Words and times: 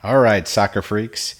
All 0.00 0.20
right, 0.20 0.46
soccer 0.46 0.80
freaks. 0.80 1.34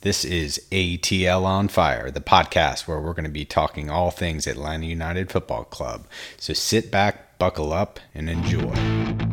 This 0.00 0.24
is 0.24 0.60
ATL 0.72 1.44
on 1.44 1.68
Fire, 1.68 2.10
the 2.10 2.20
podcast 2.20 2.88
where 2.88 3.00
we're 3.00 3.12
going 3.12 3.22
to 3.22 3.30
be 3.30 3.44
talking 3.44 3.88
all 3.88 4.10
things 4.10 4.48
Atlanta 4.48 4.86
United 4.86 5.30
Football 5.30 5.62
Club. 5.62 6.08
So 6.36 6.52
sit 6.52 6.90
back, 6.90 7.38
buckle 7.38 7.72
up, 7.72 8.00
and 8.12 8.28
enjoy. 8.28 9.29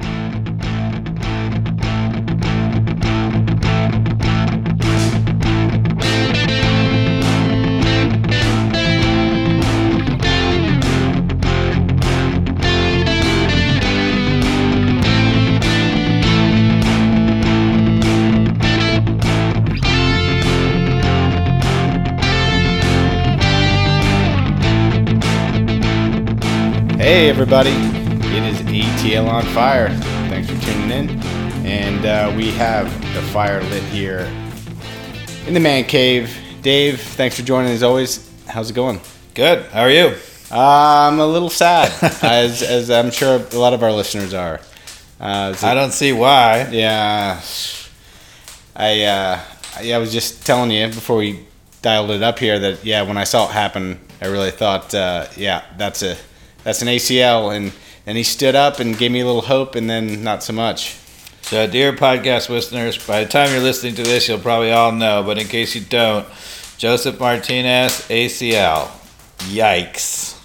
Hey, 27.27 27.31
everybody. 27.31 27.71
It 27.71 28.43
is 28.43 28.61
ATL 28.61 29.27
on 29.27 29.43
Fire. 29.47 29.89
Thanks 30.29 30.49
for 30.49 30.57
tuning 30.61 30.91
in. 30.91 31.09
And 31.65 32.05
uh, 32.05 32.33
we 32.37 32.51
have 32.51 32.89
the 33.13 33.21
fire 33.21 33.61
lit 33.63 33.83
here 33.83 34.19
in 35.45 35.53
the 35.53 35.59
man 35.59 35.83
cave. 35.83 36.33
Dave, 36.61 37.01
thanks 37.01 37.35
for 37.35 37.41
joining 37.45 37.73
as 37.73 37.83
always. 37.83 38.31
How's 38.47 38.69
it 38.69 38.75
going? 38.75 39.01
Good. 39.33 39.65
How 39.71 39.81
are 39.81 39.91
you? 39.91 40.15
Uh, 40.49 41.09
I'm 41.11 41.19
a 41.19 41.27
little 41.27 41.49
sad, 41.49 41.91
as, 42.23 42.63
as 42.63 42.89
I'm 42.89 43.11
sure 43.11 43.45
a 43.51 43.59
lot 43.59 43.73
of 43.73 43.83
our 43.83 43.91
listeners 43.91 44.33
are. 44.33 44.61
Uh, 45.19 45.53
I 45.61 45.73
don't 45.73 45.91
see 45.91 46.13
why. 46.13 46.69
Yeah, 46.71 47.41
I 48.73 49.03
uh, 49.03 49.41
I 49.75 49.97
was 49.97 50.13
just 50.13 50.45
telling 50.45 50.71
you 50.71 50.87
before 50.87 51.17
we 51.17 51.45
dialed 51.81 52.09
it 52.11 52.23
up 52.23 52.39
here 52.39 52.57
that 52.57 52.85
yeah, 52.85 53.01
when 53.01 53.17
I 53.17 53.25
saw 53.25 53.49
it 53.49 53.51
happen, 53.51 53.99
I 54.21 54.27
really 54.27 54.51
thought 54.51 54.95
uh, 54.95 55.27
yeah, 55.35 55.65
that's 55.75 56.03
a 56.03 56.15
that's 56.67 56.81
an 56.81 56.89
ACL, 56.89 57.55
and 57.55 57.71
then 58.03 58.17
he 58.17 58.23
stood 58.23 58.53
up 58.53 58.81
and 58.81 58.97
gave 58.97 59.09
me 59.09 59.21
a 59.21 59.25
little 59.25 59.43
hope, 59.43 59.75
and 59.75 59.89
then 59.89 60.21
not 60.21 60.43
so 60.43 60.51
much. 60.51 60.97
So, 61.43 61.65
dear 61.65 61.93
podcast 61.93 62.49
listeners, 62.49 62.97
by 63.07 63.23
the 63.23 63.29
time 63.29 63.51
you're 63.51 63.61
listening 63.61 63.95
to 63.95 64.03
this, 64.03 64.27
you'll 64.27 64.39
probably 64.39 64.73
all 64.73 64.91
know, 64.91 65.23
but 65.23 65.37
in 65.37 65.47
case 65.47 65.75
you 65.75 65.81
don't, 65.81 66.27
Josef 66.77 67.21
Martinez 67.21 68.01
ACL. 68.09 68.89
Yikes. 69.47 70.37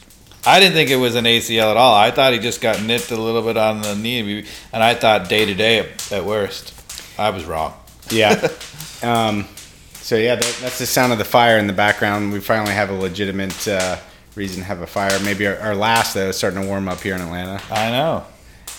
I 0.47 0.61
didn't 0.61 0.75
think 0.75 0.91
it 0.91 0.97
was 0.97 1.17
an 1.17 1.25
ACL 1.25 1.73
at 1.73 1.77
all. 1.77 1.97
I 1.97 2.12
thought 2.12 2.33
he 2.33 2.39
just 2.39 2.61
got 2.61 2.81
nipped 2.81 3.11
a 3.11 3.17
little 3.17 3.43
bit 3.43 3.56
on 3.56 3.83
the 3.83 3.97
knee, 3.97 4.47
and 4.73 4.81
I 4.81 4.95
thought 4.95 5.28
day 5.28 5.45
to 5.45 5.55
day 5.55 5.91
at 6.12 6.25
worst. 6.25 6.73
I 7.19 7.31
was 7.31 7.45
wrong. 7.45 7.75
Yeah. 8.11 8.48
um, 9.03 9.48
so 9.95 10.15
yeah, 10.15 10.37
that, 10.37 10.59
that's 10.61 10.78
the 10.78 10.87
sound 10.87 11.11
of 11.11 11.19
the 11.19 11.25
fire 11.25 11.59
in 11.59 11.67
the 11.67 11.73
background. 11.73 12.33
We 12.33 12.39
finally 12.39 12.75
have 12.75 12.91
a 12.91 12.95
legitimate 12.95 13.67
uh, 13.67 13.97
reason 14.34 14.61
to 14.61 14.64
have 14.64 14.80
a 14.80 14.86
fire. 14.86 15.19
Maybe 15.20 15.47
our, 15.47 15.56
our, 15.58 15.75
last 15.75 16.14
though 16.14 16.28
is 16.28 16.36
starting 16.36 16.62
to 16.62 16.69
warm 16.69 16.88
up 16.88 17.00
here 17.00 17.14
in 17.14 17.20
Atlanta. 17.20 17.62
I 17.70 17.91
know. 17.91 18.25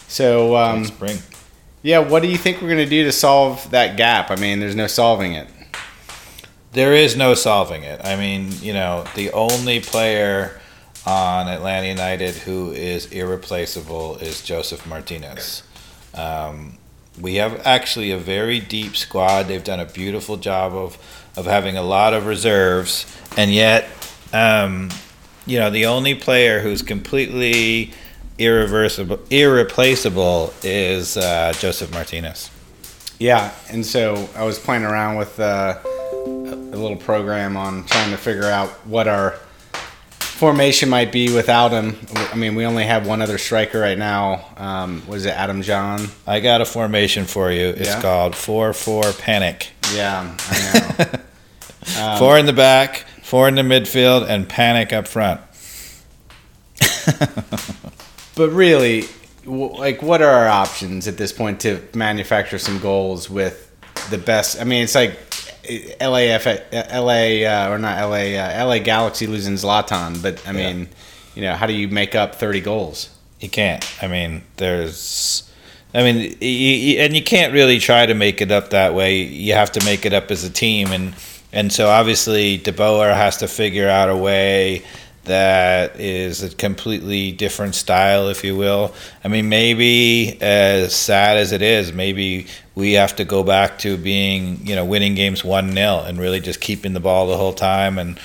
So 0.07 0.55
um, 0.55 0.85
spring. 0.85 1.17
Yeah, 1.81 1.99
what 1.99 2.21
do 2.21 2.29
you 2.29 2.37
think 2.37 2.61
we're 2.61 2.69
gonna 2.69 2.85
do 2.85 3.03
to 3.03 3.11
solve 3.11 3.69
that 3.71 3.97
gap? 3.97 4.31
I 4.31 4.35
mean, 4.35 4.59
there's 4.59 4.75
no 4.75 4.87
solving 4.87 5.33
it. 5.33 5.47
There 6.71 6.93
is 6.93 7.15
no 7.15 7.35
solving 7.35 7.83
it. 7.83 8.01
I 8.03 8.15
mean, 8.15 8.51
you 8.61 8.73
know, 8.73 9.05
the 9.15 9.31
only 9.31 9.79
player 9.79 10.59
on 11.05 11.47
Atlanta 11.47 11.87
United 11.87 12.33
who 12.35 12.71
is 12.71 13.07
irreplaceable 13.11 14.17
is 14.17 14.41
Josef 14.41 14.85
Martinez. 14.87 15.63
Um, 16.13 16.77
we 17.19 17.35
have 17.35 17.61
actually 17.65 18.11
a 18.11 18.17
very 18.17 18.59
deep 18.59 18.95
squad. 18.95 19.43
They've 19.43 19.63
done 19.63 19.79
a 19.79 19.85
beautiful 19.85 20.37
job 20.37 20.73
of 20.73 20.97
of 21.35 21.45
having 21.45 21.77
a 21.77 21.81
lot 21.81 22.13
of 22.13 22.27
reserves, 22.27 23.05
and 23.37 23.51
yet, 23.51 23.89
um, 24.33 24.89
you 25.45 25.59
know, 25.59 25.69
the 25.69 25.86
only 25.86 26.15
player 26.15 26.59
who's 26.59 26.81
completely 26.81 27.92
irreversible, 28.37 29.20
irreplaceable 29.30 30.54
is 30.64 31.17
uh, 31.17 31.54
Josef 31.58 31.92
Martinez. 31.92 32.49
Yeah, 33.20 33.54
and 33.70 33.86
so 33.86 34.27
I 34.36 34.43
was 34.43 34.59
playing 34.59 34.83
around 34.83 35.17
with 35.17 35.39
uh, 35.39 35.80
a 35.83 36.77
little 36.77 36.98
program 36.98 37.55
on 37.55 37.86
trying 37.86 38.11
to 38.11 38.17
figure 38.17 38.45
out 38.45 38.70
what 38.87 39.08
our 39.08 39.39
formation 40.43 40.89
might 40.89 41.11
be 41.11 41.33
without 41.33 41.71
him. 41.71 41.95
I 42.15 42.36
mean, 42.36 42.55
we 42.55 42.65
only 42.65 42.83
have 42.83 43.08
one 43.08 43.21
other 43.21 43.37
striker 43.37 43.80
right 43.80 43.98
now. 43.98 44.45
Um, 44.58 45.04
was 45.08 45.25
it 45.25 45.30
Adam 45.30 45.61
Jahn? 45.61 46.08
I 46.27 46.39
got 46.39 46.60
a 46.60 46.65
formation 46.65 47.25
for 47.25 47.52
you. 47.52 47.67
It's 47.67 47.87
yeah? 47.87 48.02
called 48.02 48.36
four 48.36 48.73
four 48.73 49.14
panic. 49.14 49.70
Yeah, 49.93 50.36
I 50.39 50.95
know. 50.98 52.02
um, 52.02 52.20
four 52.20 52.37
in 52.37 52.45
the 52.45 52.54
back, 52.54 53.05
four 53.33 53.48
in 53.48 53.55
the 53.55 53.64
midfield, 53.64 54.30
and 54.30 54.48
panic 54.48 54.94
up 54.94 55.08
front. 55.08 55.42
but 58.36 58.52
really, 58.52 59.05
like, 59.44 60.04
what 60.04 60.21
are 60.21 60.30
our 60.30 60.48
options 60.48 61.08
at 61.08 61.17
this 61.17 61.32
point 61.32 61.60
to 61.61 61.82
manufacture 61.95 62.60
some 62.60 62.77
goals 62.77 63.32
with 63.32 63.72
the 64.11 64.20
best? 64.20 64.61
I 64.61 64.66
mean, 64.66 64.83
it's 64.83 64.93
like 64.93 65.17
LAF, 65.99 66.45
LA, 66.92 67.49
uh, 67.49 67.72
or 67.72 67.80
not 67.80 68.08
LA, 68.08 68.38
uh, 68.38 68.66
LA 68.67 68.77
Galaxy 68.77 69.26
losing 69.26 69.55
Zlatan, 69.55 70.22
but 70.22 70.48
I 70.48 70.52
mean, 70.52 70.82
yeah. 70.82 70.86
you 71.33 71.42
know, 71.42 71.55
how 71.55 71.66
do 71.66 71.73
you 71.73 71.88
make 71.88 72.14
up 72.14 72.36
30 72.36 72.61
goals? 72.61 73.10
You 73.39 73.49
can't. 73.49 73.83
I 73.99 74.08
mean, 74.08 74.43
there's, 74.58 75.52
I 75.95 76.04
mean, 76.04 76.38
you, 76.39 76.48
you, 76.48 76.99
and 76.99 77.16
you 77.16 77.23
can't 77.23 77.52
really 77.52 77.80
try 77.80 78.05
to 78.05 78.14
make 78.14 78.42
it 78.42 78.52
up 78.52 78.70
that 78.70 78.93
way. 78.93 79.23
You 79.23 79.55
have 79.55 79.72
to 79.72 79.83
make 79.83 80.05
it 80.05 80.14
up 80.14 80.30
as 80.30 80.43
a 80.43 80.52
team, 80.52 80.92
and 80.92 81.16
and 81.53 81.71
so 81.71 81.87
obviously 81.87 82.58
De 82.58 82.73
Boer 82.73 83.14
has 83.14 83.37
to 83.37 83.47
figure 83.47 83.87
out 83.87 84.09
a 84.09 84.17
way 84.17 84.83
that 85.25 85.99
is 85.99 86.43
a 86.43 86.53
completely 86.53 87.31
different 87.31 87.75
style, 87.75 88.27
if 88.27 88.43
you 88.43 88.58
will. 88.58 88.93
I 89.23 89.30
mean, 89.30 89.47
maybe 89.47 90.37
as 90.42 90.93
sad 90.93 91.37
as 91.37 91.53
it 91.53 91.61
is, 91.61 91.93
maybe 91.93 92.47
we 92.75 92.93
have 92.93 93.15
to 93.17 93.23
go 93.23 93.43
back 93.43 93.80
to 93.80 93.95
being, 93.95 94.65
you 94.65 94.75
know, 94.75 94.83
winning 94.83 95.15
games 95.15 95.43
1 95.43 95.71
0 95.71 96.03
and 96.05 96.19
really 96.19 96.42
just 96.42 96.59
keeping 96.59 96.93
the 96.93 96.99
ball 96.99 97.27
the 97.27 97.37
whole 97.37 97.53
time 97.53 97.97
and, 97.97 98.19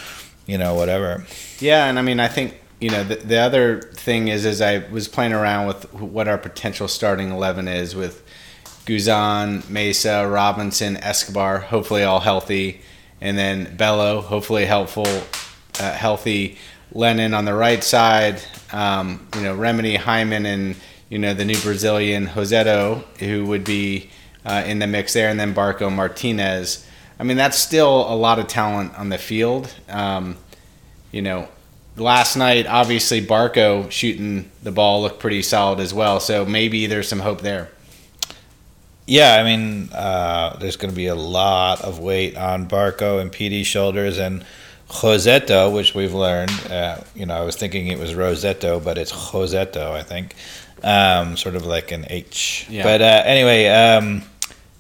you 0.47 0.59
know, 0.59 0.75
whatever. 0.75 1.25
Yeah, 1.61 1.87
and 1.87 1.99
I 1.99 2.03
mean, 2.03 2.19
I 2.19 2.29
think, 2.29 2.59
you 2.81 2.91
know, 2.91 3.05
the, 3.05 3.17
the 3.17 3.37
other 3.37 3.81
thing 3.81 4.29
is, 4.29 4.45
as 4.45 4.61
I 4.61 4.79
was 4.91 5.07
playing 5.07 5.33
around 5.33 5.69
with 5.69 5.93
what 5.95 6.27
our 6.27 6.39
potential 6.39 6.89
starting 6.89 7.31
11 7.31 7.69
is 7.69 7.95
with 7.95 8.25
Guzan, 8.87 9.63
Meza, 9.65 10.33
Robinson, 10.33 10.97
Escobar, 10.97 11.59
hopefully 11.59 12.03
all 12.03 12.21
healthy, 12.21 12.81
and 13.21 13.37
then 13.37 13.77
Bello, 13.77 14.21
hopefully 14.21 14.65
helpful, 14.65 15.07
uh, 15.81 15.93
healthy 15.93 16.59
Lennon 16.93 17.35
on 17.35 17.45
the 17.45 17.55
right 17.55 17.83
side, 17.83 18.41
um, 18.73 19.27
you 19.35 19.43
know, 19.43 19.57
Remedi, 19.57 19.97
Hyndman, 19.97 20.47
and, 20.47 20.77
you 21.09 21.19
know, 21.19 21.35
the 21.35 21.45
new 21.45 21.61
Brazilian 21.61 22.27
Rossetto, 22.27 23.03
who 23.19 23.45
would 23.47 23.65
be 23.65 24.11
uh, 24.45 24.63
in 24.67 24.79
the 24.79 24.87
mix 24.87 25.13
there, 25.13 25.29
and 25.29 25.39
then 25.39 25.55
Barco 25.55 25.93
Martinez. 25.93 26.87
I 27.19 27.25
mean, 27.25 27.37
that's 27.37 27.59
still 27.59 28.11
a 28.13 28.15
lot 28.15 28.39
of 28.39 28.47
talent 28.47 28.99
on 28.99 29.09
the 29.09 29.19
field. 29.19 29.73
Um, 29.89 30.37
you 31.13 31.23
know, 31.23 31.49
last 31.97 32.37
night, 32.37 32.67
obviously, 32.67 33.25
Barco 33.25 33.91
shooting 33.91 34.51
the 34.63 34.73
ball 34.73 35.03
looked 35.03 35.21
pretty 35.21 35.43
solid 35.43 35.81
as 35.81 35.93
well. 35.93 36.21
So 36.21 36.45
maybe 36.45 36.87
there's 36.87 37.09
some 37.09 37.21
hope 37.21 37.41
there. 37.41 37.71
Yeah, 39.09 39.37
I 39.37 39.43
mean, 39.43 39.89
uh, 39.95 40.59
there's 40.59 40.77
going 40.77 40.91
to 40.91 40.97
be 40.97 41.07
a 41.07 41.15
lot 41.15 41.81
of 41.81 41.99
weight 41.99 42.37
on 42.37 42.69
Barco 42.69 43.23
and 43.23 43.33
Pity's 43.33 43.67
shoulders, 43.67 44.19
and 44.19 44.45
Rossetto, 44.91 45.73
which 45.73 45.95
we've 45.95 46.13
learned. 46.13 46.53
Uh, 46.69 46.99
you 47.15 47.25
know, 47.25 47.35
I 47.35 47.41
was 47.41 47.57
thinking 47.57 47.87
it 47.87 47.99
was 47.99 48.15
Rosetto, 48.15 48.81
but 48.81 48.99
it's 48.99 49.11
Rossetto, 49.13 49.93
I 49.93 50.03
think. 50.03 50.35
Um, 50.85 51.39
sort 51.39 51.57
of 51.57 51.65
like 51.65 51.91
an 51.91 52.05
H. 52.11 52.67
Yeah. 52.69 52.83
But 52.83 53.01
uh, 53.01 53.23
anyway, 53.25 53.69
um, 53.69 54.25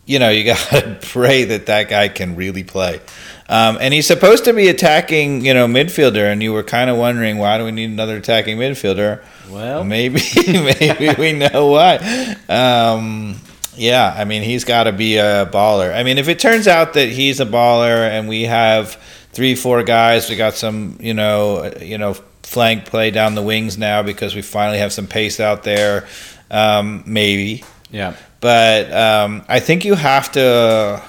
you 0.04 0.18
know, 0.18 0.28
you 0.28 0.44
got 0.52 0.58
to 0.72 0.98
pray 1.00 1.44
that 1.44 1.64
that 1.64 1.88
guy 1.88 2.08
can 2.08 2.36
really 2.36 2.64
play. 2.64 3.00
Um, 3.48 3.78
and 3.80 3.94
he's 3.94 4.06
supposed 4.06 4.44
to 4.44 4.52
be 4.52 4.68
attacking, 4.68 5.46
you 5.46 5.54
know, 5.54 5.66
midfielder, 5.66 6.30
and 6.30 6.42
you 6.42 6.52
were 6.52 6.62
kind 6.62 6.90
of 6.90 6.98
wondering 6.98 7.38
why 7.38 7.56
do 7.56 7.64
we 7.64 7.70
need 7.70 7.88
another 7.88 8.18
attacking 8.18 8.58
midfielder? 8.58 9.22
Well, 9.48 9.84
maybe 9.84 10.20
maybe 10.46 11.14
we 11.18 11.32
know 11.32 11.68
why. 11.68 12.36
Um, 12.50 13.36
yeah, 13.78 14.14
I 14.16 14.24
mean, 14.24 14.42
he's 14.42 14.64
got 14.64 14.84
to 14.84 14.92
be 14.92 15.16
a 15.16 15.46
baller. 15.46 15.94
I 15.94 16.02
mean, 16.02 16.18
if 16.18 16.28
it 16.28 16.38
turns 16.38 16.66
out 16.66 16.94
that 16.94 17.08
he's 17.08 17.40
a 17.40 17.46
baller 17.46 18.08
and 18.08 18.28
we 18.28 18.42
have 18.42 19.00
three, 19.32 19.54
four 19.54 19.82
guys. 19.84 20.28
We 20.28 20.36
got 20.36 20.54
some, 20.54 20.98
you 21.00 21.14
know, 21.14 21.72
you 21.80 21.96
know, 21.96 22.14
flank 22.42 22.86
play 22.86 23.10
down 23.10 23.34
the 23.34 23.42
wings 23.42 23.78
now 23.78 24.02
because 24.02 24.34
we 24.34 24.42
finally 24.42 24.78
have 24.78 24.92
some 24.92 25.06
pace 25.06 25.38
out 25.38 25.62
there. 25.62 26.08
Um, 26.50 27.04
maybe. 27.06 27.62
Yeah. 27.90 28.16
But 28.40 28.92
um, 28.92 29.44
I 29.48 29.60
think 29.60 29.84
you 29.84 29.94
have 29.94 30.32
to 30.32 31.02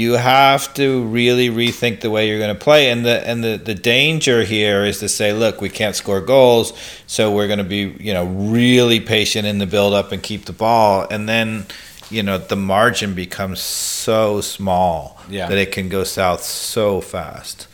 you 0.00 0.12
have 0.14 0.62
to 0.74 0.86
really 1.18 1.48
rethink 1.48 2.00
the 2.00 2.10
way 2.10 2.22
you're 2.28 2.38
going 2.46 2.54
to 2.58 2.64
play 2.68 2.90
and 2.92 3.00
the 3.08 3.16
and 3.28 3.38
the, 3.46 3.54
the 3.70 3.74
danger 3.74 4.38
here 4.42 4.84
is 4.90 4.98
to 4.98 5.08
say 5.08 5.32
look 5.32 5.60
we 5.60 5.70
can't 5.80 5.96
score 5.96 6.20
goals 6.20 6.72
so 7.06 7.22
we're 7.34 7.46
going 7.52 7.64
to 7.66 7.70
be 7.78 7.82
you 8.08 8.12
know 8.16 8.26
really 8.26 9.00
patient 9.00 9.46
in 9.46 9.58
the 9.58 9.66
build 9.66 9.94
up 9.94 10.12
and 10.12 10.22
keep 10.22 10.44
the 10.44 10.52
ball 10.52 11.06
and 11.10 11.28
then 11.28 11.64
you 12.10 12.22
know 12.22 12.36
the 12.38 12.56
margin 12.56 13.14
becomes 13.14 13.60
so 13.60 14.40
small 14.40 14.98
Yeah. 15.28 15.48
that 15.48 15.58
it 15.58 15.72
can 15.72 15.88
go 15.88 16.04
south 16.04 16.42
so 16.42 17.00
fast. 17.00 17.66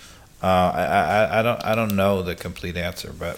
Uh, 0.43 0.47
I, 0.75 0.83
I 0.85 1.39
I 1.39 1.43
don't 1.43 1.65
I 1.71 1.75
don't 1.79 1.95
know 2.03 2.23
the 2.23 2.35
complete 2.35 2.77
answer, 2.77 3.13
but 3.17 3.37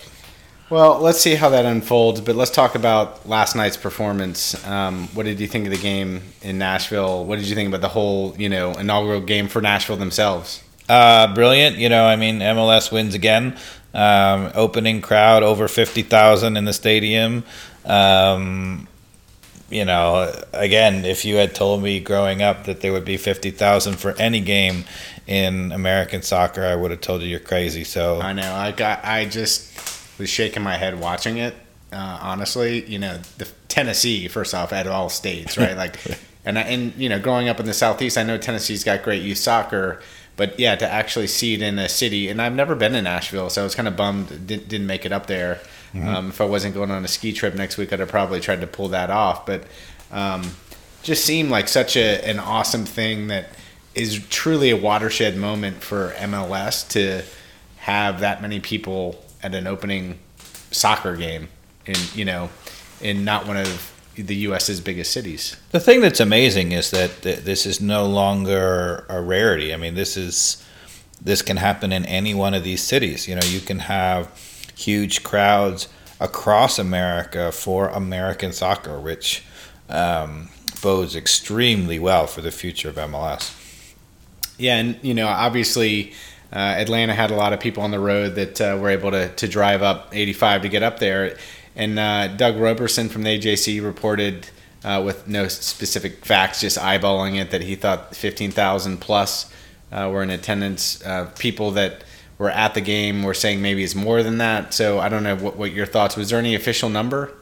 Well, 0.75 0.99
let's 0.99 1.21
see 1.21 1.37
how 1.37 1.51
that 1.51 1.67
unfolds. 1.67 2.21
But 2.21 2.35
let's 2.35 2.51
talk 2.51 2.75
about 2.75 3.29
last 3.29 3.55
night's 3.55 3.77
performance. 3.77 4.67
Um, 4.67 5.07
what 5.15 5.25
did 5.25 5.39
you 5.39 5.47
think 5.47 5.67
of 5.67 5.71
the 5.71 5.79
game 5.79 6.23
in 6.43 6.59
Nashville? 6.59 7.25
What 7.25 7.37
did 7.39 7.47
you 7.47 7.55
think 7.55 7.69
about 7.69 7.81
the 7.81 7.89
whole, 7.91 8.35
you 8.37 8.49
know, 8.49 8.73
inaugural 8.73 9.21
game 9.21 9.47
for 9.47 9.63
Nashville 9.63 9.97
themselves? 9.97 10.65
Uh, 10.89 11.33
brilliant. 11.33 11.77
You 11.77 11.89
know, 11.89 12.05
I 12.07 12.17
mean, 12.17 12.41
MLS 12.41 12.91
wins 12.91 13.15
again. 13.15 13.57
Um, 13.95 14.51
opening 14.57 15.01
crowd 15.01 15.45
over 15.45 15.69
50,000 15.69 16.57
in 16.57 16.65
the 16.65 16.73
stadium. 16.73 17.45
Um, 17.85 18.89
you 19.71 19.85
know, 19.85 20.35
again, 20.53 21.05
if 21.05 21.25
you 21.25 21.37
had 21.37 21.55
told 21.55 21.85
me 21.85 22.01
growing 22.01 22.43
up 22.43 22.65
that 22.65 22.81
there 22.81 22.91
would 22.91 23.05
be 23.05 23.17
50,000 23.17 23.95
for 23.95 24.17
any 24.19 24.41
game 24.41 24.87
in 25.29 25.71
American 25.71 26.23
soccer, 26.23 26.65
I 26.65 26.75
would 26.75 26.91
have 26.91 27.01
told 27.01 27.23
you 27.23 27.29
you're 27.29 27.39
crazy. 27.39 27.85
So, 27.85 28.21
I 28.21 28.33
know. 28.33 28.53
I 28.53 28.73
got. 28.73 29.05
I 29.05 29.25
just 29.25 29.71
was 30.19 30.29
shaking 30.29 30.63
my 30.63 30.77
head 30.77 31.01
watching 31.01 31.39
it. 31.39 31.55
Uh, 31.93 32.19
honestly, 32.21 32.85
you 32.87 32.99
know, 32.99 33.19
the 33.39 33.49
Tennessee 33.69 34.27
first 34.29 34.55
off 34.55 34.73
at 34.73 34.87
all 34.87 35.09
states, 35.09 35.57
right? 35.57 35.77
Like, 35.77 35.97
and 36.45 36.59
I, 36.59 36.63
and 36.63 36.95
you 36.97 37.09
know, 37.09 37.21
growing 37.21 37.49
up 37.49 37.61
in 37.61 37.67
the 37.67 37.75
southeast, 37.75 38.19
I 38.19 38.23
know 38.25 38.37
Tennessee's 38.37 38.85
got 38.85 39.03
great 39.03 39.23
youth 39.23 39.39
soccer, 39.39 40.01
but 40.37 40.59
yeah, 40.59 40.75
to 40.75 40.89
actually 40.89 41.29
see 41.29 41.55
it 41.55 41.63
in 41.63 41.79
a 41.79 41.89
city, 41.89 42.29
and 42.29 42.43
I've 42.43 42.55
never 42.55 42.75
been 42.75 42.95
in 42.95 43.05
Nashville, 43.05 43.51
so 43.51 43.61
I 43.61 43.65
was 43.65 43.75
kind 43.75 43.87
of 43.87 43.97
bummed 43.97 44.29
didn't, 44.47 44.69
didn't 44.69 44.87
make 44.87 45.07
it 45.07 45.13
up 45.13 45.27
there. 45.27 45.61
Um, 45.95 46.29
if 46.31 46.41
I 46.41 46.45
wasn't 46.45 46.75
going 46.75 46.91
on 46.91 47.05
a 47.05 47.09
ski 47.09 47.33
trip 47.33 47.55
next 47.55 47.77
week, 47.77 47.93
I'd 47.93 48.01
have 48.01 48.09
probably 48.09 48.41
tried 48.41 48.61
to 48.63 48.67
pull 48.67 48.89
that 48.89 49.11
off, 49.11 49.47
but 49.47 49.63
um, 50.11 50.43
just 51.05 51.25
seemed 51.25 51.51
like 51.51 51.69
such 51.69 51.97
a 51.97 52.29
an 52.29 52.41
awesome 52.41 52.85
thing 52.85 53.29
that 53.29 53.51
is 53.95 54.27
truly 54.29 54.71
a 54.71 54.77
watershed 54.77 55.37
moment 55.37 55.83
for 55.83 56.11
MLS 56.17 56.89
to 56.91 57.23
have 57.79 58.21
that 58.21 58.43
many 58.43 58.59
people 58.59 59.24
at 59.45 59.55
an 59.55 59.69
opening 59.69 60.19
soccer 60.73 61.15
game 61.15 61.49
in 61.87 61.95
you 62.15 62.25
know 62.25 62.51
in 63.01 63.25
not 63.25 63.47
one 63.47 63.57
of 63.57 63.93
the 64.17 64.35
U.S.'s 64.35 64.81
biggest 64.81 65.13
cities. 65.13 65.57
The 65.71 65.81
thing 65.81 66.01
that's 66.01 66.21
amazing 66.21 66.73
is 66.73 66.91
that 66.93 67.23
th- 67.23 67.41
this 67.41 67.67
is 67.67 67.81
no 67.81 68.07
longer 68.07 69.05
a 69.09 69.21
rarity. 69.21 69.75
I 69.75 69.77
mean, 69.77 69.95
this 69.95 70.17
is 70.17 70.65
this 71.21 71.43
can 71.43 71.57
happen 71.57 71.93
in 71.93 72.05
any 72.07 72.35
one 72.35 72.55
of 72.55 72.65
these 72.65 72.83
cities. 72.83 73.29
You 73.29 73.35
know, 73.35 73.47
you 73.47 73.61
can 73.61 73.81
have 73.81 74.31
huge 74.77 75.23
crowds 75.23 75.89
across 76.21 76.79
America 76.79 77.51
for 77.51 77.89
American 77.89 78.53
soccer, 78.53 79.01
which 79.01 79.43
um, 79.89 80.49
bodes 80.83 81.17
extremely 81.17 81.99
well 81.99 82.27
for 82.27 82.41
the 82.41 82.51
future 82.51 82.89
of 82.89 82.97
MLS. 82.97 83.61
Yeah, 84.59 84.77
and 84.79 84.99
you 85.03 85.15
know 85.15 85.29
obviously. 85.29 86.15
Uh, 86.55 86.59
Atlanta 86.59 87.13
had 87.13 87.33
a 87.33 87.35
lot 87.35 87.53
of 87.53 87.59
people 87.59 87.83
on 87.83 87.91
the 87.91 87.99
road 87.99 88.37
that 88.37 88.61
uh, 88.61 88.79
were 88.81 88.91
able 88.91 89.11
to, 89.11 89.29
to 89.35 89.49
drive 89.49 89.83
up 89.83 90.11
85 90.13 90.63
to 90.63 90.69
get 90.69 90.85
up 90.85 91.01
there. 91.01 91.37
And 91.75 91.99
uh, 91.99 92.29
Doug 92.29 92.57
Roberson 92.57 93.09
from 93.09 93.25
the 93.25 93.37
AJC 93.37 93.85
reported, 93.85 94.49
uh, 94.85 95.03
with 95.05 95.27
no 95.27 95.49
specific 95.49 96.25
facts, 96.25 96.61
just 96.61 96.79
eyeballing 96.79 97.41
it, 97.41 97.51
that 97.51 97.63
he 97.63 97.75
thought 97.75 98.15
15,000 98.15 98.99
plus 98.99 99.53
uh, 99.91 100.09
were 100.13 100.23
in 100.23 100.31
attendance. 100.31 101.05
Uh, 101.05 101.31
people 101.39 101.73
that 101.73 102.05
were 102.39 102.51
at 102.51 102.75
the 102.75 102.81
game 102.81 103.25
were 103.25 103.35
saying 103.35 103.61
maybe 103.61 103.83
it's 103.83 103.97
more 103.97 104.23
than 104.23 104.39
that. 104.39 104.73
So 104.73 105.01
I 105.01 105.09
don't 105.09 105.25
know 105.25 105.37
what, 105.37 105.57
what 105.57 105.73
your 105.73 105.87
thoughts. 105.87 106.17
Was 106.17 106.31
there 106.31 106.39
any 106.39 106.55
official 106.55 106.89
number? 106.89 107.33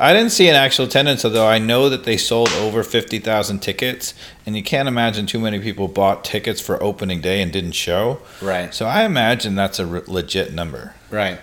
I 0.00 0.14
didn't 0.14 0.30
see 0.30 0.48
an 0.48 0.54
actual 0.54 0.86
attendance, 0.86 1.24
although 1.26 1.46
I 1.46 1.58
know 1.58 1.90
that 1.90 2.04
they 2.04 2.16
sold 2.16 2.48
over 2.54 2.82
50,000 2.82 3.58
tickets, 3.58 4.14
and 4.46 4.56
you 4.56 4.62
can't 4.62 4.88
imagine 4.88 5.26
too 5.26 5.38
many 5.38 5.60
people 5.60 5.88
bought 5.88 6.24
tickets 6.24 6.58
for 6.58 6.82
opening 6.82 7.20
day 7.20 7.42
and 7.42 7.52
didn't 7.52 7.72
show. 7.72 8.20
Right. 8.40 8.72
So 8.72 8.86
I 8.86 9.04
imagine 9.04 9.54
that's 9.54 9.78
a 9.78 9.84
re- 9.84 10.02
legit 10.06 10.54
number. 10.54 10.94
Right. 11.10 11.38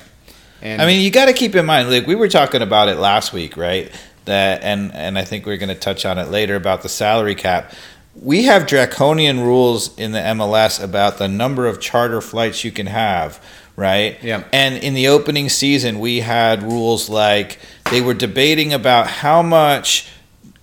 And 0.61 0.81
I 0.81 0.87
mean, 0.87 1.03
you 1.03 1.11
got 1.11 1.25
to 1.25 1.33
keep 1.33 1.55
in 1.55 1.67
mind, 1.67 1.91
like 1.91 2.07
we 2.07 2.15
were 2.15 2.29
talking 2.29 2.63
about 2.63 2.89
it 2.89 2.97
last 2.97 3.31
week, 3.31 3.57
right? 3.57 3.91
That 4.25 4.63
and 4.63 4.91
and 4.93 5.17
I 5.17 5.23
think 5.23 5.45
we're 5.45 5.57
going 5.57 5.69
to 5.69 5.75
touch 5.75 6.03
on 6.05 6.17
it 6.17 6.29
later 6.29 6.55
about 6.55 6.81
the 6.81 6.89
salary 6.89 7.35
cap. 7.35 7.73
We 8.19 8.43
have 8.45 8.65
draconian 8.65 9.41
rules 9.41 9.95
in 9.99 10.11
the 10.11 10.19
MLS 10.19 10.83
about 10.83 11.19
the 11.19 11.27
number 11.27 11.67
of 11.67 11.79
charter 11.79 12.19
flights 12.21 12.63
you 12.63 12.71
can 12.71 12.87
have, 12.87 13.39
right? 13.77 14.21
Yeah. 14.21 14.43
And 14.51 14.83
in 14.83 14.93
the 14.93 15.07
opening 15.07 15.47
season, 15.47 15.99
we 15.99 16.19
had 16.19 16.61
rules 16.63 17.07
like 17.07 17.59
they 17.89 18.01
were 18.01 18.15
debating 18.15 18.73
about 18.73 19.07
how 19.07 19.41
much 19.41 20.09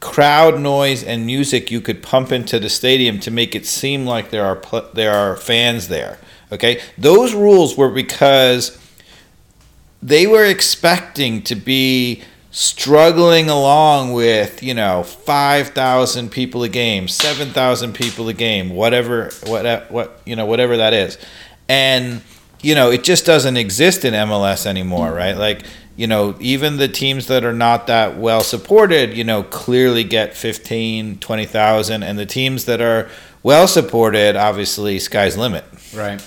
crowd 0.00 0.60
noise 0.60 1.02
and 1.02 1.24
music 1.24 1.70
you 1.70 1.80
could 1.80 2.02
pump 2.02 2.30
into 2.30 2.58
the 2.58 2.68
stadium 2.68 3.18
to 3.20 3.30
make 3.30 3.54
it 3.54 3.64
seem 3.64 4.04
like 4.04 4.28
there 4.28 4.44
are 4.44 4.56
pl- 4.56 4.90
there 4.92 5.14
are 5.14 5.36
fans 5.36 5.88
there. 5.88 6.18
Okay, 6.52 6.82
those 6.98 7.32
rules 7.32 7.76
were 7.76 7.88
because 7.88 8.78
they 10.02 10.26
were 10.26 10.44
expecting 10.44 11.40
to 11.42 11.54
be 11.54 12.22
struggling 12.50 13.48
along 13.48 14.12
with 14.12 14.62
you 14.62 14.74
know 14.74 15.02
5000 15.02 16.30
people 16.30 16.62
a 16.62 16.68
game 16.68 17.08
7000 17.08 17.94
people 17.94 18.28
a 18.28 18.32
game 18.32 18.70
whatever 18.70 19.30
what 19.46 19.90
what 19.90 20.20
you 20.24 20.36
know 20.36 20.46
whatever 20.46 20.76
that 20.76 20.94
is 20.94 21.18
and 21.68 22.22
you 22.64 22.74
know 22.74 22.90
it 22.90 23.04
just 23.04 23.24
doesn't 23.26 23.56
exist 23.56 24.04
in 24.04 24.14
MLS 24.14 24.66
anymore 24.66 25.12
right 25.12 25.36
like 25.36 25.62
you 25.96 26.06
know 26.06 26.34
even 26.40 26.76
the 26.78 26.88
teams 26.88 27.26
that 27.28 27.44
are 27.44 27.52
not 27.52 27.86
that 27.86 28.16
well 28.16 28.42
supported 28.42 29.16
you 29.16 29.24
know 29.24 29.42
clearly 29.42 30.02
get 30.04 30.34
15 30.36 31.18
20,000 31.18 32.02
and 32.02 32.18
the 32.18 32.26
teams 32.26 32.64
that 32.64 32.80
are 32.80 33.08
well 33.42 33.66
supported 33.68 34.34
obviously 34.36 34.98
sky's 34.98 35.36
limit 35.36 35.64
Right. 35.94 36.20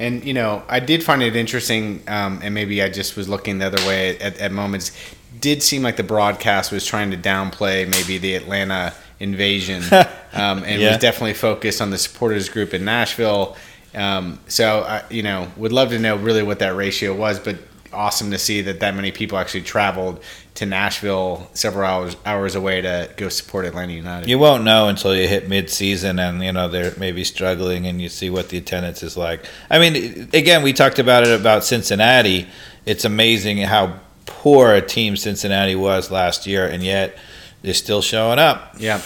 And, 0.00 0.22
you 0.24 0.32
know, 0.32 0.62
I 0.68 0.78
did 0.78 1.02
find 1.02 1.24
it 1.24 1.34
interesting, 1.34 2.04
um, 2.06 2.38
and 2.40 2.54
maybe 2.54 2.80
I 2.80 2.88
just 2.88 3.16
was 3.16 3.28
looking 3.28 3.58
the 3.58 3.66
other 3.66 3.84
way 3.84 4.16
at, 4.20 4.38
at 4.38 4.52
moments. 4.52 4.92
Did 5.40 5.60
seem 5.60 5.82
like 5.82 5.96
the 5.96 6.04
broadcast 6.04 6.70
was 6.70 6.86
trying 6.86 7.10
to 7.10 7.16
downplay 7.16 7.84
maybe 7.90 8.16
the 8.18 8.36
Atlanta 8.36 8.94
invasion, 9.18 9.82
um, 10.34 10.62
and 10.62 10.80
Yeah. 10.80 10.90
was 10.90 10.98
definitely 10.98 11.34
focused 11.34 11.82
on 11.82 11.90
the 11.90 11.98
supporters 11.98 12.48
group 12.48 12.74
in 12.74 12.84
Nashville. 12.84 13.56
Um, 13.94 14.38
so, 14.48 14.80
I, 14.80 15.04
you 15.10 15.22
know, 15.22 15.50
would 15.56 15.72
love 15.72 15.90
to 15.90 15.98
know 15.98 16.16
really 16.16 16.42
what 16.42 16.58
that 16.58 16.76
ratio 16.76 17.14
was, 17.14 17.38
but 17.38 17.56
awesome 17.92 18.30
to 18.30 18.38
see 18.38 18.60
that 18.62 18.80
that 18.80 18.94
many 18.94 19.10
people 19.10 19.38
actually 19.38 19.62
traveled 19.62 20.22
to 20.54 20.66
Nashville 20.66 21.48
several 21.54 21.86
hours 21.86 22.16
hours 22.26 22.54
away 22.54 22.80
to 22.80 23.08
go 23.16 23.28
support 23.28 23.64
Atlanta 23.64 23.92
United. 23.92 24.28
You 24.28 24.38
won't 24.38 24.64
know 24.64 24.88
until 24.88 25.14
you 25.14 25.26
hit 25.26 25.48
mid-season 25.48 26.18
and 26.18 26.42
you 26.42 26.52
know 26.52 26.68
they're 26.68 26.92
maybe 26.98 27.24
struggling 27.24 27.86
and 27.86 28.02
you 28.02 28.08
see 28.08 28.28
what 28.28 28.48
the 28.48 28.58
attendance 28.58 29.02
is 29.02 29.16
like. 29.16 29.44
I 29.70 29.78
mean, 29.78 30.28
again, 30.32 30.62
we 30.62 30.72
talked 30.72 30.98
about 30.98 31.26
it 31.26 31.40
about 31.40 31.64
Cincinnati. 31.64 32.46
It's 32.86 33.04
amazing 33.04 33.58
how 33.58 34.00
poor 34.26 34.74
a 34.74 34.82
team 34.82 35.16
Cincinnati 35.16 35.74
was 35.74 36.10
last 36.10 36.46
year, 36.46 36.66
and 36.66 36.82
yet 36.82 37.16
they're 37.62 37.74
still 37.74 38.02
showing 38.02 38.38
up. 38.38 38.74
Yeah. 38.78 39.00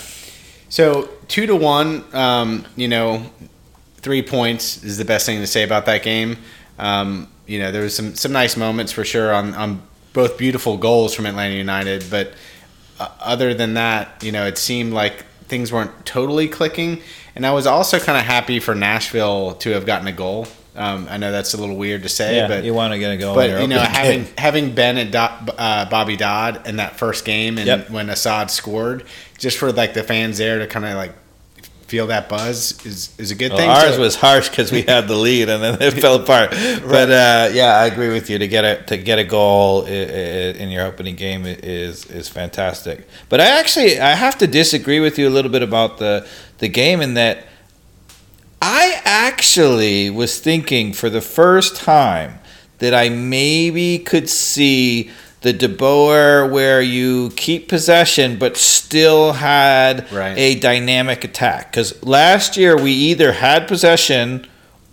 So 0.69 1.11
two 1.29 1.47
to 1.47 1.55
one, 1.55 2.05
um, 2.15 2.65
you 2.77 2.89
know, 2.89 3.27
three 4.03 4.23
points 4.23 4.83
is 4.85 4.99
the 4.99 5.05
best 5.05 5.27
thing 5.27 5.39
to 5.41 5.47
say 5.47 5.63
about 5.63 5.87
that 5.87 6.03
game. 6.03 6.37
Um, 6.79 7.29
you 7.47 7.59
know, 7.59 7.71
there 7.73 7.83
was 7.83 7.95
some 7.95 8.15
some 8.15 8.33
nice 8.33 8.57
moments 8.57 8.93
for 8.93 9.05
sure 9.05 9.33
on 9.35 9.55
on 9.55 9.83
both 10.13 10.37
beautiful 10.39 10.77
goals 10.77 11.15
from 11.15 11.27
Atlanta 11.27 11.55
United, 11.55 12.05
but 12.11 12.33
uh, 13.01 13.09
other 13.21 13.55
than 13.55 13.75
that, 13.75 14.23
you 14.23 14.31
know, 14.33 14.47
it 14.47 14.59
seemed 14.59 14.93
like 14.93 15.25
things 15.49 15.73
weren't 15.73 16.05
totally 16.07 16.49
clicking. 16.49 17.01
And 17.35 17.47
I 17.47 17.53
was 17.53 17.67
also 17.67 17.99
kind 17.99 18.19
of 18.19 18.25
happy 18.25 18.59
for 18.61 18.75
Nashville 18.75 19.55
to 19.55 19.71
have 19.71 19.87
gotten 19.87 20.07
a 20.07 20.13
goal. 20.13 20.47
Um, 20.75 21.07
I 21.11 21.17
know 21.19 21.33
that's 21.33 21.53
a 21.55 21.59
little 21.59 21.77
weird 21.77 22.03
to 22.03 22.09
say, 22.09 22.47
but 22.49 22.65
you 22.65 22.73
want 22.73 22.93
to 22.95 22.99
get 22.99 23.11
a 23.11 23.17
goal. 23.19 23.35
but 23.35 23.61
you 23.61 23.67
know, 23.69 23.81
having 23.81 24.27
having 24.39 24.75
been 24.75 24.97
at 24.99 25.11
Do- 25.11 25.53
uh, 25.53 25.89
Bobby 25.91 26.17
Dodd 26.17 26.67
in 26.67 26.77
that 26.77 26.97
first 26.99 27.25
game, 27.27 27.59
and 27.59 27.67
Yep. 27.67 27.91
when 27.91 28.09
Asad 28.09 28.51
scored, 28.51 29.05
just 29.39 29.59
for 29.59 29.71
like 29.73 29.93
the 29.95 30.03
fans 30.03 30.39
there 30.39 30.59
to 30.61 30.67
kind 30.67 30.85
of 30.87 30.95
like 30.95 31.13
feel 31.93 32.07
that 32.07 32.27
buzz 32.29 32.57
is 32.87 33.11
is 33.19 33.31
a 33.31 33.35
good 33.35 33.51
Well, 33.53 33.59
thing. 33.61 33.69
ours 33.69 33.97
So- 33.97 34.01
was 34.01 34.15
harsh 34.17 34.49
because 34.49 34.73
we 34.73 34.83
had 34.95 35.09
the 35.09 35.15
lead 35.27 35.51
and 35.53 35.63
then 35.63 35.75
it 35.83 35.91
fell 36.05 36.17
apart. 36.17 36.49
But 36.95 37.09
uh, 37.11 37.51
yeah, 37.53 37.77
I 37.83 37.85
agree 37.93 38.09
with 38.17 38.31
you. 38.31 38.39
To 38.39 38.49
get 38.49 38.65
a 38.65 38.75
to 38.91 38.97
get 38.97 39.19
a 39.19 39.25
goal 39.25 39.85
in 40.63 40.71
your 40.71 40.85
opening 40.87 41.17
game 41.17 41.43
is 41.47 42.07
is 42.07 42.29
fantastic. 42.31 42.97
But 43.29 43.41
I 43.41 43.47
actually 43.61 44.01
I 44.01 44.15
have 44.25 44.37
to 44.39 44.47
disagree 44.47 45.01
with 45.01 45.19
you 45.19 45.29
a 45.29 45.35
little 45.37 45.51
bit 45.51 45.63
about 45.63 45.99
the 45.99 46.27
the 46.59 46.69
game 46.69 47.03
in 47.07 47.13
that 47.15 47.37
I 48.63 49.01
actually 49.05 50.09
was 50.09 50.41
thinking 50.41 50.93
for 50.95 51.11
the 51.11 51.21
first 51.21 51.77
time 51.77 52.39
that 52.79 52.95
I 52.95 53.09
maybe 53.11 53.99
could 53.99 54.29
see 54.31 55.11
the 55.43 55.53
De 55.53 55.69
Boer 55.69 56.47
where 56.47 56.81
you 56.81 57.31
keep 57.37 57.69
possession 57.69 58.39
but 58.39 58.57
still 58.57 59.33
had 59.35 60.11
Right. 60.13 60.37
a 60.39 60.55
dynamic 60.57 61.25
attack. 61.25 61.71
Because 61.73 62.03
last 62.05 62.57
year 62.57 62.77
we 62.77 62.93
either 62.93 63.33
had 63.33 63.67
possession 63.69 64.47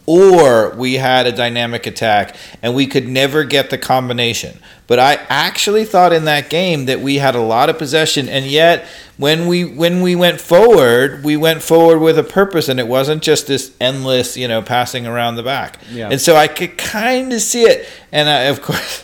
or 0.06 0.72
we 0.76 0.96
had 0.96 1.28
a 1.28 1.32
dynamic 1.32 1.86
attack 1.86 2.36
and 2.64 2.74
we 2.74 2.88
could 2.88 3.08
never 3.08 3.44
get 3.44 3.70
the 3.70 3.78
combination. 3.78 4.58
But 4.88 4.98
I 4.98 5.20
actually 5.30 5.86
thought 5.86 6.12
in 6.14 6.26
that 6.26 6.50
game 6.50 6.86
that 6.88 7.00
we 7.00 7.18
had 7.18 7.36
a 7.36 7.42
lot 7.42 7.70
of 7.70 7.78
possession 7.78 8.28
and 8.28 8.46
yet 8.48 8.88
when 9.18 9.46
we 9.46 9.66
when 9.66 10.02
we 10.02 10.16
went 10.16 10.42
forward, 10.42 11.24
we 11.24 11.38
went 11.38 11.62
forward 11.62 12.00
with 12.00 12.18
a 12.18 12.24
purpose 12.24 12.70
and 12.70 12.80
it 12.80 12.88
wasn't 12.88 13.22
just 13.22 13.46
this 13.46 13.72
endless, 13.80 14.36
you 14.36 14.48
know, 14.48 14.64
passing 14.64 15.06
around 15.06 15.36
the 15.36 15.44
back. 15.44 15.78
Yeah. 15.92 16.10
And 16.10 16.20
so 16.20 16.36
I 16.36 16.48
could 16.48 16.76
kind 16.80 17.32
of 17.32 17.42
see 17.42 17.62
it 17.66 17.88
and 18.12 18.28
I, 18.28 18.44
of 18.46 18.64
course 18.64 19.04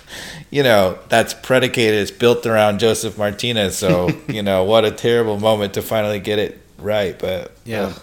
you 0.51 0.63
know 0.63 0.97
that's 1.09 1.33
predicated 1.33 1.99
it's 1.99 2.11
built 2.11 2.45
around 2.45 2.79
josef 2.79 3.17
martinez 3.17 3.77
so 3.77 4.09
you 4.27 4.41
know 4.41 4.63
what 4.63 4.85
a 4.85 4.91
terrible 4.91 5.39
moment 5.39 5.73
to 5.73 5.81
finally 5.81 6.19
get 6.19 6.39
it 6.39 6.61
right 6.79 7.17
but 7.19 7.51
Yeah. 7.65 7.93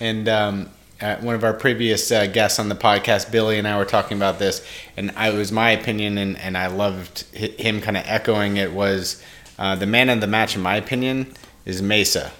And 0.00 0.28
um, 0.28 0.70
uh, 1.00 1.16
one 1.16 1.34
of 1.34 1.44
our 1.44 1.52
previous 1.54 2.10
uh, 2.10 2.26
guests 2.26 2.58
on 2.58 2.68
the 2.68 2.74
podcast, 2.74 3.30
Billy 3.30 3.58
and 3.58 3.66
I 3.66 3.78
were 3.78 3.84
talking 3.84 4.16
about 4.16 4.38
this, 4.38 4.66
and 4.96 5.12
I, 5.16 5.30
it 5.30 5.34
was 5.34 5.52
my 5.52 5.70
opinion, 5.70 6.18
and, 6.18 6.36
and 6.38 6.58
I 6.58 6.66
loved 6.66 7.24
hi- 7.38 7.54
him 7.58 7.80
kind 7.80 7.96
of 7.96 8.04
echoing 8.06 8.56
it. 8.56 8.72
Was 8.72 9.22
uh, 9.58 9.76
the 9.76 9.86
man 9.86 10.10
of 10.10 10.20
the 10.20 10.26
match, 10.26 10.56
in 10.56 10.62
my 10.62 10.76
opinion, 10.76 11.32
is 11.64 11.80
Meza, 11.80 12.30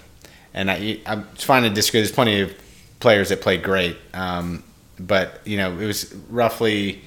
and 0.53 0.69
I, 0.69 0.99
I'm 1.05 1.27
trying 1.37 1.63
to 1.63 1.69
disagree. 1.69 2.01
There's 2.01 2.11
plenty 2.11 2.41
of 2.41 2.53
players 2.99 3.29
that 3.29 3.41
played 3.41 3.63
great, 3.63 3.97
um, 4.13 4.63
but 4.99 5.41
you 5.45 5.57
know, 5.57 5.71
it 5.79 5.85
was 5.85 6.13
roughly 6.29 7.01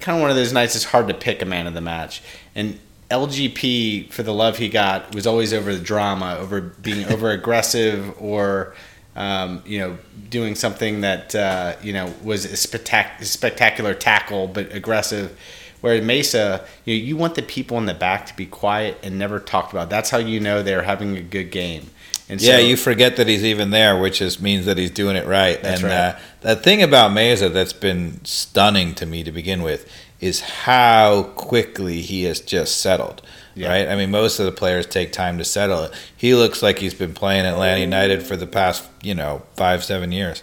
kind 0.00 0.16
of 0.16 0.22
one 0.22 0.30
of 0.30 0.36
those 0.36 0.52
nights. 0.52 0.76
It's 0.76 0.84
hard 0.84 1.08
to 1.08 1.14
pick 1.14 1.42
a 1.42 1.46
man 1.46 1.66
of 1.66 1.74
the 1.74 1.80
match, 1.80 2.22
and 2.54 2.78
LGP 3.10 4.10
for 4.12 4.22
the 4.22 4.32
love 4.32 4.58
he 4.58 4.68
got 4.68 5.14
was 5.14 5.26
always 5.26 5.52
over 5.52 5.74
the 5.74 5.82
drama, 5.82 6.36
over 6.38 6.60
being 6.60 7.06
over 7.12 7.30
aggressive 7.30 8.14
or 8.20 8.74
um, 9.14 9.62
you 9.64 9.78
know 9.78 9.98
doing 10.28 10.54
something 10.54 11.00
that 11.02 11.34
uh, 11.34 11.76
you 11.82 11.92
know 11.92 12.12
was 12.22 12.44
a 12.44 12.48
spectac- 12.48 13.24
spectacular 13.24 13.94
tackle 13.94 14.48
but 14.48 14.72
aggressive. 14.74 15.38
Whereas 15.82 16.02
Meza, 16.02 16.66
you 16.84 16.96
know, 16.96 17.04
you 17.04 17.16
want 17.16 17.34
the 17.34 17.42
people 17.42 17.78
in 17.78 17.86
the 17.86 17.94
back 17.94 18.26
to 18.26 18.36
be 18.36 18.46
quiet 18.46 18.98
and 19.02 19.18
never 19.18 19.38
talked 19.38 19.72
about. 19.72 19.90
That's 19.90 20.10
how 20.10 20.18
you 20.18 20.40
know 20.40 20.62
they're 20.62 20.82
having 20.82 21.16
a 21.16 21.22
good 21.22 21.50
game. 21.50 21.90
And 22.28 22.40
yeah 22.40 22.56
so, 22.56 22.58
you 22.58 22.76
forget 22.76 23.16
that 23.16 23.28
he's 23.28 23.44
even 23.44 23.70
there 23.70 23.98
which 23.98 24.20
is 24.20 24.40
means 24.40 24.66
that 24.66 24.78
he's 24.78 24.90
doing 24.90 25.16
it 25.16 25.26
right 25.26 25.62
That's 25.62 25.82
and 25.82 25.90
right. 25.90 25.98
Uh, 26.14 26.18
the 26.40 26.56
thing 26.56 26.82
about 26.82 27.12
Meza 27.12 27.52
that's 27.52 27.72
been 27.72 28.24
stunning 28.24 28.94
to 28.96 29.06
me 29.06 29.22
to 29.24 29.30
begin 29.32 29.62
with 29.62 29.90
is 30.20 30.40
how 30.40 31.24
quickly 31.36 32.00
he 32.00 32.24
has 32.24 32.40
just 32.40 32.80
settled 32.80 33.22
Yeah. 33.54 33.68
right 33.68 33.88
i 33.88 33.94
mean 33.96 34.10
most 34.10 34.38
of 34.40 34.46
the 34.46 34.52
players 34.52 34.86
take 34.86 35.12
time 35.12 35.38
to 35.38 35.44
settle 35.44 35.84
it 35.84 35.92
he 36.16 36.34
looks 36.34 36.62
like 36.62 36.78
he's 36.78 36.94
been 36.94 37.12
playing 37.14 37.44
atlanta 37.46 37.80
united 37.80 38.22
for 38.22 38.34
the 38.36 38.46
past 38.46 38.88
you 39.02 39.14
know 39.14 39.42
five 39.56 39.84
seven 39.84 40.10
years 40.12 40.42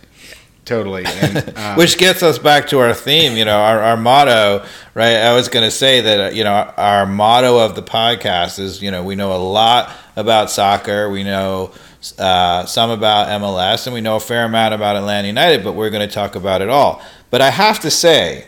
totally. 0.66 1.04
And, 1.22 1.58
um, 1.58 1.76
Which 1.78 1.98
gets 1.98 2.24
us 2.24 2.38
back 2.40 2.68
to 2.70 2.80
our 2.80 2.94
theme, 2.94 3.36
you 3.36 3.44
know, 3.44 3.58
our, 3.58 3.82
our 3.82 3.98
motto, 3.98 4.66
right? 4.94 5.18
I 5.18 5.34
was 5.34 5.50
going 5.50 5.66
to 5.66 5.72
say 5.72 6.00
that, 6.02 6.20
uh, 6.20 6.34
you 6.34 6.44
know, 6.46 6.54
our 6.78 7.06
motto 7.06 7.60
of 7.60 7.76
the 7.76 7.84
podcast 7.84 8.60
is, 8.60 8.82
you 8.82 8.90
know, 8.90 9.04
we 9.04 9.16
know 9.16 9.34
a 9.36 9.44
lot 9.44 9.90
about 10.16 10.50
soccer, 10.50 11.10
we 11.10 11.24
know 11.24 11.72
uh, 12.18 12.66
some 12.66 12.90
about 12.90 13.28
MLS, 13.42 13.88
and 13.88 13.94
we 13.94 14.02
know 14.02 14.18
a 14.18 14.20
fair 14.20 14.46
amount 14.46 14.74
about 14.74 14.96
Atlanta 14.96 15.28
United, 15.28 15.64
but 15.64 15.74
we're 15.74 15.90
going 15.90 16.08
to 16.08 16.14
talk 16.14 16.36
about 16.36 16.62
it 16.62 16.70
all. 16.70 17.02
But 17.30 17.42
I 17.42 17.50
have 17.50 17.80
to 17.82 17.92
say 17.92 18.48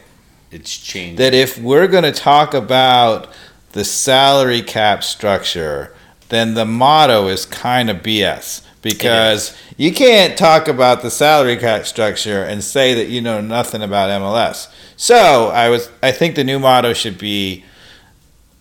it's 0.52 0.78
changed. 0.78 1.20
that 1.20 1.34
if 1.34 1.58
we're 1.58 1.88
going 1.88 2.04
to 2.04 2.12
talk 2.12 2.54
about 2.54 3.28
the 3.72 3.84
salary 3.84 4.62
cap 4.62 5.04
structure, 5.04 5.94
then 6.30 6.54
the 6.54 6.66
motto 6.66 7.28
is 7.28 7.46
kind 7.46 7.90
of 7.90 7.98
BS 7.98 8.62
because 8.82 9.58
you 9.78 9.92
can't 9.92 10.38
talk 10.38 10.68
about 10.68 11.02
the 11.02 11.10
salary 11.10 11.58
cap 11.58 11.86
structure 11.86 12.44
and 12.44 12.64
say 12.64 12.94
that 12.94 13.08
you 13.08 13.20
know 13.20 13.42
nothing 13.42 13.82
about 13.82 14.10
MLS. 14.22 14.72
So 14.96 15.48
I 15.48 15.70
was, 15.70 15.90
I 16.04 16.12
think 16.12 16.36
the 16.36 16.44
new 16.44 16.60
motto 16.60 16.94
should 16.94 17.18
be 17.18 17.66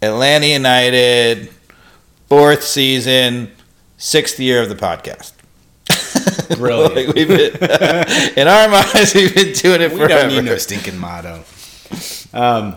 Atlanta 0.00 0.46
United, 0.46 1.50
fourth 2.28 2.62
season, 2.62 3.50
sixth 3.96 4.38
year 4.40 4.62
of 4.62 4.68
the 4.68 4.74
podcast. 4.74 5.32
Brilliant. 6.58 6.94
Like 6.94 7.14
we've 7.14 7.28
been- 7.28 7.56
in 8.36 8.48
our 8.48 8.68
minds, 8.68 9.14
we've 9.14 9.34
been 9.34 9.52
doing 9.52 9.80
it 9.82 9.90
we 9.92 9.98
forever. 9.98 10.08
don't 10.08 10.28
need 10.28 10.44
no 10.44 10.56
stinking 10.56 10.98
motto. 10.98 11.42
Um, 12.32 12.76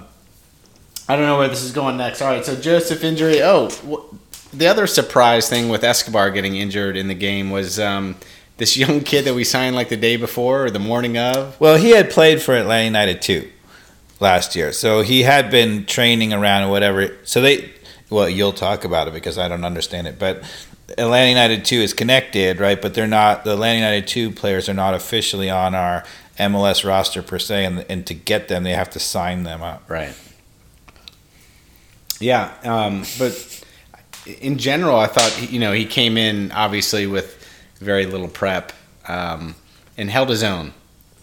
I 1.10 1.16
don't 1.16 1.26
know 1.26 1.38
where 1.38 1.48
this 1.48 1.64
is 1.64 1.72
going 1.72 1.98
next. 1.98 2.22
All 2.22 2.30
right, 2.30 2.44
so 2.46 2.56
Josef 2.60 3.04
injury. 3.04 3.42
Oh, 3.42 3.70
wh- 3.70 4.14
the 4.56 4.68
other 4.68 4.88
surprise 4.88 5.50
thing 5.50 5.70
with 5.70 5.84
Escobar 5.84 6.32
getting 6.32 6.56
injured 6.56 6.98
in 6.98 7.08
the 7.08 7.14
game 7.16 7.50
was 7.50 7.80
um, 7.80 8.16
this 8.58 8.76
young 8.78 9.02
kid 9.02 9.26
that 9.26 9.34
we 9.34 9.44
signed 9.44 9.76
like 9.76 9.90
the 9.90 9.98
day 9.98 10.18
before 10.18 10.66
or 10.66 10.70
the 10.70 10.80
morning 10.80 11.18
of. 11.18 11.60
Well, 11.60 11.78
he 11.78 11.92
had 11.92 12.10
played 12.10 12.42
for 12.42 12.56
Atlanta 12.56 12.86
United 12.86 13.22
too 13.22 13.50
last 14.20 14.56
year, 14.56 14.72
so 14.74 15.02
he 15.02 15.24
had 15.24 15.50
been 15.52 15.86
training 15.86 16.34
around 16.34 16.64
or 16.64 16.72
whatever. 16.72 17.16
So 17.24 17.40
they, 17.42 17.72
well, 18.10 18.30
you'll 18.30 18.54
talk 18.54 18.84
about 18.86 19.08
it 19.08 19.14
because 19.14 19.38
I 19.38 19.48
don't 19.48 19.66
understand 19.66 20.08
it, 20.08 20.18
but 20.20 20.44
Atlanta 20.98 21.28
United 21.30 21.66
two 21.66 21.78
is 21.78 21.94
connected, 21.94 22.60
right? 22.60 22.82
But 22.82 22.94
they're 22.94 23.08
not. 23.08 23.44
The 23.44 23.54
Atlanta 23.54 23.80
United 23.80 24.08
two 24.08 24.32
players 24.32 24.70
are 24.70 24.74
not 24.74 24.94
officially 24.94 25.50
on 25.50 25.76
our 25.76 26.04
MLS 26.40 26.88
roster 26.88 27.22
per 27.22 27.40
se, 27.40 27.66
and, 27.66 27.86
and 27.90 28.06
to 28.08 28.14
get 28.14 28.48
them, 28.48 28.64
they 28.64 28.72
have 28.74 28.90
to 28.92 29.00
sign 29.00 29.44
them 29.44 29.62
up. 29.62 29.84
Right. 29.90 30.14
Yeah, 32.20 32.52
um, 32.64 33.04
but 33.20 33.64
in 34.40 34.58
general, 34.58 34.98
I 34.98 35.08
thought 35.08 35.52
you 35.52 35.60
know 35.60 35.72
he 35.74 35.86
came 35.86 36.18
in 36.18 36.52
obviously 36.52 37.06
with 37.06 37.36
very 37.80 38.06
little 38.06 38.28
prep 38.28 38.74
um, 39.08 39.56
and 39.98 40.10
held 40.10 40.30
his 40.30 40.44
own. 40.44 40.74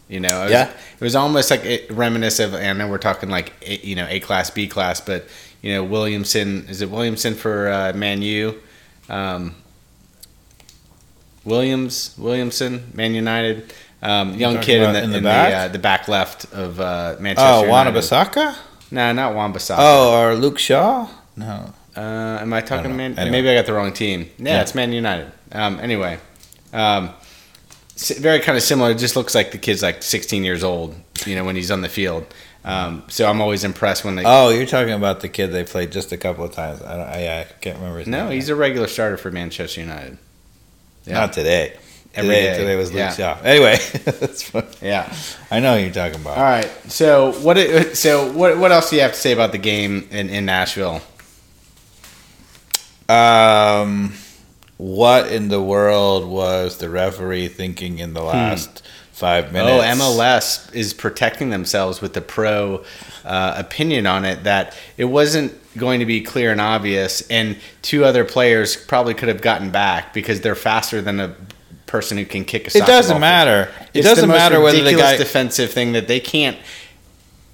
You 0.08 0.20
know, 0.20 0.42
it 0.42 0.44
was, 0.44 0.52
Yeah. 0.52 0.70
it 0.70 1.00
was 1.00 1.16
almost 1.16 1.50
like 1.50 1.64
it 1.64 1.90
reminiscent 1.90 2.54
of. 2.54 2.60
And 2.60 2.66
I 2.82 2.84
know 2.84 2.90
we're 2.90 2.98
talking 2.98 3.28
like 3.30 3.52
you 3.66 3.96
know 3.96 4.06
A 4.08 4.20
class, 4.20 4.50
B 4.50 4.68
class, 4.68 5.00
but 5.00 5.26
you 5.64 5.72
know 5.72 5.82
Williamson 5.82 6.66
is 6.68 6.82
it 6.82 6.90
Williamson 6.90 7.34
for 7.34 7.70
uh, 7.70 7.92
Man 7.94 8.20
U? 8.20 8.60
Um, 9.08 9.54
Williams, 11.44 12.14
Williamson, 12.18 12.90
Man 12.94 13.14
United, 13.14 13.72
um, 14.02 14.34
young 14.34 14.60
kid 14.60 14.82
in 14.82 14.92
the 14.92 15.02
in 15.02 15.10
the 15.10 15.18
in 15.18 15.24
back? 15.24 15.50
the, 15.50 15.56
uh, 15.56 15.68
the 15.68 15.78
back 15.78 16.08
left 16.08 16.52
of 16.52 16.80
uh, 16.80 17.16
Manchester. 17.18 17.66
Oh. 17.66 17.70
Wanabasaka? 17.70 18.56
No, 18.90 19.12
not 19.12 19.34
Wan-Bissaka. 19.34 19.76
Oh, 19.78 20.20
or 20.20 20.34
Luke 20.34 20.58
Shaw? 20.58 21.08
No. 21.36 21.72
Uh, 21.96 22.38
am 22.40 22.52
I 22.52 22.60
talking 22.60 22.86
I 22.86 22.88
to 22.90 22.94
Man? 22.94 23.18
Anyway. 23.18 23.30
Maybe 23.30 23.48
I 23.50 23.54
got 23.54 23.66
the 23.66 23.72
wrong 23.72 23.92
team. 23.92 24.30
Yeah, 24.38 24.54
Yeah. 24.54 24.60
it's 24.62 24.74
Man 24.74 24.92
United. 24.92 25.32
Um, 25.52 25.80
anyway, 25.80 26.18
um, 26.72 27.10
very 28.18 28.40
kind 28.40 28.56
of 28.56 28.62
similar. 28.64 28.90
It 28.90 28.98
just 28.98 29.16
looks 29.16 29.34
like 29.34 29.50
the 29.52 29.58
kid's 29.58 29.82
like 29.82 30.02
16 30.02 30.44
years 30.44 30.62
old. 30.62 30.94
You 31.26 31.36
know, 31.36 31.44
when 31.44 31.56
he's 31.56 31.70
on 31.70 31.80
the 31.80 31.88
field. 31.88 32.26
Um, 32.64 33.04
so 33.08 33.28
I'm 33.28 33.40
always 33.42 33.62
impressed 33.64 34.04
when 34.04 34.16
they. 34.16 34.22
Oh, 34.24 34.48
you're 34.48 34.64
talking 34.66 34.94
about 34.94 35.20
the 35.20 35.28
kid 35.28 35.48
they 35.48 35.64
played 35.64 35.92
just 35.92 36.12
a 36.12 36.16
couple 36.16 36.44
of 36.44 36.52
times. 36.52 36.80
I 36.82 36.96
don't. 36.96 37.06
I, 37.06 37.40
I 37.40 37.44
can't 37.60 37.76
remember 37.76 37.98
his 37.98 38.08
no, 38.08 38.24
name. 38.24 38.32
he's 38.32 38.48
a 38.48 38.56
regular 38.56 38.86
starter 38.86 39.16
for 39.18 39.30
Manchester 39.30 39.80
United. 39.82 40.16
Yeah. 41.04 41.14
Not 41.14 41.32
today. 41.34 41.76
Every 42.14 42.28
today, 42.34 42.42
day. 42.52 42.58
today 42.58 42.76
was 42.76 42.90
Luke 42.90 42.98
Yeah. 43.00 43.12
Shaw. 43.12 43.38
Anyway, 43.42 43.76
that's 44.04 44.42
fun. 44.44 44.64
Yeah. 44.80 45.12
I 45.50 45.60
know 45.60 45.76
who 45.76 45.82
you're 45.84 45.92
talking 45.92 46.20
about. 46.20 46.38
All 46.38 46.44
right. 46.44 46.70
So 46.90 47.32
what? 47.42 47.58
it- 47.58 47.96
So 47.96 48.32
what? 48.32 48.56
What 48.56 48.72
else 48.72 48.88
do 48.90 48.96
you 48.96 49.02
have 49.02 49.12
to 49.12 49.18
say 49.20 49.32
about 49.32 49.52
the 49.52 49.58
game 49.58 50.08
in, 50.10 50.30
in 50.30 50.46
Nashville? 50.46 51.02
Um, 53.08 54.14
what 54.78 55.30
in 55.30 55.48
the 55.48 55.60
world 55.60 56.26
was 56.26 56.78
the 56.78 56.88
referee 56.88 57.48
thinking 57.48 57.98
in 57.98 58.14
the 58.14 58.22
last 58.22 58.82
five 59.14 59.52
minutes? 59.52 59.84
Oh, 59.84 60.04
MLS 60.04 60.74
is 60.74 60.92
protecting 60.92 61.50
themselves 61.50 62.00
with 62.00 62.14
the 62.14 62.20
pro 62.20 62.84
uh, 63.24 63.54
opinion 63.56 64.06
on 64.06 64.24
it 64.24 64.44
that 64.44 64.76
it 64.96 65.06
wasn't 65.06 65.54
going 65.76 66.00
to 66.00 66.06
be 66.06 66.20
clear 66.20 66.52
and 66.52 66.60
obvious, 66.60 67.26
and 67.30 67.56
two 67.82 68.04
other 68.04 68.24
players 68.24 68.76
probably 68.76 69.14
could 69.14 69.28
have 69.28 69.40
gotten 69.40 69.70
back 69.70 70.12
because 70.12 70.40
they're 70.40 70.54
faster 70.54 71.00
than 71.00 71.20
a 71.20 71.34
person 71.86 72.18
who 72.18 72.26
can 72.26 72.44
kick 72.44 72.74
a. 72.74 72.78
It 72.78 72.86
doesn't 72.86 73.14
ball. 73.14 73.20
matter. 73.20 73.72
It 73.94 74.02
doesn't 74.02 74.22
the 74.22 74.26
most 74.26 74.36
matter 74.36 74.60
whether 74.60 74.78
the 74.78 74.84
ridiculous 74.84 75.12
guy. 75.12 75.16
defensive 75.16 75.70
thing 75.70 75.92
that 75.92 76.08
they 76.08 76.20
can't 76.20 76.58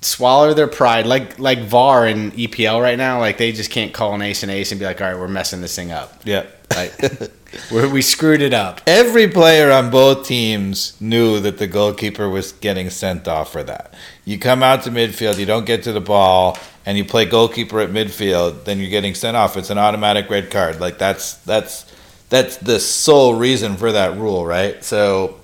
swallow 0.02 0.55
their 0.55 0.67
pride 0.67 1.05
like 1.07 1.38
like 1.38 1.59
VAR 1.61 2.07
in 2.07 2.33
EPL 2.33 2.81
right 2.83 2.97
now. 2.97 3.21
Like 3.21 3.37
they 3.37 3.52
just 3.52 3.71
can't 3.71 3.93
call 3.93 4.14
an 4.14 4.23
ace 4.23 4.43
and 4.43 4.50
ace 4.50 4.73
and 4.73 4.79
be 4.79 4.87
like, 4.87 5.00
all 5.00 5.09
right, 5.09 5.19
we're 5.19 5.29
messing 5.29 5.61
this 5.61 5.76
thing 5.76 5.93
up. 5.93 6.23
yeah. 6.25 6.47
Like 6.75 6.95
we're, 7.71 7.88
we 7.88 8.02
screwed 8.02 8.42
it 8.42 8.54
up. 8.54 8.80
Every 8.87 9.28
player 9.28 9.71
on 9.71 9.90
both 9.90 10.26
teams 10.26 11.00
knew 11.00 11.40
that 11.40 11.59
the 11.59 11.66
goalkeeper 11.66 12.28
was 12.28 12.52
getting 12.52 12.90
sent 12.90 13.26
off 13.26 13.52
for 13.52 13.62
that. 13.64 13.95
You 14.25 14.38
come 14.38 14.62
out 14.62 14.85
to 14.85 14.90
midfield, 14.90 15.38
you 15.38 15.47
don't 15.47 15.66
get 15.66 15.83
to 15.85 15.92
the 15.92 16.00
ball, 16.00 16.59
and 16.87 16.97
you 16.97 17.04
play 17.04 17.25
goalkeeper 17.25 17.80
at 17.80 17.90
midfield, 17.90 18.64
then 18.64 18.78
you're 18.78 18.90
getting 18.90 19.14
sent 19.14 19.37
off. 19.37 19.57
It's 19.57 19.71
an 19.71 19.78
automatic 19.78 20.30
red 20.30 20.50
card. 20.50 20.80
Like 20.80 20.99
that's 20.99 21.35
that's 21.38 21.87
that's 22.28 22.57
the 22.59 22.78
sole 22.78 23.35
reason 23.35 23.76
for 23.76 23.92
that 23.92 24.16
rule, 24.16 24.47
right? 24.47 24.83
So 24.85 25.39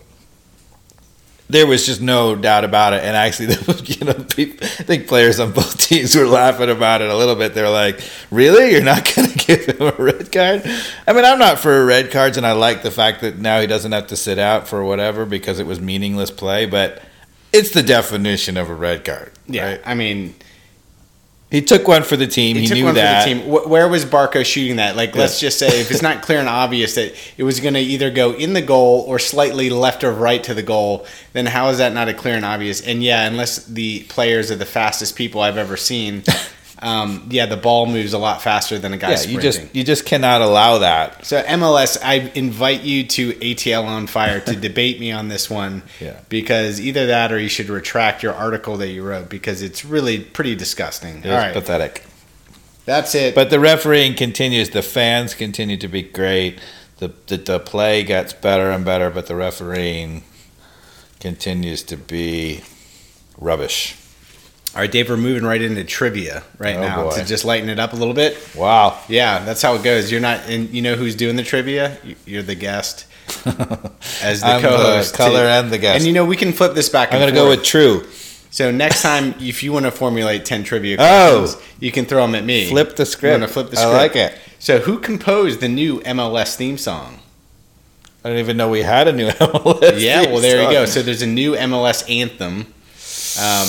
there 1.48 1.66
was 1.66 1.86
just 1.86 2.00
no 2.00 2.34
doubt 2.34 2.64
about 2.64 2.92
it. 2.92 3.04
And 3.04 3.16
actually, 3.16 3.46
there 3.54 3.62
was, 3.66 3.98
you 3.98 4.04
know, 4.04 4.14
people, 4.14 4.66
I 4.66 4.82
think 4.82 5.06
players 5.06 5.38
on 5.40 5.52
both 5.52 5.78
teams 5.88 6.14
were 6.14 6.26
laughing 6.26 6.70
about 6.70 7.02
it 7.02 7.10
a 7.10 7.16
little 7.16 7.36
bit. 7.36 7.54
They're 7.54 7.70
like, 7.70 8.00
"Really? 8.30 8.72
You're 8.72 8.82
not 8.82 9.04
going 9.14 9.28
to 9.28 9.38
give 9.38 9.66
him 9.66 9.82
a 9.82 9.92
red 10.02 10.32
card?" 10.32 10.62
I 11.06 11.12
mean, 11.12 11.24
I'm 11.24 11.38
not 11.38 11.58
for 11.58 11.84
red 11.84 12.10
cards, 12.10 12.36
and 12.36 12.46
I 12.46 12.52
like 12.52 12.82
the 12.82 12.90
fact 12.90 13.20
that 13.20 13.38
now 13.38 13.60
he 13.60 13.66
doesn't 13.66 13.92
have 13.92 14.08
to 14.08 14.16
sit 14.16 14.38
out 14.38 14.68
for 14.68 14.84
whatever 14.84 15.24
because 15.24 15.58
it 15.58 15.66
was 15.66 15.80
meaningless 15.80 16.30
play. 16.30 16.66
But 16.66 17.02
it's 17.52 17.70
the 17.70 17.82
definition 17.82 18.56
of 18.56 18.68
a 18.68 18.74
red 18.74 19.04
card. 19.04 19.32
Yeah, 19.46 19.70
right? 19.70 19.80
I 19.84 19.94
mean, 19.94 20.34
he 21.50 21.62
took 21.62 21.86
one 21.86 22.02
for 22.02 22.16
the 22.16 22.26
team. 22.26 22.56
He, 22.56 22.62
he 22.62 22.68
took 22.68 22.78
knew 22.78 22.84
one 22.86 22.94
that. 22.96 23.22
for 23.22 23.28
the 23.28 23.40
team. 23.40 23.70
Where 23.70 23.86
was 23.86 24.04
Barco 24.04 24.44
shooting 24.44 24.76
that? 24.76 24.96
Like, 24.96 25.14
let's 25.14 25.38
just 25.38 25.60
say 25.60 25.80
if 25.80 25.92
it's 25.92 26.02
not 26.02 26.22
clear 26.22 26.40
and 26.40 26.48
obvious 26.48 26.96
that 26.96 27.14
it 27.36 27.44
was 27.44 27.60
going 27.60 27.74
to 27.74 27.80
either 27.80 28.10
go 28.10 28.32
in 28.32 28.52
the 28.52 28.62
goal 28.62 29.04
or 29.06 29.20
slightly 29.20 29.70
left 29.70 30.02
or 30.02 30.12
right 30.12 30.42
to 30.42 30.54
the 30.54 30.64
goal, 30.64 31.06
then 31.34 31.46
how 31.46 31.68
is 31.68 31.78
that 31.78 31.92
not 31.92 32.08
a 32.08 32.14
clear 32.14 32.34
and 32.34 32.44
obvious? 32.44 32.80
And 32.80 33.02
yeah, 33.02 33.26
unless 33.26 33.64
the 33.64 34.02
players 34.04 34.50
are 34.50 34.56
the 34.56 34.66
fastest 34.66 35.14
people 35.14 35.40
I've 35.40 35.56
ever 35.56 35.76
seen, 35.76 36.24
um, 36.80 37.26
yeah, 37.30 37.47
the 37.47 37.56
ball 37.56 37.87
moves 37.87 38.12
a 38.12 38.18
lot 38.18 38.42
faster 38.42 38.78
than 38.78 38.92
a 38.92 38.97
guy 38.99 39.11
Yeah, 39.11 39.16
sprinting. 39.16 39.35
you 39.37 39.40
just 39.42 39.75
you 39.75 39.85
just 39.85 40.04
cannot 40.06 40.42
allow 40.42 40.78
that. 40.78 41.25
So 41.25 41.42
MLS, 41.42 41.97
I 42.02 42.30
invite 42.35 42.83
you 42.83 43.04
to 43.06 43.33
ATL 43.35 43.85
on 43.85 44.06
Fire 44.06 44.40
to 44.40 44.54
debate 44.54 45.00
me 45.00 45.11
on 45.12 45.28
this 45.28 45.49
one. 45.50 45.83
Yeah. 46.00 46.21
Because 46.28 46.78
either 46.80 47.06
that 47.06 47.33
or 47.33 47.38
you 47.38 47.49
should 47.49 47.68
retract 47.71 48.23
your 48.23 48.35
article 48.35 48.76
that 48.76 48.88
you 48.88 49.02
wrote 49.02 49.30
because 49.30 49.62
it's 49.62 49.85
really 49.85 50.21
pretty 50.21 50.54
disgusting. 50.54 51.18
It's 51.18 51.26
right, 51.26 51.54
pathetic. 51.54 52.04
that's 52.85 53.14
it. 53.14 53.35
But 53.35 53.49
the 53.50 53.59
refereeing 53.59 54.14
continues. 54.14 54.71
The 54.71 54.83
fans 54.83 55.33
continue 55.35 55.78
to 55.78 55.88
be 55.88 56.02
great. 56.02 56.59
The, 56.99 57.12
the 57.26 57.37
the 57.38 57.59
play 57.61 58.02
gets 58.04 58.33
better 58.35 58.71
and 58.71 58.85
better, 58.85 59.09
but 59.11 59.26
the 59.26 59.35
refereeing 59.37 60.23
continues 61.21 61.83
to 61.85 61.97
be 61.97 62.61
rubbish. 63.38 63.97
All 64.76 64.83
right, 64.83 64.92
Dave, 64.92 65.09
we're 65.09 65.16
moving 65.16 65.45
right 65.45 65.62
into 65.62 65.83
trivia 65.85 66.42
right 66.59 66.76
Oh, 66.76 66.80
now 66.83 67.02
boy. 67.04 67.16
to 67.16 67.25
just 67.25 67.47
lighten 67.47 67.71
it 67.71 67.78
up 67.78 67.95
a 67.95 67.97
little 67.97 68.12
bit. 68.12 68.37
Wow. 68.54 69.00
Yeah, 69.09 69.42
that's 69.42 69.62
how 69.62 69.75
it 69.75 69.83
goes. 69.83 70.12
You're 70.12 70.21
not, 70.21 70.40
and 70.50 70.68
you 70.68 70.83
know 70.83 70.97
who's 70.97 71.14
doing 71.14 71.37
the 71.37 71.42
trivia? 71.42 71.97
You- 72.04 72.16
You're 72.26 72.42
the 72.42 72.54
guest 72.54 73.06
as 74.23 74.42
the 74.42 74.59
co-host. 74.61 75.14
color 75.14 75.40
too. 75.45 75.47
and 75.47 75.71
the 75.73 75.78
guest. 75.78 75.97
And 75.97 76.06
you 76.06 76.12
know 76.12 76.26
we 76.26 76.37
can 76.37 76.52
flip 76.52 76.75
this 76.75 76.90
back. 76.90 77.12
I'm 77.14 77.21
going 77.21 77.33
to 77.33 77.35
go 77.35 77.49
with 77.49 77.64
true. 77.64 78.04
So 78.50 78.71
next 78.71 79.00
time, 79.00 79.35
if 79.40 79.62
you 79.62 79.73
want 79.73 79.87
to 79.87 79.90
formulate 79.90 80.45
ten 80.45 80.62
trivia 80.62 80.99
Oh. 81.00 81.59
you 81.80 81.90
can 81.90 82.04
throw 82.04 82.21
them 82.21 82.35
at 82.35 82.45
me. 82.45 82.68
Flip 82.68 82.97
the 82.97 83.06
script. 83.06 83.33
I'm 83.35 83.40
gonna 83.40 83.50
flip 83.52 83.71
the 83.71 83.76
script. 83.76 83.95
I 83.95 83.97
like 83.97 84.14
it. 84.16 84.38
So 84.59 84.78
who 84.80 84.99
composed 84.99 85.61
the 85.61 85.68
new 85.68 86.00
MLS 86.00 86.54
theme 86.54 86.76
song? 86.76 87.21
I 88.25 88.28
didn't 88.28 88.40
even 88.40 88.56
know 88.59 88.68
we 88.68 88.83
had 88.83 89.09
a 89.09 89.12
new 89.12 89.28
MLS. 89.30 90.00
yeah, 90.02 90.23
well 90.26 90.40
there 90.40 90.62
you 90.62 90.71
go. 90.71 90.85
So 90.85 91.00
there's 91.00 91.23
a 91.23 91.26
new 91.26 91.52
MLS 91.52 92.09
anthem. 92.11 92.66
Um, 93.38 93.68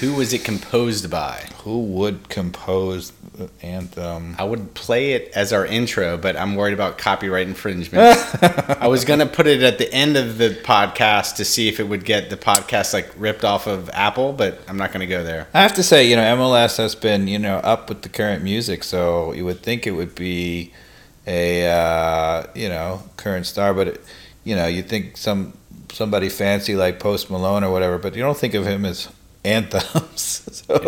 who 0.00 0.14
was 0.14 0.32
it 0.32 0.44
composed 0.44 1.10
by? 1.10 1.48
Who 1.62 1.82
would 1.84 2.28
compose 2.28 3.12
the 3.36 3.50
anthem? 3.62 4.34
I 4.38 4.44
would 4.44 4.74
play 4.74 5.12
it 5.12 5.30
as 5.34 5.52
our 5.52 5.64
intro, 5.64 6.16
but 6.16 6.36
I'm 6.36 6.56
worried 6.56 6.74
about 6.74 6.98
copyright 6.98 7.46
infringement. 7.46 8.02
I 8.80 8.88
was 8.88 9.04
gonna 9.04 9.26
put 9.26 9.46
it 9.46 9.62
at 9.62 9.78
the 9.78 9.92
end 9.92 10.16
of 10.16 10.38
the 10.38 10.50
podcast 10.50 11.36
to 11.36 11.44
see 11.44 11.68
if 11.68 11.80
it 11.80 11.84
would 11.84 12.04
get 12.04 12.30
the 12.30 12.36
podcast 12.36 12.92
like 12.92 13.10
ripped 13.16 13.44
off 13.44 13.66
of 13.66 13.90
Apple, 13.90 14.32
but 14.32 14.60
I'm 14.68 14.76
not 14.76 14.92
gonna 14.92 15.06
go 15.06 15.22
there. 15.22 15.48
I 15.54 15.62
have 15.62 15.74
to 15.74 15.82
say, 15.82 16.08
you 16.08 16.16
know, 16.16 16.22
MLS 16.36 16.76
has 16.78 16.94
been, 16.94 17.28
you 17.28 17.38
know, 17.38 17.58
up 17.58 17.88
with 17.88 18.02
the 18.02 18.08
current 18.08 18.42
music, 18.42 18.84
so 18.84 19.32
you 19.32 19.44
would 19.44 19.62
think 19.62 19.86
it 19.86 19.92
would 19.92 20.14
be 20.14 20.72
a, 21.26 21.66
uh, 21.66 22.46
you 22.54 22.68
know, 22.68 23.02
current 23.16 23.46
star, 23.46 23.72
but, 23.72 23.88
it, 23.88 24.04
you 24.44 24.54
know, 24.54 24.66
you 24.66 24.82
think 24.82 25.16
some 25.16 25.54
somebody 25.92 26.28
fancy 26.28 26.74
like 26.74 26.98
Post 26.98 27.30
Malone 27.30 27.64
or 27.64 27.70
whatever, 27.70 27.98
but 27.98 28.14
you 28.14 28.22
don't 28.22 28.36
think 28.36 28.54
of 28.54 28.66
him 28.66 28.84
as 28.84 29.08
anthems. 29.44 30.42
so 30.68 30.80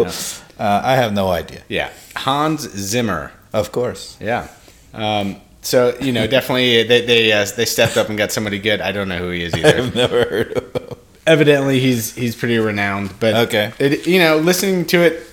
Yeah. 0.58 0.64
uh, 0.64 0.80
I 0.84 0.96
have 0.96 1.12
no 1.12 1.28
idea. 1.28 1.62
Yeah, 1.68 1.90
Hans 2.16 2.62
Zimmer. 2.76 3.32
Of 3.52 3.72
course. 3.72 4.16
Yeah. 4.20 4.48
Um, 4.94 5.36
so 5.62 5.96
you 6.00 6.12
know, 6.12 6.26
definitely 6.26 6.82
they 6.84 7.04
they 7.04 7.32
uh, 7.32 7.46
they 7.56 7.64
stepped 7.64 7.96
up 7.96 8.08
and 8.08 8.16
got 8.18 8.32
somebody 8.32 8.58
good. 8.58 8.80
I 8.80 8.92
don't 8.92 9.08
know 9.08 9.18
who 9.18 9.30
he 9.30 9.42
is 9.44 9.54
either. 9.56 9.76
I've 9.78 9.94
never 9.94 10.24
heard 10.28 10.52
of 10.56 10.72
him. 10.82 10.98
Evidently, 11.26 11.80
he's 11.80 12.14
he's 12.14 12.36
pretty 12.36 12.58
renowned. 12.58 13.12
But 13.18 13.34
Okay. 13.48 13.72
it, 13.78 14.06
you 14.06 14.18
know, 14.18 14.36
listening 14.38 14.84
to 14.86 14.98
it, 15.02 15.26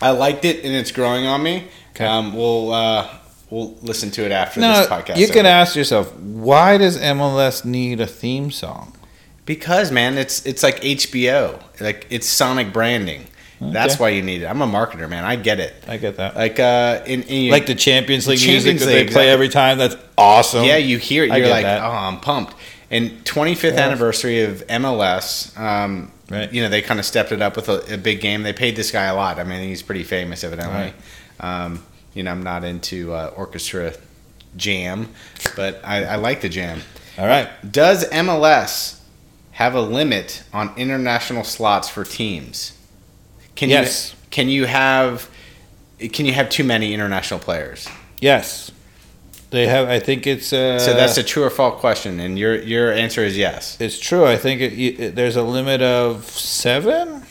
I 0.00 0.10
liked 0.10 0.44
it 0.44 0.64
and 0.64 0.74
it's 0.74 0.92
growing 0.92 1.26
on 1.26 1.42
me. 1.42 1.68
Okay. 1.90 2.06
Um, 2.06 2.34
we'll 2.34 2.72
uh, 2.72 3.08
we'll 3.50 3.76
listen 3.82 4.10
to 4.12 4.24
it 4.24 4.32
after 4.32 4.60
No, 4.60 4.78
this 4.78 4.86
podcast. 4.88 5.16
you 5.18 5.28
can 5.28 5.44
ask 5.46 5.76
yourself, 5.76 6.12
why 6.16 6.78
does 6.78 6.98
MLS 6.98 7.64
need 7.64 8.00
a 8.00 8.06
theme 8.06 8.50
song? 8.50 8.96
Because 9.46 9.90
man, 9.90 10.18
it's 10.18 10.44
it's 10.46 10.62
like 10.62 10.80
HBO, 10.80 11.60
like 11.80 12.06
it's 12.10 12.26
Sonic 12.26 12.72
branding. 12.72 13.26
That's 13.60 13.94
Okay. 13.94 14.02
why 14.02 14.08
you 14.10 14.20
need 14.22 14.42
it. 14.42 14.46
I'm 14.46 14.60
a 14.60 14.66
marketer, 14.66 15.08
man. 15.08 15.24
I 15.24 15.36
get 15.36 15.58
it. 15.58 15.74
I 15.88 15.96
get 15.96 16.16
that. 16.18 16.36
Like 16.36 16.58
uh, 16.60 17.02
in, 17.06 17.22
in 17.22 17.50
Like 17.50 17.66
the 17.66 17.74
Champions 17.74 18.26
League 18.26 18.40
music 18.40 18.52
Champions 18.52 18.80
that 18.80 18.86
they 18.86 19.04
League, 19.04 19.12
play 19.12 19.30
every 19.30 19.48
time. 19.48 19.78
That's 19.78 19.96
awesome. 20.18 20.64
Yeah, 20.64 20.76
you 20.76 20.98
hear 20.98 21.24
it. 21.24 21.28
You're 21.34 21.48
like, 21.48 21.64
that. 21.64 21.80
oh, 21.82 21.90
I'm 21.90 22.20
pumped. 22.20 22.54
And 22.90 23.24
25th 23.24 23.74
Yeah. 23.74 23.80
anniversary 23.86 24.42
of 24.42 24.66
MLS, 24.68 25.56
um, 25.58 26.10
Right. 26.28 26.52
you 26.52 26.62
know, 26.62 26.68
they 26.68 26.82
kind 26.82 27.00
of 27.00 27.06
stepped 27.06 27.32
it 27.32 27.40
up 27.40 27.56
with 27.56 27.68
a, 27.70 27.94
a 27.94 27.96
big 27.96 28.20
game. 28.20 28.42
They 28.42 28.52
paid 28.52 28.76
this 28.76 28.90
guy 28.90 29.04
a 29.04 29.14
lot. 29.14 29.38
I 29.38 29.44
mean, 29.44 29.66
he's 29.66 29.82
pretty 29.82 30.04
famous, 30.04 30.44
evidently. 30.44 30.92
Um, 31.40 31.82
you 32.12 32.22
know, 32.22 32.32
I'm 32.32 32.42
not 32.42 32.64
into 32.64 33.14
uh, 33.14 33.32
orchestra 33.36 33.94
jam, 34.56 35.08
but 35.56 35.80
I, 35.84 36.04
I 36.04 36.16
like 36.16 36.40
the 36.42 36.48
jam. 36.50 36.82
All 37.18 37.26
right. 37.26 37.48
Does 37.70 38.04
MLS 38.10 39.00
have 39.54 39.74
a 39.74 39.80
limit 39.80 40.44
on 40.52 40.72
international 40.76 41.44
slots 41.44 41.88
for 41.88 42.04
teams? 42.04 42.76
Can 43.56 43.68
Yes. 43.68 44.12
You, 44.12 44.18
can 44.30 44.48
you 44.48 44.66
have 44.66 45.28
can 45.98 46.26
you 46.26 46.32
have 46.32 46.50
too 46.50 46.64
many 46.64 46.92
international 46.92 47.40
players? 47.40 47.88
Yes. 48.20 48.70
They 49.50 49.68
have. 49.68 49.88
I 49.88 50.00
think 50.00 50.26
it's. 50.26 50.52
Uh, 50.52 50.80
So 50.80 50.94
that's 50.94 51.16
a 51.16 51.22
true 51.22 51.44
or 51.44 51.50
false 51.50 51.78
question, 51.80 52.18
and 52.18 52.36
your 52.36 52.60
your 52.60 52.92
answer 52.92 53.22
is 53.22 53.36
yes. 53.36 53.80
It's 53.80 54.00
true. 54.00 54.26
I 54.26 54.36
think 54.36 54.60
it, 54.60 54.72
it, 54.72 55.14
there's 55.14 55.36
a 55.36 55.42
limit 55.44 55.80
of 55.80 56.24
seven. 56.24 57.22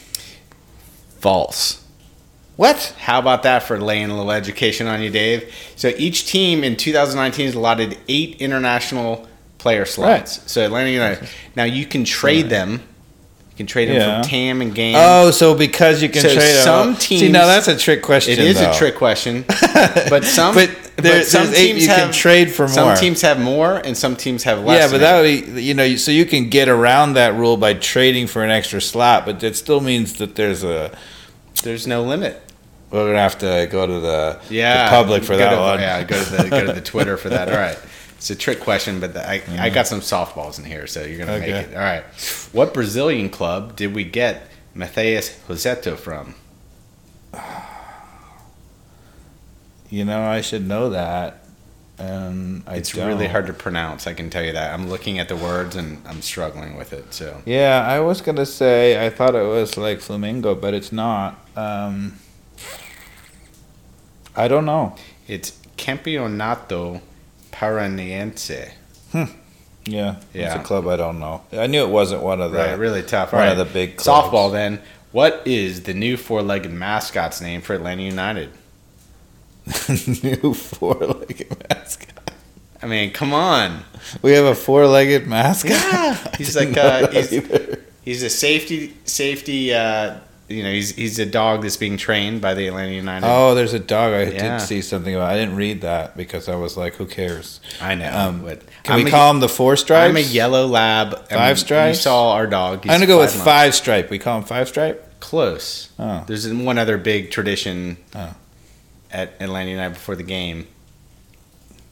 False. 1.20 1.86
What? 2.56 2.96
How 3.00 3.20
about 3.20 3.44
that 3.44 3.64
for 3.64 3.80
laying 3.80 4.10
a 4.10 4.16
little 4.16 4.32
education 4.32 4.88
on 4.88 5.02
you, 5.02 5.10
Dave? 5.10 5.54
So 5.76 5.92
each 5.98 6.28
team 6.28 6.64
in 6.64 6.78
2019 6.78 7.48
is 7.48 7.56
allotted 7.56 7.98
eight 8.08 8.38
international 8.40 9.28
player 9.64 9.86
slots. 9.86 10.52
So 10.52 10.64
Atlanta 10.66 10.90
United. 10.90 11.28
Now 11.56 11.64
you 11.64 11.86
can 11.86 12.04
trade 12.04 12.50
them. 12.50 12.82
You 13.52 13.58
can 13.58 13.66
trade 13.68 13.88
them 13.88 13.96
Yeah. 13.96 14.22
from 14.22 14.30
TAM 14.30 14.62
and 14.62 14.76
GAM. 14.76 14.96
Oh, 14.98 15.32
so 15.32 15.56
because 15.56 16.02
you 16.04 16.10
can 16.10 16.22
So 16.22 16.34
trade 16.34 16.40
them- 16.56 16.64
some 16.64 16.96
See, 16.96 17.20
teams- 17.20 17.32
now 17.32 17.46
that's 17.46 17.68
a 17.70 17.78
trick 17.78 18.02
question. 18.02 18.34
it 18.34 18.40
is 18.40 18.60
though. 18.60 18.72
a 18.72 18.74
trick 18.74 18.96
question, 18.98 19.46
but 20.10 20.26
some 20.26 20.54
But 20.56 20.70
there- 20.98 21.24
some 21.24 21.46
there's 21.46 21.58
eight 21.60 21.76
you 21.78 21.88
can 21.88 22.12
trade 22.12 22.52
for 22.52 22.68
Some 22.68 22.98
teams 22.98 23.22
have 23.22 23.40
more, 23.40 23.78
and 23.78 23.96
some 23.96 24.16
teams 24.18 24.44
have 24.44 24.60
less. 24.66 24.82
Yeah, 24.82 24.92
but 24.92 25.00
that 25.02 25.22
would 25.22 25.56
be, 25.56 25.62
you 25.64 25.74
know, 25.76 25.96
so 25.96 26.12
you 26.12 26.26
can 26.26 26.50
get 26.50 26.68
around 26.68 27.14
that 27.14 27.36
rule 27.36 27.56
by 27.56 27.74
trading 27.76 28.28
for 28.28 28.44
an 28.44 28.50
extra 28.52 28.82
slot, 28.82 29.26
but 29.26 29.42
it 29.44 29.56
still 29.56 29.80
means 29.80 30.14
that 30.14 30.36
there's 30.36 30.64
a. 30.66 30.92
there's 31.64 31.88
no 31.88 32.04
limit. 32.04 32.42
We're 32.90 33.06
gonna 33.08 33.20
have 33.20 33.38
to 33.40 33.68
go 33.72 33.88
to 33.88 34.00
the, 34.00 34.40
Yeah, 34.50 34.86
the 34.86 34.90
public 34.96 35.24
for 35.24 35.36
that 35.38 35.50
to, 35.52 35.58
one. 35.58 35.80
Yeah, 35.80 36.04
go 36.04 36.22
to 36.24 36.30
the 36.30 36.50
go 36.50 36.66
to 36.66 36.74
the 36.74 36.82
Twitter 36.82 37.18
for 37.18 37.30
that. 37.30 37.50
All 37.52 37.56
right, 37.56 37.78
it's 38.24 38.30
a 38.30 38.36
trick 38.38 38.62
question, 38.62 39.02
but 39.02 39.14
the, 39.16 39.30
I 39.30 39.42
I 39.60 39.70
got 39.70 39.86
some 39.86 40.00
softballs 40.00 40.58
in 40.58 40.64
here, 40.64 40.88
so 40.88 41.04
you're 41.04 41.18
gonna 41.20 41.34
Okay. 41.34 41.52
make 41.52 41.68
it. 41.68 41.76
All 41.76 41.82
right, 41.82 42.04
what 42.54 42.74
Brazilian 42.74 43.30
club 43.30 43.76
did 43.76 43.94
we 43.94 44.06
get 44.06 44.48
Matheus 44.74 45.36
Rossetto 45.50 45.98
from? 45.98 46.36
You 49.90 50.06
know, 50.06 50.24
I 50.24 50.42
should 50.42 50.68
know 50.68 50.90
that. 50.90 51.44
And 52.00 52.64
I 52.66 52.78
It's 52.78 52.94
don't. 52.94 53.06
really 53.08 53.28
hard 53.28 53.46
to 53.46 53.54
pronounce. 53.54 54.08
I 54.08 54.14
can 54.16 54.32
tell 54.32 54.42
you 54.44 54.54
that. 54.54 54.74
I'm 54.74 54.90
looking 54.90 55.20
at 55.20 55.28
the 55.28 55.36
words 55.36 55.76
and 55.76 56.02
I'm 56.08 56.24
struggling 56.24 56.76
with 56.76 56.94
it. 56.94 57.14
So 57.14 57.44
Yeah, 57.46 57.86
I 57.88 58.00
was 58.00 58.20
gonna 58.22 58.48
say 58.48 59.06
I 59.06 59.12
thought 59.12 59.36
it 59.36 59.44
was 59.46 59.78
like 59.78 60.00
flamingo, 60.02 60.56
but 60.56 60.74
it's 60.74 60.92
not. 60.92 61.38
Um, 61.56 62.18
I 64.36 64.48
don't 64.48 64.66
know. 64.66 64.96
it's 65.28 65.52
Campeonato 65.78 67.02
Paranaense. 67.54 68.72
Yeah, 69.14 69.26
yeah. 69.86 70.16
it's 70.34 70.56
a 70.56 70.60
club 70.60 70.88
I 70.88 70.96
don't 70.96 71.20
know. 71.20 71.42
I 71.52 71.68
knew 71.68 71.84
it 71.84 71.90
wasn't 71.90 72.24
one 72.24 72.42
of 72.42 72.52
the 72.52 72.58
Right, 72.58 72.78
really 72.78 73.04
tough. 73.04 73.34
one 73.34 73.44
All 73.46 73.52
of 73.52 73.58
the 73.58 73.66
big 73.66 73.98
clubs. 73.98 74.28
softball. 74.30 74.52
Then, 74.52 74.82
what 75.12 75.42
is 75.46 75.84
the 75.84 75.94
new 75.94 76.16
four-legged 76.18 76.72
mascot's 76.72 77.42
name 77.42 77.62
for 77.62 77.74
Atlanta 77.76 78.02
United? 78.02 78.50
new 80.24 80.54
four-legged 80.54 81.56
mascot. 81.70 82.32
I 82.82 82.86
mean, 82.86 83.12
come 83.12 83.34
on. 83.34 83.84
We 84.22 84.32
have 84.34 84.46
a 84.46 84.56
four-legged 84.56 85.28
mascot. 85.28 85.72
Yeah, 85.72 86.32
he's 86.38 86.56
like 86.56 86.76
uh, 86.78 87.10
he's, 87.12 87.30
he's 88.04 88.24
a 88.24 88.30
safety 88.30 88.96
safety. 89.06 89.74
Uh, 89.74 90.18
you 90.50 90.62
know, 90.64 90.72
he's 90.72 90.94
he's 90.96 91.18
a 91.20 91.26
dog 91.26 91.62
that's 91.64 91.78
being 91.78 91.98
trained 91.98 92.42
by 92.42 92.54
the 92.54 92.68
Atlanta 92.68 92.92
United. 92.92 93.26
Oh, 93.28 93.56
there's 93.56 93.74
a 93.74 93.80
dog. 93.80 94.14
I 94.14 94.24
Yeah. 94.26 94.58
did 94.58 94.66
see 94.68 94.82
something 94.82 95.16
about. 95.16 95.32
I 95.32 95.36
didn't 95.38 95.56
read 95.56 95.82
that 95.82 96.16
because 96.18 96.50
I 96.50 96.56
was 96.56 96.76
like, 96.78 96.96
"Who 96.96 97.06
cares?" 97.06 97.60
I 97.82 97.96
know. 97.96 98.12
Um, 98.16 98.42
Can 98.42 98.60
I'm 98.88 99.04
we 99.04 99.08
a- 99.08 99.12
call 99.12 99.32
him 99.32 99.40
the 99.40 99.50
four 99.50 99.76
stripes? 99.78 100.10
I'm 100.10 100.18
a 100.18 100.20
yellow 100.20 100.68
lab. 100.68 101.30
Five 101.30 101.58
stripes? 101.60 102.00
You 102.00 102.02
saw 102.04 102.32
our 102.34 102.46
dog. 102.48 102.84
He's 102.84 102.92
I'm 102.92 102.98
gonna 102.98 103.08
go 103.08 103.20
with 103.20 103.32
months. 103.32 103.44
five 103.46 103.74
stripe. 103.76 104.10
We 104.10 104.20
call 104.20 104.38
him 104.40 104.44
five 104.44 104.68
stripe. 104.68 105.10
Close. 105.22 105.90
Oh, 105.98 106.24
There's 106.28 106.48
one 106.54 106.78
other 106.78 106.98
big 106.98 107.32
tradition 107.32 107.96
Oh. 108.14 108.34
at 109.12 109.34
Atlanta 109.40 109.70
United 109.72 109.94
before 109.94 110.16
the 110.16 110.24
game. 110.24 110.68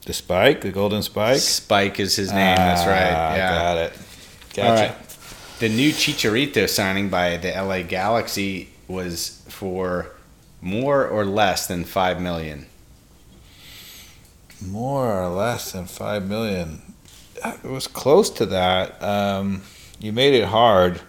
the 0.07 0.13
spike, 0.13 0.61
the 0.61 0.71
golden 0.71 1.03
spike. 1.03 1.39
Spike 1.39 1.99
is 1.99 2.15
his 2.15 2.31
name. 2.31 2.55
That's 2.57 2.87
right. 2.87 3.13
Ah, 3.13 3.35
Yeah. 3.35 3.49
got 3.51 3.77
it. 3.77 3.93
Gotcha. 4.55 4.67
All 4.67 4.75
right. 4.75 4.95
The 5.61 5.69
new 5.69 5.91
Chicharito 5.91 6.67
signing 6.67 7.09
by 7.09 7.37
the 7.37 7.51
LA 7.51 7.83
Galaxy 7.83 8.69
was 8.87 9.43
for 9.47 10.11
more 10.59 11.07
or 11.07 11.23
less 11.23 11.67
than 11.67 11.83
five 11.83 12.19
million. 12.19 12.65
More 14.65 15.21
or 15.21 15.29
less 15.29 15.71
than 15.71 15.85
five 15.85 16.27
million. 16.27 16.81
It 17.45 17.63
was 17.63 17.85
close 17.85 18.31
to 18.31 18.45
that. 18.47 19.01
Um, 19.03 19.61
you 19.99 20.11
made 20.11 20.33
it 20.33 20.45
hard 20.45 20.99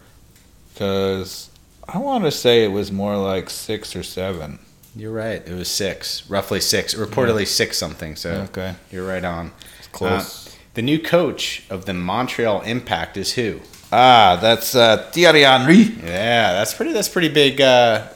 because 0.73 1.49
I 1.89 1.97
want 1.97 2.25
to 2.25 2.31
say 2.31 2.63
it 2.63 2.73
was 2.73 2.93
more 2.93 3.17
like 3.17 3.49
six 3.49 3.97
or 3.97 4.03
seven. 4.03 4.59
You're 4.95 5.13
right. 5.13 5.43
It 5.49 5.55
was 5.55 5.69
six, 5.69 6.29
roughly 6.29 6.61
six, 6.61 6.95
reportedly 6.95 7.47
six 7.47 7.79
something. 7.79 8.17
So 8.17 8.47
Okay, 8.51 8.75
you're 8.91 9.07
right 9.09 9.25
on. 9.25 9.53
it's 9.79 9.89
close. 9.89 10.55
The 10.75 10.83
new 10.83 10.99
coach 10.99 11.65
of 11.71 11.87
the 11.87 11.95
Montreal 11.95 12.61
Impact 12.63 13.17
is 13.17 13.33
who? 13.33 13.61
Ah, 13.93 14.39
that's 14.41 14.75
uh, 14.75 15.09
Thierry 15.13 15.43
Henry. 15.43 15.77
Yeah, 16.03 16.53
that's 16.55 16.75
pretty. 16.75 16.93
That's 16.93 17.09
pretty 17.09 17.29
big 17.29 17.61
uh, 17.61 18.09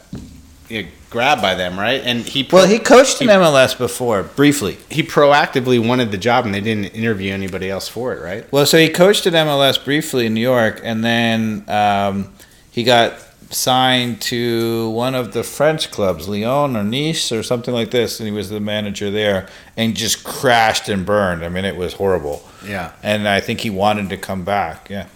you 0.69 0.83
know, 0.83 0.89
grab 1.11 1.41
by 1.41 1.55
them, 1.55 1.79
right? 1.79 2.01
And 2.05 2.21
he 2.23 2.43
pro- 2.45 2.61
Well, 2.61 2.69
he 2.69 2.79
coached 2.79 3.21
in 3.23 3.29
MLS 3.29 3.77
before, 3.79 4.23
briefly. 4.23 4.79
he 4.91 5.03
proactively 5.03 5.85
wanted 5.87 6.11
the 6.11 6.19
job, 6.19 6.45
and 6.47 6.55
they 6.55 6.61
didn't 6.61 6.87
interview 6.87 7.33
anybody 7.33 7.71
else 7.71 7.89
for 7.89 8.13
it, 8.15 8.21
right? 8.23 8.51
Well, 8.53 8.67
so 8.67 8.79
he 8.79 8.89
coached 8.89 9.27
at 9.27 9.33
MLS 9.33 9.83
briefly 9.83 10.27
in 10.27 10.35
New 10.35 10.41
York, 10.41 10.81
and 10.83 11.05
then 11.05 11.65
um, 11.69 12.33
he 12.71 12.83
got 12.83 13.15
signed 13.51 14.21
to 14.21 14.91
one 14.91 15.15
of 15.15 15.33
the 15.33 15.45
French 15.45 15.93
clubs, 15.93 16.29
Lyon 16.29 16.77
or 16.77 16.83
Nice 16.83 17.31
or 17.31 17.45
something 17.45 17.73
like 17.73 17.93
this, 17.93 18.19
and 18.19 18.29
he 18.29 18.35
was 18.35 18.51
the 18.51 18.59
manager 18.59 19.09
there, 19.11 19.47
and 19.77 19.95
just 19.95 20.25
crashed 20.25 20.89
and 20.89 21.07
burned. 21.07 21.45
I 21.45 21.49
mean, 21.49 21.65
it 21.65 21.77
was 21.77 21.93
horrible. 21.95 22.43
Yeah. 22.67 22.91
And 23.05 23.29
I 23.29 23.39
think 23.41 23.61
he 23.61 23.71
wanted 23.71 24.09
to 24.11 24.17
come 24.17 24.45
back. 24.45 24.91
Yeah. 24.91 25.07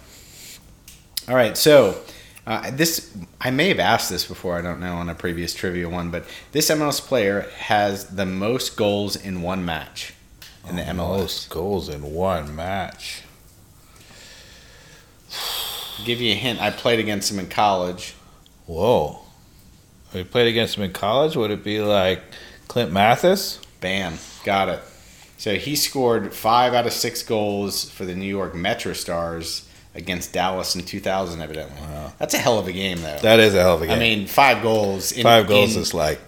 All 1.31 1.37
right, 1.37 1.55
so 1.55 1.97
uh, 2.45 2.71
this 2.71 3.15
I 3.39 3.51
may 3.51 3.69
have 3.69 3.79
asked 3.79 4.09
this 4.09 4.25
before. 4.25 4.59
I 4.59 4.61
don't 4.61 4.81
know 4.81 4.95
on 4.95 5.07
a 5.07 5.15
previous 5.15 5.53
trivia 5.53 5.87
one, 5.87 6.11
but 6.11 6.25
this 6.51 6.69
MLS 6.69 6.99
player 6.99 7.49
has 7.57 8.07
the 8.07 8.25
most 8.25 8.75
goals 8.75 9.15
in 9.15 9.41
one 9.41 9.63
match 9.63 10.13
in 10.67 10.75
the 10.75 10.81
MLS. 10.81 10.97
Most 10.97 11.49
goals 11.49 11.87
in 11.87 12.13
one 12.13 12.53
match. 12.53 13.21
give 16.03 16.19
you 16.19 16.33
a 16.33 16.35
hint. 16.35 16.59
I 16.59 16.69
played 16.69 16.99
against 16.99 17.31
him 17.31 17.39
in 17.39 17.47
college. 17.47 18.13
Whoa. 18.65 19.21
We 20.13 20.25
played 20.25 20.49
against 20.49 20.75
him 20.75 20.83
in 20.83 20.91
college. 20.91 21.37
Would 21.37 21.51
it 21.51 21.63
be 21.63 21.79
like 21.79 22.23
Clint 22.67 22.91
Mathis? 22.91 23.61
Bam, 23.79 24.15
got 24.43 24.67
it. 24.67 24.81
So 25.37 25.55
he 25.55 25.77
scored 25.77 26.33
five 26.33 26.73
out 26.73 26.85
of 26.85 26.91
six 26.91 27.23
goals 27.23 27.89
for 27.89 28.03
the 28.03 28.15
New 28.15 28.25
York 28.25 28.53
Metro 28.53 28.91
Stars 28.91 29.69
against 29.95 30.33
Dallas 30.33 30.75
in 30.75 30.83
2000. 30.83 31.41
Evidently, 31.41 31.75
Wow. 31.81 32.13
that's 32.17 32.33
a 32.33 32.37
hell 32.37 32.59
of 32.59 32.67
a 32.67 32.71
game, 32.71 33.01
though. 33.01 33.19
That 33.21 33.39
is 33.39 33.53
a 33.55 33.61
hell 33.61 33.75
of 33.75 33.81
a 33.81 33.87
game. 33.87 33.95
I 33.95 33.99
mean, 33.99 34.27
five 34.27 34.61
goals. 34.61 35.11
In, 35.11 35.23
five 35.23 35.47
goals 35.47 35.75
in, 35.75 35.81
is 35.81 35.93
like. 35.93 36.19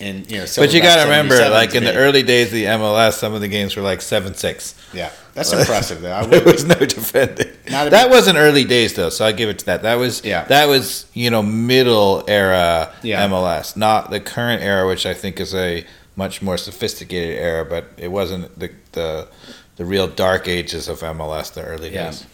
in 0.00 0.24
you 0.28 0.38
know. 0.38 0.46
so 0.46 0.62
But 0.62 0.72
you 0.72 0.80
got 0.80 0.96
to 0.96 1.02
remember, 1.04 1.36
like 1.50 1.74
in 1.74 1.84
the 1.84 1.94
early 1.94 2.22
days 2.22 2.46
of 2.48 2.52
the 2.52 2.64
MLS, 2.64 3.14
some 3.14 3.34
of 3.34 3.40
the 3.40 3.48
games 3.48 3.74
were 3.76 3.82
like 3.82 4.00
seven 4.00 4.34
six. 4.34 4.74
Yeah, 4.92 5.10
that's 5.34 5.52
impressive 5.60 6.00
though. 6.02 6.14
I 6.14 6.24
There 6.26 6.44
was 6.44 6.64
no 6.64 6.74
defending. 6.76 7.48
That 7.68 8.08
wasn't 8.08 8.38
early 8.38 8.64
days 8.64 8.94
though, 8.94 9.10
so 9.10 9.26
I 9.26 9.32
give 9.32 9.48
it 9.50 9.58
to 9.60 9.66
that. 9.66 9.82
That 9.82 9.96
was 9.96 10.24
Yeah. 10.24 10.44
That 10.44 10.66
was 10.68 11.06
you 11.14 11.30
know 11.30 11.42
middle 11.42 12.24
era 12.28 12.92
Yeah. 13.02 13.26
MLS, 13.28 13.76
not 13.76 14.10
the 14.10 14.20
current 14.20 14.62
era, 14.62 14.86
which 14.86 15.04
I 15.06 15.14
think 15.14 15.38
is 15.40 15.54
a 15.54 15.84
much 16.16 16.40
more 16.42 16.56
sophisticated 16.56 17.36
era. 17.38 17.64
But 17.64 17.86
it 17.96 18.08
wasn't 18.08 18.58
the 18.58 18.70
the 18.92 19.28
the 19.76 19.84
real 19.84 20.06
dark 20.08 20.48
ages 20.48 20.88
of 20.88 21.00
MLS, 21.00 21.52
the 21.52 21.62
early 21.62 21.92
Yeah. 21.92 22.06
days. 22.10 22.24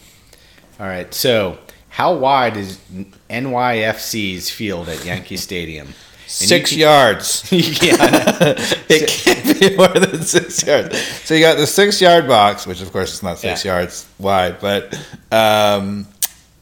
All 0.79 0.87
right. 0.87 1.13
So, 1.13 1.57
how 1.89 2.13
wide 2.15 2.57
is 2.57 2.77
NYFC's 3.29 4.49
field 4.49 4.89
at 4.89 5.05
Yankee 5.05 5.37
Stadium? 5.37 5.93
Six 6.27 6.71
you- 6.73 6.79
yards. 6.79 7.47
yeah. 7.51 7.61
it 8.89 9.07
can't 9.07 9.59
be 9.59 9.77
more 9.77 9.87
than 9.87 10.21
six 10.23 10.65
yards. 10.65 10.99
So 11.23 11.33
you 11.33 11.39
got 11.41 11.57
the 11.57 11.67
six 11.67 12.01
yard 12.01 12.27
box, 12.27 12.65
which 12.67 12.81
of 12.81 12.91
course 12.91 13.13
is 13.13 13.23
not 13.23 13.37
six 13.39 13.63
Yeah. 13.63 13.77
yards 13.79 14.05
wide, 14.19 14.59
but 14.59 14.99
um, 15.31 16.07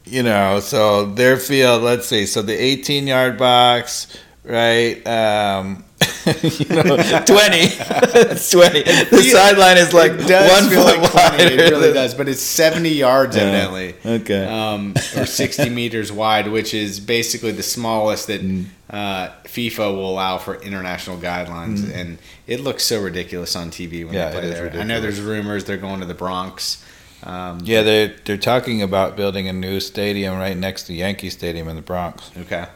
you 0.04 0.22
know, 0.22 0.60
so 0.60 1.06
their 1.06 1.38
field. 1.38 1.82
Let's 1.82 2.06
see. 2.06 2.26
So 2.26 2.42
the 2.42 2.52
eighteen 2.54 3.06
yard 3.06 3.38
box, 3.38 4.06
right? 4.44 5.04
Um, 5.06 5.84
you 6.26 6.66
know, 6.68 6.96
twenty. 7.26 7.66
it's 7.70 8.50
twenty. 8.50 8.82
The 8.82 9.06
feel- 9.10 9.22
sideline 9.22 9.76
is 9.78 9.92
like 9.92 10.12
one 10.12 10.68
foot 10.70 10.98
like 11.00 11.14
wide. 11.14 11.40
It 11.40 11.70
really 11.70 11.92
does, 11.92 12.14
but 12.14 12.28
it's 12.28 12.40
70 12.42 12.88
yards 12.90 13.36
Yeah. 13.36 13.42
evidently. 13.42 13.94
Okay. 14.04 14.46
Um, 14.46 14.94
or 15.16 15.26
60 15.26 15.68
meters 15.70 16.10
wide, 16.12 16.48
which 16.48 16.74
is 16.74 17.00
basically 17.00 17.52
the 17.52 17.62
smallest 17.62 18.26
that 18.28 18.42
Mm. 18.42 18.66
uh, 18.90 19.28
FIFA 19.44 19.94
will 19.94 20.10
allow 20.10 20.38
for 20.38 20.56
international 20.62 21.16
guidelines. 21.18 21.90
And 21.94 22.18
it 22.46 22.60
looks 22.60 22.84
so 22.84 23.00
ridiculous 23.02 23.54
on 23.56 23.70
TV 23.70 24.04
when 24.04 24.14
Mm. 24.14 24.18
Yeah, 24.18 24.30
they 24.30 24.40
play 24.40 24.50
there. 24.50 24.80
I 24.80 24.84
know 24.84 25.00
there's 25.00 25.20
rumors 25.20 25.64
they're 25.64 25.76
going 25.76 26.00
to 26.00 26.06
the 26.06 26.14
Bronx. 26.14 26.82
Um, 27.22 27.60
yeah, 27.64 27.82
they're 27.82 28.12
they're 28.26 28.36
talking 28.36 28.82
about 28.82 29.16
building 29.16 29.48
a 29.48 29.52
new 29.52 29.80
stadium 29.80 30.36
right 30.36 30.56
next 30.56 30.82
to 30.84 30.92
Yankee 30.92 31.30
Stadium 31.30 31.68
in 31.68 31.76
the 31.76 31.82
Bronx. 31.82 32.30
Okay. 32.38 32.66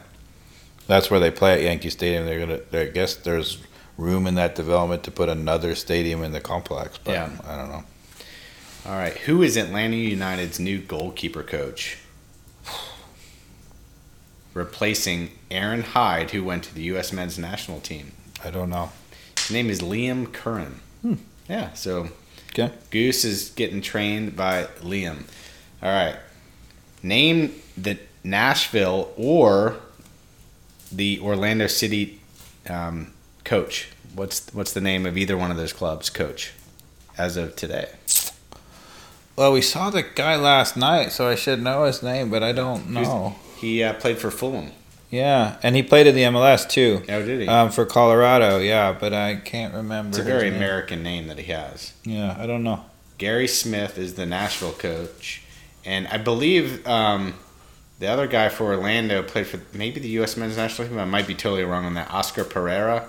That's 0.89 1.11
where 1.11 1.19
they 1.19 1.29
play 1.29 1.53
at 1.53 1.61
Yankee 1.61 1.91
Stadium. 1.91 2.25
They're 2.25 2.39
gonna. 2.39 2.59
I 2.73 2.85
guess 2.89 3.13
there's 3.15 3.59
room 3.95 4.25
in 4.25 4.33
that 4.35 4.55
development 4.55 5.03
to 5.03 5.11
put 5.11 5.29
another 5.29 5.75
stadium 5.75 6.23
in 6.23 6.31
the 6.31 6.41
complex. 6.41 6.97
But 6.97 7.11
Yeah. 7.11 7.29
I 7.47 7.55
don't 7.57 7.69
know. 7.69 7.83
All 8.87 8.97
right. 8.97 9.13
Who 9.19 9.43
is 9.43 9.55
Atlanta 9.55 9.95
United's 9.95 10.59
new 10.59 10.79
goalkeeper 10.79 11.43
coach? 11.43 11.99
Replacing 14.55 15.29
Aaron 15.51 15.83
Hyde, 15.83 16.31
who 16.31 16.43
went 16.43 16.63
to 16.63 16.73
the 16.73 16.81
U.S. 16.83 17.13
men's 17.13 17.37
national 17.37 17.81
team. 17.81 18.13
I 18.43 18.49
don't 18.49 18.71
know. 18.71 18.89
His 19.37 19.51
name 19.51 19.69
is 19.69 19.81
Liam 19.81 20.33
Curran. 20.33 20.79
Hmm. 21.03 21.13
Yeah, 21.47 21.73
so 21.73 22.09
Okay. 22.53 22.71
Goose 22.89 23.23
is 23.25 23.49
getting 23.51 23.79
trained 23.81 24.35
by 24.35 24.63
Liam. 24.81 25.25
All 25.83 25.91
right. 25.91 26.15
Name 27.03 27.53
the 27.77 27.99
Nashville 28.23 29.13
or 29.15 29.77
the 30.91 31.19
Orlando 31.19 31.67
City 31.67 32.19
um, 32.69 33.13
coach. 33.43 33.89
What's 34.15 34.53
what's 34.53 34.73
the 34.73 34.81
name 34.81 35.05
of 35.05 35.17
either 35.17 35.37
one 35.37 35.51
of 35.51 35.57
those 35.57 35.73
clubs' 35.73 36.09
coach 36.09 36.53
as 37.17 37.37
of 37.37 37.55
today? 37.55 37.89
Well, 39.35 39.53
we 39.53 39.61
saw 39.61 39.89
the 39.89 40.03
guy 40.03 40.35
last 40.35 40.75
night, 40.75 41.11
so 41.11 41.29
I 41.29 41.35
should 41.35 41.61
know 41.61 41.85
his 41.85 42.03
name, 42.03 42.29
but 42.29 42.43
I 42.43 42.51
don't 42.51 42.89
know. 42.89 43.35
He 43.57 43.81
uh, 43.81 43.93
played 43.93 44.17
for 44.17 44.31
Fulham. 44.31 44.71
Yeah, 45.09 45.57
and 45.63 45.75
he 45.75 45.81
played 45.81 46.07
in 46.07 46.15
the 46.15 46.23
MLS 46.23 46.69
too. 46.69 47.01
Oh, 47.09 47.25
did 47.25 47.41
he? 47.41 47.47
Um, 47.47 47.71
for 47.71 47.85
Colorado, 47.85 48.59
yeah, 48.59 48.95
but 48.97 49.13
I 49.13 49.37
can't 49.37 49.73
remember. 49.73 50.09
it's 50.09 50.17
a 50.19 50.23
very 50.23 50.49
name. 50.49 50.57
American 50.57 51.01
name 51.03 51.27
that 51.27 51.37
he 51.39 51.51
has. 51.51 51.93
Yeah, 52.03 52.35
I 52.37 52.45
don't 52.45 52.63
know. 52.63 52.85
Gary 53.17 53.47
Smith 53.47 53.97
is 53.97 54.15
the 54.15 54.25
Nashville 54.25 54.73
coach, 54.73 55.41
and 55.83 56.07
I 56.07 56.17
believe 56.17 56.85
um, 56.87 57.33
the 57.99 58.07
other 58.07 58.27
guy 58.27 58.49
for 58.49 58.73
Orlando 58.73 59.21
played 59.23 59.47
for 59.47 59.59
maybe 59.73 59.99
the 59.99 60.09
U.S. 60.19 60.37
men's 60.37 60.57
national 60.57 60.87
team. 60.87 60.97
I 60.97 61.05
might 61.05 61.27
be 61.27 61.35
totally 61.35 61.63
wrong 61.63 61.85
on 61.85 61.93
that. 61.95 62.09
Oscar 62.11 62.43
Pereira. 62.43 63.07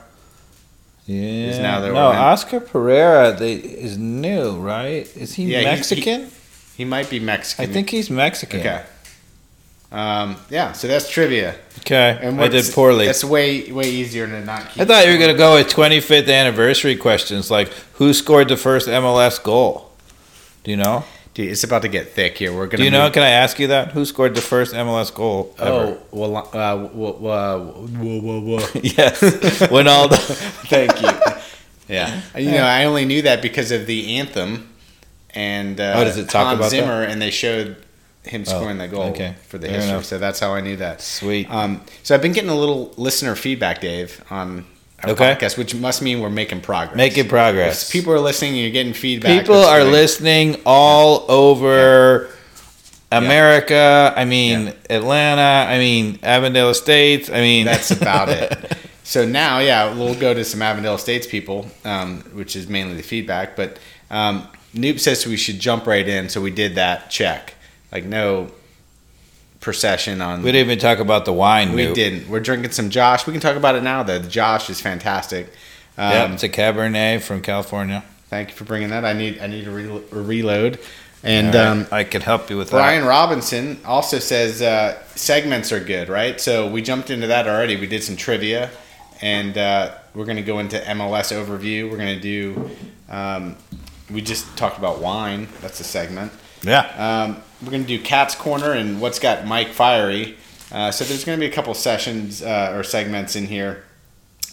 Yeah. 1.07 1.61
now 1.63 1.81
the 1.81 1.89
no, 1.89 1.95
Orlando- 2.09 2.21
Oscar 2.21 2.61
Pereira 2.61 3.33
they, 3.33 3.55
is 3.55 3.99
new, 3.99 4.57
right? 4.59 5.09
Is 5.17 5.35
he 5.35 5.45
Yeah, 5.45 5.59
he- 5.61 5.65
he- 5.65 5.71
Mexican? 5.71 6.31
He 6.77 6.85
might 6.85 7.11
be 7.11 7.21
Mexican. 7.21 7.69
I 7.69 7.73
think 7.73 7.91
he's 7.91 8.09
Mexican. 8.11 8.61
Okay. 8.61 8.83
Um, 9.93 10.37
yeah, 10.51 10.73
so 10.73 10.87
that's 10.87 11.11
trivia. 11.11 11.57
Okay. 11.81 12.19
And 12.23 12.41
I 12.41 12.47
did 12.49 12.65
poorly. 12.73 13.07
That's 13.07 13.25
way 13.25 13.71
way 13.73 13.91
easier 13.91 14.27
to 14.27 14.45
not 14.45 14.71
keep. 14.71 14.83
I 14.83 14.85
thought 14.85 15.05
you 15.05 15.13
were 15.13 15.19
going 15.19 15.33
to 15.33 15.37
go 15.39 15.55
with 15.57 15.69
25th 15.69 16.33
anniversary 16.33 16.95
questions 16.97 17.51
like 17.51 17.69
who 17.95 18.15
scored 18.15 18.49
the 18.49 18.57
first 18.57 18.87
MLS 18.89 19.43
goal? 19.43 19.91
Do 20.63 20.71
you 20.71 20.77
know? 20.77 21.05
Dude, 21.33 21.49
it's 21.51 21.63
about 21.63 21.83
to 21.83 21.89
get 21.89 22.09
thick 22.11 22.37
here. 22.39 22.53
We're 22.53 22.67
gonna. 22.67 22.79
Do 22.79 22.85
you 22.85 22.91
know? 22.91 23.05
move- 23.05 23.13
Can 23.13 23.23
I 23.23 23.31
ask 23.31 23.59
you 23.59 23.69
that? 23.69 23.93
Who 23.93 24.05
scored 24.05 24.35
the 24.35 24.41
first 24.41 24.75
MLS 24.75 25.15
goal 25.15 25.55
ever? 25.59 25.71
Oh 25.71 25.99
well, 26.11 26.37
uh, 26.37 26.77
whoa, 26.89 27.13
whoa, 27.13 27.85
whoa, 27.87 28.21
whoa, 28.21 28.41
whoa. 28.41 28.59
yes. 28.83 29.21
Wynalda. 29.71 30.17
Thank 30.69 31.01
you. 31.03 31.43
Yeah, 31.89 32.21
you 32.37 32.51
know, 32.53 32.63
I 32.65 32.85
only 32.85 33.05
knew 33.05 33.23
that 33.23 33.43
because 33.43 33.71
of 33.73 33.87
the 33.87 34.19
anthem, 34.19 34.73
and 35.31 35.81
uh, 35.81 35.95
Oh, 35.97 36.05
does 36.05 36.19
it 36.19 36.29
talk 36.29 36.47
Hans 36.47 36.59
about 36.59 36.71
that? 36.71 37.11
And 37.11 37.21
they 37.23 37.31
showed 37.31 37.77
him 38.25 38.45
scoring 38.45 38.79
the 38.79 38.87
goal 38.89 39.05
okay. 39.11 39.35
for 39.49 39.59
the 39.59 39.67
Fair 39.67 39.77
history. 39.77 39.91
enough. 39.93 40.05
So 40.05 40.19
that's 40.19 40.39
how 40.41 40.53
I 40.55 40.61
knew 40.61 40.77
that. 40.77 41.01
Sweet. 41.01 41.51
Um, 41.51 41.81
so 42.03 42.15
I've 42.15 42.23
been 42.23 42.33
getting 42.33 42.51
a 42.51 42.55
little 42.55 42.93
listener 42.97 43.35
feedback, 43.35 43.81
Dave, 43.81 44.23
on 44.31 44.67
our 45.03 45.11
Okay. 45.11 45.35
podcast, 45.35 45.57
which 45.59 45.75
must 45.75 46.03
mean 46.03 46.21
we're 46.21 46.31
making 46.31 46.61
progress. 46.61 46.97
Making 46.97 47.29
progress. 47.29 47.85
If 47.87 47.93
people 47.93 48.13
are 48.13 48.21
listening, 48.21 48.55
you're 48.57 48.71
getting 48.71 48.93
feedback. 48.95 49.39
People 49.41 49.57
are 49.57 49.81
great. 49.81 49.93
listening 49.93 50.57
all 50.67 51.25
over 51.31 52.29
America. 53.13 54.13
I 54.17 54.25
mean, 54.25 54.67
Yeah. 54.67 54.73
Atlanta. 54.99 55.71
I 55.71 55.79
mean, 55.79 56.19
Avondale 56.23 56.71
Estates. 56.71 57.29
I 57.31 57.41
mean, 57.41 57.67
That's 57.67 57.91
about 57.91 58.29
it. 58.29 58.77
So 59.03 59.27
now, 59.27 59.59
yeah, 59.59 59.93
we'll 59.93 60.15
go 60.15 60.33
to 60.35 60.45
some 60.45 60.63
Avondale 60.63 60.95
Estates 60.95 61.27
people, 61.27 61.67
um, 61.85 62.21
which 62.33 62.55
is 62.55 62.69
mainly 62.69 62.95
the 62.95 63.03
feedback. 63.03 63.57
But 63.57 63.77
um, 64.09 64.47
Noob 64.73 65.01
says 65.01 65.27
we 65.27 65.37
should 65.37 65.59
jump 65.59 65.85
right 65.89 66.07
in, 66.07 66.29
so 66.29 66.41
we 66.41 66.53
did 66.53 66.77
that 66.77 67.11
check. 67.11 67.55
Like 67.91 68.05
no 68.05 68.53
procession 69.61 70.21
on. 70.21 70.43
We 70.43 70.53
didn't 70.53 70.69
even 70.69 70.79
talk 70.79 70.99
about 70.99 71.25
the 71.25 71.33
wine. 71.33 71.73
We 71.73 71.85
Newt. 71.87 71.95
didn't. 71.95 72.29
We're 72.29 72.41
drinking 72.41 72.73
some 72.73 72.91
Josh. 72.91 73.27
We 73.27 73.33
can 73.33 73.41
talk 73.41 73.57
about 73.57 73.75
it 73.75 73.83
now, 73.83 74.03
though. 74.03 74.19
The 74.19 74.29
Josh 74.29 74.71
is 74.71 74.81
fantastic. 74.81 75.47
Um, 75.99 76.11
Yep, 76.13 76.31
it's 76.31 76.43
a 76.45 76.49
Cabernet 76.49 77.21
from 77.23 77.43
California. 77.43 78.03
Thank 78.29 78.51
you 78.51 78.55
for 78.57 78.65
bringing 78.65 78.91
that. 78.91 79.05
I 79.05 79.13
need 79.13 79.41
I 79.41 79.47
need 79.49 79.67
a, 79.67 79.71
re- 79.71 80.03
a 80.13 80.17
reload. 80.23 80.79
And 81.23 81.55
right, 81.55 81.67
um, 81.67 81.87
I 81.93 82.05
can 82.05 82.23
help 82.23 82.49
you 82.49 82.57
with 82.57 82.71
that. 82.71 82.77
Brian 82.77 83.05
Robinson 83.05 83.79
also 83.85 84.19
says 84.19 84.63
uh, 84.63 85.03
segments 85.17 85.71
are 85.73 85.81
good, 85.81 86.09
right? 86.09 86.41
So 86.41 86.67
we 86.71 86.81
jumped 86.81 87.11
into 87.11 87.27
that 87.27 87.47
already. 87.47 87.77
We 87.77 87.87
did 87.87 88.03
some 88.03 88.17
trivia, 88.17 88.71
and 89.21 89.59
uh, 89.59 89.95
we're 90.15 90.25
going 90.25 90.39
to 90.39 90.43
go 90.43 90.61
into 90.61 90.79
MLS 90.79 91.31
overview. 91.37 91.91
We're 91.91 91.99
going 91.99 92.15
to 92.15 92.21
do. 92.21 92.71
Um, 93.11 93.57
we 94.11 94.23
just 94.23 94.57
talked 94.57 94.79
about 94.79 95.01
wine. 95.01 95.47
That's 95.61 95.79
a 95.81 95.85
segment. 95.85 96.33
Yeah. 96.63 96.87
Um, 97.27 97.43
we're 97.63 97.71
going 97.71 97.83
to 97.83 97.89
do 97.89 98.03
Cat's 98.03 98.35
Corner 98.35 98.73
and 98.73 99.01
what's 99.01 99.19
got 99.19 99.47
Mike 99.47 99.69
fiery. 99.69 100.37
Uh, 100.73 100.91
so 100.91 101.05
there's 101.05 101.25
going 101.25 101.39
to 101.39 101.41
be 101.41 101.51
a 101.51 101.55
couple 101.55 101.75
sessions 101.75 102.43
uh, 102.43 102.73
or 102.75 102.83
segments 102.83 103.37
in 103.37 103.47
here, 103.47 103.85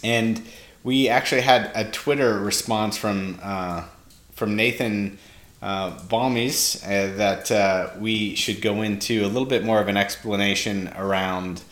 and 0.02 0.42
we 0.82 1.08
actually 1.08 1.42
had 1.42 1.70
a 1.74 1.88
Twitter 1.90 2.38
response 2.40 2.96
from 2.96 3.38
uh, 3.42 3.84
from 4.32 4.56
Nathan 4.56 5.18
uh, 5.60 5.66
uh, 5.66 7.16
that 7.16 7.50
uh, 7.50 7.90
we 7.98 8.34
should 8.34 8.62
go 8.62 8.82
into 8.82 9.24
a 9.24 9.28
little 9.28 9.46
bit 9.46 9.64
more 9.64 9.80
of 9.80 9.88
an 9.88 9.96
explanation 9.96 10.88
around 10.96 11.62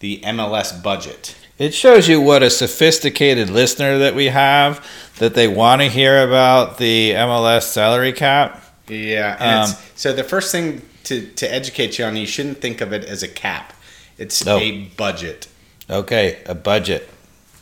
the 0.00 0.20
MLS 0.22 0.82
budget. 0.82 1.36
It 1.58 1.72
shows 1.72 2.08
you 2.08 2.20
what 2.20 2.42
a 2.42 2.50
sophisticated 2.50 3.48
listener 3.48 3.98
that 3.98 4.14
we 4.14 4.26
have, 4.26 4.86
that 5.18 5.34
they 5.34 5.48
want 5.48 5.80
to 5.80 5.88
hear 5.88 6.26
about 6.26 6.78
the 6.78 7.12
MLS 7.12 7.62
salary 7.62 8.12
cap. 8.12 8.62
Yeah. 8.88 9.36
And 9.38 9.64
Um, 9.64 9.70
it's, 9.70 10.00
so 10.00 10.12
the 10.12 10.24
first 10.24 10.52
thing 10.52 10.82
to, 11.04 11.26
to 11.34 11.52
educate 11.52 11.98
you 11.98 12.04
on, 12.04 12.16
you 12.16 12.26
shouldn't 12.26 12.60
think 12.60 12.80
of 12.80 12.92
it 12.92 13.04
as 13.04 13.22
a 13.22 13.28
cap. 13.28 13.72
It's 14.18 14.44
No. 14.44 14.58
a 14.58 14.82
budget. 14.96 15.48
Okay, 15.88 16.38
a 16.46 16.54
budget. 16.54 17.08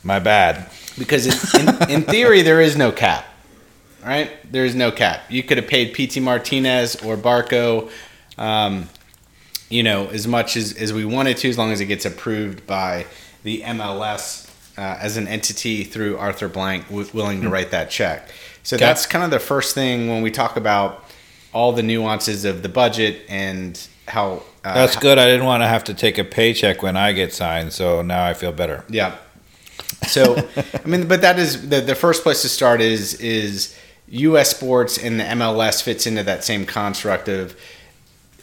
My 0.03 0.19
bad. 0.19 0.69
Because 0.97 1.53
in, 1.55 1.67
in, 1.67 1.89
in 1.89 2.01
theory, 2.03 2.41
there 2.41 2.61
is 2.61 2.75
no 2.77 2.91
cap. 2.91 3.25
Right? 4.03 4.31
There 4.51 4.65
is 4.65 4.75
no 4.75 4.91
cap. 4.91 5.23
You 5.29 5.41
could 5.41 5.57
have 5.57 5.67
paid 5.67 5.93
Pity 5.95 6.19
Martinez 6.19 6.95
or 6.97 7.17
Barco, 7.17 7.89
um, 8.37 8.87
you 9.69 9.81
know, 9.81 10.07
as 10.07 10.27
much 10.27 10.55
as, 10.55 10.73
as 10.73 10.93
we 10.93 11.05
wanted 11.05 11.37
to, 11.37 11.49
as 11.49 11.57
long 11.57 11.71
as 11.71 11.81
it 11.81 11.85
gets 11.87 12.05
approved 12.05 12.67
by 12.67 13.07
the 13.43 13.61
MLS 13.61 14.47
uh, 14.77 14.81
as 15.01 15.17
an 15.17 15.27
entity 15.27 15.83
through 15.83 16.17
Arthur 16.17 16.47
Blank 16.47 16.87
w- 16.89 17.09
willing 17.13 17.41
to 17.41 17.49
write 17.49 17.71
that 17.71 17.89
check. 17.89 18.29
So 18.61 18.75
Okay. 18.75 18.85
that's 18.85 19.07
kind 19.07 19.23
of 19.25 19.31
the 19.31 19.39
first 19.39 19.73
thing 19.73 20.07
when 20.07 20.21
we 20.21 20.29
talk 20.29 20.55
about 20.55 21.04
all 21.55 21.71
the 21.71 21.81
nuances 21.81 22.43
of 22.43 22.61
the 22.61 22.69
budget 22.69 23.21
and 23.29 23.87
how. 24.09 24.43
Uh, 24.63 24.73
That's 24.73 24.97
good. 24.97 25.17
I 25.17 25.25
didn't 25.25 25.45
want 25.45 25.63
to 25.63 25.67
have 25.67 25.85
to 25.85 25.93
take 25.93 26.17
a 26.17 26.23
paycheck 26.25 26.83
when 26.83 26.97
I 26.97 27.13
get 27.13 27.33
signed, 27.33 27.71
so 27.71 28.01
now 28.01 28.25
I 28.25 28.33
feel 28.33 28.51
better. 28.51 28.83
Yeah. 28.89 29.15
So, 30.07 30.35
I 30.83 30.87
mean, 30.87 31.07
but 31.07 31.21
that 31.21 31.39
is 31.39 31.69
the, 31.69 31.79
the 31.79 31.95
first 31.95 32.23
place 32.23 32.41
to 32.41 32.49
start 32.49 32.81
is 32.81 33.13
is 33.15 33.75
U.S. 34.09 34.49
sports 34.49 34.97
and 34.97 35.19
the 35.19 35.23
MLS 35.23 35.81
fits 35.81 36.05
into 36.05 36.23
that 36.23 36.43
same 36.43 36.65
construct 36.65 37.29
of 37.29 37.57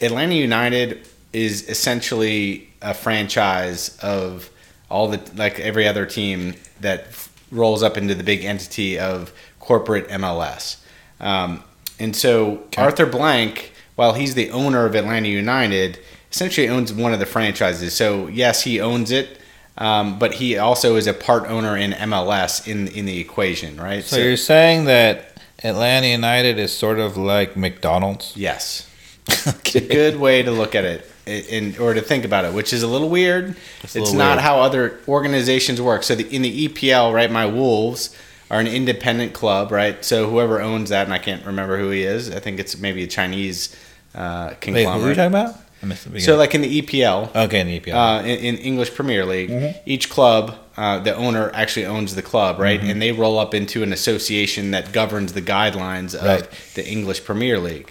Atlanta 0.01 0.35
United 0.35 1.07
is 1.33 1.69
essentially 1.69 2.69
a 2.81 2.95
franchise 2.95 3.97
of 3.99 4.51
all 4.91 5.09
the 5.09 5.21
like 5.37 5.61
every 5.61 5.87
other 5.87 6.07
team 6.07 6.55
that 6.81 7.07
rolls 7.51 7.83
up 7.83 7.99
into 7.99 8.15
the 8.15 8.25
big 8.25 8.43
entity 8.45 8.99
of 8.99 9.33
corporate 9.61 10.09
MLS. 10.09 10.79
Um, 11.21 11.63
and 12.03 12.17
so 12.17 12.65
Arthur 12.77 13.07
Blank, 13.07 13.73
while 13.95 14.15
he's 14.15 14.35
the 14.35 14.51
owner 14.51 14.87
of 14.87 14.97
Atlanta 14.97 15.29
United, 15.29 16.01
essentially 16.33 16.69
owns 16.69 16.93
one 16.93 17.13
of 17.13 17.21
the 17.21 17.27
franchises. 17.27 17.95
So 17.95 18.27
yes, 18.27 18.63
he 18.63 18.81
owns 18.81 19.13
it, 19.13 19.39
um, 19.79 20.19
but 20.19 20.35
he 20.35 20.59
also 20.59 20.97
is 20.97 21.07
a 21.07 21.15
part 21.15 21.49
owner 21.49 21.77
in 21.77 21.93
MLS 21.93 22.67
in 22.67 22.89
in 22.89 23.07
the 23.07 23.21
equation, 23.21 23.81
right? 23.81 24.03
So, 24.03 24.19
you're 24.19 24.37
saying 24.37 24.87
that 24.87 25.41
Atlanta 25.63 26.09
United 26.09 26.59
is 26.59 26.77
sort 26.77 26.99
of 26.99 27.17
like 27.17 27.57
McDonald's? 27.57 28.37
yes, 28.37 28.91
it's 29.29 29.77
a 29.77 29.81
good 29.81 30.17
way 30.17 30.43
to 30.43 30.51
look 30.51 30.75
at 30.75 30.85
it. 30.85 31.09
In, 31.25 31.77
or 31.79 31.95
to 31.95 32.01
think 32.01 32.25
about 32.25 32.45
it, 32.47 32.53
which 32.53 32.73
is 32.73 32.83
a 32.83 32.89
little 32.89 33.09
weird. 33.09 33.55
It's, 33.85 33.95
little 33.95 34.13
not 34.15 34.31
weird. 34.31 34.41
how 34.41 34.61
other 34.61 34.99
organizations 35.07 35.81
work. 35.81 36.03
So 36.03 36.17
the, 36.17 36.29
in 36.35 36.43
the 36.43 36.67
EPL, 36.67 37.15
right, 37.15 37.31
my 37.31 37.47
Wolves 37.47 38.17
are 38.53 38.61
an 38.61 38.67
independent 38.69 39.33
club, 39.33 39.73
right? 39.73 40.05
So 40.05 40.29
whoever 40.31 40.61
owns 40.61 40.91
that, 40.91 41.05
and 41.07 41.13
I 41.15 41.19
can't 41.19 41.45
remember 41.45 41.79
who 41.79 41.91
he 41.91 42.03
is. 42.05 42.31
I 42.31 42.39
think 42.39 42.61
it's 42.61 42.79
maybe 42.79 43.03
a 43.03 43.07
Chinese 43.09 43.75
uh, 44.15 44.55
Wait, 44.67 44.85
who 44.85 44.89
are 44.91 45.09
you 45.09 45.15
talking 45.15 45.27
about? 45.27 45.57
I 45.83 45.87
missed 45.87 46.13
the 46.13 46.21
so 46.21 46.37
like 46.37 46.55
in 46.55 46.61
the 46.61 46.83
EPL, 46.83 47.35
okay, 47.35 47.61
in 47.61 47.67
the 47.67 47.81
EPL. 47.81 47.95
uh, 47.95 48.23
in, 48.23 48.39
in 48.55 48.57
English 48.59 48.95
Premier 48.95 49.25
League, 49.25 49.51
Mm-hmm. 49.51 49.79
each 49.87 50.09
club, 50.11 50.55
uh, 50.77 50.99
the 51.01 51.15
owner 51.17 51.51
actually 51.55 51.87
owns 51.87 52.15
the 52.15 52.23
club, 52.23 52.61
right? 52.61 52.79
Mm-hmm. 52.79 52.91
And 52.91 53.03
they 53.03 53.11
roll 53.11 53.39
up 53.39 53.53
into 53.55 53.83
an 53.83 53.93
association 53.93 54.71
that 54.73 54.93
governs 54.93 55.33
the 55.33 55.43
guidelines 55.43 56.15
of 56.15 56.23
Right. 56.25 56.49
the 56.75 56.87
English 56.87 57.25
Premier 57.25 57.59
League. 57.59 57.91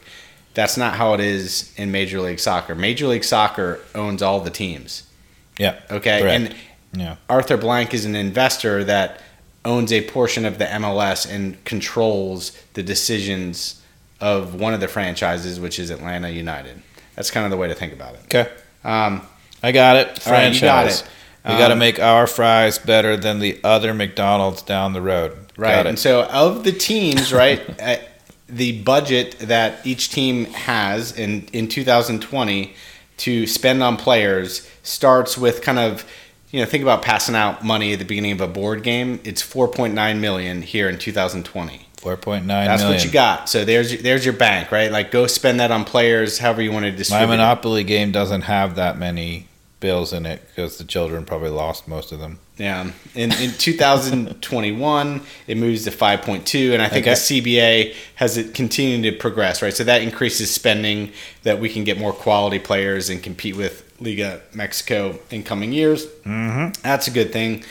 That's 0.53 0.77
not 0.77 0.93
how 0.95 1.13
it 1.15 1.19
is 1.19 1.73
in 1.75 1.91
Major 1.91 2.21
League 2.21 2.39
Soccer. 2.39 2.75
Major 2.75 3.07
League 3.07 3.23
Soccer 3.25 3.79
owns 3.95 4.21
all 4.21 4.39
the 4.41 4.49
teams. 4.51 5.03
yeah. 5.57 5.79
Okay, 5.89 6.21
Correct. 6.21 6.35
and 6.41 6.55
Yeah. 7.01 7.15
Arthur 7.29 7.57
Blank 7.57 7.93
is 7.93 8.05
an 8.05 8.15
investor 8.15 8.83
that 8.85 9.19
owns 9.63 9.91
a 9.91 10.01
portion 10.09 10.45
of 10.45 10.57
the 10.57 10.65
MLS 10.65 11.29
and 11.31 11.63
controls 11.65 12.51
the 12.73 12.83
decisions 12.83 13.81
of 14.19 14.55
one 14.55 14.73
of 14.73 14.79
the 14.79 14.87
franchises, 14.87 15.59
which 15.59 15.79
is 15.79 15.89
Atlanta 15.89 16.29
United. 16.29 16.81
That's 17.15 17.31
kind 17.31 17.45
of 17.45 17.51
the 17.51 17.57
way 17.57 17.67
to 17.67 17.75
think 17.75 17.93
about 17.93 18.15
it. 18.15 18.21
Okay. 18.25 18.49
Um, 18.83 19.21
I 19.63 19.71
got 19.71 19.97
it. 19.97 20.25
All 20.27 20.33
right, 20.33 20.53
you 20.53 20.59
got 20.61 20.83
Franchise. 20.85 21.01
it. 21.01 21.07
We 21.45 21.57
got 21.57 21.67
to 21.69 21.73
Um, 21.73 21.79
make 21.79 21.99
our 21.99 22.27
fries 22.27 22.77
better 22.79 23.17
than 23.17 23.39
the 23.39 23.59
other 23.63 23.93
McDonald's 23.93 24.61
down 24.61 24.93
the 24.93 25.01
road. 25.01 25.37
Right. 25.57 25.85
And 25.85 25.97
so, 25.97 26.23
of 26.23 26.63
the 26.63 26.71
teams, 26.71 27.33
right, 27.33 27.61
uh, 27.81 27.97
the 28.47 28.81
budget 28.83 29.37
that 29.39 29.85
each 29.85 30.09
team 30.09 30.45
has 30.45 31.17
in, 31.17 31.47
in 31.53 31.67
2020 31.67 32.73
to 33.17 33.47
spend 33.47 33.81
on 33.83 33.97
players 33.97 34.67
starts 34.83 35.37
with 35.37 35.61
kind 35.61 35.79
of, 35.79 36.05
you 36.51 36.59
know, 36.59 36.65
think 36.65 36.83
about 36.83 37.01
passing 37.01 37.35
out 37.35 37.63
money 37.63 37.93
at 37.93 37.99
the 37.99 38.05
beginning 38.05 38.33
of 38.33 38.41
a 38.41 38.47
board 38.47 38.83
game. 38.83 39.19
It's 39.23 39.41
4.9 39.41 40.19
million 40.19 40.61
here 40.61 40.89
in 40.89 40.97
2020. 40.99 41.87
Four 41.97 42.17
point 42.17 42.47
nine 42.47 42.65
That's 42.65 42.81
million. 42.81 42.97
what 42.97 43.05
you 43.05 43.11
got. 43.11 43.47
So 43.47 43.63
there's 43.63 43.93
your- 43.93 44.01
there's 44.01 44.25
your 44.25 44.33
bank, 44.33 44.71
right? 44.71 44.91
Like 44.91 45.11
go 45.11 45.27
spend 45.27 45.59
that 45.59 45.69
on 45.69 45.85
players, 45.85 46.39
however 46.39 46.63
you 46.63 46.71
want 46.71 46.85
to 46.85 46.91
distribute. 46.91 47.25
it. 47.25 47.27
My 47.27 47.35
Monopoly 47.35 47.83
game 47.83 48.11
doesn't 48.11 48.41
have 48.41 48.73
that 48.75 48.97
many 48.97 49.45
bills 49.79 50.11
in 50.11 50.25
it 50.25 50.41
because 50.47 50.77
the 50.79 50.83
children 50.83 51.25
probably 51.25 51.49
lost 51.49 51.87
most 51.87 52.11
of 52.11 52.19
them. 52.19 52.39
Yeah. 52.57 52.89
In, 53.13 53.31
in 53.33 53.51
2021, 53.57 55.21
it 55.47 55.57
moves 55.57 55.83
to 55.85 55.91
5.2, 55.91 56.73
and 56.73 56.81
I 56.81 56.87
think 56.89 57.05
Okay. 57.07 57.13
the 57.13 57.19
CBA 57.19 57.95
has 58.15 58.37
it 58.37 58.53
continued 58.53 59.11
to 59.11 59.17
progress, 59.19 59.61
right? 59.61 59.73
So 59.73 59.83
that 59.83 60.01
increases 60.01 60.51
spending 60.51 61.11
that 61.43 61.59
we 61.59 61.69
can 61.69 61.83
get 61.83 61.97
more 61.99 62.13
quality 62.13 62.59
players 62.59 63.09
and 63.09 63.21
compete 63.21 63.55
with 63.55 63.83
Liga 64.01 64.41
Mexico 64.53 65.19
in 65.29 65.43
coming 65.43 65.71
years. 65.71 66.05
Mm-hmm. 66.25 66.81
That's 66.81 67.07
a 67.07 67.11
good 67.11 67.31
thing. 67.31 67.63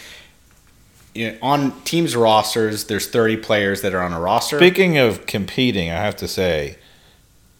You 1.14 1.32
know, 1.32 1.38
on 1.42 1.80
teams' 1.82 2.14
rosters, 2.14 2.84
there's 2.84 3.08
30 3.08 3.38
players 3.38 3.82
that 3.82 3.92
are 3.92 4.00
on 4.00 4.12
a 4.12 4.20
roster. 4.20 4.58
Speaking 4.58 4.96
of 4.96 5.26
competing, 5.26 5.90
I 5.90 5.96
have 5.96 6.14
to 6.16 6.28
say, 6.28 6.76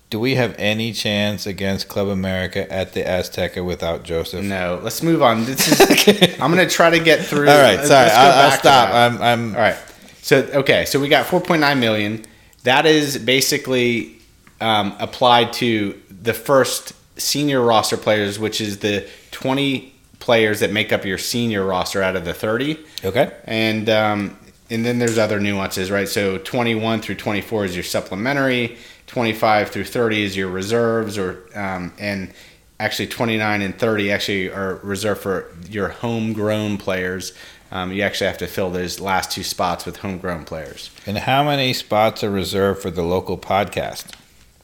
do 0.08 0.20
we 0.20 0.36
have 0.36 0.54
any 0.56 0.92
chance 0.92 1.46
against 1.46 1.88
Club 1.88 2.08
America 2.08 2.72
at 2.72 2.92
the 2.92 3.02
Azteca 3.02 3.64
without 3.64 4.04
Josef? 4.04 4.44
no, 4.44 4.80
let's 4.82 5.02
move 5.02 5.22
on. 5.22 5.44
This 5.44 5.68
is. 5.68 6.32
I'm 6.40 6.50
gonna 6.50 6.68
try 6.68 6.90
to 6.90 7.00
get 7.00 7.24
through. 7.24 7.48
All 7.48 7.60
right, 7.60 7.84
sorry, 7.84 8.10
I'll, 8.10 8.50
I'll 8.50 8.58
stop. 8.58 8.94
I'm, 8.94 9.20
I'm 9.20 9.54
All 9.54 9.60
right. 9.60 9.78
So 10.22 10.38
okay, 10.54 10.84
so 10.84 11.00
we 11.00 11.08
got 11.08 11.26
4.9 11.26 11.78
million. 11.78 12.24
That 12.64 12.86
is 12.86 13.18
basically 13.18 14.18
um, 14.60 14.94
applied 14.98 15.52
to 15.54 16.00
the 16.08 16.34
first 16.34 16.92
senior 17.20 17.60
roster 17.60 17.96
players, 17.96 18.38
which 18.38 18.60
is 18.60 18.78
the 18.78 19.08
20 19.30 19.92
players 20.18 20.60
that 20.60 20.72
make 20.72 20.92
up 20.92 21.04
your 21.04 21.18
senior 21.18 21.64
roster 21.64 22.02
out 22.02 22.16
of 22.16 22.24
the 22.24 22.34
30, 22.34 22.78
okay. 23.04 23.32
and 23.44 23.88
um, 23.88 24.36
and 24.70 24.84
then 24.84 24.98
there's 24.98 25.18
other 25.18 25.40
nuances, 25.40 25.90
right? 25.90 26.08
So 26.08 26.38
21 26.38 27.00
through 27.00 27.16
24 27.16 27.64
is 27.64 27.74
your 27.74 27.82
supplementary, 27.82 28.78
25 29.08 29.70
through 29.70 29.84
30 29.84 30.22
is 30.22 30.36
your 30.36 30.48
reserves, 30.48 31.18
or 31.18 31.48
um, 31.54 31.92
and 31.98 32.32
actually 32.78 33.08
29 33.08 33.62
and 33.62 33.78
30 33.78 34.12
actually 34.12 34.48
are 34.48 34.76
reserved 34.76 35.20
for 35.20 35.52
your 35.68 35.88
homegrown 35.88 36.78
players. 36.78 37.32
Um, 37.72 37.92
you 37.92 38.02
actually 38.02 38.26
have 38.26 38.38
to 38.38 38.46
fill 38.46 38.70
those 38.70 38.98
last 39.00 39.30
two 39.30 39.44
spots 39.44 39.86
with 39.86 39.98
homegrown 39.98 40.44
players. 40.44 40.90
And 41.06 41.18
how 41.18 41.44
many 41.44 41.72
spots 41.72 42.24
are 42.24 42.30
reserved 42.30 42.82
for 42.82 42.90
the 42.90 43.02
local 43.02 43.38
podcast? 43.38 44.12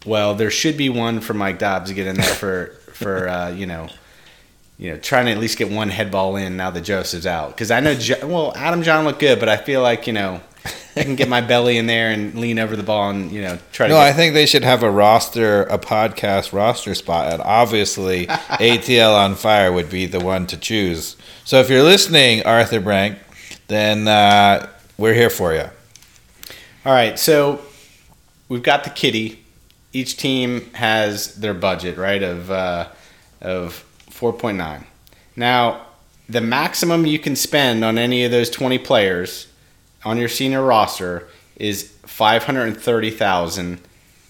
Well, 0.06 0.34
there 0.34 0.50
should 0.50 0.76
be 0.76 0.88
one 0.88 1.20
for 1.20 1.34
Mike 1.34 1.58
Dobbs 1.58 1.90
to 1.90 1.94
get 1.94 2.06
in 2.06 2.16
there 2.16 2.24
for 2.24 2.66
for 2.92 3.28
uh, 3.28 3.50
you 3.50 3.66
know, 3.66 3.88
you 4.78 4.92
know, 4.92 4.98
trying 4.98 5.26
to 5.26 5.32
at 5.32 5.38
least 5.38 5.58
get 5.58 5.70
one 5.70 5.88
head 5.88 6.10
ball 6.10 6.36
in 6.36 6.56
now 6.56 6.70
that 6.70 6.82
Josef's 6.82 7.26
out. 7.26 7.50
Because 7.50 7.70
I 7.70 7.80
know, 7.80 7.94
jo- 7.94 8.26
well, 8.26 8.52
Adam 8.56 8.82
Jahn 8.82 9.04
looked 9.04 9.20
good, 9.20 9.40
but 9.40 9.48
I 9.48 9.56
feel 9.56 9.82
like 9.82 10.06
you 10.06 10.12
know, 10.12 10.40
I 10.96 11.02
can 11.02 11.16
get 11.16 11.28
my 11.28 11.40
belly 11.52 11.76
in 11.76 11.86
there 11.86 12.10
and 12.10 12.34
lean 12.38 12.58
over 12.58 12.76
the 12.76 12.82
ball 12.82 13.10
and 13.10 13.30
you 13.30 13.42
know 13.42 13.58
try 13.72 13.88
to. 13.88 13.92
No, 13.92 13.98
get, 13.98 14.08
I 14.08 14.12
think 14.12 14.34
they 14.34 14.46
should 14.46 14.64
have 14.64 14.82
a 14.82 14.90
roster, 14.90 15.64
a 15.64 15.78
podcast 15.78 16.52
roster 16.52 16.94
spot, 16.94 17.32
and 17.32 17.42
obviously 17.42 18.26
ATL 18.26 19.14
on 19.14 19.34
Fire 19.34 19.72
would 19.72 19.90
be 19.90 20.06
the 20.06 20.20
one 20.20 20.46
to 20.46 20.56
choose. 20.56 21.16
So 21.44 21.60
if 21.60 21.68
you're 21.68 21.82
listening, 21.82 22.44
Arthur 22.44 22.80
Blank, 22.80 23.18
then 23.68 24.08
uh, 24.08 24.68
we're 24.96 25.14
here 25.14 25.30
for 25.30 25.52
you. 25.52 25.68
All 26.84 26.92
right, 26.92 27.18
so 27.18 27.60
we've 28.48 28.62
got 28.62 28.84
the 28.84 28.90
kitty. 28.90 29.42
Each 29.96 30.16
team 30.16 30.48
has 30.74 31.34
their 31.36 31.54
budget, 31.54 31.96
right, 31.96 32.22
of 32.22 32.50
uh, 32.50 32.88
of 33.40 33.72
four 34.10 34.32
point 34.32 34.58
nine. 34.58 34.84
Now, 35.36 35.86
the 36.28 36.40
maximum 36.40 37.06
you 37.06 37.18
can 37.18 37.36
spend 37.36 37.84
on 37.84 37.96
any 37.96 38.24
of 38.24 38.30
those 38.30 38.50
twenty 38.50 38.78
players 38.78 39.46
on 40.04 40.18
your 40.18 40.28
senior 40.28 40.62
roster 40.62 41.26
is 41.56 41.92
five 42.04 42.44
hundred 42.44 42.64
and 42.66 42.76
thirty 42.76 43.10
thousand 43.10 43.80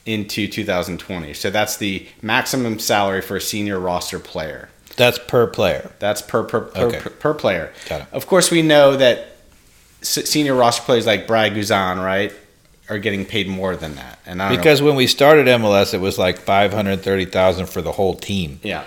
into 0.05 0.46
2020. 0.46 1.35
So 1.35 1.50
that's 1.50 1.79
the 1.79 2.07
maximum 2.22 2.79
salary 2.79 3.20
for 3.20 3.37
a 3.37 3.40
senior 3.40 3.81
roster 3.81 4.20
player. 4.20 4.68
That's 4.96 5.18
per 5.18 5.48
player. 5.48 5.90
That's 5.98 6.22
per 6.22 6.44
per 6.44 6.61
per, 6.61 6.81
Okay. 6.87 7.00
per, 7.00 7.11
per 7.11 7.35
player. 7.35 7.72
Got 7.88 8.02
it. 8.02 8.07
Of 8.12 8.29
course, 8.29 8.52
we 8.52 8.62
know 8.62 8.96
that 8.96 9.18
senior 10.02 10.55
roster 10.55 10.85
players 10.85 11.07
like 11.07 11.26
Brad 11.26 11.55
Guzan, 11.55 11.96
right, 12.05 12.33
are 12.88 12.99
getting 12.99 13.25
paid 13.25 13.49
more 13.49 13.77
than 13.77 13.94
that. 13.96 14.18
And 14.27 14.40
I 14.42 14.49
don't 14.49 14.53
know- 14.57 14.62
Because 14.62 14.81
when 14.83 14.94
we 14.96 15.07
started 15.07 15.46
MLS, 15.46 15.92
it 15.94 16.01
was 16.01 16.18
like 16.18 16.38
five 16.38 16.72
hundred 16.72 17.03
thirty 17.03 17.25
thousand 17.25 17.66
for 17.66 17.83
the 17.83 17.92
whole 17.92 18.14
team. 18.14 18.61
Yeah. 18.62 18.85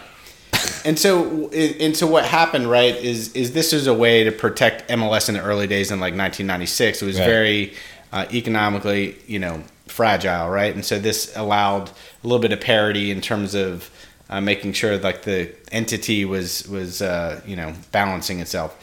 And 0.83 0.97
so, 0.99 1.49
and 1.51 1.95
so, 1.95 2.05
what 2.07 2.25
happened, 2.25 2.69
right, 2.69 2.95
is 2.95 3.33
is 3.33 3.53
this 3.53 3.71
is 3.73 3.88
a 3.88 3.93
way 3.93 4.23
to 4.25 4.31
protect 4.31 4.89
MLS 4.89 5.29
in 5.29 5.35
the 5.35 5.41
early 5.41 5.67
days 5.67 5.89
in 5.91 5.99
like 5.99 6.13
1996. 6.13 7.01
It 7.01 7.05
was 7.05 7.17
Right. 7.19 7.25
very 7.25 7.73
uh, 8.12 8.25
economically, 8.33 9.15
you 9.27 9.39
know, 9.39 9.62
fragile, 9.88 10.49
right? 10.49 10.73
And 10.73 10.83
so 10.83 10.97
this 10.99 11.31
allowed 11.35 11.89
a 11.89 12.27
little 12.27 12.39
bit 12.39 12.51
of 12.51 12.59
parity 12.59 13.12
in 13.12 13.21
terms 13.21 13.53
of 13.55 13.89
uh, 14.29 14.41
making 14.41 14.73
sure 14.73 14.97
like 14.97 15.23
the 15.23 15.49
entity 15.71 16.25
was 16.25 16.67
was 16.67 17.01
uh, 17.01 17.41
you 17.45 17.55
know 17.55 17.73
balancing 17.91 18.39
itself. 18.39 18.75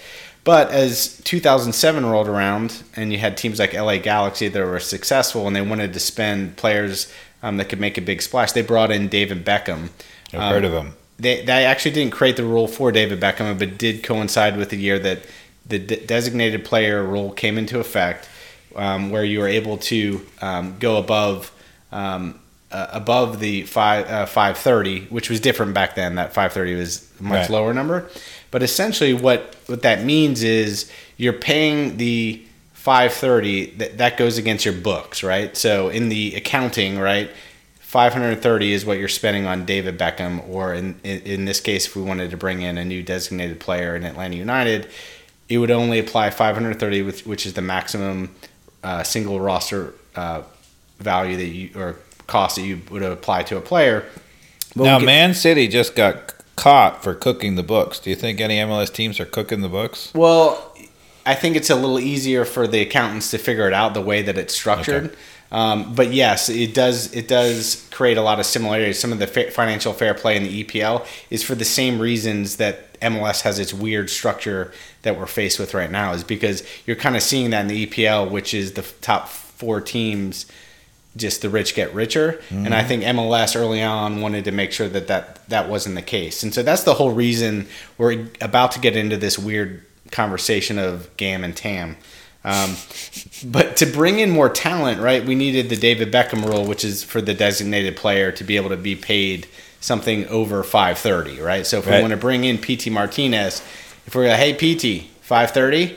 But 0.47 0.71
as 0.71 1.19
2007 1.25 2.07
rolled 2.07 2.29
around, 2.29 2.83
and 2.95 3.13
you 3.13 3.19
had 3.19 3.37
teams 3.37 3.59
like 3.59 3.75
LA 3.75 3.99
Galaxy 3.99 4.47
that 4.47 4.65
were 4.65 4.79
successful, 4.81 5.47
and 5.49 5.57
they 5.57 5.61
wanted 5.61 5.93
to 5.93 5.99
spend 6.01 6.57
players 6.57 7.13
um, 7.43 7.57
that 7.57 7.65
could 7.69 7.81
make 7.81 7.99
a 7.99 8.01
big 8.01 8.23
splash, 8.23 8.53
they 8.53 8.63
brought 8.63 8.91
in 8.93 9.09
David 9.09 9.45
Beckham. 9.45 9.89
I've 10.33 10.41
Um, 10.41 10.53
heard 10.53 10.65
of 10.65 10.71
them. 10.73 10.95
they, 11.19 11.45
they 11.45 11.65
actually 11.67 11.91
didn't 11.91 12.13
create 12.13 12.37
the 12.37 12.45
rule 12.45 12.69
for 12.69 12.93
David 12.93 13.21
Beckham, 13.21 13.59
but 13.59 13.77
did 13.77 14.05
coincide 14.05 14.57
with 14.57 14.71
the 14.71 14.77
year 14.77 14.99
that 15.01 15.19
the 15.67 15.81
de- 15.81 16.07
designated 16.07 16.65
player 16.65 17.03
rule 17.03 17.33
came 17.33 17.59
into 17.59 17.81
effect, 17.81 18.29
um, 18.77 19.11
where 19.11 19.25
you 19.25 19.41
were 19.41 19.49
able 19.49 19.79
to 19.79 20.25
um, 20.41 20.77
go 20.79 20.97
above 20.97 21.51
um, 21.91 22.39
uh, 22.71 22.87
above 22.93 23.39
the 23.41 23.63
five 23.63 24.07
uh, 24.11 24.27
five 24.27 24.57
thirty, 24.59 25.03
which 25.07 25.29
was 25.31 25.39
different 25.41 25.73
back 25.75 25.95
then. 25.95 26.17
That 26.17 26.33
five 26.35 26.53
thirty 26.53 26.75
was 26.75 27.09
a 27.21 27.23
much 27.23 27.41
Right. 27.43 27.51
lower 27.51 27.73
number, 27.75 28.09
but 28.57 28.63
essentially 28.63 29.13
what 29.13 29.55
what 29.67 29.83
that 29.83 30.03
means 30.03 30.43
is 30.43 30.91
you're 31.19 31.35
paying 31.35 31.99
the 31.99 32.43
530 32.73 33.67
that 33.73 33.99
that 33.99 34.17
goes 34.17 34.39
against 34.39 34.65
your 34.65 34.73
books 34.73 35.23
right 35.23 35.55
so 35.59 35.91
in 35.91 36.09
the 36.09 36.35
accounting 36.35 36.99
right 36.99 37.29
530 37.81 38.73
is 38.73 38.87
what 38.87 38.99
you're 38.99 39.09
spending 39.09 39.47
on 39.47 39.67
David 39.67 39.99
Beckham, 39.99 40.49
or 40.49 40.73
in, 40.73 40.99
in 41.05 41.21
in 41.21 41.45
this 41.45 41.61
case, 41.61 41.87
if 41.87 41.95
we 41.97 42.03
wanted 42.03 42.31
to 42.31 42.37
bring 42.37 42.61
in 42.63 42.79
a 42.79 42.85
new 42.85 43.03
designated 43.03 43.61
player 43.61 43.95
in 43.95 44.05
Atlanta 44.05 44.37
United, 44.37 44.89
it 45.49 45.59
would 45.59 45.71
only 45.71 45.99
apply 45.99 46.31
530, 46.31 47.03
which, 47.03 47.25
which 47.25 47.47
is 47.47 47.55
the 47.55 47.63
maximum 47.63 48.35
uh, 48.83 49.03
single 49.03 49.41
roster 49.41 49.95
uh, 50.17 50.43
value 50.99 51.37
that 51.37 51.47
you 51.47 51.71
or 51.77 51.97
cost 52.27 52.57
that 52.57 52.63
you 52.63 52.83
would 52.91 53.03
apply 53.03 53.45
to 53.45 53.57
a 53.57 53.61
player. 53.61 54.05
But 54.75 54.85
now, 54.85 54.99
get- 54.99 55.07
Man 55.07 55.33
City 55.33 55.69
just 55.69 55.95
got 55.95 56.36
caught 56.57 57.03
for 57.03 57.15
cooking 57.15 57.55
the 57.55 57.63
books. 57.63 57.99
Do 57.99 58.11
you 58.11 58.17
think 58.17 58.41
any 58.41 58.57
MLS 58.57 58.93
teams 58.93 59.21
are 59.21 59.27
cooking 59.27 59.61
the 59.61 59.69
books? 59.69 60.13
Well, 60.15 60.75
I 61.25 61.35
think 61.35 61.57
it's 61.57 61.71
a 61.71 61.77
little 61.77 62.01
easier 62.01 62.45
for 62.45 62.67
the 62.67 62.81
accountants 62.81 63.31
to 63.33 63.39
figure 63.39 63.67
it 63.67 63.73
out 63.73 63.95
the 63.95 64.01
way 64.01 64.23
that 64.23 64.39
it's 64.39 64.55
structured. 64.55 65.17
Um, 65.53 65.95
but 65.95 66.13
yes, 66.13 66.49
it 66.49 66.75
does. 66.75 67.13
It 67.15 67.29
does 67.29 67.89
create 67.93 68.17
a 68.17 68.23
lot 68.23 68.41
of 68.41 68.47
similarities. 68.47 68.99
Some 68.99 69.13
of 69.13 69.19
the 69.19 69.27
fa- 69.27 69.51
financial 69.51 69.93
fair 69.93 70.15
play 70.15 70.37
in 70.37 70.43
the 70.43 70.65
EPL 70.65 71.07
is 71.31 71.43
for 71.43 71.55
the 71.55 71.65
same 71.65 72.01
reasons 72.01 72.57
that 72.57 72.99
MLS 73.01 73.43
has 73.43 73.59
its 73.59 73.73
weird 73.73 74.11
structure 74.11 74.73
that 75.03 75.19
we're 75.19 75.27
faced 75.27 75.59
with 75.59 75.75
right 75.75 75.91
now. 75.91 76.13
Is 76.13 76.25
because 76.25 76.65
you're 76.85 76.97
kind 76.97 77.17
of 77.17 77.23
seeing 77.23 77.51
that 77.51 77.63
in 77.63 77.69
the 77.69 77.87
EPL, 77.87 78.31
which 78.31 78.55
is 78.55 78.73
the 78.73 78.83
top 79.01 79.29
four 79.29 79.81
teams. 79.81 80.47
Just 81.17 81.41
the 81.43 81.49
rich 81.49 81.75
get 81.75 81.95
richer, 81.95 82.41
and 82.51 82.75
I 82.75 82.83
think 82.85 83.03
MLS 83.03 83.57
early 83.57 83.83
on 83.83 84.21
wanted 84.21 84.45
to 84.45 84.53
make 84.53 84.71
sure 84.71 84.89
that, 84.89 85.07
that 85.07 85.49
that 85.49 85.69
wasn't 85.69 85.95
the 85.95 86.03
case, 86.03 86.43
and 86.43 86.53
so 86.53 86.63
that's 86.63 86.85
the 86.85 86.95
whole 86.95 87.11
reason 87.13 87.67
we're 87.97 88.27
about 88.41 88.73
to 88.73 88.81
get 88.81 88.97
into 88.97 89.17
this 89.17 89.39
weird 89.39 89.83
conversation 90.11 90.79
of 90.79 91.09
GAM 91.17 91.43
and 91.43 91.57
TAM. 91.57 91.97
Um, 92.45 92.77
but 93.45 93.77
to 93.79 93.87
bring 93.87 94.19
in 94.19 94.31
more 94.31 94.49
talent, 94.49 95.01
right, 95.01 95.25
we 95.25 95.35
needed 95.35 95.69
the 95.69 95.77
David 95.77 96.13
Beckham 96.13 96.45
rule, 96.47 96.65
which 96.65 96.85
is 96.85 97.03
for 97.03 97.21
the 97.21 97.35
designated 97.35 97.97
player 97.97 98.31
to 98.33 98.45
be 98.45 98.57
able 98.57 98.69
to 98.71 98.77
be 98.77 98.95
paid 98.95 99.49
something 99.81 100.27
over 100.29 100.63
530, 100.63 101.41
right? 101.41 101.67
So 101.67 101.79
if 101.79 101.87
we 101.87 101.93
want 102.01 102.11
to 102.11 102.17
bring 102.17 102.45
in 102.45 102.59
Pity 102.59 102.91
Martinez, 102.91 103.63
if 104.07 104.15
we're 104.15 104.29
like, 104.29 104.39
hey, 104.39 104.55
Pity, 104.55 105.11
530? 105.23 105.97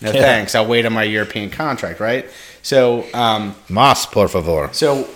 No 0.00 0.12
Yeah. 0.12 0.20
thanks. 0.20 0.54
I'll 0.54 0.66
wait 0.66 0.86
on 0.86 0.92
my 0.92 1.02
European 1.02 1.50
contract, 1.50 2.00
right? 2.00 2.26
So, 2.62 3.06
um, 3.14 3.54
Mas, 3.68 4.06
por 4.06 4.28
favor. 4.28 4.68
so 4.72 5.08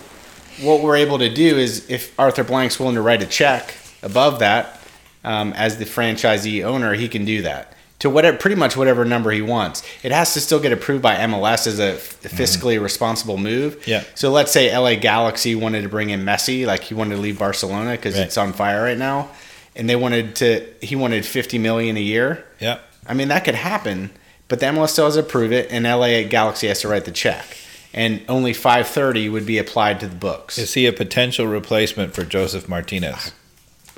what 0.61 0.81
we're 0.81 0.95
able 0.97 1.17
to 1.19 1.29
do 1.33 1.57
is 1.57 1.89
if 1.89 2.17
Arthur 2.19 2.43
Blank's 2.43 2.79
willing 2.79 2.95
to 2.95 3.01
write 3.01 3.21
a 3.21 3.25
check 3.25 3.73
above 4.01 4.39
that 4.39 4.79
um, 5.23 5.53
as 5.53 5.77
the 5.77 5.85
franchisee 5.85 6.63
owner, 6.63 6.93
he 6.93 7.07
can 7.07 7.25
do 7.25 7.41
that 7.41 7.73
to 7.99 8.09
whatever 8.09 8.37
pretty 8.37 8.55
much 8.55 8.75
whatever 8.75 9.05
number 9.05 9.31
he 9.31 9.41
wants. 9.41 9.81
It 10.03 10.11
has 10.11 10.33
to 10.33 10.41
still 10.41 10.59
get 10.59 10.71
approved 10.73 11.01
by 11.01 11.15
MLS 11.15 11.65
as 11.67 11.79
a 11.79 11.93
fiscally 12.27 12.81
responsible 12.81 13.37
move. 13.37 13.81
Yeah. 13.87 14.03
So 14.15 14.29
let's 14.29 14.51
say 14.51 14.75
LA 14.75 14.95
Galaxy 14.95 15.55
wanted 15.55 15.83
to 15.83 15.89
bring 15.89 16.09
in 16.09 16.23
Messi, 16.23 16.65
like 16.67 16.81
he 16.83 16.93
wanted 16.93 17.15
to 17.15 17.21
leave 17.21 17.39
Barcelona 17.39 17.91
because 17.91 18.15
Right. 18.15 18.25
it's 18.27 18.37
on 18.37 18.51
fire 18.53 18.83
right 18.83 18.97
now, 18.97 19.29
and 19.75 19.89
they 19.89 19.95
wanted 19.95 20.35
to 20.37 20.67
he 20.81 20.95
wanted 20.95 21.25
50 21.25 21.57
million 21.59 21.95
a 21.97 22.01
year. 22.01 22.43
Yeah. 22.59 22.79
I 23.07 23.13
mean, 23.13 23.29
that 23.29 23.43
could 23.45 23.55
happen, 23.55 24.11
but 24.53 24.59
the 24.59 24.67
MLS 24.67 24.89
still 24.89 25.05
has 25.05 25.15
to 25.15 25.21
approve 25.21 25.51
it, 25.51 25.71
and 25.71 25.83
LA 25.83 26.21
Galaxy 26.21 26.67
has 26.67 26.81
to 26.81 26.87
write 26.87 27.05
the 27.05 27.11
check, 27.11 27.57
and 27.91 28.21
only 28.29 28.53
530 28.53 29.27
would 29.29 29.47
be 29.47 29.57
applied 29.57 29.99
to 30.01 30.07
the 30.07 30.15
books. 30.15 30.59
Is 30.59 30.75
he 30.75 30.85
a 30.85 30.93
potential 30.93 31.47
replacement 31.47 32.13
for 32.13 32.23
Josef 32.23 32.69
Martinez? 32.69 33.31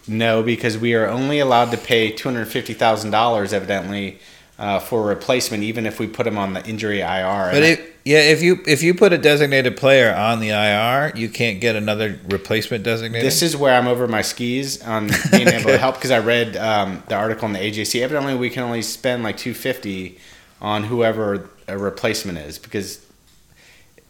no, 0.07 0.41
because 0.41 0.77
we 0.77 0.93
are 0.93 1.09
only 1.09 1.39
allowed 1.39 1.71
to 1.71 1.77
pay 1.77 2.09
$250,000 2.09 3.51
evidently 3.51 4.19
uh, 4.57 4.79
for 4.79 5.01
a 5.01 5.05
replacement, 5.07 5.63
even 5.63 5.85
if 5.85 5.99
we 5.99 6.07
put 6.07 6.25
him 6.25 6.37
on 6.37 6.53
the 6.53 6.65
injury 6.65 7.01
IR. 7.01 7.49
But 7.51 7.63
it, 7.63 7.95
yeah, 8.05 8.19
if 8.19 8.41
you 8.41 8.59
if 8.65 8.81
you 8.81 8.93
put 8.93 9.11
a 9.11 9.17
designated 9.17 9.75
player 9.75 10.13
on 10.15 10.39
the 10.39 10.51
IR, 10.51 11.11
you 11.15 11.27
can't 11.27 11.59
get 11.59 11.75
another 11.75 12.17
replacement 12.29 12.83
designated. 12.83 13.25
this 13.25 13.41
is 13.41 13.57
where 13.57 13.77
I'm 13.77 13.87
over 13.87 14.07
my 14.07 14.21
skis 14.21 14.81
on 14.83 15.09
being 15.31 15.49
able 15.49 15.71
to 15.71 15.77
help 15.77 15.95
because 15.95 16.11
I 16.11 16.19
read 16.19 16.55
um, 16.55 17.03
the 17.09 17.15
article 17.15 17.47
in 17.47 17.53
the 17.53 17.59
AJC. 17.59 18.01
Evidently, 18.01 18.35
we 18.35 18.49
can 18.49 18.63
only 18.63 18.83
spend 18.83 19.23
like 19.23 19.35
250 19.35 20.17
on 20.61 20.83
whoever 20.83 21.49
a 21.67 21.77
replacement 21.77 22.37
is 22.37 22.57
because 22.57 23.05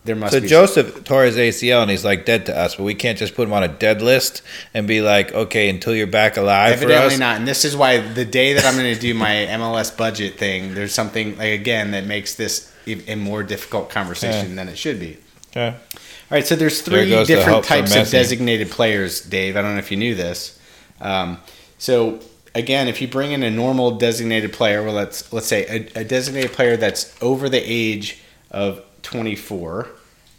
there 0.05 0.15
must 0.15 0.33
so 0.33 0.41
be 0.41 0.47
Josef 0.47 1.03
tore 1.03 1.23
his 1.23 1.35
ACL 1.35 1.81
and 1.81 1.89
he's 1.89 2.05
like 2.05 2.25
dead 2.25 2.45
to 2.45 2.57
us, 2.57 2.75
but 2.75 2.83
we 2.83 2.93
can't 2.93 3.17
just 3.17 3.33
put 3.33 3.47
him 3.47 3.53
on 3.53 3.63
a 3.63 3.67
dead 3.67 4.03
list 4.03 4.43
and 4.73 4.87
be 4.87 5.01
like, 5.01 5.33
okay, 5.33 5.67
until 5.67 5.95
you're 5.95 6.05
back 6.05 6.37
alive 6.37 6.77
for 6.77 6.83
Evidently 6.85 7.17
not, 7.17 7.37
and 7.37 7.47
this 7.47 7.65
is 7.65 7.75
why 7.75 7.97
the 7.99 8.25
day 8.25 8.53
that 8.53 8.65
I'm 8.65 8.75
going 8.75 8.93
to 8.93 8.99
do 8.99 9.13
my 9.15 9.29
MLS 9.49 9.95
budget 9.95 10.37
thing, 10.37 10.75
there's 10.75 10.93
something 10.93 11.37
like 11.37 11.59
again 11.59 11.91
that 11.91 12.05
makes 12.05 12.35
this 12.35 12.71
a 12.85 13.15
more 13.15 13.41
difficult 13.41 13.89
conversation 13.89 14.55
than 14.55 14.69
it 14.69 14.77
should 14.77 14.99
be. 14.99 15.17
Okay. 15.49 15.75
All 15.75 16.37
right, 16.37 16.45
so 16.45 16.55
there's 16.55 16.81
three 16.81 17.09
the 17.09 17.23
different 17.23 17.49
help 17.49 17.65
types 17.65 17.95
of 17.95 18.09
designated 18.09 18.69
players, 18.69 19.21
Dave. 19.21 19.57
I 19.57 19.61
don't 19.61 19.73
know 19.73 19.79
if 19.79 19.91
you 19.91 19.97
knew 19.97 20.15
this. 20.15 20.59
Um, 20.99 21.39
so 21.77 22.19
again, 22.55 22.87
if 22.87 23.01
you 23.01 23.07
bring 23.07 23.33
in 23.33 23.43
a 23.43 23.51
normal 23.51 23.91
designated 23.91 24.53
player, 24.53 24.81
well, 24.81 24.93
let's 24.93 25.31
let's 25.31 25.45
say 25.45 25.65
a, 25.67 25.99
a 25.99 26.03
designated 26.03 26.53
player 26.53 26.77
that's 26.77 27.15
over 27.21 27.49
the 27.49 27.61
age 27.61 28.19
of 28.49 28.81
24, 29.03 29.87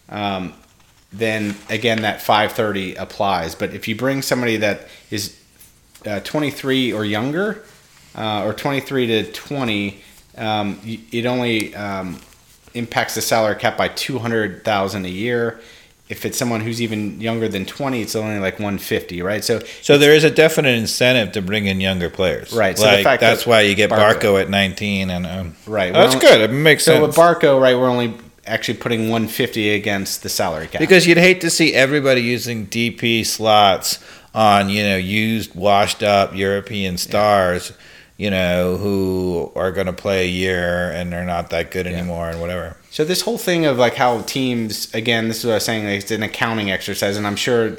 um, 0.09 0.55
then 1.12 1.55
again 1.68 2.03
that 2.03 2.20
530 2.20 2.97
applies. 2.97 3.55
But 3.55 3.74
if 3.74 3.86
you 3.86 3.95
bring 3.95 4.22
somebody 4.22 4.57
that 4.57 4.88
is 5.11 5.40
uh, 6.05 6.20
23 6.20 6.93
or 6.93 7.05
younger, 7.05 7.62
uh, 8.16 8.45
or 8.45 8.55
23 8.55 9.07
to 9.07 9.32
20, 9.32 10.03
um, 10.38 10.80
it 10.84 11.26
only 11.26 11.74
um, 11.74 12.18
impacts 12.74 13.14
the 13.14 13.22
salary 13.22 13.57
cap 13.57 13.76
by 13.76 13.88
200,000 13.88 15.05
a 15.05 15.09
year. 15.09 15.61
If 16.09 16.24
it's 16.24 16.38
someone 16.38 16.61
who's 16.61 16.80
even 16.80 17.20
younger 17.20 17.48
than 17.48 17.66
20, 17.66 18.00
it's 18.00 18.14
only 18.14 18.38
like 18.38 18.54
150, 18.61 19.22
right? 19.22 19.42
So 19.42 19.59
So 19.82 19.98
there 19.98 20.14
is 20.14 20.22
a 20.22 20.30
definite 20.30 20.78
incentive 20.78 21.32
to 21.32 21.42
bring 21.42 21.66
in 21.66 21.80
younger 21.80 22.09
players, 22.11 22.52
Right, 22.52 22.78
so 22.78 22.84
the 22.84 22.92
Like 22.92 23.04
fact 23.04 23.20
that's 23.20 23.42
that 23.44 23.50
why 23.50 23.62
you 23.62 23.74
get 23.74 23.90
Barco- 23.90 24.20
Barco 24.20 24.40
at 24.40 24.48
19, 24.48 25.11
and 25.11 25.26
um, 25.26 25.57
right, 25.66 25.92
that's 25.92 26.14
we're 26.14 26.20
good. 26.20 26.40
It 26.42 26.52
makes 26.52 26.84
So 26.84 26.92
sense. 26.92 27.00
So 27.02 27.07
with 27.09 27.16
Barco, 27.40 27.61
right, 27.61 27.76
we're 27.76 27.90
only 27.90 28.14
actually 28.46 28.78
putting 28.78 29.09
150 29.09 29.70
against 29.74 30.22
the 30.22 30.28
salary 30.28 30.68
cap. 30.68 30.80
Because 30.80 31.07
you'd 31.09 31.18
hate 31.18 31.40
to 31.40 31.50
see 31.50 31.74
everybody 31.74 32.22
using 32.22 32.66
DP 32.68 33.26
slots 33.26 33.98
on, 34.32 34.68
you 34.68 34.84
know, 34.84 34.96
used, 34.96 35.54
washed 35.57 36.04
up 36.04 36.36
European 36.36 36.96
stars, 36.98 37.72
you 38.16 38.30
know, 38.30 38.76
who 38.76 39.50
are 39.57 39.72
going 39.72 39.86
to 39.88 39.92
play 39.92 40.24
a 40.26 40.28
year 40.28 40.90
and 40.92 41.12
they're 41.12 41.24
not 41.24 41.50
that 41.50 41.70
good 41.72 41.86
anymore 41.88 42.28
and 42.28 42.40
whatever. 42.40 42.76
So 42.97 43.05
this 43.05 43.20
whole 43.20 43.36
thing 43.36 43.66
of 43.66 43.76
like 43.76 43.94
how 43.94 44.22
teams 44.22 44.90
again, 44.94 45.28
this 45.28 45.40
is 45.40 45.44
what 45.44 45.51
I 45.51 45.57
was 45.57 45.66
saying, 45.66 45.84
like 45.84 46.01
it's 46.01 46.11
an 46.11 46.22
accounting 46.22 46.70
exercise, 46.70 47.18
and 47.18 47.26
I'm 47.26 47.36
sure 47.36 47.76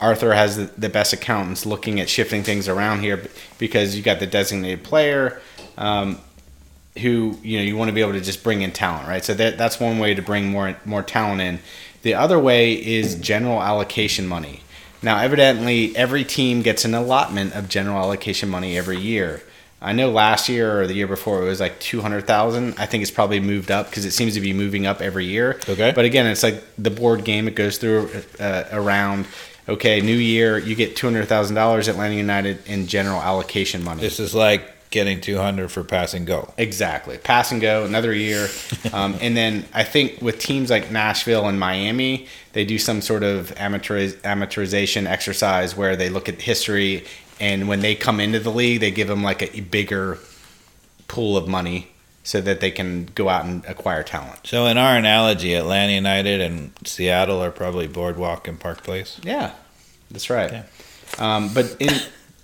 Arthur 0.00 0.34
has 0.34 0.56
the, 0.56 0.64
the 0.76 0.88
best 0.88 1.12
accountants 1.12 1.64
looking 1.64 2.00
at 2.00 2.08
shifting 2.08 2.42
things 2.42 2.66
around 2.66 2.98
here 2.98 3.28
because 3.58 3.94
you 3.94 4.02
got 4.02 4.18
the 4.18 4.26
designated 4.26 4.82
player, 4.82 5.40
um, 5.78 6.18
who 6.98 7.38
you 7.44 7.58
know 7.58 7.62
you 7.62 7.76
want 7.76 7.90
to 7.90 7.92
be 7.92 8.00
able 8.00 8.14
to 8.14 8.20
just 8.20 8.42
bring 8.42 8.62
in 8.62 8.72
talent, 8.72 9.06
right? 9.06 9.24
So 9.24 9.34
that 9.34 9.56
that's 9.56 9.78
one 9.78 10.00
way 10.00 10.14
to 10.14 10.20
bring 10.20 10.50
more 10.50 10.76
more 10.84 11.04
talent 11.04 11.42
in. 11.42 11.60
The 12.02 12.14
other 12.14 12.36
way 12.36 12.72
is 12.72 13.14
general 13.14 13.62
allocation 13.62 14.26
money. 14.26 14.62
Now, 15.00 15.18
evidently, 15.18 15.96
every 15.96 16.24
team 16.24 16.62
gets 16.62 16.84
an 16.84 16.92
allotment 16.92 17.54
of 17.54 17.68
general 17.68 17.98
allocation 17.98 18.48
money 18.48 18.76
every 18.76 18.98
year. 18.98 19.44
I 19.86 19.92
know 19.92 20.10
last 20.10 20.48
year 20.48 20.80
or 20.80 20.86
the 20.88 20.94
year 20.94 21.06
before 21.06 21.42
it 21.42 21.44
was 21.44 21.60
like 21.60 21.78
two 21.78 22.00
hundred 22.00 22.26
thousand. 22.26 22.74
I 22.76 22.86
think 22.86 23.02
it's 23.02 23.10
probably 23.12 23.38
moved 23.38 23.70
up 23.70 23.88
because 23.88 24.04
it 24.04 24.10
seems 24.10 24.34
to 24.34 24.40
be 24.40 24.52
moving 24.52 24.84
up 24.84 25.00
every 25.00 25.26
year. 25.26 25.60
Okay. 25.68 25.92
But 25.94 26.04
again, 26.04 26.26
it's 26.26 26.42
like 26.42 26.62
the 26.76 26.90
board 26.90 27.24
game. 27.24 27.46
It 27.46 27.54
goes 27.54 27.78
through 27.78 28.10
uh, 28.40 28.64
around. 28.72 29.26
Okay, 29.68 30.00
new 30.00 30.16
year, 30.16 30.58
you 30.58 30.74
get 30.74 30.96
two 30.96 31.06
hundred 31.06 31.26
thousand 31.28 31.54
dollars 31.54 31.88
at 31.88 31.94
Atlanta 31.94 32.16
United 32.16 32.66
in 32.66 32.88
general 32.88 33.20
allocation 33.20 33.84
money. 33.84 34.00
This 34.00 34.18
is 34.18 34.34
like 34.34 34.72
getting 34.90 35.20
200 35.20 35.70
for 35.70 35.82
pass 35.82 36.14
and 36.14 36.26
go. 36.26 36.52
Exactly. 36.56 37.18
Pass 37.18 37.50
and 37.52 37.60
go, 37.60 37.84
another 37.84 38.12
year. 38.12 38.48
Um, 38.92 39.16
and 39.20 39.36
then 39.36 39.66
I 39.74 39.82
think 39.82 40.22
with 40.22 40.38
teams 40.38 40.70
like 40.70 40.90
Nashville 40.92 41.48
and 41.48 41.58
Miami, 41.58 42.28
they 42.52 42.64
do 42.64 42.78
some 42.78 43.02
sort 43.02 43.24
of 43.24 43.52
amateuriz- 43.56 44.14
amateurization 44.22 45.06
exercise 45.06 45.76
where 45.76 45.96
they 45.96 46.08
look 46.08 46.28
at 46.28 46.40
history 46.40 47.04
and 47.40 47.68
when 47.68 47.80
they 47.80 47.94
come 47.94 48.20
into 48.20 48.38
the 48.38 48.50
league, 48.50 48.80
they 48.80 48.90
give 48.90 49.08
them 49.08 49.22
like 49.22 49.42
a 49.56 49.60
bigger 49.60 50.18
pool 51.08 51.36
of 51.36 51.46
money 51.46 51.88
so 52.22 52.40
that 52.40 52.60
they 52.60 52.70
can 52.70 53.06
go 53.14 53.28
out 53.28 53.44
and 53.44 53.64
acquire 53.66 54.02
talent. 54.02 54.40
So, 54.44 54.66
in 54.66 54.78
our 54.78 54.96
analogy, 54.96 55.54
Atlanta 55.54 55.92
United 55.92 56.40
and 56.40 56.72
Seattle 56.84 57.42
are 57.42 57.50
probably 57.52 57.86
Boardwalk 57.86 58.48
and 58.48 58.58
Park 58.58 58.82
Place. 58.82 59.20
Yeah, 59.22 59.52
that's 60.10 60.28
right. 60.28 60.64
Um, 61.18 61.52
but 61.54 61.76
in 61.78 61.92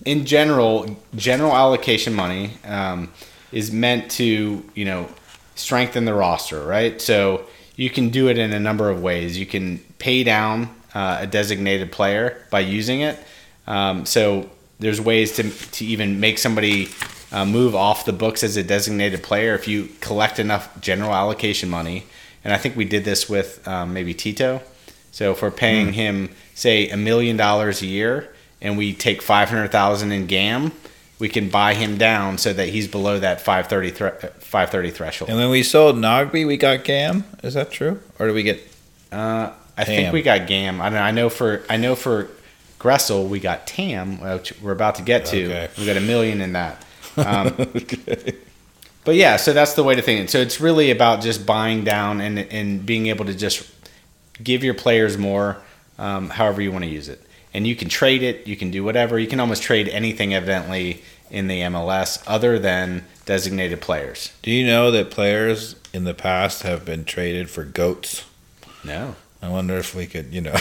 in 0.05 0.25
general, 0.25 0.97
general 1.17 1.53
allocation 1.53 2.15
money 2.15 2.53
um, 2.65 3.13
is 3.51 3.73
meant 3.73 4.11
to 4.13 4.65
you 4.75 4.85
know 4.85 5.09
strengthen 5.55 6.05
the 6.05 6.15
roster, 6.15 6.65
right? 6.65 7.01
So 7.01 7.47
you 7.77 7.91
can 7.91 8.11
do 8.11 8.29
it 8.29 8.39
in 8.39 8.53
a 8.53 8.61
number 8.61 8.91
of 8.91 9.03
ways. 9.03 9.39
You 9.39 9.47
can 9.47 9.79
pay 9.99 10.23
down 10.23 10.75
uh, 10.95 11.19
a 11.21 11.27
designated 11.27 11.91
player 11.91 12.45
by 12.51 12.61
using 12.61 13.01
it. 13.01 13.19
Um, 13.67 14.07
so 14.07 14.51
there's 14.83 15.01
ways 15.01 15.33
to 15.37 15.51
to 15.51 15.85
even 15.85 16.21
make 16.21 16.39
somebody 16.39 16.89
uh, 17.31 17.47
move 17.47 17.75
off 17.75 18.05
the 18.05 18.13
books 18.13 18.43
as 18.43 18.57
a 18.57 18.63
designated 18.63 19.23
player 19.23 19.55
if 19.55 19.67
you 19.67 19.89
collect 20.01 20.39
enough 20.39 20.81
general 20.81 21.15
allocation 21.15 21.71
money. 21.71 22.05
And 22.45 22.53
I 22.53 22.59
think 22.59 22.77
we 22.77 22.85
did 22.85 23.05
this 23.05 23.29
with 23.29 23.67
um, 23.67 23.95
maybe 23.95 24.13
Tito. 24.13 24.61
So 25.13 25.31
if 25.33 25.43
we're 25.43 25.51
paying 25.51 25.93
him, 25.93 26.31
say, 26.55 26.89
a 26.89 26.97
million 26.97 27.37
dollars 27.37 27.83
a 27.83 27.87
year, 27.87 28.35
and 28.61 28.77
we 28.77 28.93
take 28.93 29.23
five 29.23 29.49
hundred 29.49 29.71
thousand 29.71 30.13
in 30.13 30.27
GAM, 30.27 30.73
we 31.19 31.29
can 31.29 31.49
buy 31.49 31.75
him 31.75 31.99
down 31.99 32.37
so 32.37 32.53
that 32.53 32.69
he's 32.71 32.89
below 32.89 33.21
that 33.21 33.41
530 33.41 33.91
thre- 33.91 34.27
530 34.41 34.91
threshold. 34.91 35.31
And 35.31 35.39
when 35.39 35.51
we 35.51 35.63
sold 35.63 35.97
Nagbe, 35.97 36.45
we 36.47 36.57
got 36.57 36.83
GAM. 36.83 37.25
Is 37.45 37.55
that 37.55 37.71
true? 37.71 38.01
Or 38.19 38.27
do 38.27 38.35
we 38.35 38.43
get. 38.43 38.61
Uh, 39.13 39.53
I 39.77 39.85
think 39.85 40.13
we 40.13 40.23
got 40.23 40.49
GAM. 40.49 40.81
I, 40.81 40.89
know, 40.89 40.99
I 40.99 41.11
know 41.13 41.29
for 41.29 41.63
I 41.71 41.77
know 41.77 41.95
for 41.95 42.29
Gressel 42.83 43.29
we 43.29 43.41
got 43.41 43.67
TAM, 43.67 44.21
which 44.21 44.61
we're 44.61 44.73
about 44.73 44.97
to 44.97 45.03
get 45.03 45.27
to. 45.27 45.45
Okay. 45.45 45.69
We 45.79 45.87
got 45.87 45.97
a 45.97 46.01
million 46.01 46.41
in 46.41 46.53
that. 46.53 46.85
Um, 47.17 47.55
But 49.05 49.17
yeah, 49.17 49.37
so 49.37 49.53
that's 49.53 49.75
the 49.75 49.83
way 49.83 49.95
to 49.95 50.03
think 50.03 50.21
it. 50.21 50.31
So 50.31 50.39
it's 50.39 50.61
really 50.61 50.91
about 50.91 51.23
just 51.23 51.45
buying 51.45 51.85
down 51.85 52.21
and 52.21 52.39
and 52.39 52.85
being 52.87 53.09
able 53.09 53.25
to 53.25 53.35
just 53.35 53.69
give 54.43 54.63
your 54.63 54.75
players 54.75 55.19
more, 55.19 55.59
um, 55.99 56.31
however 56.31 56.63
you 56.63 56.71
want 56.71 56.85
to 56.85 56.91
use 56.91 57.09
it. 57.09 57.21
And 57.55 57.67
you 57.67 57.77
can 57.77 57.89
trade 57.89 58.23
it. 58.23 58.47
You 58.47 58.57
can 58.57 58.71
do 58.71 58.85
whatever. 58.85 59.19
You 59.19 59.27
can 59.27 59.41
almost 59.41 59.63
trade 59.63 59.89
anything, 59.89 60.33
evidently, 60.33 61.03
in 61.31 61.49
the 61.49 61.61
MLS 61.63 62.23
other 62.27 62.59
than 62.59 63.05
designated 63.27 63.81
players. 63.81 64.33
Do 64.43 64.51
you 64.51 64.67
know 64.67 64.91
that 64.91 65.11
players 65.11 65.77
in 65.93 66.05
the 66.05 66.15
past 66.15 66.63
have 66.63 66.85
been 66.85 67.05
traded 67.05 67.51
for 67.51 67.65
goats? 67.65 68.25
No. 68.85 69.17
I 69.43 69.49
wonder 69.49 69.77
if 69.77 69.93
we 69.93 70.07
could, 70.07 70.33
you 70.33 70.41
know. 70.41 70.53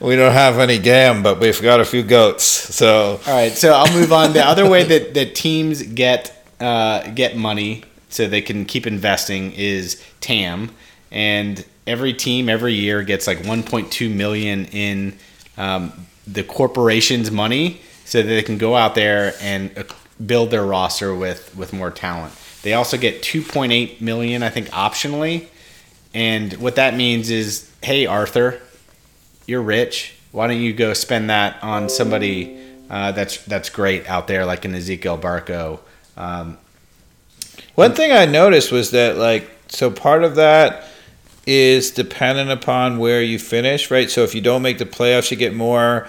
we 0.00 0.14
don't 0.14 0.32
have 0.32 0.60
any 0.60 0.78
GAM, 0.78 1.24
but 1.24 1.40
we've 1.40 1.60
got 1.60 1.80
a 1.80 1.84
few 1.84 2.04
goats. 2.04 2.44
So 2.44 3.20
All 3.26 3.34
right, 3.34 3.50
so 3.50 3.72
I'll 3.72 3.92
move 3.92 4.12
on. 4.12 4.32
The 4.32 4.46
other 4.46 4.70
way 4.70 4.84
that, 4.84 5.14
that 5.14 5.34
teams 5.34 5.82
get 5.82 6.46
uh, 6.60 7.10
get 7.10 7.36
money 7.36 7.82
so 8.10 8.28
they 8.28 8.42
can 8.42 8.64
keep 8.64 8.86
investing 8.86 9.52
is 9.52 10.00
TAM, 10.20 10.70
and 11.10 11.64
every 11.84 12.14
team 12.14 12.48
every 12.48 12.74
year 12.74 13.02
gets 13.02 13.26
like 13.26 13.38
1.2 13.38 14.14
million 14.14 14.66
in 14.66 15.18
um, 15.56 16.06
the 16.28 16.44
corporation's 16.44 17.32
money 17.32 17.80
so 18.04 18.22
that 18.22 18.28
they 18.28 18.42
can 18.42 18.58
go 18.58 18.76
out 18.76 18.94
there 18.94 19.34
and 19.40 19.76
uh, 19.76 19.82
build 20.24 20.52
their 20.52 20.64
roster 20.64 21.12
with 21.12 21.56
with 21.56 21.72
more 21.72 21.90
talent. 21.90 22.32
They 22.62 22.74
also 22.74 22.96
get 22.96 23.22
2.8 23.22 24.00
million, 24.00 24.44
I 24.44 24.48
think, 24.48 24.68
optionally, 24.68 25.48
and 26.14 26.52
what 26.54 26.76
that 26.76 26.94
means 26.94 27.30
is, 27.30 27.70
hey 27.82 28.06
Arthur, 28.06 28.60
you're 29.46 29.62
rich. 29.62 30.14
Why 30.32 30.46
don't 30.46 30.60
you 30.60 30.72
go 30.72 30.94
spend 30.94 31.30
that 31.30 31.62
on 31.62 31.88
somebody 31.88 32.58
uh, 32.90 33.12
that's 33.12 33.38
that's 33.44 33.68
great 33.70 34.08
out 34.08 34.26
there, 34.28 34.44
like 34.46 34.64
an 34.64 34.72
Ezequiel 34.72 35.20
Barco? 35.20 35.80
Um, 36.16 36.58
One 37.74 37.94
thing 37.94 38.12
I 38.12 38.26
noticed 38.26 38.70
was 38.72 38.90
that, 38.92 39.16
like, 39.16 39.50
so 39.68 39.90
part 39.90 40.24
of 40.24 40.34
that 40.36 40.84
is 41.46 41.90
dependent 41.90 42.50
upon 42.50 42.98
where 42.98 43.22
you 43.22 43.38
finish, 43.38 43.90
right? 43.90 44.10
So 44.10 44.22
if 44.24 44.34
you 44.34 44.40
don't 44.40 44.62
make 44.62 44.78
the 44.78 44.84
playoffs, 44.86 45.30
you 45.30 45.36
get 45.36 45.54
more. 45.54 46.06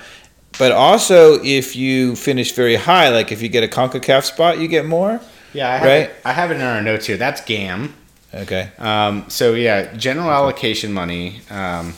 But 0.59 0.71
also, 0.71 1.41
if 1.43 1.75
you 1.75 2.15
finish 2.15 2.51
very 2.51 2.75
high, 2.75 3.09
like 3.09 3.31
if 3.31 3.41
you 3.41 3.49
get 3.49 3.63
a 3.63 3.67
CONCACAF 3.67 4.23
spot, 4.23 4.59
you 4.59 4.67
get 4.67 4.85
more. 4.85 5.19
yeah, 5.53 5.69
I 5.71 5.77
have, 5.77 5.85
Right. 5.87 6.11
I 6.23 6.33
have 6.33 6.51
it 6.51 6.55
in 6.55 6.61
our 6.61 6.81
notes 6.81 7.07
here. 7.07 7.17
That's 7.17 7.41
GAM. 7.41 7.95
Okay. 8.33 8.71
Um, 8.79 9.29
so 9.29 9.53
yeah, 9.53 9.93
general 9.95 10.31
allocation 10.31 10.91
money. 10.91 11.41
Um, 11.49 11.93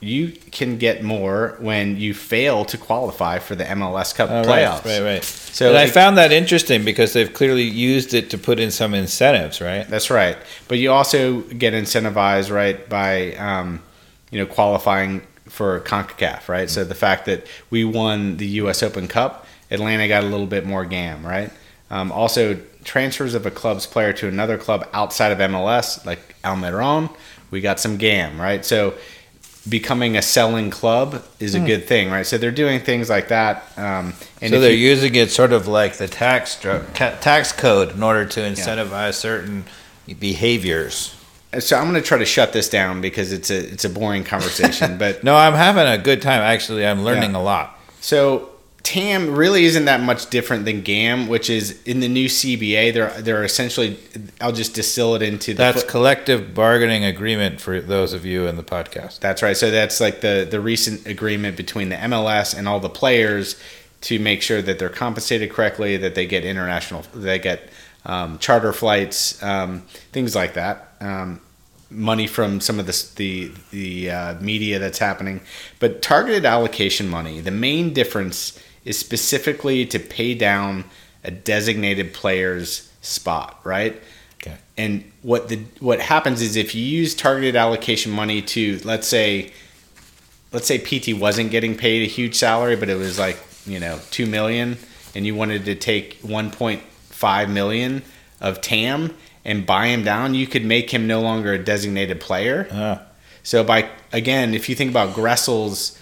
you 0.00 0.32
can 0.52 0.76
get 0.76 1.02
more 1.02 1.56
when 1.58 1.96
you 1.96 2.14
fail 2.14 2.64
to 2.66 2.78
qualify 2.78 3.38
for 3.38 3.54
the 3.54 3.64
MLS 3.64 4.14
Cup 4.14 4.30
Oh, 4.30 4.42
playoffs. 4.42 4.84
Right, 4.84 5.02
right. 5.02 5.24
So 5.24 5.68
and 5.70 5.78
I 5.78 5.86
found 5.88 6.18
that 6.18 6.32
interesting 6.32 6.84
because 6.84 7.12
they've 7.12 7.32
clearly 7.32 7.62
used 7.64 8.12
it 8.14 8.30
to 8.30 8.38
put 8.38 8.60
in 8.60 8.70
some 8.70 8.94
incentives, 8.94 9.60
right? 9.60 9.88
That's 9.88 10.10
right. 10.10 10.36
But 10.68 10.78
you 10.78 10.92
also 10.92 11.40
get 11.42 11.72
incentivized, 11.72 12.50
right, 12.52 12.86
by 12.88 13.34
um, 13.36 13.82
you 14.30 14.38
know 14.38 14.46
qualifying 14.46 15.22
for 15.46 15.80
Concacaf, 15.80 16.48
right? 16.48 16.68
So 16.68 16.84
the 16.84 16.94
fact 16.94 17.24
that 17.26 17.46
we 17.70 17.84
won 17.84 18.36
the 18.36 18.46
U.S. 18.60 18.82
Open 18.82 19.08
Cup, 19.08 19.46
Atlanta 19.70 20.06
got 20.08 20.24
a 20.24 20.26
little 20.26 20.46
bit 20.46 20.66
more 20.66 20.84
GAM, 20.84 21.26
right? 21.26 21.50
Um, 21.90 22.12
also, 22.12 22.60
transfers 22.86 23.34
of 23.34 23.44
a 23.44 23.50
club's 23.50 23.86
player 23.86 24.12
to 24.14 24.28
another 24.28 24.56
club 24.56 24.88
outside 24.94 25.32
of 25.32 25.38
MLS, 25.38 26.06
like 26.06 26.20
Almirón, 26.42 27.14
we 27.50 27.60
got 27.60 27.78
some 27.80 27.98
GAM, 27.98 28.40
right? 28.40 28.64
So 28.64 28.94
becoming 29.68 30.16
a 30.16 30.22
selling 30.22 30.70
club 30.70 31.22
is 31.40 31.54
a 31.56 31.60
good 31.60 31.86
thing, 31.88 32.08
right? 32.10 32.24
So 32.24 32.38
they're 32.38 32.52
doing 32.52 32.78
things 32.80 33.10
like 33.10 33.28
that. 33.28 33.64
Um, 33.76 34.14
and 34.40 34.50
so 34.52 34.60
they're 34.60 34.70
you- 34.70 34.90
using 34.90 35.14
it 35.16 35.30
sort 35.32 35.52
of 35.52 35.66
like 35.66 35.96
the 35.96 36.06
tax 36.06 36.56
stru- 36.56 36.84
ta- 36.94 37.16
tax 37.20 37.50
code 37.52 37.92
in 37.96 38.02
order 38.02 38.24
to 38.24 38.40
incentivize 38.40 39.14
certain 39.14 39.64
behaviors. 40.20 41.14
so 41.58 41.76
I'm 41.76 41.84
going 41.90 42.00
to 42.00 42.06
try 42.06 42.18
to 42.18 42.24
shut 42.24 42.52
this 42.52 42.68
down 42.68 43.00
because 43.00 43.32
it's 43.32 43.50
a 43.50 43.58
it's 43.72 43.84
a 43.84 43.88
boring 43.90 44.24
conversation, 44.24 44.98
but 45.02 45.24
No, 45.24 45.34
I'm 45.36 45.54
having 45.54 45.86
a 45.86 45.98
good 45.98 46.20
time. 46.22 46.42
Actually, 46.42 46.86
I'm 46.86 47.02
learning 47.04 47.32
Yeah. 47.32 47.38
a 47.38 47.42
lot. 47.42 47.78
So 48.00 48.50
TAM 48.86 49.34
really 49.34 49.64
isn't 49.64 49.86
that 49.86 50.00
much 50.00 50.30
different 50.30 50.64
than 50.64 50.80
GAM, 50.82 51.26
which 51.26 51.50
is 51.50 51.82
in 51.82 51.98
the 51.98 52.06
new 52.06 52.26
CBA. 52.26 52.94
They're 52.94 53.10
they're 53.20 53.42
essentially. 53.42 53.98
I'll 54.40 54.52
just 54.52 54.74
distill 54.74 55.16
it 55.16 55.22
into 55.22 55.54
the. 55.54 55.58
That's 55.58 55.82
foot- 55.82 55.90
collective 55.90 56.54
bargaining 56.54 57.04
agreement 57.04 57.60
for 57.60 57.80
those 57.80 58.12
of 58.12 58.24
you 58.24 58.46
in 58.46 58.56
the 58.56 58.62
podcast. 58.62 59.18
that's 59.18 59.42
right. 59.42 59.56
So 59.56 59.72
that's 59.72 60.00
like 60.00 60.20
the 60.20 60.46
the 60.48 60.60
recent 60.60 61.04
agreement 61.04 61.56
between 61.56 61.88
the 61.88 61.96
MLS 61.96 62.56
and 62.56 62.68
all 62.68 62.78
the 62.78 62.88
players 62.88 63.60
to 64.02 64.20
make 64.20 64.40
sure 64.40 64.62
that 64.62 64.78
they're 64.78 64.88
compensated 64.88 65.50
correctly, 65.50 65.96
that 65.96 66.14
they 66.14 66.24
get 66.24 66.44
international, 66.44 67.02
they 67.12 67.40
get 67.40 67.68
um, 68.04 68.38
charter 68.38 68.72
flights, 68.72 69.42
um, 69.42 69.80
things 70.12 70.36
like 70.36 70.54
that. 70.54 70.92
Um, 71.00 71.40
money 71.90 72.28
from 72.28 72.60
some 72.60 72.78
of 72.78 72.86
the 72.86 73.06
the 73.16 73.50
the 73.72 74.10
uh, 74.12 74.34
media 74.40 74.78
that's 74.78 75.00
happening, 75.00 75.40
but 75.80 76.02
targeted 76.02 76.44
allocation 76.44 77.08
money. 77.08 77.40
The 77.40 77.50
main 77.50 77.92
difference 77.92 78.62
is 78.86 78.98
specifically 78.98 79.84
to 79.84 79.98
pay 79.98 80.34
down 80.34 80.84
a 81.24 81.30
designated 81.30 82.14
player's 82.14 82.90
spot, 83.02 83.60
right? 83.64 84.00
Okay. 84.40 84.56
And 84.78 85.04
what 85.22 85.48
the 85.48 85.56
what 85.80 86.00
happens 86.00 86.40
is 86.40 86.56
if 86.56 86.74
you 86.74 86.82
use 86.82 87.14
targeted 87.14 87.56
allocation 87.56 88.12
money 88.12 88.40
to 88.42 88.80
let's 88.84 89.08
say 89.08 89.52
let's 90.52 90.68
say 90.68 90.78
Pity 90.78 91.12
wasn't 91.12 91.50
getting 91.50 91.76
paid 91.76 92.02
a 92.02 92.06
huge 92.06 92.36
salary, 92.36 92.76
but 92.76 92.88
it 92.88 92.96
was 92.96 93.18
like, 93.18 93.38
you 93.66 93.80
know, 93.80 93.98
2 94.12 94.24
million 94.26 94.78
and 95.14 95.26
you 95.26 95.34
wanted 95.34 95.64
to 95.64 95.74
take 95.74 96.22
1.5 96.22 97.50
million 97.50 98.02
of 98.40 98.60
TAM 98.60 99.14
and 99.44 99.66
buy 99.66 99.88
him 99.88 100.04
down, 100.04 100.34
you 100.34 100.46
could 100.46 100.64
make 100.64 100.90
him 100.90 101.06
no 101.06 101.20
longer 101.20 101.52
a 101.52 101.58
designated 101.58 102.20
player. 102.20 102.68
Ah. 102.70 103.02
So 103.42 103.64
by 103.64 103.90
again, 104.12 104.54
if 104.54 104.68
you 104.68 104.74
think 104.74 104.90
about 104.90 105.14
Gressel's 105.14 106.00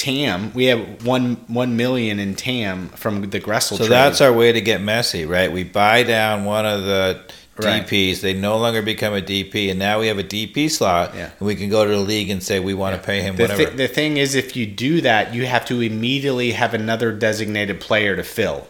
TAM, 0.00 0.52
we 0.54 0.64
have 0.66 1.04
one 1.06 1.36
one 1.46 1.76
million 1.76 2.18
in 2.18 2.34
TAM 2.34 2.88
from 2.90 3.20
the 3.30 3.40
Gressel. 3.40 3.76
So 3.76 3.78
trade. 3.78 3.90
that's 3.90 4.20
our 4.20 4.32
way 4.32 4.50
to 4.52 4.60
get 4.60 4.80
Messi, 4.80 5.28
right? 5.28 5.52
We 5.52 5.62
buy 5.64 6.02
down 6.02 6.44
one 6.44 6.64
of 6.66 6.82
the 6.84 7.20
Right. 7.58 7.86
DPs. 7.86 8.22
They 8.22 8.32
no 8.32 8.56
longer 8.56 8.80
become 8.80 9.12
a 9.12 9.20
DP, 9.20 9.68
and 9.68 9.78
now 9.78 10.00
we 10.00 10.06
have 10.06 10.18
a 10.18 10.22
DP 10.24 10.70
slot, 10.70 11.12
Yeah. 11.14 11.24
and 11.38 11.46
we 11.46 11.54
can 11.54 11.68
go 11.68 11.84
to 11.84 11.90
the 11.90 11.98
league 11.98 12.30
and 12.30 12.42
say 12.42 12.58
we 12.58 12.72
want 12.72 12.96
to 12.96 13.02
pay 13.06 13.20
him 13.20 13.36
the, 13.36 13.42
whatever. 13.42 13.66
thi- 13.66 13.76
the 13.76 13.88
thing 13.88 14.16
is, 14.16 14.34
if 14.34 14.56
you 14.56 14.64
do 14.64 15.02
that, 15.02 15.34
you 15.34 15.44
have 15.44 15.66
to 15.66 15.82
immediately 15.82 16.52
have 16.52 16.72
another 16.72 17.12
designated 17.12 17.78
player 17.78 18.16
to 18.16 18.22
fill. 18.22 18.66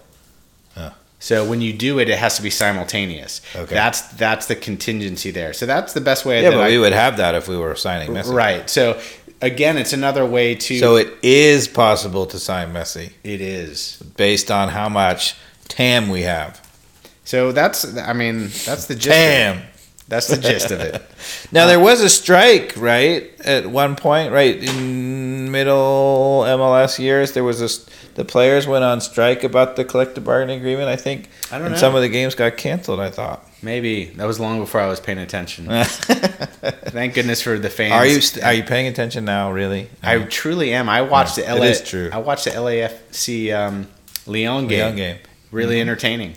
So 1.22 1.45
when 1.45 1.61
you 1.61 1.74
do 1.74 1.99
it, 1.99 2.09
it 2.09 2.16
has 2.18 2.37
to 2.37 2.43
be 2.43 2.49
simultaneous. 2.49 3.43
Okay. 3.55 3.74
That's 3.74 4.01
that's 4.01 4.47
the 4.47 4.57
contingency 4.57 5.31
there. 5.31 5.53
So 5.53 5.66
that's 5.66 5.93
the 5.93 6.01
best 6.01 6.24
way. 6.24 6.43
yeah, 6.43 6.49
that 6.49 6.57
but 6.57 6.62
I- 6.64 6.68
we 6.70 6.78
would 6.78 6.95
have 6.95 7.18
that 7.18 7.35
if 7.35 7.47
we 7.47 7.59
were 7.59 7.74
signing 7.76 8.09
Messi. 8.09 8.33
right. 8.33 8.70
So 8.70 8.99
again, 9.43 9.76
it's 9.78 9.93
another 9.93 10.24
way 10.24 10.55
to. 10.55 10.78
So 10.78 10.97
it 10.97 11.12
is 11.22 11.68
possible 11.68 12.26
to 12.26 12.38
sign 12.38 12.72
Messi 12.72 13.12
it 13.24 13.41
is. 13.41 14.03
based 14.16 14.51
on 14.51 14.68
how 14.68 14.88
much 14.88 15.36
TAM 15.68 16.09
we 16.09 16.22
have. 16.22 16.61
So 17.24 17.53
that's. 17.53 17.97
I 17.97 18.12
mean, 18.12 18.43
that's 18.64 18.86
the 18.86 18.95
gist. 18.95 19.07
Of 19.09 19.14
TAM. 19.14 19.59
it. 19.59 19.64
That's 20.09 20.26
the 20.26 20.38
gist 20.38 20.70
of 20.72 20.80
it. 20.80 21.03
Now 21.53 21.66
there 21.66 21.78
was 21.78 22.01
a 22.01 22.09
strike, 22.09 22.74
right? 22.76 23.30
At 23.45 23.66
one 23.66 23.95
point, 23.95 24.32
right 24.32 24.57
in 24.57 25.51
middle 25.51 26.43
MLS 26.47 26.99
years, 26.99 27.32
there 27.32 27.45
was 27.45 27.61
a 27.61 28.14
the 28.14 28.24
players 28.24 28.66
went 28.66 28.84
on 28.84 29.01
strike 29.01 29.45
about 29.45 29.76
the 29.76 29.84
collective 29.84 30.24
bargaining 30.24 30.59
agreement. 30.59 30.88
I 30.88 30.97
think, 30.97 31.28
I 31.53 31.59
don't 31.59 31.66
and 31.66 31.74
know. 31.74 31.80
some 31.80 31.95
of 31.95 32.03
the 32.03 32.09
games 32.09 32.34
got 32.34 32.57
canceled. 32.57 33.01
I 33.01 33.11
thought. 33.11 33.47
Maybe 33.62 34.06
that 34.06 34.24
was 34.26 34.40
long 34.40 34.58
before 34.61 34.80
I 34.80 34.86
was 34.86 35.00
paying 35.00 35.18
attention. 35.18 35.66
Thank 35.84 37.14
goodness 37.14 37.42
for 37.42 37.58
the 37.58 37.70
fans. 37.70 37.92
are 37.92 38.06
you 38.06 38.20
st- 38.20 38.44
are 38.44 38.52
you 38.52 38.62
paying 38.62 38.86
attention 38.86 39.24
now? 39.24 39.52
Really? 39.52 39.88
I 40.02 40.18
truly 40.24 40.72
am. 40.72 40.88
I 40.88 41.02
watched 41.02 41.38
Yeah, 41.38 41.54
the 41.54 41.61
LA. 41.61 41.66
it 41.66 41.70
is 41.72 41.82
true. 41.82 42.11
I 42.12 42.18
watched 42.18 42.44
the 42.46 42.50
LAFC 42.52 43.54
um, 43.54 43.86
Leon 44.26 44.66
game. 44.68 44.78
Young 44.78 44.96
game. 44.96 45.18
Really 45.50 45.80
entertaining. 45.80 46.36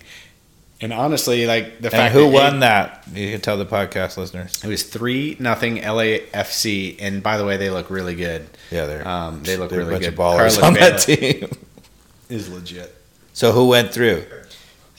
And 0.82 0.92
honestly, 0.92 1.46
like 1.48 1.80
the 1.80 1.88
And 1.88 1.92
fact 1.94 2.14
who 2.14 2.24
that 2.30 2.34
won 2.34 2.60
that? 2.60 3.06
You 3.14 3.32
can 3.32 3.40
tell 3.42 3.56
the 3.58 3.66
podcast 3.66 4.18
listeners. 4.18 4.62
It 4.62 4.68
was 4.68 4.84
three 4.84 5.38
nothing 5.40 5.78
LAFC, 5.78 6.98
and 7.00 7.24
by 7.24 7.38
the 7.38 7.46
way, 7.46 7.56
they 7.56 7.70
look 7.70 7.90
really 7.90 8.16
good. 8.16 8.46
Yeah, 8.70 8.86
they're 8.86 9.08
Um, 9.08 9.44
they 9.44 9.56
look 9.56 9.70
they're 9.70 9.80
really 9.80 9.92
a 9.92 9.94
bunch 9.94 10.04
good. 10.06 10.14
of 10.14 10.20
ballers 10.20 10.60
Carlos 10.60 10.62
on 10.62 10.74
that 10.74 10.98
team. 11.00 11.50
is 12.30 12.50
legit. 12.50 12.94
So 13.32 13.52
who 13.54 13.68
went 13.70 13.94
through? 13.94 14.26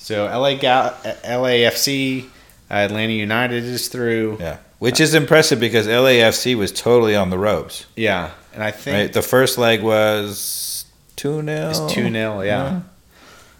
So 0.04 0.26
LA 0.26 0.56
Gal- 0.56 0.94
LAFC, 1.24 2.24
uh, 2.70 2.74
Atlanta 2.74 3.14
United 3.14 3.64
is 3.64 3.88
through. 3.88 4.36
Yeah, 4.38 4.58
which 4.78 5.00
is 5.00 5.14
impressive 5.14 5.58
because 5.58 5.86
LAFC 5.86 6.54
was 6.54 6.72
totally 6.72 7.16
on 7.16 7.30
the 7.30 7.38
ropes. 7.38 7.86
Yeah, 7.96 8.32
and 8.52 8.62
I 8.62 8.70
think 8.70 8.94
Right, 8.94 9.12
the 9.14 9.22
first 9.22 9.56
leg 9.56 9.82
was 9.82 10.84
two 11.16 11.42
0 11.42 11.70
it's 11.70 11.94
two 11.94 12.10
0 12.10 12.42
Yeah. 12.42 12.80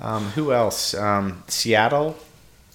Um, 0.03 0.25
who 0.33 0.53
else? 0.53 0.93
Um, 0.93 1.45
Seattle, 1.49 2.15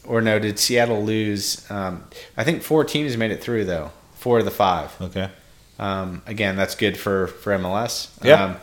or 0.04 0.20
no? 0.20 0.40
Did 0.40 0.58
Seattle 0.58 1.04
lose? 1.04 1.70
Um, 1.70 2.06
I 2.36 2.44
think 2.44 2.64
four 2.64 2.84
teams 2.84 3.16
made 3.18 3.30
it 3.30 3.40
through 3.44 3.66
though. 3.66 3.92
Four 4.16 4.40
of 4.40 4.46
the 4.46 4.52
five. 4.52 5.00
Okay. 5.00 5.30
Um, 5.78 6.24
again, 6.26 6.56
that's 6.56 6.74
good 6.74 6.98
for 6.98 7.28
for 7.28 7.56
MLS. 7.56 8.08
Yeah. 8.24 8.56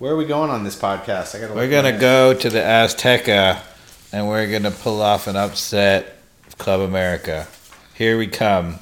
Where 0.00 0.14
are 0.14 0.16
we 0.16 0.24
going 0.24 0.48
on 0.48 0.64
this 0.64 0.76
podcast? 0.76 1.36
I 1.36 1.40
gotta. 1.40 1.52
We're 1.52 1.68
gonna 1.68 1.98
go 1.98 2.32
to 2.32 2.48
the 2.48 2.58
Azteca, 2.58 3.60
and 4.10 4.26
we're 4.26 4.50
gonna 4.50 4.70
pull 4.70 5.02
off 5.02 5.26
an 5.26 5.36
upset 5.36 6.16
of 6.46 6.56
Club 6.56 6.80
America. 6.80 7.46
Here 7.94 8.16
we 8.16 8.26
come 8.26 8.78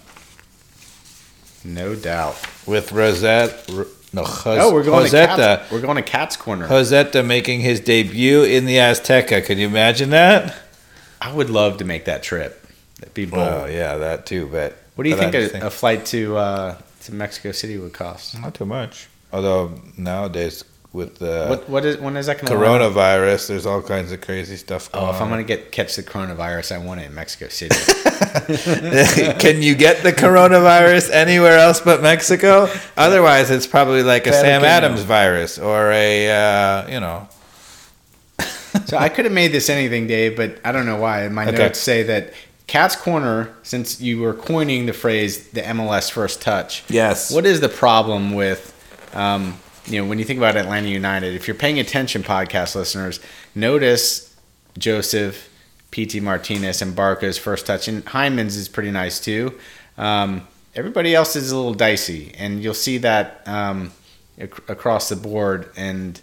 No 1.64 1.96
doubt. 1.96 2.36
with 2.68 2.90
Rossetto. 2.90 3.88
No, 4.12 4.22
Jos- 4.22 4.46
Oh, 4.46 4.72
we're 4.72 4.84
going 4.84 5.10
to 5.10 5.16
Joseta. 5.16 5.36
Cats, 5.36 5.72
We're 5.72 5.80
going 5.80 5.96
to 5.96 6.02
Cat's 6.02 6.36
Corner. 6.36 6.68
Joseta 6.68 7.26
making 7.26 7.62
his 7.62 7.80
debut 7.80 8.44
in 8.44 8.64
the 8.64 8.76
Azteca. 8.76 9.44
Can 9.44 9.58
you 9.58 9.66
imagine 9.66 10.10
that? 10.10 10.54
I 11.20 11.32
would 11.32 11.50
love 11.50 11.78
to 11.78 11.84
make 11.84 12.04
that 12.04 12.22
trip. 12.22 12.64
That'd 13.00 13.12
be 13.14 13.26
bold. 13.26 13.42
Well, 13.42 13.68
yeah, 13.68 13.96
that 13.96 14.24
too. 14.24 14.46
But 14.46 14.78
what 14.94 15.02
do 15.02 15.10
you 15.10 15.16
but 15.16 15.32
think 15.32 15.64
a, 15.64 15.68
flight 15.70 16.06
to 16.06 16.36
uh, 16.36 16.76
to 17.02 17.12
Mexico 17.12 17.50
City 17.50 17.76
would 17.76 17.92
cost? 17.92 18.40
Not 18.40 18.54
too 18.54 18.66
much. 18.66 19.08
Although 19.32 19.80
nowadays 19.96 20.62
with 20.98 21.18
the 21.18 21.46
what 21.46 21.68
what 21.68 21.84
is 21.84 21.96
when 21.96 22.16
is 22.16 22.26
that 22.26 22.38
coronavirus, 22.38 23.48
there's 23.48 23.64
all 23.64 23.80
kinds 23.80 24.12
of 24.12 24.20
crazy 24.20 24.56
stuff 24.56 24.90
going 24.92 25.06
Oh, 25.06 25.10
if 25.10 25.22
I'm 25.22 25.28
going 25.28 25.40
to 25.40 25.46
get 25.46 25.72
catch 25.72 25.96
the 25.96 26.02
coronavirus, 26.02 26.74
I 26.74 26.78
want 26.78 27.00
it 27.00 27.04
in 27.04 27.14
Mexico 27.14 27.48
City. 27.48 27.74
Can 29.38 29.62
you 29.62 29.74
get 29.74 30.02
the 30.02 30.12
coronavirus 30.12 31.10
anywhere 31.10 31.58
else 31.58 31.80
but 31.80 32.02
Mexico? 32.02 32.68
Otherwise, 32.96 33.50
it's 33.50 33.66
probably 33.66 34.02
like 34.02 34.26
a 34.26 34.32
Sam 34.32 34.64
Adams 34.64 35.02
virus 35.02 35.58
or 35.58 35.90
a 35.92 36.30
uh, 36.30 36.88
you 36.88 37.00
know. 37.00 37.28
so 38.84 38.98
I 38.98 39.08
could 39.08 39.24
have 39.24 39.34
made 39.34 39.52
this 39.52 39.70
anything, 39.70 40.06
Dave, 40.06 40.36
but 40.36 40.58
I 40.64 40.72
don't 40.72 40.84
know 40.86 40.96
why. 40.98 41.28
My 41.28 41.46
Okay. 41.46 41.56
notes 41.58 41.78
say 41.78 42.02
that 42.04 42.32
Cat's 42.66 42.96
Corner, 42.96 43.54
since 43.62 44.00
you 44.00 44.20
were 44.20 44.34
coining 44.34 44.86
the 44.86 44.92
phrase 44.92 45.48
the 45.48 45.62
MLS 45.62 46.10
first 46.10 46.42
touch, 46.42 46.84
Yes. 46.88 47.30
what 47.30 47.46
is 47.46 47.60
the 47.60 47.68
problem 47.68 48.34
with, 48.34 48.74
um, 49.14 49.58
you 49.88 50.02
know, 50.02 50.08
when 50.08 50.18
you 50.18 50.24
think 50.24 50.38
about 50.38 50.56
Atlanta 50.56 50.88
United? 50.88 51.34
If 51.34 51.48
you're 51.48 51.54
paying 51.54 51.78
attention, 51.78 52.22
podcast 52.22 52.74
listeners, 52.74 53.20
notice 53.54 54.36
Josef, 54.76 55.48
Pity 55.90 56.20
Martinez, 56.20 56.82
and 56.82 56.94
Barco's 56.94 57.38
first 57.38 57.66
touch, 57.66 57.88
and 57.88 58.04
Hyndman's 58.04 58.56
is 58.56 58.68
pretty 58.68 58.90
nice 58.90 59.18
too. 59.20 59.58
Um, 59.96 60.46
everybody 60.74 61.14
else 61.14 61.36
is 61.36 61.50
a 61.50 61.56
little 61.56 61.74
dicey, 61.74 62.34
and 62.38 62.62
you'll 62.62 62.74
see 62.74 62.98
that 62.98 63.42
um, 63.46 63.92
ac- 64.38 64.52
across 64.68 65.08
the 65.08 65.16
board. 65.16 65.70
And 65.76 66.20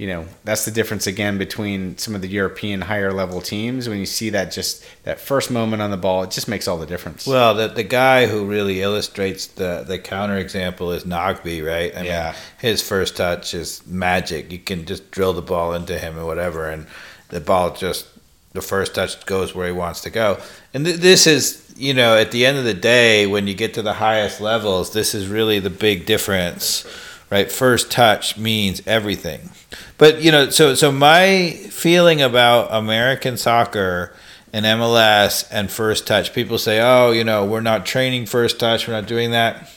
you 0.00 0.06
know 0.06 0.24
that's 0.44 0.64
the 0.64 0.70
difference 0.70 1.06
again 1.06 1.36
between 1.36 1.98
some 1.98 2.14
of 2.14 2.22
the 2.22 2.28
European 2.40 2.80
higher 2.80 3.12
level 3.12 3.40
teams. 3.42 3.86
When 3.86 3.98
you 3.98 4.06
see 4.06 4.30
that 4.30 4.50
just 4.50 4.82
that 5.04 5.20
first 5.20 5.50
moment 5.50 5.82
on 5.82 5.90
the 5.90 5.98
ball, 6.06 6.22
it 6.22 6.30
just 6.30 6.48
makes 6.48 6.66
all 6.66 6.78
the 6.78 6.86
difference. 6.94 7.26
Well, 7.26 7.52
the 7.54 7.68
the 7.68 7.82
guy 8.02 8.26
who 8.26 8.46
really 8.46 8.80
illustrates 8.80 9.46
the 9.46 9.84
the 9.86 9.98
counter 9.98 10.38
example 10.38 10.90
is 10.92 11.04
Nagbe, 11.04 11.62
right? 11.74 11.94
I 11.94 12.02
Yeah. 12.02 12.24
mean, 12.30 12.34
his 12.70 12.80
first 12.80 13.16
touch 13.16 13.52
is 13.52 13.86
magic. 13.86 14.50
You 14.50 14.58
can 14.58 14.86
just 14.86 15.10
drill 15.10 15.34
the 15.34 15.42
ball 15.42 15.74
into 15.74 15.98
him 15.98 16.18
or 16.18 16.24
whatever, 16.24 16.70
and 16.70 16.86
the 17.28 17.40
ball 17.40 17.74
just 17.74 18.06
the 18.54 18.62
first 18.62 18.94
touch 18.94 19.24
goes 19.26 19.54
where 19.54 19.66
he 19.66 19.72
wants 19.84 20.00
to 20.00 20.10
go. 20.10 20.38
And 20.74 20.84
th- 20.86 20.96
this 20.96 21.26
is, 21.26 21.72
you 21.76 21.94
know, 21.94 22.16
at 22.16 22.30
the 22.32 22.46
end 22.46 22.56
of 22.58 22.64
the 22.64 22.74
day, 22.74 23.26
when 23.26 23.46
you 23.46 23.54
get 23.54 23.74
to 23.74 23.82
the 23.82 23.92
highest 23.92 24.40
levels, 24.40 24.92
this 24.92 25.14
is 25.14 25.28
really 25.28 25.60
the 25.60 25.70
big 25.70 26.04
difference, 26.06 26.84
right? 27.30 27.50
First 27.50 27.90
touch 27.90 28.36
means 28.36 28.82
everything. 28.86 29.50
But 29.98 30.20
you 30.20 30.32
know, 30.32 30.50
so 30.50 30.74
so 30.74 30.92
my 30.92 31.52
feeling 31.70 32.20
about 32.20 32.68
American 32.70 33.36
soccer 33.36 34.12
and 34.52 34.66
MLS 34.66 35.46
and 35.50 35.70
first 35.70 36.06
touch, 36.06 36.34
people 36.34 36.58
say, 36.58 36.80
"Oh, 36.80 37.12
you 37.12 37.24
know, 37.24 37.44
we're 37.44 37.60
not 37.60 37.86
training 37.86 38.26
first 38.26 38.58
touch, 38.58 38.86
we're 38.86 38.94
not 38.94 39.06
doing 39.06 39.30
that." 39.30 39.70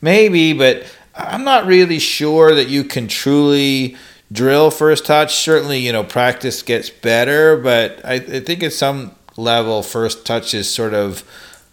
Maybe, 0.00 0.52
but 0.52 0.84
I'm 1.14 1.44
not 1.44 1.66
really 1.66 1.98
sure 1.98 2.54
that 2.54 2.68
you 2.68 2.84
can 2.84 3.08
truly 3.08 3.96
drill 4.30 4.70
first 4.70 5.06
touch. 5.06 5.36
Certainly, 5.36 5.80
you 5.80 5.92
know, 5.92 6.04
practice 6.04 6.62
gets 6.62 6.90
better, 6.90 7.56
but 7.56 8.00
I, 8.04 8.14
I 8.14 8.40
think 8.40 8.62
at 8.62 8.72
some 8.72 9.12
level, 9.36 9.82
first 9.82 10.26
touch 10.26 10.54
is 10.54 10.72
sort 10.72 10.94
of 10.94 11.24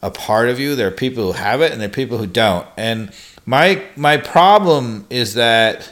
a 0.01 0.11
part 0.11 0.49
of 0.49 0.59
you. 0.59 0.75
There 0.75 0.87
are 0.87 0.91
people 0.91 1.25
who 1.25 1.31
have 1.33 1.61
it, 1.61 1.71
and 1.71 1.81
there 1.81 1.89
are 1.89 1.91
people 1.91 2.17
who 2.17 2.27
don't. 2.27 2.67
And 2.77 3.11
my 3.45 3.83
my 3.95 4.17
problem 4.17 5.05
is 5.09 5.35
that 5.35 5.91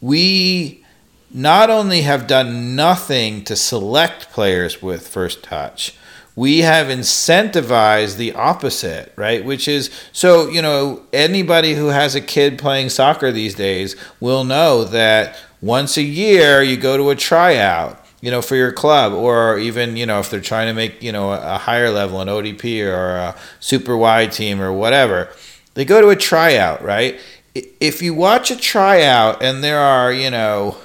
we 0.00 0.84
not 1.32 1.70
only 1.70 2.02
have 2.02 2.26
done 2.26 2.76
nothing 2.76 3.42
to 3.44 3.56
select 3.56 4.30
players 4.30 4.80
with 4.82 5.08
first 5.08 5.42
touch, 5.42 5.96
we 6.36 6.60
have 6.60 6.88
incentivized 6.88 8.16
the 8.16 8.32
opposite, 8.34 9.12
right? 9.16 9.44
Which 9.44 9.68
is 9.68 9.90
so, 10.12 10.48
you 10.48 10.62
know, 10.62 11.02
anybody 11.12 11.74
who 11.74 11.88
has 11.88 12.14
a 12.14 12.20
kid 12.20 12.58
playing 12.58 12.88
soccer 12.88 13.30
these 13.30 13.54
days 13.54 13.96
will 14.20 14.44
know 14.44 14.84
that 14.84 15.36
once 15.60 15.96
a 15.96 16.02
year 16.02 16.62
you 16.62 16.76
go 16.76 16.96
to 16.96 17.10
a 17.10 17.16
tryout, 17.16 18.04
you 18.20 18.30
know, 18.30 18.42
for 18.42 18.56
your 18.56 18.72
club, 18.72 19.12
or 19.12 19.58
even, 19.58 19.96
you 19.96 20.06
know, 20.06 20.18
if 20.18 20.30
they're 20.30 20.40
trying 20.40 20.66
to 20.68 20.74
make, 20.74 21.02
you 21.02 21.12
know, 21.12 21.32
a 21.32 21.58
higher 21.58 21.90
level, 21.90 22.20
an 22.20 22.28
ODP 22.28 22.84
or 22.84 23.16
a 23.16 23.36
super 23.60 23.96
wide 23.96 24.32
team 24.32 24.60
or 24.60 24.72
whatever, 24.72 25.28
they 25.74 25.84
go 25.84 26.00
to 26.00 26.08
a 26.08 26.16
tryout, 26.16 26.82
right? 26.82 27.20
If 27.54 28.02
you 28.02 28.14
watch 28.14 28.50
a 28.50 28.56
tryout 28.56 29.42
and 29.42 29.62
there 29.62 29.78
are, 29.78 30.12
you 30.12 30.30
know, 30.30 30.76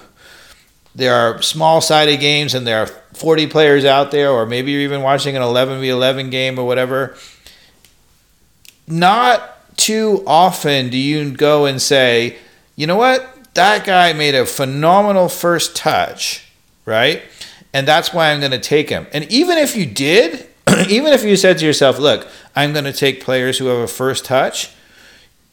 there 0.94 1.14
are 1.14 1.42
small 1.42 1.82
sided 1.82 2.20
games 2.20 2.54
and 2.54 2.68
there 2.68 2.82
are 2.82 2.88
40 3.14 3.48
players 3.48 3.86
out 3.86 4.12
there, 4.12 4.30
or 4.30 4.46
maybe 4.46 4.72
you're 4.72 4.82
even 4.82 5.02
watching 5.02 5.36
an 5.36 5.42
11v11 5.42 6.32
game 6.32 6.60
or 6.60 6.66
whatever, 6.66 7.16
not 8.88 9.78
too 9.78 10.24
often 10.28 10.90
do 10.90 10.98
you 10.98 11.32
go 11.32 11.66
and 11.66 11.82
say, 11.82 12.38
you 12.76 12.88
know 12.88 12.98
what? 12.98 13.54
That 13.54 13.86
guy 13.86 14.14
made 14.14 14.36
a 14.36 14.46
phenomenal 14.46 15.30
first 15.30 15.76
touch, 15.76 16.52
right? 16.86 17.24
And 17.74 17.88
that's 17.88 18.14
why 18.14 18.32
I'm 18.32 18.40
going 18.40 18.52
to 18.52 18.60
take 18.60 18.90
him. 18.90 19.08
And 19.14 19.26
even 19.32 19.58
if 19.58 19.76
you 19.76 19.86
did, 19.86 20.48
even 20.90 21.14
if 21.14 21.24
you 21.24 21.36
said 21.36 21.58
to 21.60 21.66
yourself, 21.66 22.00
look, 22.00 22.28
I'm 22.56 22.74
going 22.74 22.86
to 22.86 22.94
take 22.94 23.24
players 23.24 23.58
who 23.58 23.68
have 23.68 23.80
a 23.80 23.88
first 23.88 24.26
touch, 24.26 24.74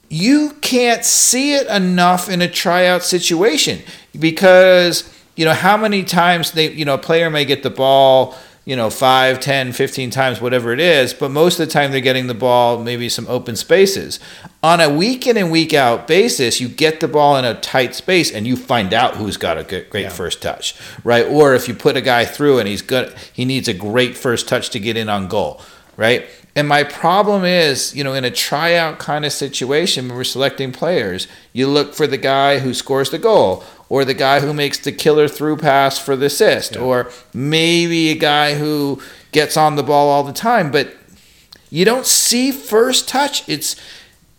you 0.08 0.50
can't 0.60 1.04
see 1.04 1.54
it 1.54 1.66
enough 1.68 2.28
in 2.28 2.40
a 2.42 2.48
tryout 2.48 3.02
situation 3.02 3.80
because 4.18 5.12
you 5.34 5.44
know 5.44 5.52
how 5.52 5.76
many 5.76 6.02
times 6.02 6.52
they 6.52 6.70
you 6.72 6.84
know 6.84 6.94
a 6.94 6.98
player 6.98 7.30
may 7.30 7.44
get 7.44 7.62
the 7.62 7.70
ball 7.70 8.36
you 8.64 8.74
know 8.74 8.90
5 8.90 9.40
10 9.40 9.72
15 9.72 10.10
times 10.10 10.40
whatever 10.40 10.72
it 10.72 10.80
is 10.80 11.12
but 11.12 11.30
most 11.30 11.58
of 11.58 11.66
the 11.66 11.72
time 11.72 11.90
they're 11.90 12.00
getting 12.00 12.26
the 12.26 12.34
ball 12.34 12.82
maybe 12.82 13.08
some 13.08 13.26
open 13.28 13.56
spaces. 13.56 14.18
On 14.62 14.80
a 14.80 14.92
week 14.92 15.28
in 15.28 15.36
and 15.36 15.50
week 15.50 15.74
out 15.74 16.06
basis 16.06 16.60
you 16.60 16.68
get 16.68 17.00
the 17.00 17.08
ball 17.08 17.36
in 17.36 17.44
a 17.44 17.60
tight 17.60 17.94
space 17.94 18.32
and 18.32 18.46
you 18.46 18.56
find 18.56 18.92
out 18.92 19.16
who's 19.16 19.36
got 19.36 19.58
a 19.58 19.64
good, 19.64 19.90
great 19.90 20.02
yeah. 20.02 20.08
first 20.08 20.42
touch 20.42 20.74
right? 21.04 21.26
Or 21.26 21.54
if 21.54 21.68
you 21.68 21.74
put 21.74 21.96
a 21.96 22.00
guy 22.00 22.24
through 22.24 22.58
and 22.58 22.68
he's 22.68 22.82
good 22.82 23.14
he 23.32 23.44
needs 23.44 23.68
a 23.68 23.74
great 23.74 24.16
first 24.16 24.48
touch 24.48 24.70
to 24.70 24.80
get 24.80 24.96
in 24.96 25.08
on 25.08 25.28
goal 25.28 25.60
right 25.96 26.26
and 26.56 26.66
my 26.66 26.84
problem 26.84 27.44
is, 27.44 27.94
you 27.94 28.02
know, 28.02 28.14
in 28.14 28.24
a 28.24 28.30
tryout 28.30 28.98
kind 28.98 29.26
of 29.26 29.32
situation 29.32 30.08
when 30.08 30.16
we're 30.16 30.24
selecting 30.24 30.72
players, 30.72 31.28
you 31.52 31.68
look 31.68 31.94
for 31.94 32.06
the 32.06 32.16
guy 32.16 32.60
who 32.60 32.72
scores 32.72 33.10
the 33.10 33.18
goal, 33.18 33.62
or 33.90 34.06
the 34.06 34.14
guy 34.14 34.40
who 34.40 34.54
makes 34.54 34.78
the 34.78 34.90
killer 34.90 35.28
through 35.28 35.58
pass 35.58 35.98
for 35.98 36.16
the 36.16 36.26
assist, 36.26 36.74
yeah. 36.74 36.80
or 36.80 37.10
maybe 37.34 38.08
a 38.08 38.16
guy 38.16 38.54
who 38.54 39.02
gets 39.32 39.58
on 39.58 39.76
the 39.76 39.82
ball 39.82 40.08
all 40.08 40.24
the 40.24 40.32
time. 40.32 40.70
But 40.70 40.96
you 41.68 41.84
don't 41.84 42.06
see 42.06 42.50
first 42.50 43.06
touch. 43.06 43.46
It's 43.46 43.76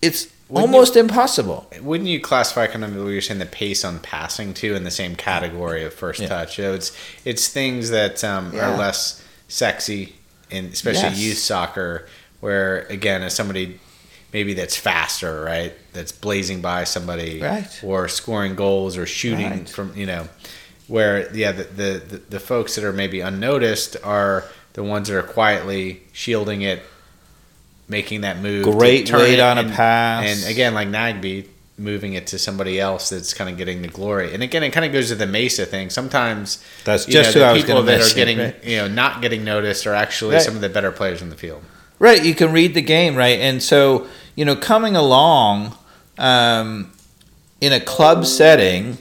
it's 0.02 0.34
wouldn't 0.50 0.74
almost 0.74 0.96
you, 0.96 1.02
impossible. 1.02 1.70
Wouldn't 1.82 2.10
you 2.10 2.20
classify 2.20 2.66
kind 2.66 2.84
of 2.84 2.96
what 2.96 3.10
you're 3.10 3.22
saying 3.22 3.40
the 3.40 3.46
pace 3.46 3.86
on 3.86 4.00
passing 4.00 4.56
too 4.56 4.74
in 4.74 4.86
the 4.86 4.92
same 4.92 5.16
category 5.16 5.86
of 5.86 5.94
first 5.94 6.22
yeah. 6.22 6.30
touch? 6.30 6.58
You 6.58 6.64
know, 6.64 6.74
it's 6.74 6.98
it's 7.26 7.48
things 7.48 7.92
that 7.92 8.24
um, 8.24 8.56
yeah. 8.56 8.72
are 8.72 8.76
less 8.78 9.24
sexy 9.48 10.17
in 10.50 10.66
especially 10.66 11.10
yes. 11.10 11.20
youth 11.20 11.38
soccer, 11.38 12.08
where 12.40 12.82
again, 12.90 13.24
as 13.24 13.36
somebody 13.36 13.80
maybe 14.34 14.54
that's 14.54 14.76
faster, 14.76 15.44
right? 15.44 15.74
That's 15.94 16.12
blazing 16.12 16.62
by 16.62 16.84
somebody, 16.84 17.42
right. 17.42 17.84
or 17.84 18.08
scoring 18.08 18.56
goals 18.56 18.98
or 18.98 19.06
shooting 19.06 19.50
right. 19.50 19.70
from 19.70 19.96
you 19.96 20.06
know, 20.06 20.28
where 20.88 21.34
yeah, 21.36 21.52
the, 21.52 21.64
the 21.64 22.22
the 22.30 22.40
folks 22.40 22.76
that 22.76 22.84
are 22.84 22.94
maybe 22.94 23.20
unnoticed 23.20 23.98
are 24.04 24.46
the 24.74 24.84
ones 24.84 25.08
that 25.08 25.18
are 25.18 25.24
quietly 25.24 26.04
shielding 26.14 26.62
it, 26.62 26.84
making 27.88 28.22
that 28.22 28.40
move. 28.40 28.64
Great 28.64 29.12
weight 29.12 29.40
on 29.40 29.58
and, 29.58 29.72
a 29.72 29.74
pass, 29.74 30.26
and 30.26 30.52
again, 30.52 30.74
like 30.74 30.88
Nagbe, 30.88 31.48
moving 31.78 32.14
it 32.14 32.26
to 32.28 32.40
somebody 32.40 32.80
else 32.80 33.10
that's 33.10 33.34
kind 33.34 33.50
of 33.50 33.58
getting 33.58 33.82
the 33.82 33.88
glory. 33.88 34.34
And 34.34 34.42
again, 34.42 34.64
it 34.64 34.72
kind 34.72 34.86
of 34.86 34.92
goes 34.92 35.10
to 35.10 35.16
the 35.16 35.26
Meza 35.26 35.68
thing. 35.68 35.90
Sometimes 35.90 36.64
that's 36.84 37.06
just 37.06 37.36
know, 37.36 37.54
the 37.54 37.60
people 37.60 37.84
that 37.84 38.02
are 38.02 38.16
getting, 38.16 38.40
right? 38.40 38.64
you 38.64 38.78
know, 38.78 38.88
not 38.88 39.22
getting 39.22 39.44
noticed 39.44 39.86
are 39.86 39.94
actually 39.94 40.36
right. 40.36 40.42
some 40.42 40.56
of 40.56 40.62
the 40.62 40.70
better 40.70 40.92
players 40.92 41.22
in 41.22 41.30
the 41.30 41.36
field. 41.36 41.64
Right. 42.00 42.24
You 42.24 42.36
can 42.36 42.52
read 42.52 42.74
the 42.74 42.82
game, 42.82 43.16
right? 43.16 43.40
And 43.40 43.62
so, 43.62 44.08
you 44.36 44.46
know, 44.46 44.56
coming 44.56 44.96
along 44.96 45.76
um, 46.18 46.92
in 47.62 47.74
a 47.74 47.80
club 47.80 48.26
setting, 48.26 48.98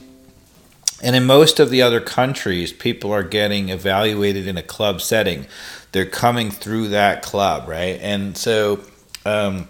and 1.01 1.15
in 1.15 1.25
most 1.25 1.59
of 1.59 1.69
the 1.69 1.81
other 1.81 2.01
countries, 2.01 2.73
people 2.73 3.11
are 3.11 3.23
getting 3.23 3.69
evaluated 3.69 4.47
in 4.47 4.57
a 4.57 4.63
club 4.63 5.01
setting. 5.01 5.45
They're 5.91 6.05
coming 6.05 6.49
through 6.49 6.89
that 6.89 7.21
club, 7.21 7.67
right? 7.67 7.99
And 8.01 8.35
so, 8.35 8.81
um, 9.25 9.67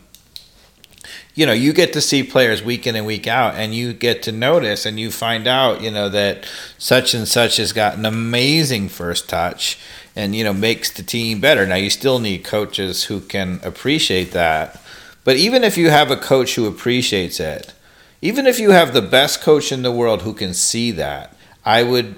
you 1.37 1.45
know, 1.45 1.53
you 1.53 1.71
get 1.71 1.93
to 1.93 2.01
see 2.01 2.23
players 2.23 2.63
week 2.63 2.87
in 2.87 2.95
and 2.95 3.05
week 3.05 3.27
out, 3.27 3.53
and 3.53 3.75
you 3.75 3.93
get 3.93 4.23
to 4.23 4.31
notice 4.31 4.87
and 4.87 4.99
you 4.99 5.11
find 5.11 5.45
out, 5.45 5.83
you 5.83 5.91
know, 5.91 6.09
that 6.09 6.49
such 6.79 7.13
and 7.13 7.27
such 7.27 7.57
has 7.57 7.73
got 7.73 7.95
an 7.95 8.07
amazing 8.07 8.89
first 8.89 9.29
touch 9.29 9.77
and, 10.15 10.35
you 10.35 10.43
know, 10.43 10.51
makes 10.51 10.89
the 10.89 11.03
team 11.03 11.39
better. 11.39 11.67
Now, 11.67 11.75
you 11.75 11.91
still 11.91 12.17
need 12.17 12.43
coaches 12.43 13.03
who 13.03 13.21
can 13.21 13.59
appreciate 13.61 14.31
that. 14.31 14.81
But 15.23 15.35
even 15.35 15.63
if 15.63 15.77
you 15.77 15.91
have 15.91 16.09
a 16.09 16.17
coach 16.17 16.55
who 16.55 16.65
appreciates 16.65 17.39
it, 17.39 17.71
even 18.19 18.47
if 18.47 18.59
you 18.59 18.71
have 18.71 18.93
the 18.93 19.01
best 19.03 19.39
coach 19.39 19.71
in 19.71 19.83
the 19.83 19.91
world 19.91 20.23
who 20.23 20.33
can 20.33 20.55
see 20.55 20.89
that, 20.89 21.35
I 21.63 21.83
would 21.83 22.15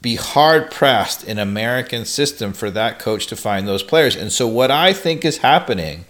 be 0.00 0.14
hard 0.14 0.70
pressed 0.70 1.22
in 1.22 1.38
American 1.38 2.06
system 2.06 2.54
for 2.54 2.70
that 2.70 2.98
coach 2.98 3.26
to 3.26 3.36
find 3.36 3.68
those 3.68 3.82
players. 3.82 4.16
And 4.16 4.32
so 4.32 4.48
what 4.48 4.70
I 4.70 4.94
think 4.94 5.22
is 5.22 5.38
happening 5.38 6.06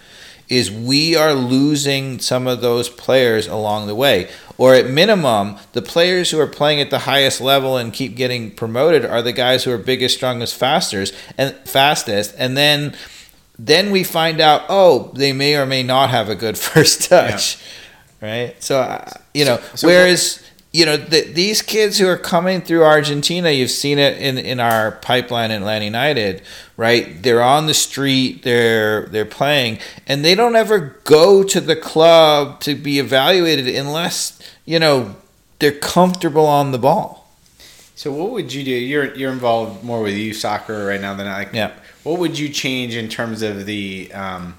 is 0.48 0.70
we 0.70 1.14
are 1.14 1.34
losing 1.34 2.18
some 2.18 2.46
of 2.46 2.60
those 2.60 2.88
players 2.88 3.46
along 3.46 3.86
the 3.86 3.94
way. 3.94 4.30
Or 4.56 4.74
at 4.74 4.88
minimum, 4.88 5.56
the 5.72 5.82
players 5.82 6.30
who 6.30 6.40
are 6.40 6.46
playing 6.46 6.80
at 6.80 6.90
the 6.90 7.00
highest 7.00 7.40
level 7.40 7.76
and 7.76 7.92
keep 7.92 8.16
getting 8.16 8.50
promoted 8.50 9.04
are 9.04 9.22
the 9.22 9.32
guys 9.32 9.64
who 9.64 9.70
are 9.70 9.78
biggest, 9.78 10.16
strongest, 10.16 10.56
fastest, 10.56 11.14
and 11.36 11.54
fastest. 11.64 12.34
And 12.38 12.56
then 12.56 12.96
then 13.60 13.90
we 13.90 14.04
find 14.04 14.40
out, 14.40 14.62
oh, 14.68 15.10
they 15.14 15.32
may 15.32 15.56
or 15.56 15.66
may 15.66 15.82
not 15.82 16.10
have 16.10 16.28
a 16.28 16.34
good 16.34 16.56
first 16.58 17.08
touch, 17.08 17.58
yeah. 18.20 18.28
right? 18.28 18.62
So 18.62 18.80
uh, 18.80 19.10
you 19.34 19.44
know, 19.44 19.58
so, 19.58 19.76
so 19.76 19.86
whereas 19.86 20.42
you 20.72 20.84
know, 20.84 20.96
the, 20.96 21.22
these 21.22 21.62
kids 21.62 21.98
who 21.98 22.06
are 22.06 22.18
coming 22.18 22.60
through 22.60 22.84
Argentina, 22.84 23.50
you've 23.50 23.70
seen 23.70 23.98
it 23.98 24.20
in, 24.20 24.36
in 24.36 24.60
our 24.60 24.92
pipeline 24.92 25.50
in 25.50 25.62
Atlanta 25.62 25.86
United, 25.86 26.42
right? 26.76 27.22
They're 27.22 27.42
on 27.42 27.66
the 27.66 27.74
street, 27.74 28.42
they're 28.42 29.06
they're 29.06 29.24
playing, 29.24 29.78
and 30.06 30.24
they 30.24 30.34
don't 30.34 30.56
ever 30.56 30.98
go 31.04 31.42
to 31.42 31.60
the 31.60 31.76
club 31.76 32.60
to 32.60 32.74
be 32.74 32.98
evaluated 32.98 33.66
unless 33.74 34.38
you 34.66 34.78
know 34.78 35.16
they're 35.58 35.72
comfortable 35.72 36.46
on 36.46 36.72
the 36.72 36.78
ball. 36.78 37.30
So, 37.94 38.12
what 38.12 38.30
would 38.30 38.52
you 38.52 38.62
do? 38.62 38.70
You're 38.70 39.14
you're 39.14 39.32
involved 39.32 39.82
more 39.82 40.02
with 40.02 40.14
youth 40.14 40.36
soccer 40.36 40.86
right 40.86 41.00
now 41.00 41.14
than 41.14 41.26
I. 41.26 41.38
Like, 41.38 41.52
yeah. 41.52 41.72
What 42.04 42.20
would 42.20 42.38
you 42.38 42.48
change 42.48 42.94
in 42.94 43.08
terms 43.08 43.42
of 43.42 43.66
the 43.66 44.12
um, 44.12 44.54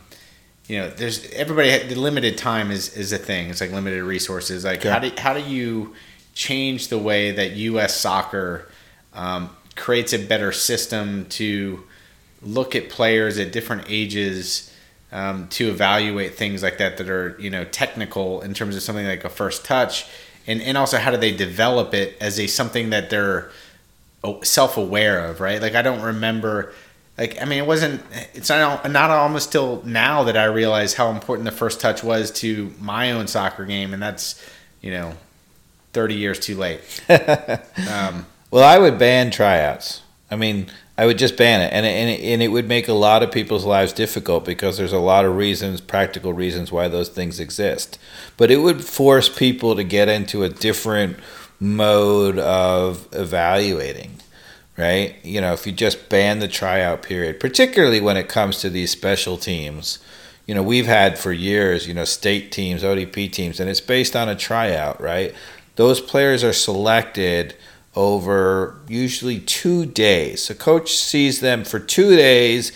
you 0.69 0.77
know, 0.77 0.89
there's 0.91 1.25
everybody. 1.31 1.75
The 1.87 1.99
limited 1.99 2.37
time 2.37 2.69
is 2.69 2.95
is 2.95 3.11
a 3.11 3.17
thing. 3.17 3.49
It's 3.49 3.59
like 3.59 3.71
limited 3.71 4.03
resources. 4.03 4.63
Like 4.63 4.83
how 4.83 4.99
do 4.99 5.11
how 5.17 5.33
do 5.33 5.41
you 5.41 5.95
change 6.35 6.89
the 6.89 6.99
way 6.99 7.31
that 7.31 7.53
U.S. 7.53 7.99
soccer 7.99 8.69
um, 9.13 9.49
creates 9.75 10.13
a 10.13 10.19
better 10.19 10.51
system 10.51 11.25
to 11.29 11.83
look 12.43 12.75
at 12.75 12.87
players 12.89 13.39
at 13.39 13.51
different 13.51 13.85
ages 13.89 14.71
um, 15.11 15.47
to 15.49 15.69
evaluate 15.69 16.35
things 16.35 16.61
like 16.61 16.77
that 16.77 16.97
that 16.97 17.09
are 17.09 17.35
you 17.39 17.49
know 17.49 17.65
technical 17.65 18.41
in 18.41 18.53
terms 18.53 18.75
of 18.75 18.83
something 18.83 19.07
like 19.07 19.25
a 19.25 19.29
first 19.29 19.65
touch, 19.65 20.05
and 20.45 20.61
and 20.61 20.77
also 20.77 20.97
how 20.99 21.09
do 21.09 21.17
they 21.17 21.35
develop 21.35 21.95
it 21.95 22.15
as 22.21 22.39
a 22.39 22.45
something 22.45 22.91
that 22.91 23.09
they're 23.09 23.49
self 24.43 24.77
aware 24.77 25.25
of, 25.25 25.41
right? 25.41 25.59
Like 25.59 25.73
I 25.73 25.81
don't 25.81 26.03
remember. 26.03 26.73
Like 27.19 27.41
I 27.41 27.45
mean, 27.45 27.59
it 27.59 27.67
wasn't. 27.67 28.01
It's 28.33 28.47
not 28.47 28.89
not 28.89 29.09
almost 29.09 29.51
till 29.51 29.83
now 29.83 30.23
that 30.23 30.37
I 30.37 30.45
realize 30.45 30.93
how 30.93 31.11
important 31.11 31.43
the 31.43 31.51
first 31.51 31.81
touch 31.81 32.01
was 32.01 32.31
to 32.39 32.73
my 32.79 33.11
own 33.11 33.27
soccer 33.27 33.65
game, 33.65 33.93
and 33.93 34.01
that's 34.01 34.41
you 34.79 34.91
know 34.91 35.13
30 35.91 36.15
years 36.15 36.39
too 36.39 36.55
late. 36.55 36.79
um, 37.09 38.25
well, 38.51 38.63
I 38.63 38.79
would 38.79 38.97
ban 38.97 39.31
tryouts. 39.31 40.01
I 40.31 40.37
mean, 40.37 40.67
I 40.97 41.05
would 41.05 41.17
just 41.17 41.35
ban 41.35 41.59
it, 41.59 41.73
and 41.73 41.85
and 41.85 42.09
it, 42.09 42.21
and 42.23 42.41
it 42.41 42.49
would 42.49 42.69
make 42.69 42.87
a 42.87 42.93
lot 42.93 43.21
of 43.21 43.33
people's 43.33 43.65
lives 43.65 43.91
difficult 43.91 44.45
because 44.45 44.77
there's 44.77 44.93
a 44.93 44.99
lot 44.99 45.25
of 45.25 45.35
reasons, 45.35 45.81
practical 45.81 46.31
reasons 46.31 46.71
why 46.71 46.87
those 46.87 47.09
things 47.09 47.41
exist. 47.41 47.99
But 48.37 48.49
it 48.49 48.57
would 48.57 48.85
force 48.85 49.27
people 49.27 49.75
to 49.75 49.83
get 49.83 50.07
into 50.07 50.43
a 50.43 50.49
different 50.49 51.17
mode 51.59 52.39
of 52.39 53.09
evaluating, 53.11 54.21
right? 54.79 55.15
You 55.23 55.41
know, 55.41 55.53
if 55.53 55.67
you 55.67 55.73
just 55.73 56.09
ban 56.09 56.39
the 56.39 56.47
tryout 56.47 57.03
period, 57.03 57.39
particularly 57.39 57.99
when 57.99 58.17
it 58.17 58.29
comes 58.29 58.59
to 58.61 58.69
these 58.69 58.91
special 58.91 59.37
teams. 59.37 59.99
You 60.47 60.55
know, 60.55 60.63
we've 60.63 60.87
had 60.87 61.19
for 61.19 61.31
years, 61.31 61.87
you 61.87 61.93
know, 61.93 62.05
state 62.05 62.51
teams, 62.51 62.81
ODP 62.81 63.31
teams, 63.31 63.59
and 63.59 63.69
it's 63.69 63.81
based 63.81 64.15
on 64.15 64.27
a 64.27 64.35
tryout, 64.35 64.99
right? 64.99 65.35
those 65.79 66.01
players 66.01 66.43
are 66.43 66.51
selected 66.51 67.55
over 67.95 68.81
usually 68.89 69.39
two 69.39 69.85
days. 69.85 70.43
So 70.43 70.53
coach 70.53 70.93
sees 70.93 71.39
them 71.39 71.63
for 71.63 71.79
two 71.79 72.17
days. 72.17 72.73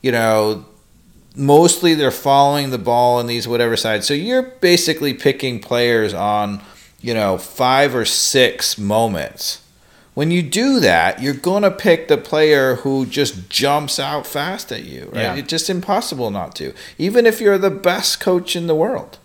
You 0.00 0.12
know, 0.12 0.64
mostly 1.36 1.92
they're 1.92 2.10
following 2.10 2.70
the 2.70 2.78
ball 2.78 3.20
in 3.20 3.26
these 3.26 3.46
whatever 3.46 3.76
sides. 3.76 4.06
So 4.06 4.14
you're 4.14 4.42
basically 4.42 5.12
picking 5.12 5.60
players 5.60 6.14
on, 6.14 6.62
you 7.02 7.12
know, 7.12 7.36
five 7.36 7.94
or 7.94 8.06
six 8.06 8.78
moments. 8.78 9.60
When 10.18 10.32
you 10.32 10.42
do 10.42 10.80
that, 10.80 11.22
you're 11.22 11.32
going 11.32 11.62
to 11.62 11.70
pick 11.70 12.08
the 12.08 12.18
player 12.18 12.74
who 12.74 13.06
just 13.06 13.48
jumps 13.48 14.00
out 14.00 14.26
fast 14.26 14.72
at 14.72 14.82
you, 14.82 15.04
right? 15.12 15.22
Yeah. 15.22 15.34
It's 15.36 15.46
just 15.46 15.70
impossible 15.70 16.32
not 16.32 16.56
to. 16.56 16.74
Even 16.98 17.24
if 17.24 17.40
you're 17.40 17.56
the 17.56 17.70
best 17.70 18.18
coach 18.18 18.56
in 18.56 18.66
the 18.66 18.74
world. 18.74 19.18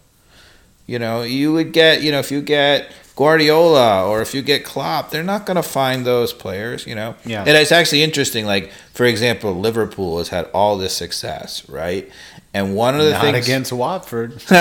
You 0.85 0.99
know, 0.99 1.23
you 1.23 1.51
would 1.51 1.73
get, 1.73 2.03
you 2.03 2.11
know, 2.11 2.19
if 2.19 2.29
you 2.29 2.43
get 2.43 2.91
Guardiola 3.15 4.07
or 4.07 4.21
if 4.21 4.35
you 4.35 4.43
get 4.43 4.65
Klopp, 4.65 5.09
they're 5.09 5.23
not 5.23 5.47
going 5.47 5.55
to 5.55 5.63
find 5.63 6.05
those 6.05 6.31
players, 6.31 6.85
you 6.85 6.93
know. 6.93 7.15
Yeah. 7.25 7.39
And 7.39 7.57
it's 7.57 7.71
actually 7.71 8.03
interesting. 8.03 8.45
Like 8.45 8.71
for 8.93 9.07
example, 9.07 9.53
Liverpool 9.53 10.19
has 10.19 10.29
had 10.29 10.45
all 10.53 10.77
this 10.77 10.95
success, 10.95 11.67
right? 11.67 12.07
And 12.55 12.75
one 12.75 12.95
of 12.99 13.03
the 13.03 13.11
Not 13.11 13.21
things 13.21 13.47
against 13.47 13.73
Watford. 13.73 14.39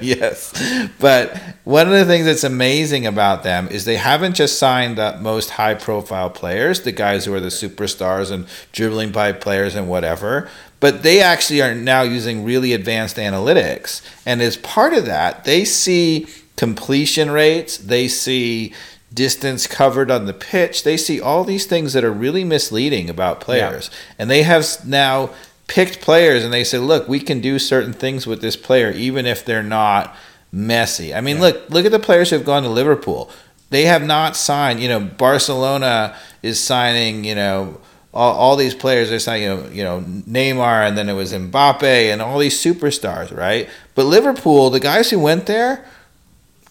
yes. 0.00 0.54
But 0.98 1.36
one 1.64 1.86
of 1.86 1.92
the 1.92 2.06
things 2.06 2.24
that's 2.24 2.44
amazing 2.44 3.06
about 3.06 3.42
them 3.42 3.68
is 3.68 3.84
they 3.84 3.96
haven't 3.96 4.34
just 4.34 4.58
signed 4.58 4.96
the 4.96 5.18
most 5.20 5.50
high 5.50 5.74
profile 5.74 6.30
players, 6.30 6.80
the 6.80 6.92
guys 6.92 7.26
who 7.26 7.34
are 7.34 7.40
the 7.40 7.48
superstars 7.48 8.30
and 8.30 8.46
dribbling 8.72 9.12
by 9.12 9.32
players 9.32 9.74
and 9.74 9.86
whatever, 9.86 10.48
but 10.80 11.02
they 11.02 11.20
actually 11.20 11.60
are 11.60 11.74
now 11.74 12.00
using 12.00 12.42
really 12.42 12.72
advanced 12.72 13.16
analytics. 13.16 14.00
And 14.24 14.40
as 14.40 14.56
part 14.56 14.94
of 14.94 15.04
that, 15.04 15.44
they 15.44 15.66
see 15.66 16.26
completion 16.56 17.30
rates, 17.30 17.76
they 17.76 18.08
see 18.08 18.72
distance 19.12 19.66
covered 19.66 20.10
on 20.10 20.24
the 20.24 20.32
pitch, 20.32 20.84
they 20.84 20.96
see 20.96 21.20
all 21.20 21.44
these 21.44 21.66
things 21.66 21.92
that 21.92 22.04
are 22.04 22.12
really 22.12 22.44
misleading 22.44 23.10
about 23.10 23.40
players. 23.40 23.90
And 24.18 24.30
they 24.30 24.42
have 24.42 24.86
now 24.86 25.30
picked 25.70 26.00
players 26.00 26.42
and 26.42 26.52
they 26.52 26.64
said, 26.64 26.80
look, 26.80 27.06
we 27.08 27.20
can 27.20 27.40
do 27.40 27.56
certain 27.60 27.92
things 27.92 28.26
with 28.26 28.40
this 28.40 28.56
player, 28.56 28.90
even 28.90 29.24
if 29.24 29.44
they're 29.44 29.62
not 29.62 30.16
Messi. 30.52 31.14
I 31.16 31.20
mean, 31.20 31.36
Yeah. 31.36 31.42
look, 31.42 31.70
look 31.70 31.86
at 31.86 31.92
the 31.92 32.00
players 32.00 32.30
who 32.30 32.36
have 32.36 32.44
gone 32.44 32.64
to 32.64 32.68
Liverpool. 32.68 33.30
They 33.70 33.84
have 33.84 34.02
not 34.04 34.36
signed, 34.36 34.80
you 34.80 34.88
know, 34.88 34.98
Barcelona 34.98 36.16
is 36.42 36.58
signing, 36.58 37.22
you 37.24 37.36
know, 37.36 37.80
all, 38.12 38.34
all 38.34 38.56
these 38.56 38.74
players 38.74 39.12
are 39.12 39.20
signing, 39.20 39.42
you 39.44 39.54
know, 39.54 39.68
you 39.70 39.84
know, 39.84 40.00
Neymar 40.28 40.88
and 40.88 40.98
then 40.98 41.08
it 41.08 41.12
was 41.12 41.32
Mbappe 41.32 41.84
and 41.84 42.20
all 42.20 42.40
these 42.40 42.60
superstars, 42.60 43.32
right? 43.34 43.68
But 43.94 44.06
Liverpool, 44.06 44.70
the 44.70 44.80
guys 44.80 45.10
who 45.10 45.20
went 45.20 45.46
there, 45.46 45.84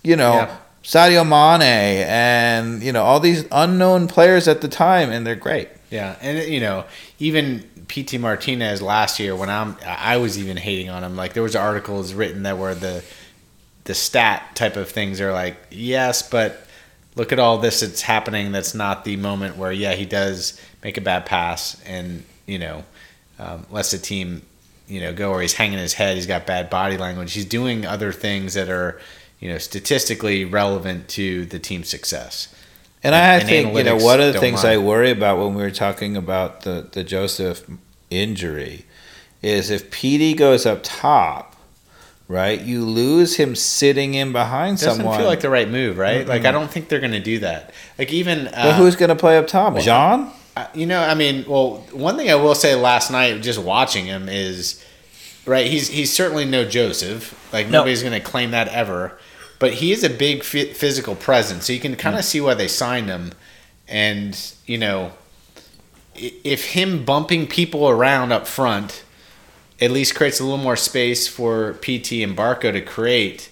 you 0.03 0.17
know, 0.17 0.33
Yeah. 0.33 0.55
Sadio 0.83 1.23
Mane 1.25 2.05
and, 2.07 2.83
you 2.83 2.91
know, 2.91 3.03
all 3.03 3.19
these 3.21 3.45
unknown 3.51 4.07
players 4.07 4.47
at 4.49 4.59
the 4.59 4.67
time 4.67 5.09
and 5.09 5.25
they're 5.25 5.35
great. 5.35 5.69
Yeah, 5.89 6.15
and 6.21 6.37
you 6.47 6.59
know, 6.59 6.83
even 7.19 7.63
Pity 7.89 8.17
Martinez 8.17 8.81
last 8.81 9.19
year 9.19 9.35
when 9.35 9.49
I'm 9.49 9.75
I 9.85 10.17
was 10.17 10.39
even 10.39 10.55
hating 10.55 10.89
on 10.89 11.03
him. 11.03 11.17
Like 11.17 11.33
there 11.33 11.43
was 11.43 11.55
articles 11.55 12.13
written 12.13 12.43
that 12.43 12.57
were 12.57 12.73
the 12.73 13.03
the 13.83 13.95
stat 13.95 14.55
type 14.55 14.77
of 14.77 14.87
things 14.87 15.19
are 15.19 15.33
like, 15.33 15.57
yes, 15.71 16.21
but 16.21 16.65
look 17.15 17.31
at 17.31 17.39
all 17.39 17.57
this 17.57 17.79
that's 17.79 18.03
happening 18.03 18.51
that's 18.51 18.75
not 18.75 19.03
the 19.03 19.17
moment 19.17 19.57
where 19.57 19.71
yeah, 19.71 19.93
he 19.93 20.05
does 20.05 20.61
make 20.83 20.95
a 20.95 21.01
bad 21.01 21.25
pass 21.25 21.81
and, 21.85 22.23
you 22.45 22.59
know, 22.59 22.83
um, 23.39 23.65
lets 23.71 23.91
the 23.91 23.97
team, 23.97 24.43
you 24.87 25.01
know, 25.01 25.11
go 25.11 25.31
or 25.31 25.41
he's 25.41 25.53
hanging 25.53 25.79
his 25.79 25.93
head, 25.93 26.15
he's 26.15 26.27
got 26.27 26.45
bad 26.45 26.69
body 26.69 26.97
language. 26.97 27.33
He's 27.33 27.45
doing 27.45 27.85
other 27.85 28.11
things 28.11 28.53
that 28.53 28.69
are, 28.69 29.01
you 29.39 29.49
know, 29.49 29.57
statistically 29.57 30.45
relevant 30.45 31.07
to 31.09 31.45
the 31.45 31.57
team's 31.57 31.89
success. 31.89 32.53
And 33.03 33.15
I 33.15 33.35
And 33.35 33.47
think 33.47 33.75
you 33.77 33.83
know 33.83 33.95
one 33.95 34.19
of 34.19 34.33
the 34.33 34.39
things 34.39 34.63
lie. 34.63 34.73
I 34.73 34.77
worry 34.77 35.11
about 35.11 35.37
when 35.39 35.55
we 35.55 35.63
were 35.63 35.71
talking 35.71 36.17
about 36.17 36.61
the 36.61 36.87
the 36.91 37.03
Josef 37.03 37.63
injury 38.09 38.85
is 39.41 39.69
if 39.69 39.89
Pity 39.89 40.33
goes 40.33 40.65
up 40.65 40.79
top, 40.83 41.55
right? 42.27 42.59
You 42.59 42.83
lose 42.83 43.37
him 43.37 43.55
sitting 43.55 44.15
in 44.15 44.33
behind 44.33 44.79
doesn't 44.79 44.97
someone. 44.97 45.17
feel 45.17 45.27
like 45.27 45.39
the 45.39 45.49
right 45.49 45.69
move, 45.69 45.97
right? 45.97 46.27
Like 46.27 46.43
I 46.45 46.51
don't 46.51 46.69
think 46.69 46.89
they're 46.89 46.99
going 46.99 47.13
to 47.13 47.19
do 47.21 47.39
that. 47.39 47.73
Like 47.97 48.11
even 48.11 48.45
but 48.45 48.53
uh, 48.55 48.73
who's 48.73 48.95
going 48.97 49.09
to 49.09 49.15
play 49.15 49.37
up 49.37 49.47
top? 49.47 49.73
well, 49.75 49.81
Jahn? 49.83 50.31
uh, 50.57 50.67
you 50.73 50.85
know, 50.85 51.01
I 51.01 51.13
mean, 51.15 51.45
well, 51.47 51.77
one 51.93 52.17
thing 52.17 52.29
I 52.29 52.35
will 52.35 52.55
say 52.55 52.75
last 52.75 53.11
night, 53.11 53.41
just 53.41 53.59
watching 53.59 54.05
him, 54.07 54.27
is 54.27 54.83
right. 55.45 55.67
He's 55.67 55.87
he's 55.87 56.11
certainly 56.11 56.43
no 56.43 56.65
Josef. 56.65 57.33
Like 57.53 57.67
No. 57.67 57.79
nobody's 57.79 58.01
going 58.03 58.11
to 58.13 58.19
claim 58.19 58.51
that 58.51 58.67
ever, 58.67 59.17
but 59.59 59.75
he 59.75 59.91
is 59.91 60.03
a 60.03 60.09
big 60.09 60.43
phy- 60.43 60.73
physical 60.73 61.15
presence. 61.15 61.65
So 61.65 61.73
you 61.73 61.79
can 61.79 61.95
kind 61.95 62.15
of 62.15 62.21
mm. 62.21 62.27
see 62.27 62.41
why 62.41 62.55
they 62.55 62.67
signed 62.67 63.07
him, 63.07 63.33
and 63.87 64.37
you 64.65 64.77
know, 64.77 65.11
if 66.15 66.71
him 66.71 67.05
bumping 67.05 67.47
people 67.47 67.87
around 67.89 68.31
up 68.31 68.47
front 68.47 69.03
at 69.81 69.91
least 69.91 70.15
creates 70.15 70.39
a 70.39 70.43
little 70.43 70.57
more 70.57 70.75
space 70.75 71.27
for 71.27 71.73
Pity 71.73 72.23
and 72.23 72.35
Barco 72.35 72.71
to 72.71 72.81
create. 72.81 73.49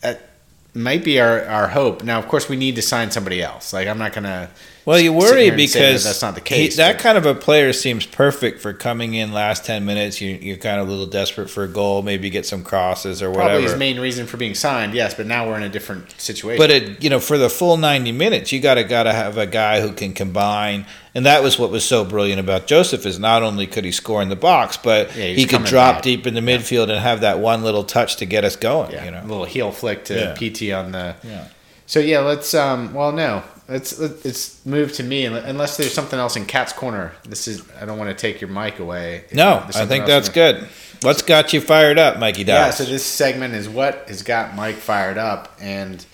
That 0.00 0.30
might 0.74 1.02
be 1.02 1.20
our, 1.20 1.44
our 1.44 1.68
hope. 1.68 2.04
Now, 2.04 2.18
of 2.18 2.28
course, 2.28 2.48
we 2.48 2.56
need 2.56 2.76
to 2.76 2.82
sign 2.82 3.10
somebody 3.10 3.42
else. 3.42 3.72
Like, 3.72 3.88
I'm 3.88 3.98
not 3.98 4.12
going 4.12 4.24
to. 4.24 4.50
Well, 4.88 4.98
you 4.98 5.12
worry 5.12 5.28
say 5.28 5.50
that 5.50 5.56
because 5.56 6.04
that's 6.04 6.22
not 6.22 6.34
the 6.34 6.40
he- 6.40 6.44
case, 6.68 6.76
that 6.76 6.96
but- 6.96 7.02
kind 7.02 7.18
of 7.18 7.26
a 7.26 7.34
player 7.34 7.74
seems 7.74 8.06
perfect 8.06 8.60
for 8.62 8.72
coming 8.72 9.12
in 9.12 9.32
last 9.32 9.66
ten 9.66 9.84
minutes. 9.84 10.20
You, 10.20 10.30
you're 10.40 10.56
kind 10.56 10.80
of 10.80 10.88
a 10.88 10.90
little 10.90 11.04
desperate 11.06 11.50
for 11.50 11.62
a 11.64 11.68
goal, 11.68 12.00
maybe 12.00 12.30
get 12.30 12.46
some 12.46 12.64
crosses 12.64 13.22
or 13.22 13.28
whatever. 13.30 13.48
Probably 13.50 13.62
his 13.64 13.76
main 13.76 14.00
reason 14.00 14.26
for 14.26 14.38
being 14.38 14.54
signed, 14.54 14.94
yes, 14.94 15.12
but 15.12 15.26
now 15.26 15.46
we're 15.46 15.58
in 15.58 15.62
a 15.62 15.68
different 15.68 16.10
situation. 16.18 16.58
But 16.58 16.70
it, 16.70 17.02
you 17.04 17.10
know, 17.10 17.20
for 17.20 17.36
the 17.36 17.50
full 17.50 17.76
ninety 17.76 18.12
minutes, 18.12 18.50
you 18.50 18.60
gotta 18.60 18.82
gotta 18.82 19.12
have 19.12 19.36
a 19.36 19.46
guy 19.46 19.82
who 19.82 19.92
can 19.92 20.14
combine, 20.14 20.86
and 21.14 21.26
that 21.26 21.42
was 21.42 21.58
what 21.58 21.70
was 21.70 21.84
so 21.84 22.02
brilliant 22.04 22.40
about 22.40 22.66
Josef 22.66 23.04
is 23.04 23.18
not 23.18 23.42
only 23.42 23.66
could 23.66 23.84
he 23.84 23.92
score 23.92 24.22
in 24.22 24.30
the 24.30 24.36
box, 24.36 24.78
but 24.78 25.14
Yeah, 25.14 25.26
he 25.26 25.44
could 25.44 25.64
drop 25.64 26.00
deep 26.00 26.26
in 26.26 26.32
the 26.32 26.40
midfield 26.40 26.84
and 26.88 26.98
have 26.98 27.20
that 27.20 27.40
one 27.40 27.62
little 27.62 27.84
touch 27.84 28.16
to 28.16 28.24
get 28.24 28.42
us 28.42 28.56
going. 28.56 28.92
yeah, 28.92 29.04
You 29.04 29.10
a 29.10 29.28
little 29.28 29.44
heel 29.44 29.70
flick 29.70 30.04
to 30.06 30.14
Yeah. 30.18 30.34
Pity 30.34 30.72
on 30.72 30.92
the. 30.92 31.14
Yeah. 31.22 31.48
So 31.84 32.00
yeah, 32.00 32.20
let's. 32.20 32.54
um 32.54 32.94
Well, 32.94 33.12
no, 33.12 33.42
let's 33.68 33.98
let's 33.98 34.64
move 34.66 34.92
to 34.94 35.02
me 35.02 35.26
unless 35.26 35.76
there's 35.76 35.92
something 35.92 36.18
else 36.18 36.36
in 36.36 36.46
Cat's 36.46 36.72
corner. 36.72 37.12
This 37.24 37.46
is. 37.46 37.62
I 37.80 37.84
don't 37.84 37.98
want 37.98 38.10
to 38.10 38.16
take 38.16 38.40
your 38.40 38.50
mic 38.50 38.78
away. 38.78 39.24
No, 39.32 39.64
I 39.74 39.86
think 39.86 40.06
that's 40.06 40.28
good. 40.28 40.66
What's 41.02 41.22
got 41.22 41.52
you 41.52 41.60
fired 41.60 41.98
up, 41.98 42.18
Mikey 42.18 42.42
Yeah, 42.42 42.70
so 42.70 42.84
this 42.84 43.04
segment 43.04 43.54
is 43.54 43.68
what 43.68 44.08
has 44.08 44.22
got 44.22 44.56
Mike 44.56 44.76
fired 44.76 45.18
up, 45.18 45.56
and 45.60 46.04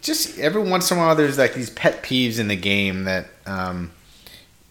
just 0.00 0.38
every 0.38 0.62
once 0.62 0.90
in 0.90 0.96
a 0.96 1.00
while, 1.00 1.14
there's 1.14 1.38
like 1.38 1.54
these 1.54 1.70
pet 1.70 2.02
peeves 2.02 2.38
in 2.38 2.48
the 2.48 2.56
game 2.56 3.04
that 3.04 3.26
um, 3.44 3.90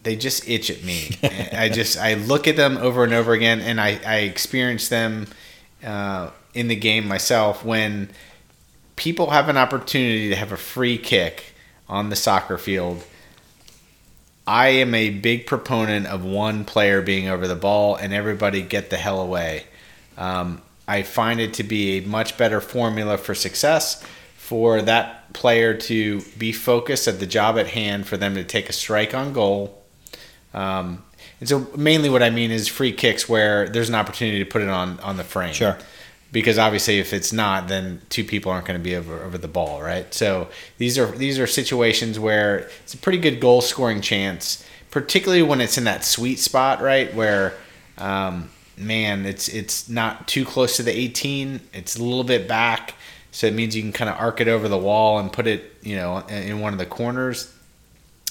they 0.02 0.16
just 0.16 0.48
itch 0.48 0.70
at 0.70 0.82
me. 0.82 1.16
I 1.52 1.68
just 1.68 1.98
I 1.98 2.14
look 2.14 2.48
at 2.48 2.56
them 2.56 2.76
over 2.78 3.04
and 3.04 3.12
over 3.12 3.32
again, 3.32 3.60
and 3.60 3.80
I 3.80 4.00
I 4.04 4.16
experience 4.20 4.88
them 4.88 5.28
uh, 5.84 6.30
in 6.54 6.68
the 6.68 6.76
game 6.76 7.06
myself 7.06 7.64
when 7.64 8.10
people 8.96 9.30
have 9.30 9.48
an 9.48 9.56
opportunity 9.56 10.28
to 10.28 10.36
have 10.36 10.52
a 10.52 10.56
free 10.56 10.98
kick 10.98 11.51
on 11.92 12.08
the 12.08 12.16
soccer 12.16 12.56
field. 12.56 13.04
I 14.46 14.68
am 14.68 14.94
a 14.94 15.10
big 15.10 15.46
proponent 15.46 16.06
of 16.06 16.24
one 16.24 16.64
player 16.64 17.02
being 17.02 17.28
over 17.28 17.46
the 17.46 17.54
ball 17.54 17.96
and 17.96 18.14
everybody 18.14 18.62
get 18.62 18.88
the 18.88 18.96
hell 18.96 19.20
away. 19.20 19.66
Um, 20.16 20.62
I 20.88 21.02
find 21.02 21.38
it 21.38 21.54
to 21.54 21.62
be 21.62 21.98
a 21.98 22.00
much 22.08 22.38
better 22.38 22.62
formula 22.62 23.18
for 23.18 23.34
success 23.34 24.02
for 24.36 24.80
that 24.82 25.32
player 25.34 25.74
to 25.74 26.22
be 26.38 26.50
focused 26.50 27.06
at 27.06 27.20
the 27.20 27.26
job 27.26 27.58
at 27.58 27.68
hand, 27.68 28.06
for 28.06 28.16
them 28.16 28.34
to 28.36 28.44
take 28.44 28.70
a 28.70 28.72
strike 28.72 29.14
on 29.14 29.34
goal. 29.34 29.78
Um, 30.54 31.04
and 31.40 31.48
so, 31.48 31.66
mainly 31.76 32.08
what 32.08 32.22
I 32.22 32.30
mean 32.30 32.50
is 32.50 32.68
free 32.68 32.92
kicks 32.92 33.28
where 33.28 33.68
there's 33.68 33.88
an 33.88 33.94
opportunity 33.94 34.38
to 34.40 34.50
put 34.50 34.62
it 34.62 34.68
on, 34.68 34.98
on 35.00 35.18
the 35.18 35.24
frame 35.24 35.52
Sure. 35.52 35.78
Because 36.32 36.58
obviously 36.58 36.98
if 36.98 37.12
it's 37.12 37.32
not 37.32 37.68
then 37.68 38.00
two 38.08 38.24
people 38.24 38.50
aren't 38.50 38.66
going 38.66 38.78
to 38.78 38.82
be 38.82 38.96
over, 38.96 39.22
over 39.22 39.38
the 39.38 39.48
ball 39.48 39.80
right 39.82 40.12
so 40.12 40.48
these 40.78 40.98
are 40.98 41.06
these 41.12 41.38
are 41.38 41.46
situations 41.46 42.18
where 42.18 42.70
it's 42.82 42.94
a 42.94 42.98
pretty 42.98 43.18
good 43.18 43.40
goal 43.40 43.60
scoring 43.60 44.00
chance 44.00 44.66
particularly 44.90 45.42
when 45.42 45.60
it's 45.60 45.78
in 45.78 45.84
that 45.84 46.04
sweet 46.04 46.38
spot 46.38 46.80
right 46.80 47.14
where 47.14 47.54
um, 47.98 48.50
man 48.76 49.24
it's 49.26 49.48
it's 49.48 49.88
not 49.88 50.26
too 50.26 50.44
close 50.44 50.76
to 50.76 50.82
the 50.82 50.92
18 50.92 51.60
it's 51.72 51.96
a 51.96 52.02
little 52.02 52.24
bit 52.24 52.48
back 52.48 52.94
so 53.30 53.46
it 53.46 53.54
means 53.54 53.76
you 53.76 53.82
can 53.82 53.92
kind 53.92 54.10
of 54.10 54.16
arc 54.16 54.40
it 54.40 54.48
over 54.48 54.68
the 54.68 54.78
wall 54.78 55.18
and 55.18 55.32
put 55.32 55.46
it 55.46 55.76
you 55.82 55.96
know 55.96 56.18
in 56.28 56.42
in 56.42 56.60
one 56.60 56.72
of 56.72 56.78
the 56.78 56.86
corners 56.86 57.52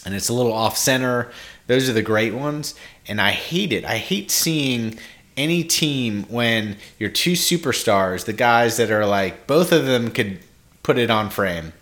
and 0.05 0.15
it's 0.15 0.29
a 0.29 0.33
little 0.33 0.53
off 0.53 0.77
center. 0.77 1.31
Those 1.67 1.89
are 1.89 1.93
the 1.93 2.01
great 2.01 2.33
ones. 2.33 2.75
And 3.07 3.21
I 3.21 3.31
hate 3.31 3.71
it. 3.71 3.85
I 3.85 3.97
hate 3.97 4.31
seeing 4.31 4.97
any 5.37 5.63
team 5.63 6.23
when 6.23 6.77
your 6.99 7.09
two 7.09 7.33
superstars, 7.33 8.25
the 8.25 8.33
guys 8.33 8.77
that 8.77 8.91
are 8.91 9.05
like 9.05 9.47
both 9.47 9.71
of 9.71 9.85
them 9.85 10.11
could 10.11 10.39
put 10.83 10.97
it 10.97 11.09
on 11.09 11.29
frame, 11.29 11.73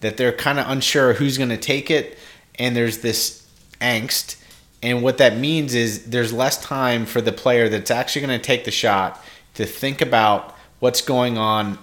that 0.00 0.16
they're 0.16 0.32
kind 0.32 0.58
of 0.58 0.68
unsure 0.68 1.14
who's 1.14 1.38
going 1.38 1.50
to 1.50 1.56
take 1.56 1.90
it. 1.90 2.18
And 2.56 2.76
there's 2.76 2.98
this 2.98 3.46
angst. 3.80 4.36
And 4.82 5.02
what 5.02 5.18
that 5.18 5.36
means 5.36 5.74
is 5.74 6.06
there's 6.06 6.32
less 6.32 6.62
time 6.62 7.06
for 7.06 7.20
the 7.20 7.32
player 7.32 7.68
that's 7.68 7.90
actually 7.90 8.26
going 8.26 8.38
to 8.38 8.44
take 8.44 8.64
the 8.64 8.70
shot 8.70 9.22
to 9.54 9.66
think 9.66 10.00
about 10.00 10.56
what's 10.78 11.02
going 11.02 11.36
on 11.36 11.78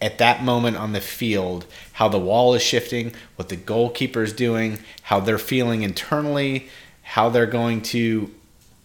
at 0.00 0.18
that 0.18 0.42
moment 0.42 0.76
on 0.76 0.92
the 0.92 1.00
field, 1.00 1.66
how 1.92 2.08
the 2.08 2.18
wall 2.18 2.54
is 2.54 2.62
shifting, 2.62 3.12
what 3.36 3.50
the 3.50 3.56
goalkeeper 3.56 4.22
is 4.22 4.32
doing, 4.32 4.78
how 5.02 5.20
they're 5.20 5.38
feeling 5.38 5.82
internally, 5.82 6.68
how 7.02 7.28
they're 7.28 7.46
going 7.46 7.82
to 7.82 8.30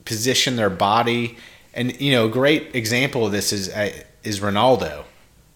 position 0.04 0.56
their 0.56 0.70
body. 0.70 1.38
And 1.76 2.00
you 2.00 2.12
know, 2.12 2.26
a 2.26 2.30
great 2.30 2.76
example 2.76 3.26
of 3.26 3.32
this 3.32 3.54
is 3.54 3.70
uh, 3.70 3.92
is 4.24 4.40
Ronaldo. 4.40 5.04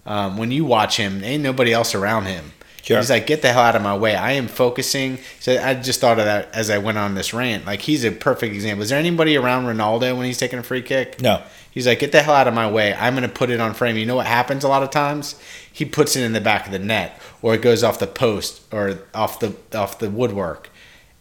Um, 0.05 0.37
when 0.37 0.51
you 0.51 0.65
watch 0.65 0.97
him, 0.97 1.23
ain't 1.23 1.43
nobody 1.43 1.71
else 1.71 1.95
around 1.95 2.25
him. 2.25 2.51
Sure. 2.81 2.97
He's 2.97 3.09
like, 3.09 3.27
get 3.27 3.41
the 3.41 3.53
hell 3.53 3.61
out 3.61 3.75
of 3.75 3.81
my 3.81 3.95
way. 3.95 4.15
I 4.15 4.31
am 4.31 4.47
focusing. 4.47 5.19
So 5.39 5.61
I 5.61 5.75
just 5.75 6.01
thought 6.01 6.17
of 6.17 6.25
that 6.25 6.53
as 6.55 6.69
I 6.69 6.79
went 6.79 6.97
on 6.97 7.13
this 7.13 7.33
rant. 7.33 7.65
Like 7.65 7.81
he's 7.81 8.03
a 8.03 8.11
perfect 8.11 8.53
example. 8.53 8.81
Is 8.83 8.89
there 8.89 8.97
anybody 8.97 9.37
around 9.37 9.65
Ronaldo 9.65 10.17
when 10.17 10.25
he's 10.25 10.37
taking 10.37 10.57
a 10.57 10.63
free 10.63 10.81
kick? 10.81 11.21
No. 11.21 11.43
He's 11.71 11.85
like, 11.85 11.99
get 11.99 12.11
the 12.11 12.23
hell 12.23 12.33
out 12.33 12.47
of 12.47 12.53
my 12.53 12.69
way. 12.69 12.93
I'm 12.95 13.13
going 13.13 13.27
to 13.27 13.33
put 13.33 13.51
it 13.51 13.59
on 13.59 13.73
frame. 13.73 13.95
You 13.97 14.05
know 14.05 14.15
what 14.15 14.25
happens 14.25 14.63
a 14.63 14.67
lot 14.67 14.81
of 14.81 14.89
times? 14.89 15.39
He 15.71 15.85
puts 15.85 16.15
it 16.15 16.23
in 16.23 16.33
the 16.33 16.41
back 16.41 16.65
of 16.65 16.71
the 16.71 16.79
net, 16.79 17.21
or 17.41 17.53
it 17.53 17.61
goes 17.61 17.83
off 17.83 17.99
the 17.99 18.07
post, 18.07 18.61
or 18.73 18.99
off 19.13 19.39
the 19.39 19.55
off 19.73 19.99
the 19.99 20.09
woodwork. 20.09 20.71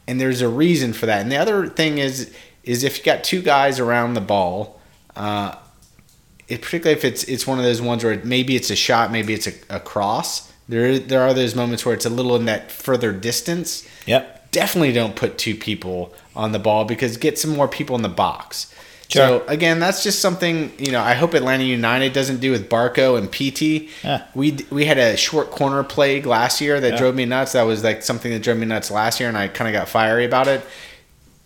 And 0.06 0.18
there's 0.18 0.40
a 0.40 0.48
reason 0.48 0.94
for 0.94 1.04
that. 1.04 1.20
And 1.20 1.30
the 1.30 1.36
other 1.36 1.68
thing 1.68 1.98
is, 1.98 2.34
is 2.64 2.82
if 2.82 2.98
you 2.98 3.04
got 3.04 3.24
two 3.24 3.42
guys 3.42 3.78
around 3.78 4.14
the 4.14 4.22
ball, 4.22 4.77
uh, 5.18 5.56
it, 6.48 6.62
particularly 6.62 6.96
if 6.98 7.04
it's 7.04 7.24
it's 7.24 7.46
one 7.46 7.58
of 7.58 7.64
those 7.64 7.82
ones 7.82 8.04
where 8.04 8.18
maybe 8.24 8.56
it's 8.56 8.70
a 8.70 8.76
shot, 8.76 9.12
maybe 9.12 9.34
it's 9.34 9.46
a, 9.46 9.52
a 9.68 9.80
cross. 9.80 10.50
There 10.68 10.98
there 10.98 11.22
are 11.22 11.34
those 11.34 11.54
moments 11.54 11.84
where 11.84 11.94
it's 11.94 12.06
a 12.06 12.10
little 12.10 12.36
in 12.36 12.46
that 12.46 12.70
further 12.72 13.12
distance. 13.12 13.86
Yep. 14.06 14.50
Definitely 14.50 14.92
don't 14.92 15.14
put 15.14 15.36
two 15.36 15.54
people 15.54 16.14
on 16.34 16.52
the 16.52 16.58
ball 16.58 16.84
because 16.86 17.16
get 17.18 17.38
some 17.38 17.50
more 17.50 17.68
people 17.68 17.96
in 17.96 18.02
the 18.02 18.08
box. 18.08 18.72
Sure. 19.08 19.40
So 19.40 19.46
again, 19.46 19.78
that's 19.80 20.02
just 20.02 20.20
something 20.20 20.72
you 20.78 20.92
know. 20.92 21.00
I 21.02 21.14
hope 21.14 21.34
Atlanta 21.34 21.64
United 21.64 22.12
doesn't 22.12 22.40
do 22.40 22.50
with 22.50 22.68
Barco 22.68 23.16
and 23.18 23.30
Pity. 23.30 23.88
Yeah. 24.04 24.24
We 24.34 24.58
we 24.70 24.84
had 24.84 24.98
a 24.98 25.16
short 25.16 25.50
corner 25.50 25.82
plague 25.82 26.26
last 26.26 26.60
year 26.60 26.80
that 26.80 26.92
Yeah. 26.92 26.98
drove 26.98 27.14
me 27.14 27.24
nuts. 27.24 27.52
That 27.52 27.62
was 27.62 27.82
like 27.82 28.02
something 28.02 28.30
that 28.32 28.42
drove 28.42 28.58
me 28.58 28.66
nuts 28.66 28.90
last 28.90 29.20
year, 29.20 29.28
and 29.28 29.36
I 29.38 29.48
kind 29.48 29.68
of 29.68 29.78
got 29.78 29.88
fiery 29.88 30.24
about 30.24 30.48
it. 30.48 30.62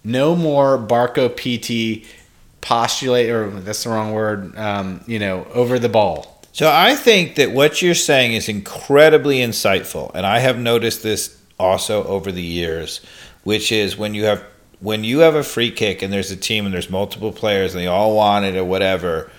No 0.04 0.34
more 0.34 0.76
Barco 0.78 1.28
Pity 1.34 2.04
postulate, 2.62 3.28
or 3.28 3.50
that's 3.50 3.84
the 3.84 3.90
wrong 3.90 4.12
word. 4.12 4.56
Um, 4.56 5.02
you 5.06 5.18
know, 5.18 5.46
over 5.52 5.78
the 5.78 5.90
ball. 5.90 6.40
So 6.52 6.70
I 6.72 6.96
think 6.96 7.34
that 7.36 7.52
what 7.52 7.82
you're 7.82 7.94
saying 7.94 8.32
is 8.32 8.48
incredibly 8.48 9.38
insightful, 9.38 10.10
and 10.14 10.24
I 10.24 10.38
have 10.38 10.58
noticed 10.58 11.02
this 11.02 11.38
also 11.58 12.04
over 12.04 12.32
the 12.32 12.42
years, 12.42 13.00
which 13.44 13.70
is 13.70 13.96
when 13.96 14.14
you 14.14 14.24
have 14.24 14.42
when 14.80 15.04
you 15.04 15.20
have 15.20 15.36
a 15.36 15.44
free 15.44 15.70
kick 15.70 16.02
and 16.02 16.12
there's 16.12 16.32
a 16.32 16.36
team 16.36 16.64
and 16.64 16.74
there's 16.74 16.90
multiple 16.90 17.30
players 17.30 17.72
and 17.72 17.82
they 17.82 17.86
all 17.86 18.16
want 18.16 18.44
it 18.44 18.56
or 18.56 18.64
whatever, 18.64 19.30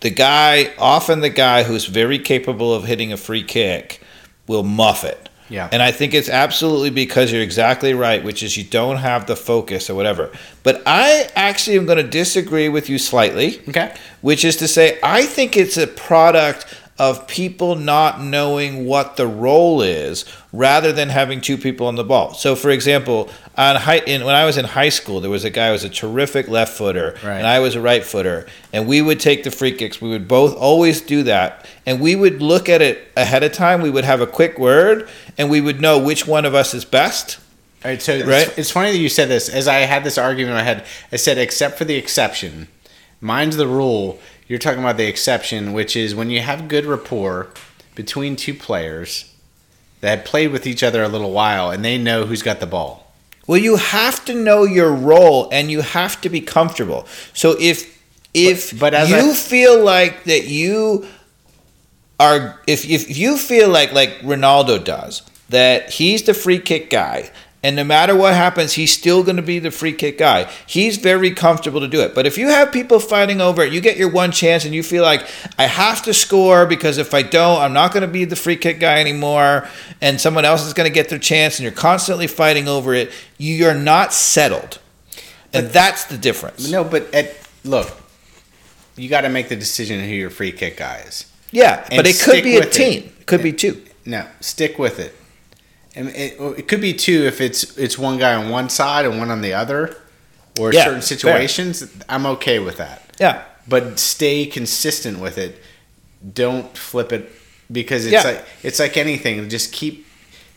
the 0.00 0.10
guy, 0.10 0.74
often 0.76 1.20
the 1.20 1.30
guy 1.30 1.62
who's 1.62 1.86
very 1.86 2.18
capable 2.18 2.74
of 2.74 2.84
hitting 2.84 3.12
a 3.12 3.16
free 3.16 3.44
kick, 3.44 4.02
will 4.48 4.64
muff 4.64 5.04
it. 5.04 5.28
Yeah. 5.50 5.68
And 5.72 5.82
I 5.82 5.92
think 5.92 6.14
it's 6.14 6.28
absolutely 6.28 6.90
because 6.90 7.32
you're 7.32 7.42
exactly 7.42 7.94
right, 7.94 8.22
which 8.22 8.42
is 8.42 8.56
you 8.56 8.64
don't 8.64 8.98
have 8.98 9.26
the 9.26 9.36
focus 9.36 9.88
or 9.88 9.94
whatever. 9.94 10.30
But 10.62 10.82
I 10.86 11.28
actually 11.34 11.78
am 11.78 11.86
going 11.86 11.98
to 11.98 12.08
disagree 12.08 12.68
with 12.68 12.88
you 12.88 12.98
slightly 12.98 13.60
Okay. 13.68 13.94
which 14.20 14.44
is 14.44 14.56
to 14.56 14.68
say, 14.68 14.98
I 15.02 15.24
think 15.24 15.56
it's 15.56 15.76
a 15.76 15.86
product 15.86 16.66
of 16.98 17.26
people 17.28 17.76
not 17.76 18.20
knowing 18.20 18.84
what 18.84 19.16
the 19.16 19.26
role 19.26 19.80
is 19.82 20.24
rather 20.52 20.92
than 20.92 21.08
having 21.08 21.40
two 21.40 21.56
people 21.56 21.86
on 21.86 21.94
the 21.94 22.02
ball. 22.02 22.34
So, 22.34 22.56
for 22.56 22.70
example, 22.70 23.28
on 23.56 23.76
high, 23.76 23.98
in, 23.98 24.24
when 24.24 24.34
I 24.34 24.44
was 24.44 24.56
in 24.56 24.64
high 24.64 24.88
school, 24.88 25.20
there 25.20 25.30
was 25.30 25.44
a 25.44 25.50
guy 25.50 25.66
who 25.66 25.72
was 25.72 25.84
a 25.84 25.88
terrific 25.88 26.48
left 26.48 26.76
footer, 26.76 27.14
Right. 27.22 27.36
and 27.38 27.46
I 27.46 27.60
was 27.60 27.76
a 27.76 27.80
right 27.80 28.04
footer, 28.04 28.46
and 28.72 28.88
we 28.88 29.00
would 29.00 29.20
take 29.20 29.44
the 29.44 29.50
free 29.52 29.70
kicks. 29.72 30.00
We 30.00 30.08
would 30.08 30.26
both 30.26 30.56
always 30.56 31.00
do 31.00 31.22
that, 31.24 31.66
and 31.86 32.00
we 32.00 32.16
would 32.16 32.42
look 32.42 32.68
at 32.68 32.82
it 32.82 33.06
ahead 33.16 33.44
of 33.44 33.52
time. 33.52 33.80
We 33.80 33.90
would 33.90 34.04
have 34.04 34.20
a 34.20 34.26
quick 34.26 34.58
word, 34.58 35.08
and 35.36 35.50
we 35.50 35.60
would 35.60 35.80
know 35.80 35.98
which 35.98 36.26
one 36.26 36.44
of 36.44 36.54
us 36.54 36.74
is 36.74 36.84
best. 36.84 37.38
All 37.84 37.92
right, 37.92 38.02
so 38.02 38.12
it's- 38.12 38.28
Right? 38.28 38.58
It's, 38.58 38.72
funny 38.72 38.90
that 38.90 38.98
you 38.98 39.08
said 39.08 39.28
this. 39.28 39.48
As 39.48 39.68
I 39.68 39.76
had 39.80 40.02
this 40.02 40.18
argument 40.18 40.50
in 40.50 40.56
my 40.56 40.64
head, 40.64 40.84
I 41.12 41.16
said, 41.16 41.38
except 41.38 41.78
for 41.78 41.84
the 41.84 41.94
exception, 41.94 42.66
mine's 43.20 43.56
the 43.56 43.68
rule. 43.68 44.18
You're 44.48 44.58
talking 44.58 44.80
about 44.80 44.96
the 44.96 45.06
exception, 45.06 45.72
which 45.72 45.94
is 45.94 46.14
when 46.14 46.30
you 46.30 46.40
have 46.40 46.68
good 46.68 46.86
rapport 46.86 47.48
between 47.94 48.34
two 48.36 48.54
players 48.54 49.32
that 50.00 50.16
have 50.18 50.24
played 50.26 50.52
with 50.52 50.66
each 50.66 50.82
other 50.82 51.02
a 51.02 51.08
little 51.08 51.32
while 51.32 51.70
and 51.70 51.84
they 51.84 51.98
know 51.98 52.24
who's 52.24 52.42
got 52.42 52.60
the 52.60 52.66
ball. 52.66 53.12
Well, 53.46 53.58
you 53.58 53.76
have 53.76 54.24
to 54.26 54.34
know 54.34 54.64
your 54.64 54.92
role 54.92 55.48
and 55.50 55.70
you 55.70 55.80
have 55.82 56.20
to 56.22 56.28
be 56.28 56.40
comfortable. 56.40 57.06
So 57.34 57.56
if 57.60 57.96
if 58.34 58.70
But- 58.72 58.78
but 58.80 58.94
as 58.94 59.10
you 59.10 59.30
I- 59.30 59.34
feel 59.34 59.82
like 59.82 60.24
that 60.24 60.44
you 60.46 61.06
are 62.20 62.60
if 62.66 62.84
if 62.88 63.16
you 63.16 63.36
feel 63.38 63.68
like 63.68 63.92
like 63.92 64.20
Ronaldo 64.20 64.82
does 64.84 65.22
that 65.48 65.90
he's 65.90 66.22
the 66.24 66.34
free 66.34 66.58
kick 66.58 66.90
guy 66.90 67.30
and 67.62 67.74
no 67.74 67.84
matter 67.84 68.14
what 68.14 68.34
happens 68.34 68.74
he's 68.74 68.92
still 68.92 69.22
going 69.22 69.36
to 69.36 69.42
be 69.42 69.58
the 69.58 69.70
free 69.70 69.92
kick 69.92 70.18
guy. 70.18 70.50
He's 70.66 70.96
very 70.96 71.32
comfortable 71.32 71.80
to 71.80 71.88
do 71.88 72.00
it. 72.02 72.14
But 72.14 72.26
if 72.26 72.38
you 72.38 72.48
have 72.48 72.72
people 72.72 73.00
fighting 73.00 73.40
over 73.40 73.62
it, 73.62 73.72
you 73.72 73.80
get 73.80 73.96
your 73.96 74.10
one 74.10 74.30
chance 74.30 74.64
and 74.64 74.74
you 74.74 74.82
feel 74.82 75.02
like 75.02 75.26
I 75.58 75.64
have 75.66 76.02
to 76.02 76.14
score 76.14 76.66
because 76.66 76.98
if 76.98 77.14
I 77.14 77.22
don't, 77.22 77.60
I'm 77.60 77.72
not 77.72 77.92
going 77.92 78.02
to 78.02 78.08
be 78.08 78.24
the 78.24 78.36
free 78.36 78.56
kick 78.56 78.78
guy 78.80 79.00
anymore 79.00 79.68
and 80.00 80.20
someone 80.20 80.44
else 80.44 80.64
is 80.66 80.72
going 80.72 80.88
to 80.88 80.94
get 80.94 81.08
their 81.08 81.18
chance 81.18 81.58
and 81.58 81.64
you're 81.64 81.72
constantly 81.72 82.26
fighting 82.26 82.68
over 82.68 82.94
it, 82.94 83.10
you're 83.38 83.74
not 83.74 84.12
settled. 84.12 84.78
And 85.52 85.68
that's 85.68 86.04
the 86.04 86.18
difference. 86.18 86.70
No, 86.70 86.84
but 86.84 87.12
at 87.14 87.34
look, 87.64 87.90
you 88.96 89.08
got 89.08 89.22
to 89.22 89.28
make 89.28 89.48
the 89.48 89.56
decision 89.56 90.00
who 90.00 90.10
your 90.10 90.30
free 90.30 90.52
kick 90.52 90.76
guy 90.76 90.98
is. 91.06 91.30
Yeah, 91.50 91.86
And 91.90 91.96
but 91.96 92.06
it 92.06 92.20
could 92.20 92.44
be 92.44 92.56
a 92.56 92.66
team. 92.66 93.04
It 93.20 93.26
could 93.26 93.42
be 93.42 93.52
two. 93.52 93.82
No, 94.04 94.26
stick 94.40 94.78
with 94.78 95.00
it. 95.00 95.14
And 95.98 96.08
it, 96.10 96.36
it 96.60 96.68
could 96.68 96.80
be 96.80 96.92
two 96.94 97.24
if 97.26 97.40
it's 97.40 97.76
it's 97.76 97.98
one 97.98 98.18
guy 98.18 98.34
on 98.34 98.50
one 98.50 98.68
side 98.68 99.04
and 99.04 99.18
one 99.18 99.30
on 99.30 99.40
the 99.42 99.52
other, 99.54 99.96
or 100.60 100.72
Yeah, 100.72 100.84
certain 100.84 101.00
fair. 101.00 101.16
situations. 101.16 101.74
I'm 102.08 102.24
okay 102.26 102.58
with 102.60 102.76
that. 102.78 103.02
Yeah. 103.20 103.42
but 103.66 103.98
stay 103.98 104.46
consistent 104.46 105.18
with 105.18 105.36
it. 105.36 105.52
Don't 106.34 106.70
flip 106.78 107.12
it 107.12 107.30
because 107.70 108.06
it's 108.06 108.12
Yeah. 108.12 108.22
like 108.30 108.44
it's 108.62 108.78
like 108.78 108.96
anything. 108.96 109.48
Just 109.48 109.72
keep. 109.72 110.06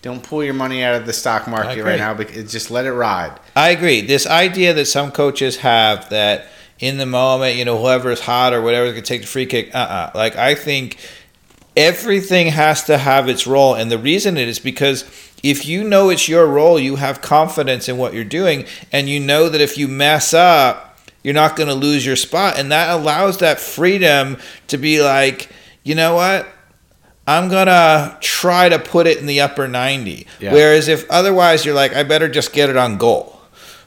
Don't 0.03 0.23
pull 0.23 0.43
your 0.43 0.53
money 0.55 0.81
out 0.83 0.95
of 0.99 1.05
the 1.05 1.13
stock 1.13 1.47
market 1.47 1.83
right 1.83 1.99
now. 1.99 2.13
Because 2.13 2.51
just 2.51 2.71
let 2.71 2.85
it 2.85 2.93
ride. 2.93 3.33
I 3.55 3.69
agree. 3.69 4.01
This 4.01 4.25
idea 4.27 4.73
that 4.73 4.85
some 4.85 5.11
coaches 5.11 5.57
have 5.57 6.09
that 6.09 6.45
in 6.79 6.97
the 6.97 7.05
moment, 7.05 7.55
you 7.57 7.65
know, 7.65 7.77
whoever 7.79 8.09
is 8.11 8.21
hot 8.21 8.53
or 8.53 8.61
whatever 8.61 8.91
can 8.93 9.03
take 9.03 9.21
the 9.21 9.27
free 9.27 9.45
kick. 9.45 9.65
Uh 9.75 9.77
uh 9.77 10.11
Like, 10.15 10.35
I 10.37 10.55
think 10.55 10.97
everything 11.77 12.47
has 12.47 12.83
to 12.85 12.97
have 12.97 13.29
its 13.29 13.45
role. 13.47 13.75
And 13.75 13.91
the 13.91 13.97
reason 13.97 14.37
it 14.37 14.47
is 14.47 14.59
because 14.59 15.03
if 15.43 15.65
you 15.65 15.83
know 15.83 16.09
it's 16.09 16.27
your 16.27 16.47
role, 16.47 16.79
you 16.79 16.97
have 16.97 17.21
confidence 17.21 17.89
in 17.89 17.97
what 17.97 18.13
you're 18.13 18.23
doing. 18.23 18.65
And 18.91 19.09
you 19.09 19.19
know 19.19 19.49
that 19.49 19.61
if 19.61 19.77
you 19.77 19.87
mess 19.87 20.33
up, 20.33 20.99
you're 21.23 21.33
not 21.33 21.55
going 21.55 21.69
to 21.69 21.75
lose 21.75 22.05
your 22.05 22.15
spot. 22.15 22.57
And 22.57 22.71
that 22.71 22.89
allows 22.89 23.39
that 23.39 23.59
freedom 23.59 24.37
to 24.67 24.77
be 24.77 25.01
like, 25.01 25.49
you 25.83 25.95
know 25.95 26.15
what? 26.15 26.47
I'm 27.27 27.49
gonna 27.49 28.17
try 28.19 28.67
to 28.67 28.79
put 28.79 29.05
it 29.05 29.19
in 29.19 29.27
the 29.27 29.41
upper 29.41 29.67
90. 29.67 30.27
Yeah. 30.39 30.53
Whereas 30.53 30.87
if 30.87 31.09
otherwise 31.09 31.63
you're 31.65 31.75
like, 31.75 31.93
I 31.93 32.03
better 32.03 32.27
just 32.27 32.51
get 32.51 32.69
it 32.69 32.77
on 32.77 32.97
goal, 32.97 33.39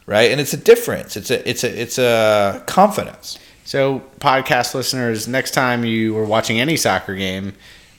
right? 0.07 0.31
And 0.31 0.41
it's 0.41 0.53
a 0.53 0.57
difference. 0.57 1.17
It's 1.17 1.31
a 1.31 1.49
it's 1.49 1.65
a 1.65 1.81
it's 1.81 1.99
a 1.99 2.63
confidence. 2.67 3.39
So, 3.67 4.03
podcast 4.21 4.75
listeners, 4.75 5.27
next 5.27 5.53
time 5.53 5.85
you 5.87 6.17
are 6.19 6.25
watching 6.25 6.61
any 6.61 6.77
soccer 6.77 7.15
game, 7.15 7.55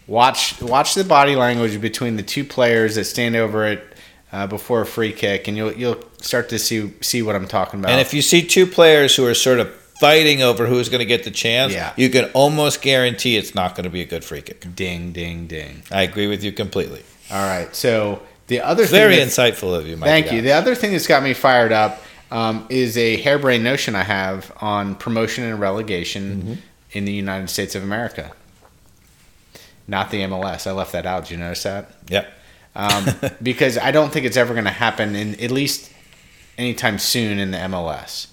watch 0.08 0.62
watch 0.62 0.94
the 0.96 1.04
body 1.04 1.36
language 1.36 1.80
between 1.82 2.16
the 2.16 2.24
two 2.24 2.44
players 2.44 2.96
that 2.96 3.06
stand 3.06 3.36
over 3.36 3.66
it 3.66 3.84
uh, 4.32 4.48
before 4.48 4.82
a 4.82 4.86
free 4.86 5.12
kick, 5.14 5.48
and 5.48 5.56
you'll 5.58 5.74
you'll 5.74 6.04
start 6.22 6.50
to 6.50 6.60
see 6.60 6.94
see 7.02 7.22
what 7.22 7.36
I'm 7.36 7.48
talking 7.48 7.80
about. 7.80 7.92
And 7.92 8.02
if 8.02 8.14
you 8.14 8.22
see 8.22 8.42
two 8.46 8.66
players 8.68 9.16
who 9.16 9.26
are 9.26 9.34
sort 9.34 9.60
of 9.60 9.74
fighting 10.00 10.42
over 10.42 10.66
who's 10.66 10.90
going 10.90 11.00
to 11.00 11.06
get 11.06 11.24
the 11.24 11.32
chance, 11.32 11.72
Yeah. 11.72 11.94
you 11.96 12.10
can 12.10 12.26
almost 12.34 12.82
guarantee 12.82 13.38
it's 13.38 13.56
not 13.56 13.76
going 13.76 13.86
to 13.86 13.90
be 13.90 14.02
a 14.02 14.06
good 14.06 14.26
free 14.26 14.42
kick. 14.42 14.66
ding, 14.76 15.14
ding, 15.14 15.48
ding. 15.48 15.84
I 15.90 16.02
agree 16.02 16.28
with 16.28 16.44
you 16.44 16.52
completely. 16.52 17.02
All 17.32 17.38
right. 17.48 17.74
So 17.74 18.22
the 18.48 18.60
other 18.60 18.86
Very 18.86 19.16
insightful 19.16 19.74
of 19.74 19.88
you, 19.88 19.96
Mike. 19.96 20.08
Thank 20.10 20.32
you. 20.34 20.42
The 20.42 20.52
other 20.52 20.76
thing 20.76 20.92
that's 20.92 21.08
got 21.08 21.24
me 21.24 21.34
fired 21.34 21.72
up 21.72 22.02
um, 22.30 22.66
is 22.70 22.98
a 22.98 23.16
harebrained 23.22 23.64
notion 23.64 23.96
I 23.96 24.04
have 24.04 24.52
on 24.60 24.96
promotion 24.96 25.46
and 25.46 25.60
relegation 25.62 26.36
Mm-hmm. 26.42 26.54
in 26.92 27.06
the 27.06 27.14
United 27.14 27.50
States 27.50 27.74
of 27.74 27.82
America. 27.84 28.34
Not 29.88 30.12
the 30.12 30.22
MLS. 30.22 30.68
I 30.68 30.72
left 30.72 30.92
that 30.94 31.06
out. 31.06 31.24
Did 31.24 31.32
you 31.32 31.38
notice 31.38 31.64
that? 31.64 31.92
Yep. 32.10 32.32
Um, 32.76 33.06
because 33.44 33.78
I 33.78 33.92
don't 33.92 34.12
think 34.12 34.26
it's 34.26 34.38
ever 34.38 34.54
going 34.54 34.66
to 34.66 34.72
happen 34.72 35.16
in 35.16 35.40
at 35.40 35.52
least 35.52 35.92
anytime 36.58 37.00
soon 37.00 37.40
in 37.40 37.52
the 37.52 37.58
MLS. 37.58 38.28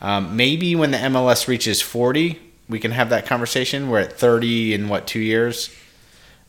Um, 0.00 0.36
maybe 0.36 0.76
when 0.76 0.90
the 0.90 0.98
MLS 0.98 1.48
reaches 1.48 1.80
40, 1.80 2.38
we 2.68 2.78
can 2.78 2.90
have 2.90 3.10
that 3.10 3.26
conversation. 3.26 3.88
We're 3.88 4.00
at 4.00 4.12
30 4.12 4.74
in 4.74 4.88
what, 4.88 5.06
two 5.06 5.20
years? 5.20 5.74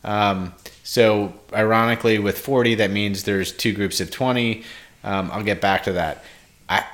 Um, 0.04 0.54
so, 0.84 1.34
ironically, 1.54 2.18
with 2.20 2.38
40, 2.38 2.76
that 2.76 2.92
means 2.92 3.24
there's 3.24 3.52
two 3.52 3.74
groups 3.74 4.00
of 4.00 4.10
20. 4.10 4.64
Um, 5.04 5.30
I'll 5.32 5.44
get 5.44 5.62
back 5.62 5.84
to 5.84 5.94
that. 5.94 6.24
I 6.70 6.86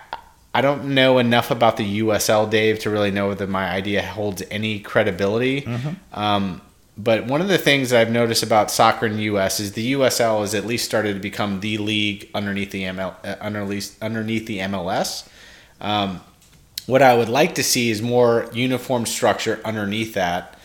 I 0.55 0.61
don't 0.61 0.93
know 0.93 1.17
enough 1.17 1.49
about 1.49 1.77
the 1.77 1.99
USL, 2.01 2.47
Dave, 2.49 2.79
to 2.79 2.91
really 2.91 3.09
know 3.09 3.29
whether 3.29 3.47
my 3.47 3.69
idea 3.69 4.03
holds 4.03 4.43
any 4.51 4.79
credibility. 4.79 5.65
Um, 6.13 6.61
but 6.97 7.25
one 7.25 7.41
of 7.41 7.47
the 7.47 7.57
things 7.57 7.89
that 7.89 8.01
I've 8.01 8.11
noticed 8.11 8.43
about 8.43 8.69
soccer 8.69 9.05
in 9.05 9.17
the 9.17 9.23
U.S. 9.23 9.59
is 9.59 9.71
the 9.71 9.93
USL 9.93 10.41
has 10.41 10.53
at 10.53 10.65
least 10.65 10.85
started 10.85 11.13
to 11.15 11.19
become 11.19 11.59
the 11.59 11.77
league 11.79 12.29
underneath 12.35 12.71
the 12.71 12.83
ML, 12.83 13.15
uh, 13.23 13.35
underneath 13.41 14.01
underneath 14.01 14.45
the 14.45 14.59
MLS. 14.59 15.27
Um, 15.81 16.21
what 16.85 17.01
I 17.01 17.15
would 17.15 17.29
like 17.29 17.55
to 17.55 17.63
see 17.63 17.89
is 17.89 18.01
more 18.01 18.49
uniform 18.53 19.05
structure 19.05 19.59
underneath 19.65 20.13
that, 20.13 20.57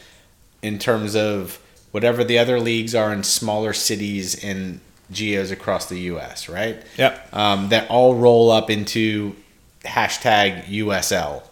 in 0.61 0.79
terms 0.79 1.17
of 1.17 1.61
whatever 1.93 2.23
the 2.25 2.39
other 2.39 2.61
leagues 2.61 2.95
are 2.95 3.13
in 3.13 3.23
smaller 3.23 3.73
cities 3.73 4.45
and 4.45 4.81
geos 5.11 5.51
across 5.51 5.89
the 5.89 5.99
U.S. 6.01 6.49
Right? 6.49 6.83
Yep. 6.99 7.35
Um, 7.35 7.71
that 7.71 7.89
all 7.91 8.15
roll 8.15 8.51
up 8.51 8.69
into 8.69 9.35
hashtag 9.83 10.65
USL, 10.67 11.43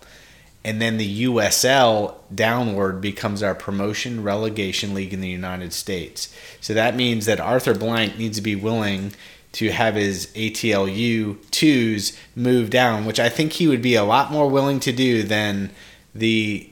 and 0.66 0.82
then 0.82 0.98
the 0.98 1.24
USL 1.24 2.16
downward 2.34 3.00
becomes 3.00 3.42
our 3.42 3.54
promotion 3.54 4.22
relegation 4.22 4.92
league 4.92 5.14
in 5.14 5.20
the 5.20 5.28
United 5.28 5.72
States. 5.72 6.34
So 6.60 6.74
that 6.74 6.94
means 6.96 7.24
that 7.26 7.40
Arthur 7.40 7.72
Blank 7.74 8.18
needs 8.18 8.36
to 8.36 8.42
be 8.42 8.56
willing 8.56 9.12
to 9.52 9.70
have 9.70 9.94
his 9.94 10.26
ATLU 10.34 11.38
twos 11.50 12.18
move 12.34 12.68
down, 12.68 13.06
which 13.06 13.20
I 13.20 13.28
think 13.28 13.52
he 13.54 13.66
would 13.68 13.80
be 13.80 13.94
a 13.94 14.04
lot 14.04 14.30
more 14.32 14.48
willing 14.50 14.80
to 14.80 14.92
do 14.92 15.22
than 15.22 15.70
the 16.14 16.68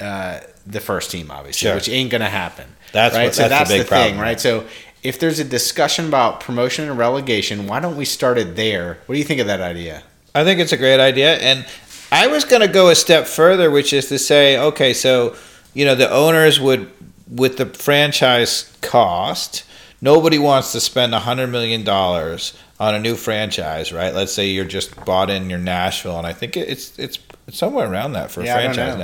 uh, 0.00 0.40
the 0.66 0.80
first 0.80 1.10
team, 1.10 1.30
obviously, 1.30 1.66
Sure. 1.66 1.74
which 1.76 1.88
ain't 1.88 2.10
gonna 2.10 2.28
happen. 2.28 2.66
That's 2.92 3.14
right. 3.16 3.24
what- 3.24 3.34
so 3.34 3.48
that's 3.48 3.50
the 3.50 3.58
that's 3.58 3.70
big 3.70 3.78
the 3.80 3.84
thing, 3.84 4.14
problem. 4.14 4.20
right? 4.20 4.40
So 4.40 4.64
if 5.02 5.18
there's 5.18 5.38
a 5.38 5.44
discussion 5.44 6.06
about 6.06 6.40
promotion 6.40 6.88
and 6.88 6.98
relegation, 6.98 7.66
why 7.66 7.80
don't 7.80 7.96
we 7.96 8.04
start 8.04 8.36
it 8.38 8.54
there? 8.56 8.98
What 9.06 9.14
do 9.14 9.18
you 9.18 9.24
think 9.24 9.40
of 9.40 9.46
that 9.46 9.60
idea? 9.60 10.02
I 10.34 10.44
think 10.44 10.60
it's 10.60 10.72
a 10.72 10.76
great 10.76 11.00
idea. 11.00 11.36
And 11.38 11.64
I 12.12 12.26
was 12.26 12.44
going 12.44 12.60
to 12.60 12.68
go 12.68 12.90
a 12.90 12.94
step 12.94 13.26
further, 13.26 13.70
which 13.70 13.92
is 13.92 14.08
to 14.08 14.18
say, 14.18 14.58
okay, 14.58 14.92
so, 14.92 15.34
you 15.72 15.86
know, 15.86 15.94
the 15.94 16.10
owners 16.10 16.60
would, 16.60 16.90
with 17.26 17.56
the 17.56 17.66
franchise 17.66 18.76
cost, 18.82 19.64
nobody 20.02 20.38
wants 20.38 20.72
to 20.72 20.80
spend 20.80 21.14
$100 21.14 21.50
million 21.50 21.88
on 21.88 22.94
a 22.94 22.98
new 22.98 23.14
franchise, 23.14 23.92
right? 23.92 24.14
Let's 24.14 24.32
say 24.32 24.50
you're 24.50 24.66
just 24.66 25.02
bought 25.06 25.30
in 25.30 25.48
your 25.48 25.58
Nashville, 25.58 26.18
and 26.18 26.26
I 26.26 26.34
think 26.34 26.56
it's, 26.58 26.98
it's, 26.98 27.18
it's 27.46 27.56
somewhere 27.56 27.90
around 27.90 28.12
that 28.12 28.30
for 28.30 28.42
a 28.42 28.44
Yeah, 28.44 28.58
I 28.58 28.64
franchise 28.64 28.98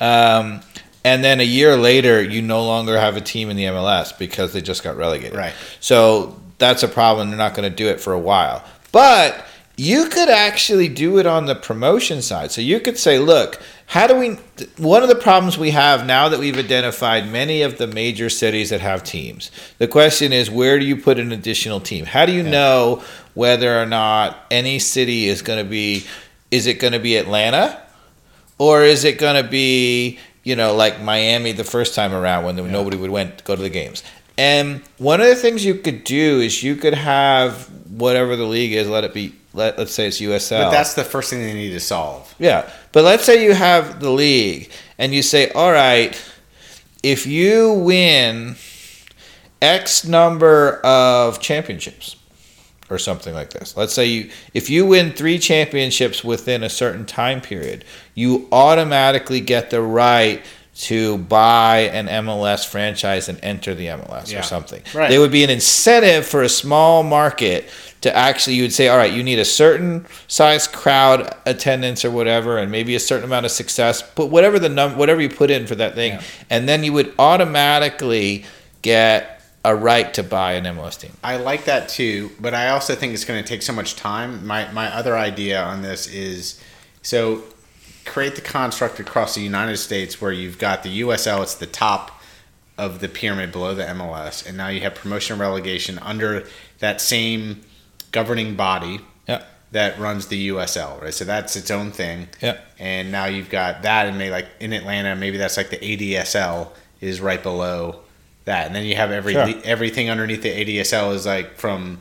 now. 0.00 0.38
Um, 0.40 0.62
and 1.04 1.22
then 1.22 1.40
a 1.40 1.44
year 1.44 1.76
later, 1.76 2.22
you 2.22 2.40
no 2.40 2.64
longer 2.64 2.98
have 2.98 3.16
a 3.16 3.20
team 3.20 3.50
in 3.50 3.56
the 3.56 3.64
MLS 3.64 4.16
because 4.18 4.54
they 4.54 4.62
just 4.62 4.82
got 4.82 4.96
relegated. 4.96 5.36
Right. 5.36 5.54
So 5.80 6.40
that's 6.56 6.82
a 6.82 6.88
problem. 6.88 7.28
They're 7.28 7.38
not 7.38 7.54
going 7.54 7.70
to 7.70 7.76
do 7.76 7.88
it 7.88 8.00
for 8.00 8.14
a 8.14 8.18
while. 8.18 8.64
But 8.90 9.44
you 9.78 10.08
could 10.08 10.28
actually 10.28 10.88
do 10.88 11.18
it 11.18 11.26
on 11.26 11.46
the 11.46 11.54
promotion 11.54 12.20
side. 12.20 12.50
So 12.50 12.60
you 12.60 12.80
could 12.80 12.98
say, 12.98 13.18
look, 13.20 13.62
how 13.86 14.08
do 14.08 14.16
we. 14.16 14.30
One 14.76 15.04
of 15.04 15.08
the 15.08 15.14
problems 15.14 15.56
we 15.56 15.70
have 15.70 16.04
now 16.04 16.28
that 16.28 16.40
we've 16.40 16.58
identified 16.58 17.30
many 17.30 17.62
of 17.62 17.78
the 17.78 17.86
major 17.86 18.28
cities 18.28 18.70
that 18.70 18.80
have 18.80 19.04
teams, 19.04 19.52
the 19.78 19.86
question 19.86 20.32
is, 20.32 20.50
where 20.50 20.80
do 20.80 20.84
you 20.84 20.96
put 20.96 21.20
an 21.20 21.30
additional 21.30 21.80
team? 21.80 22.04
How 22.04 22.26
do 22.26 22.32
you 22.32 22.42
know 22.42 23.02
whether 23.38 23.80
or 23.80 23.86
not 23.86 24.36
any 24.50 24.80
city 24.80 25.28
is 25.28 25.42
going 25.42 25.64
to 25.64 25.70
be. 25.70 26.04
Is 26.50 26.66
it 26.66 26.80
going 26.80 26.92
to 26.92 26.98
be 26.98 27.16
Atlanta? 27.16 27.80
Or 28.58 28.82
is 28.82 29.04
it 29.04 29.16
going 29.16 29.40
to 29.40 29.48
be, 29.48 30.18
you 30.42 30.56
know, 30.56 30.74
like 30.74 31.00
Miami 31.00 31.52
the 31.52 31.62
first 31.62 31.94
time 31.94 32.12
around 32.12 32.44
when 32.44 32.56
there, 32.56 32.66
nobody 32.66 32.96
would 32.96 33.10
went 33.10 33.44
go 33.44 33.54
to 33.54 33.62
the 33.62 33.70
games? 33.70 34.02
And 34.36 34.82
one 34.98 35.20
of 35.20 35.28
the 35.28 35.36
things 35.36 35.64
you 35.64 35.76
could 35.76 36.02
do 36.02 36.40
is 36.40 36.64
you 36.64 36.74
could 36.74 36.94
have 36.94 37.68
whatever 37.88 38.34
the 38.34 38.44
league 38.44 38.72
is, 38.72 38.88
let 38.88 39.04
it 39.04 39.14
be. 39.14 39.34
Let 39.54 39.78
let's 39.78 39.92
say 39.92 40.06
it's 40.06 40.20
USL. 40.20 40.64
But 40.64 40.70
that's 40.70 40.94
the 40.94 41.04
first 41.04 41.30
thing 41.30 41.40
they 41.40 41.54
need 41.54 41.70
to 41.70 41.80
solve. 41.80 42.34
Yeah, 42.38 42.70
but 42.92 43.04
let's 43.04 43.24
say 43.24 43.44
you 43.44 43.54
have 43.54 44.00
the 44.00 44.10
league 44.10 44.70
and 44.98 45.14
you 45.14 45.22
say, 45.22 45.50
all 45.50 45.72
right, 45.72 46.20
if 47.02 47.26
you 47.26 47.72
win 47.72 48.56
X 49.60 50.04
number 50.04 50.80
of 50.84 51.40
championships 51.40 52.16
or 52.90 52.98
something 52.98 53.34
like 53.34 53.50
this. 53.50 53.76
Let's 53.76 53.92
say 53.92 54.06
you 54.06 54.30
if 54.54 54.70
you 54.70 54.86
win 54.86 55.12
3 55.12 55.38
championships 55.38 56.24
within 56.24 56.62
a 56.62 56.68
certain 56.70 57.04
time 57.04 57.40
period, 57.40 57.84
you 58.14 58.48
automatically 58.52 59.40
get 59.40 59.70
the 59.70 59.82
right 59.82 60.42
to 60.74 61.18
buy 61.18 61.90
an 61.92 62.06
MLS 62.06 62.64
franchise 62.64 63.28
and 63.28 63.38
enter 63.42 63.74
the 63.74 63.86
MLS 63.86 64.30
Yeah. 64.30 64.38
or 64.40 64.42
something. 64.42 64.80
Right. 64.94 65.10
There 65.10 65.20
would 65.20 65.32
be 65.32 65.42
an 65.42 65.50
incentive 65.50 66.24
for 66.24 66.42
a 66.44 66.48
small 66.48 67.02
market 67.02 67.68
to 68.00 68.16
actually 68.16 68.54
you 68.56 68.62
would 68.62 68.72
say 68.72 68.88
all 68.88 68.96
right 68.96 69.12
you 69.12 69.22
need 69.22 69.38
a 69.38 69.44
certain 69.44 70.06
size 70.28 70.66
crowd 70.68 71.34
attendance 71.46 72.04
or 72.04 72.10
whatever 72.10 72.58
and 72.58 72.70
maybe 72.70 72.94
a 72.94 73.00
certain 73.00 73.24
amount 73.24 73.44
of 73.44 73.50
success 73.52 74.02
but 74.14 74.26
whatever 74.26 74.58
the 74.58 74.68
num 74.68 74.96
whatever 74.96 75.20
you 75.20 75.28
put 75.28 75.50
in 75.50 75.66
for 75.66 75.74
that 75.74 75.94
thing 75.94 76.12
Yeah. 76.12 76.22
and 76.50 76.68
then 76.68 76.84
you 76.84 76.92
would 76.92 77.12
automatically 77.18 78.44
get 78.82 79.34
a 79.64 79.74
right 79.74 80.14
to 80.14 80.22
buy 80.22 80.52
an 80.52 80.64
MLS 80.76 80.98
team. 80.98 81.10
I 81.22 81.36
like 81.36 81.64
that 81.64 81.88
too, 81.88 82.30
but 82.40 82.54
I 82.54 82.68
also 82.68 82.94
think 82.94 83.12
it's 83.12 83.24
going 83.24 83.42
to 83.42 83.46
take 83.46 83.60
so 83.62 83.72
much 83.72 83.96
time. 83.96 84.46
My 84.46 84.70
my 84.72 84.86
other 84.94 85.16
idea 85.18 85.60
on 85.60 85.82
this 85.82 86.06
is 86.06 86.62
so 87.02 87.42
create 88.06 88.36
the 88.36 88.40
construct 88.40 89.00
across 89.00 89.34
the 89.34 89.42
United 89.42 89.76
States 89.76 90.20
where 90.20 90.32
you've 90.32 90.58
got 90.58 90.84
the 90.84 91.00
USL, 91.02 91.42
it's 91.42 91.56
the 91.56 91.66
top 91.66 92.22
of 92.78 93.00
the 93.00 93.08
pyramid 93.08 93.50
below 93.50 93.74
the 93.74 93.82
MLS, 93.84 94.46
and 94.46 94.56
now 94.56 94.68
you 94.68 94.80
have 94.80 94.94
promotion 94.94 95.34
and 95.34 95.40
relegation 95.40 95.98
under 95.98 96.46
that 96.78 97.00
same 97.00 97.60
governing 98.12 98.54
body 98.54 99.00
Yeah. 99.26 99.42
that 99.72 99.98
runs 99.98 100.26
the 100.28 100.48
USL, 100.48 101.00
right? 101.02 101.12
So 101.14 101.24
that's 101.24 101.56
its 101.56 101.70
own 101.70 101.90
thing. 101.92 102.28
Yeah. 102.40 102.56
And 102.78 103.10
now 103.12 103.26
you've 103.26 103.50
got 103.50 103.82
that, 103.82 104.06
and 104.06 104.16
maybe 104.18 104.30
like 104.30 104.46
in 104.60 104.72
Atlanta, 104.72 105.14
maybe 105.16 105.36
that's 105.38 105.56
like 105.56 105.70
the 105.70 105.78
ADSL 105.78 106.68
is 107.00 107.20
right 107.20 107.42
below 107.42 108.00
that, 108.44 108.66
and 108.66 108.74
then 108.74 108.84
you 108.84 108.96
have 108.96 109.10
every 109.12 109.34
Sure. 109.34 109.52
everything 109.64 110.08
underneath 110.10 110.42
the 110.42 110.50
ADSL 110.50 111.12
is 111.14 111.26
like 111.26 111.56
from 111.58 112.00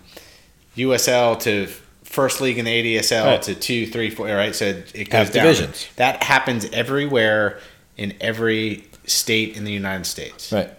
USL 0.75 1.35
to 1.41 1.67
first 2.03 2.39
league 2.39 2.57
in 2.57 2.65
the 2.65 2.71
ADSL 2.71 3.25
Right. 3.25 3.41
to 3.43 3.53
two, 3.55 3.85
three, 3.87 4.09
four, 4.09 4.27
right? 4.27 4.55
So 4.55 4.65
it, 4.93 5.09
goes 5.09 5.25
Have 5.27 5.31
down. 5.33 5.45
divisions. 5.45 5.87
That 5.97 6.23
happens 6.23 6.65
everywhere 6.71 7.59
in 7.97 8.13
every 8.21 8.85
state 9.05 9.57
in 9.57 9.65
the 9.65 9.71
United 9.73 10.05
States. 10.05 10.51
Right. 10.51 10.69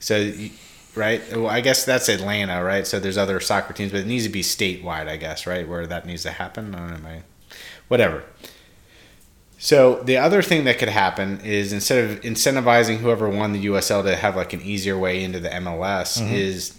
So, 0.00 0.32
right? 0.94 1.20
Well, 1.32 1.48
I 1.48 1.60
guess 1.60 1.84
that's 1.84 2.08
Atlanta, 2.08 2.62
right? 2.62 2.86
So 2.86 2.98
there's 3.00 3.18
other 3.18 3.40
soccer 3.40 3.72
teams, 3.72 3.92
but 3.92 4.00
it 4.00 4.06
needs 4.06 4.24
to 4.24 4.30
be 4.30 4.42
statewide, 4.42 5.08
I 5.08 5.16
guess, 5.16 5.46
right? 5.46 5.68
Where 5.68 5.86
that 5.86 6.06
needs 6.06 6.22
to 6.22 6.30
happen. 6.30 6.74
I 6.74 6.90
don't 6.90 7.02
know, 7.02 7.22
whatever. 7.88 8.24
So 9.58 10.02
the 10.02 10.18
other 10.18 10.42
thing 10.42 10.64
that 10.64 10.78
could 10.78 10.88
happen 10.90 11.40
is 11.40 11.72
instead 11.72 12.10
of 12.10 12.20
incentivizing 12.20 12.98
whoever 12.98 13.28
won 13.28 13.52
the 13.52 13.66
USL 13.66 14.02
to 14.04 14.14
have 14.16 14.36
like 14.36 14.52
an 14.52 14.60
easier 14.62 14.98
way 14.98 15.22
into 15.24 15.40
the 15.40 15.48
MLS, 15.48 16.18
Mm-hmm. 16.20 16.34
is 16.34 16.78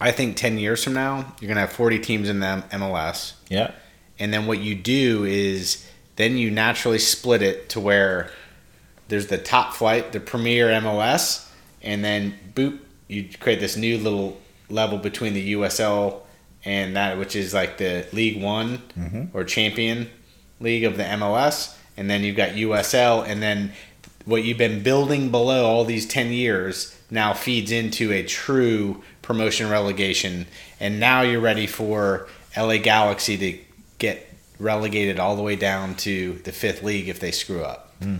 I 0.00 0.12
think 0.12 0.36
ten 0.36 0.58
years 0.58 0.84
from 0.84 0.94
now 0.94 1.34
you're 1.40 1.48
gonna 1.48 1.60
have 1.60 1.72
40 1.72 1.98
teams 1.98 2.28
in 2.28 2.40
the 2.40 2.64
MLS, 2.70 3.32
Yeah. 3.48 3.72
and 4.18 4.32
then 4.32 4.46
what 4.46 4.60
you 4.60 4.74
do 4.74 5.24
is 5.24 5.84
then 6.16 6.36
you 6.36 6.50
naturally 6.50 6.98
split 6.98 7.42
it 7.42 7.68
to 7.70 7.80
where 7.80 8.30
there's 9.08 9.26
the 9.26 9.38
top 9.38 9.74
flight, 9.74 10.12
the 10.12 10.20
premier 10.20 10.68
MLS, 10.68 11.48
and 11.82 12.04
then 12.04 12.38
boop, 12.54 12.78
you 13.08 13.28
create 13.40 13.60
this 13.60 13.76
new 13.76 13.98
little 13.98 14.40
level 14.70 14.98
between 14.98 15.34
the 15.34 15.54
USL 15.54 16.20
and 16.64 16.96
that, 16.96 17.18
which 17.18 17.34
is 17.34 17.54
like 17.54 17.78
the 17.78 18.06
League 18.12 18.42
One 18.42 18.78
mm-hmm. 18.96 19.36
or 19.36 19.44
Champion 19.44 20.10
League 20.60 20.84
of 20.84 20.96
the 20.96 21.04
MLS, 21.04 21.76
and 21.96 22.08
then 22.08 22.22
you've 22.22 22.36
got 22.36 22.50
USL, 22.50 23.26
and 23.26 23.42
then 23.42 23.72
what 24.24 24.44
you've 24.44 24.58
been 24.58 24.82
building 24.82 25.30
below 25.30 25.66
all 25.66 25.84
these 25.84 26.06
10 26.06 26.32
years 26.32 26.94
now 27.10 27.32
feeds 27.32 27.72
into 27.72 28.12
a 28.12 28.22
true 28.22 29.02
promotion 29.22 29.70
relegation, 29.70 30.46
and 30.80 31.00
now 31.00 31.22
you're 31.22 31.40
ready 31.40 31.66
for 31.66 32.28
LA 32.56 32.76
Galaxy 32.76 33.36
to 33.38 33.58
get 33.98 34.28
relegated 34.58 35.18
all 35.18 35.36
the 35.36 35.42
way 35.42 35.56
down 35.56 35.94
to 35.94 36.34
the 36.44 36.52
fifth 36.52 36.82
league 36.82 37.08
if 37.08 37.20
they 37.20 37.30
screw 37.30 37.62
up. 37.62 37.92
Hmm. 38.02 38.16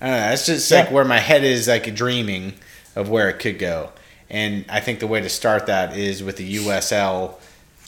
I 0.00 0.06
don't 0.06 0.14
know. 0.14 0.20
That's 0.28 0.46
just 0.46 0.70
like 0.70 0.90
where 0.90 1.04
my 1.04 1.18
head 1.18 1.44
is 1.44 1.68
like 1.68 1.94
dreaming 1.94 2.54
of 2.96 3.10
where 3.10 3.28
it 3.28 3.38
could 3.38 3.58
go. 3.58 3.90
And 4.30 4.64
I 4.68 4.80
think 4.80 5.00
the 5.00 5.06
way 5.06 5.20
to 5.20 5.28
start 5.28 5.66
that 5.66 5.96
is 5.96 6.22
with 6.22 6.36
the 6.36 6.56
USL 6.56 7.34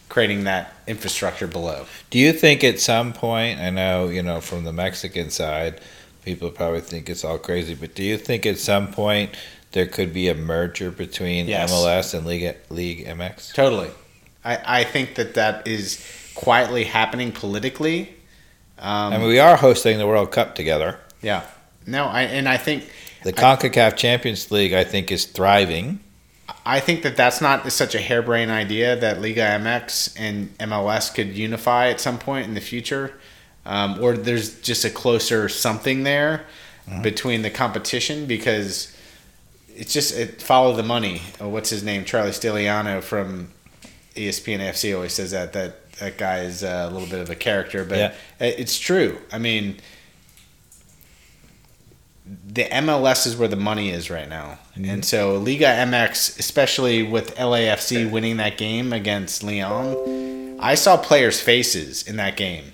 creating 0.09 0.45
that 0.45 0.75
infrastructure 0.87 1.47
below. 1.47 1.87
Do 2.11 2.19
you 2.19 2.33
think 2.33 2.63
at 2.65 2.81
some 2.81 3.13
point, 3.13 3.61
I 3.61 3.71
know, 3.71 4.09
you 4.09 4.23
know, 4.23 4.41
from 4.41 4.65
the 4.65 4.73
Mexican 4.73 5.31
side, 5.31 5.81
people 6.25 6.51
probably 6.51 6.81
think 6.81 7.09
it's 7.09 7.25
all 7.25 7.39
crazy, 7.39 7.75
but 7.75 7.95
do 7.95 8.03
you 8.03 8.19
think 8.19 8.45
at 8.45 8.59
some 8.59 8.89
point 8.93 9.35
there 9.71 9.87
could 9.87 10.13
be 10.13 10.29
a 10.29 10.35
merger 10.35 10.91
between 10.91 11.47
Yes. 11.49 11.73
MLS 11.73 12.13
and 12.13 12.27
League 12.27 12.55
League 12.69 13.07
MX? 13.07 13.55
Totally. 13.55 13.91
I, 14.45 14.81
I 14.81 14.85
think 14.85 15.15
that 15.15 15.35
that 15.35 15.67
is 15.67 16.05
quietly 16.35 16.85
happening 16.85 17.33
politically. 17.33 18.15
Um, 18.79 19.13
I 19.13 19.19
mean, 19.19 19.29
we 19.29 19.39
are 19.39 19.57
hosting 19.57 19.99
the 19.99 20.07
World 20.07 20.33
Cup 20.33 20.55
together. 20.55 20.99
yeah. 21.23 21.45
No, 21.87 22.05
I 22.07 22.23
and 22.23 22.49
I 22.49 22.59
think 22.59 22.89
The 23.25 23.33
CONCACAF 23.33 23.97
Champions 23.97 24.51
League, 24.53 24.73
I 24.73 24.85
think, 24.85 25.11
is 25.11 25.25
thriving. 25.25 25.99
I 26.65 26.79
think 26.81 27.03
that 27.03 27.17
that's 27.17 27.41
not 27.41 27.71
such 27.73 27.95
a 27.95 28.01
harebrained 28.01 28.51
idea 28.51 28.95
that 28.97 29.21
Liga 29.21 29.41
MX 29.43 30.15
and 30.19 30.57
MLS 30.59 31.13
could 31.13 31.37
unify 31.37 31.89
at 31.89 32.01
some 32.01 32.19
point 32.19 32.47
in 32.47 32.55
the 32.55 32.61
future, 32.61 33.15
um, 33.67 33.99
or 34.01 34.17
there's 34.17 34.61
just 34.61 34.85
a 34.85 34.91
closer 34.91 35.49
something 35.49 36.05
there 36.05 36.47
between 37.03 37.43
the 37.43 37.51
competition 37.51 38.27
because 38.27 38.95
it's 39.75 39.93
just 39.93 40.17
it 40.17 40.43
follow 40.43 40.75
the 40.77 40.83
money. 40.83 41.23
Uh, 41.41 41.49
What's 41.49 41.71
his 41.71 41.83
name? 41.83 42.05
Charlie 42.05 42.31
Stillitano 42.33 43.03
from 43.03 43.51
ESPN 44.15 44.59
FC 44.61 44.95
always 44.95 45.13
says 45.15 45.31
that 45.31 45.53
that 45.55 45.93
that 45.99 46.19
guy 46.19 46.41
is 46.41 46.63
a 46.63 46.91
little 46.91 47.09
bit 47.09 47.21
of 47.21 47.31
a 47.31 47.35
character, 47.35 47.85
but 47.85 47.99
Yeah. 47.99 48.13
it's 48.41 48.79
true. 48.79 49.19
I 49.33 49.39
mean, 49.39 49.79
the 52.25 52.65
MLS 52.65 53.27
is 53.27 53.37
where 53.37 53.49
the 53.49 53.57
money 53.57 53.91
is 53.91 54.11
right 54.11 54.29
now. 54.29 54.59
Mm-hmm. 54.77 54.91
And 54.91 55.05
so 55.05 55.37
Liga 55.37 55.67
MX, 55.67 56.39
especially 56.39 57.03
with 57.03 57.35
LAFC 57.37 58.11
winning 58.11 58.37
that 58.37 58.57
game 58.57 58.93
against 58.93 59.43
Leon, 59.43 60.59
I 60.61 60.75
saw 60.75 60.97
players' 60.97 61.41
faces 61.41 62.07
in 62.07 62.17
that 62.17 62.37
game. 62.37 62.73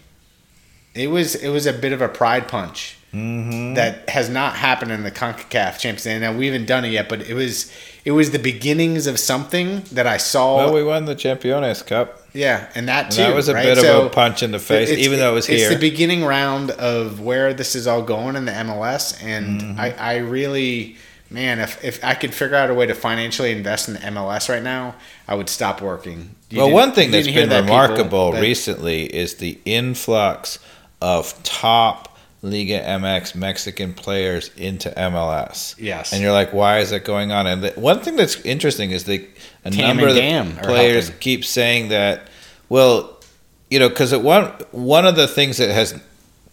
It 0.94 1.08
was 1.08 1.34
it 1.34 1.48
was 1.48 1.66
a 1.66 1.72
bit 1.72 1.92
of 1.92 2.02
a 2.02 2.08
pride 2.08 2.48
punch 2.48 2.98
Mm-hmm. 3.12 3.72
that 3.72 4.06
has 4.10 4.28
not 4.28 4.54
happened 4.56 4.92
in 4.92 5.02
the 5.02 5.10
CONCACAF 5.10 5.78
Champions 5.78 6.04
League. 6.04 6.20
Now 6.20 6.36
we 6.36 6.44
haven't 6.44 6.66
done 6.66 6.84
it 6.84 6.90
yet, 6.90 7.08
but 7.08 7.22
it 7.22 7.32
was 7.32 7.72
it 8.08 8.12
was 8.12 8.30
the 8.30 8.38
beginnings 8.38 9.06
of 9.06 9.18
something 9.20 9.82
that 9.92 10.06
I 10.06 10.16
saw. 10.16 10.56
Well, 10.56 10.72
we 10.72 10.82
won 10.82 11.04
the 11.04 11.14
Champions 11.14 11.82
Cup. 11.82 12.22
yeah, 12.32 12.68
and 12.74 12.88
that 12.88 13.04
And 13.06 13.12
too. 13.14 13.22
that 13.22 13.34
was 13.34 13.48
a 13.50 13.54
right? 13.54 13.64
bit 13.66 13.76
So- 13.78 14.00
of 14.00 14.06
a 14.06 14.08
punch 14.08 14.42
in 14.42 14.50
the 14.50 14.58
face, 14.58 14.88
it's- 14.88 15.04
even 15.04 15.18
though 15.18 15.32
it 15.32 15.34
was 15.34 15.48
it's 15.48 15.60
here. 15.60 15.68
the 15.68 15.76
beginning 15.90 16.24
round 16.24 16.70
of 16.70 17.20
where 17.20 17.52
this 17.52 17.74
is 17.74 17.86
all 17.86 18.00
going 18.00 18.34
in 18.34 18.46
the 18.46 18.52
MLS, 18.52 19.14
and 19.22 19.60
Mm-hmm. 19.60 19.80
I, 19.80 19.88
I 19.98 20.16
really, 20.36 20.96
man, 21.28 21.58
if, 21.60 21.84
if 21.84 22.02
I 22.02 22.14
could 22.14 22.32
figure 22.32 22.56
out 22.56 22.70
a 22.70 22.74
way 22.74 22.86
to 22.86 22.94
financially 22.94 23.52
invest 23.52 23.88
in 23.88 23.94
the 23.94 24.00
MLS 24.00 24.48
right 24.48 24.62
now, 24.62 24.94
I 25.28 25.34
would 25.34 25.50
stop 25.50 25.82
working. 25.82 26.30
You 26.48 26.60
well, 26.60 26.70
one 26.70 26.92
thing 26.92 27.10
that's 27.10 27.26
been 27.26 27.50
that, 27.50 27.64
people, 27.64 27.76
remarkable 27.76 28.32
but- 28.32 28.40
recently 28.40 29.04
is 29.04 29.34
the 29.34 29.58
influx 29.66 30.58
of 31.02 31.34
top 31.42 32.16
Liga 32.42 32.80
MX 32.80 33.34
Mexican 33.34 33.94
players 33.94 34.50
into 34.56 34.90
MLS. 34.90 35.74
Yes. 35.78 36.12
And 36.12 36.22
you're 36.22 36.32
like, 36.32 36.52
why 36.52 36.78
is 36.78 36.90
that 36.90 37.04
going 37.04 37.32
on? 37.32 37.46
And 37.46 37.64
the, 37.64 37.70
one 37.72 38.00
thing 38.00 38.16
that's 38.16 38.40
interesting 38.42 38.92
is 38.92 39.04
that 39.04 39.26
a 39.64 39.70
Tam 39.70 39.96
number 39.96 40.08
of 40.08 40.14
the 40.14 40.58
players 40.62 41.10
keep 41.20 41.44
saying 41.44 41.88
that, 41.88 42.28
well, 42.68 43.18
you 43.70 43.78
know, 43.78 43.88
because 43.88 44.14
one 44.16 44.46
one 44.70 45.06
of 45.06 45.16
the 45.16 45.26
things 45.26 45.56
that 45.58 45.70
has 45.70 46.00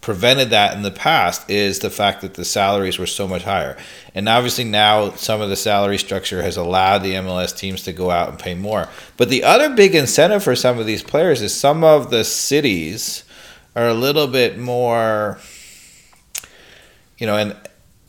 prevented 0.00 0.50
that 0.50 0.76
in 0.76 0.82
the 0.82 0.90
past 0.90 1.50
is 1.50 1.80
the 1.80 1.90
fact 1.90 2.20
that 2.20 2.34
the 2.34 2.44
salaries 2.44 2.98
were 2.98 3.06
so 3.06 3.26
much 3.26 3.42
higher. 3.42 3.76
And 4.14 4.28
obviously 4.28 4.62
now 4.62 5.10
some 5.10 5.40
of 5.40 5.48
the 5.48 5.56
salary 5.56 5.98
structure 5.98 6.42
has 6.42 6.56
allowed 6.56 6.98
the 6.98 7.14
MLS 7.14 7.56
teams 7.56 7.82
to 7.84 7.92
go 7.92 8.10
out 8.10 8.28
and 8.28 8.38
pay 8.38 8.54
more. 8.54 8.88
But 9.16 9.30
the 9.30 9.42
other 9.42 9.74
big 9.74 9.96
incentive 9.96 10.44
for 10.44 10.54
some 10.54 10.78
of 10.78 10.86
these 10.86 11.02
players 11.02 11.42
is 11.42 11.52
some 11.52 11.82
of 11.82 12.10
the 12.10 12.22
cities 12.22 13.24
are 13.74 13.88
a 13.88 13.94
little 13.94 14.28
bit 14.28 14.58
more 14.58 15.40
you 17.18 17.26
know, 17.26 17.36
and 17.36 17.56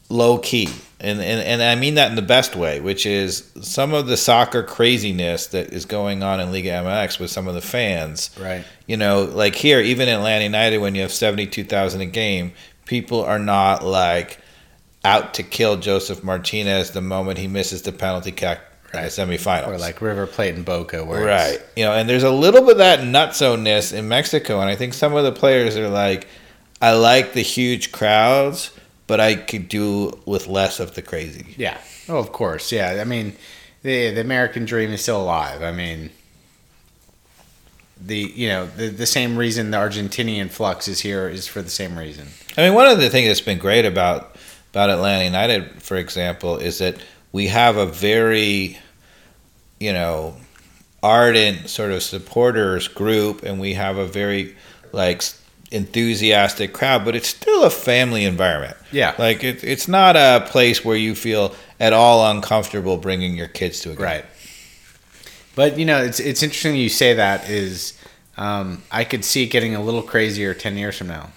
low 0.10 0.38
key. 0.38 0.70
And, 1.00 1.22
and 1.22 1.42
and 1.42 1.62
I 1.62 1.76
mean 1.76 1.96
that 1.96 2.10
in 2.10 2.16
the 2.16 2.24
best 2.24 2.56
way, 2.56 2.82
which 2.82 3.06
is 3.06 3.52
some 3.62 3.94
of 3.94 4.08
the 4.08 4.18
soccer 4.18 4.64
craziness 4.64 5.48
that 5.48 5.72
is 5.72 5.86
going 5.86 6.24
on 6.24 6.40
in 6.40 6.52
Liga 6.52 6.70
MX 6.70 7.20
with 7.20 7.30
some 7.30 7.48
of 7.48 7.54
the 7.54 7.62
fans 7.62 8.32
right. 8.40 8.66
you 8.88 8.98
know, 8.98 9.24
like 9.24 9.54
here, 9.54 9.80
even 9.80 10.08
in 10.08 10.16
Atlanta 10.16 10.46
United, 10.46 10.80
when 10.80 10.96
you 10.96 11.02
have 11.04 11.14
seventy-two 11.14 11.66
thousand 11.66 12.02
a 12.02 12.08
game, 12.08 12.54
people 12.86 13.24
are 13.24 13.38
not 13.38 13.84
like 13.86 14.40
out 15.06 15.36
to 15.36 15.44
kill 15.44 15.78
Josef 15.78 16.24
Martinez 16.24 16.92
the 16.92 17.02
moment 17.02 17.38
he 17.38 17.48
misses 17.48 17.84
the 17.84 17.92
penalty 17.92 18.32
kick 18.32 18.60
in 18.94 19.04
the 19.04 19.08
semifinals. 19.10 19.68
Or 19.68 19.78
like 19.78 20.02
River 20.02 20.26
Plate 20.26 20.56
and 20.56 20.66
Boca, 20.66 21.06
where 21.06 21.28
it's- 21.28 21.52
right, 21.52 21.66
you 21.76 21.86
know, 21.86 21.94
and 21.94 22.10
there's 22.10 22.24
a 22.24 22.32
little 22.32 22.62
bit 22.62 22.72
of 22.72 22.78
that 22.80 23.00
nutso-ness 23.02 23.92
in 23.92 24.08
Mexico, 24.08 24.60
and 24.62 24.70
I 24.70 24.76
think 24.76 24.96
some 24.96 25.16
of 25.16 25.24
the 25.24 25.32
players 25.32 25.78
are 25.78 25.90
like, 25.90 26.28
I 26.82 26.94
like 26.94 27.34
the 27.34 27.42
huge 27.42 27.92
crowds, 27.92 28.72
but 29.08 29.20
I 29.20 29.36
could 29.36 29.70
do 29.70 30.20
with 30.26 30.48
less 30.48 30.80
of 30.80 30.96
the 30.96 31.02
crazy. 31.02 31.56
Yeah. 31.58 31.80
Oh, 32.10 32.18
of 32.18 32.32
course. 32.32 32.72
Yeah. 32.72 33.00
I 33.02 33.06
mean, 33.06 33.34
the 33.82 34.12
the 34.12 34.22
American 34.22 34.66
dream 34.66 34.92
is 34.92 35.02
still 35.02 35.22
alive. 35.22 35.64
I 35.64 35.72
mean, 35.72 36.12
the 38.00 38.32
you 38.36 38.50
know 38.50 38.68
the 38.68 38.90
the 38.90 39.06
same 39.06 39.38
reason 39.38 39.72
the 39.72 39.78
Argentinian 39.78 40.50
flux 40.50 40.88
is 40.88 41.00
here 41.00 41.28
is 41.28 41.48
for 41.48 41.62
the 41.62 41.70
same 41.70 41.98
reason. 41.98 42.28
I 42.58 42.62
mean, 42.64 42.74
one 42.74 42.88
of 42.88 43.00
the 43.00 43.10
things 43.10 43.28
that's 43.28 43.42
been 43.42 43.58
great 43.58 43.86
about 43.86 44.36
about 44.72 44.90
Atlanta 44.90 45.24
United, 45.24 45.82
for 45.82 45.98
example, 45.98 46.58
is 46.58 46.80
that 46.80 46.98
we 47.32 47.48
have 47.48 47.78
a 47.78 47.86
very, 47.86 48.78
you 49.80 49.94
know, 49.94 50.36
ardent 51.02 51.70
sort 51.70 51.92
of 51.92 52.04
supporters 52.04 52.88
group, 52.88 53.44
and 53.44 53.60
we 53.60 53.74
have 53.74 53.98
a 53.98 54.06
very 54.06 54.56
like 54.92 55.24
enthusiastic 55.72 56.74
crowd, 56.74 57.04
but 57.04 57.16
it's 57.16 57.28
still 57.28 57.64
a 57.64 57.70
family 57.70 58.26
environment. 58.26 58.78
Yeah. 58.92 59.16
Like 59.18 59.44
it, 59.44 59.64
it's 59.64 59.88
not 59.88 60.16
a 60.16 60.46
place 60.50 60.84
where 60.86 60.96
you 60.96 61.16
feel 61.16 61.54
at 61.80 61.94
all 61.94 62.30
uncomfortable 62.30 62.98
bringing 62.98 63.36
your 63.36 63.48
kids 63.48 63.82
to 63.82 63.92
a 63.92 63.96
game. 63.96 64.04
Right. 64.04 64.26
But 65.56 65.78
you 65.80 65.86
know, 65.86 66.04
it's 66.04 66.20
it's 66.20 66.44
interesting 66.44 66.76
you 66.76 66.88
say 66.88 67.16
that. 67.16 67.50
Is 67.50 68.00
um, 68.38 68.84
I 68.92 69.04
could 69.04 69.26
see 69.26 69.44
it 69.44 69.48
getting 69.48 69.74
a 69.74 69.82
little 69.82 70.04
crazier 70.04 70.54
ten 70.54 70.78
years 70.78 70.98
from 70.98 71.08
now. 71.08 71.32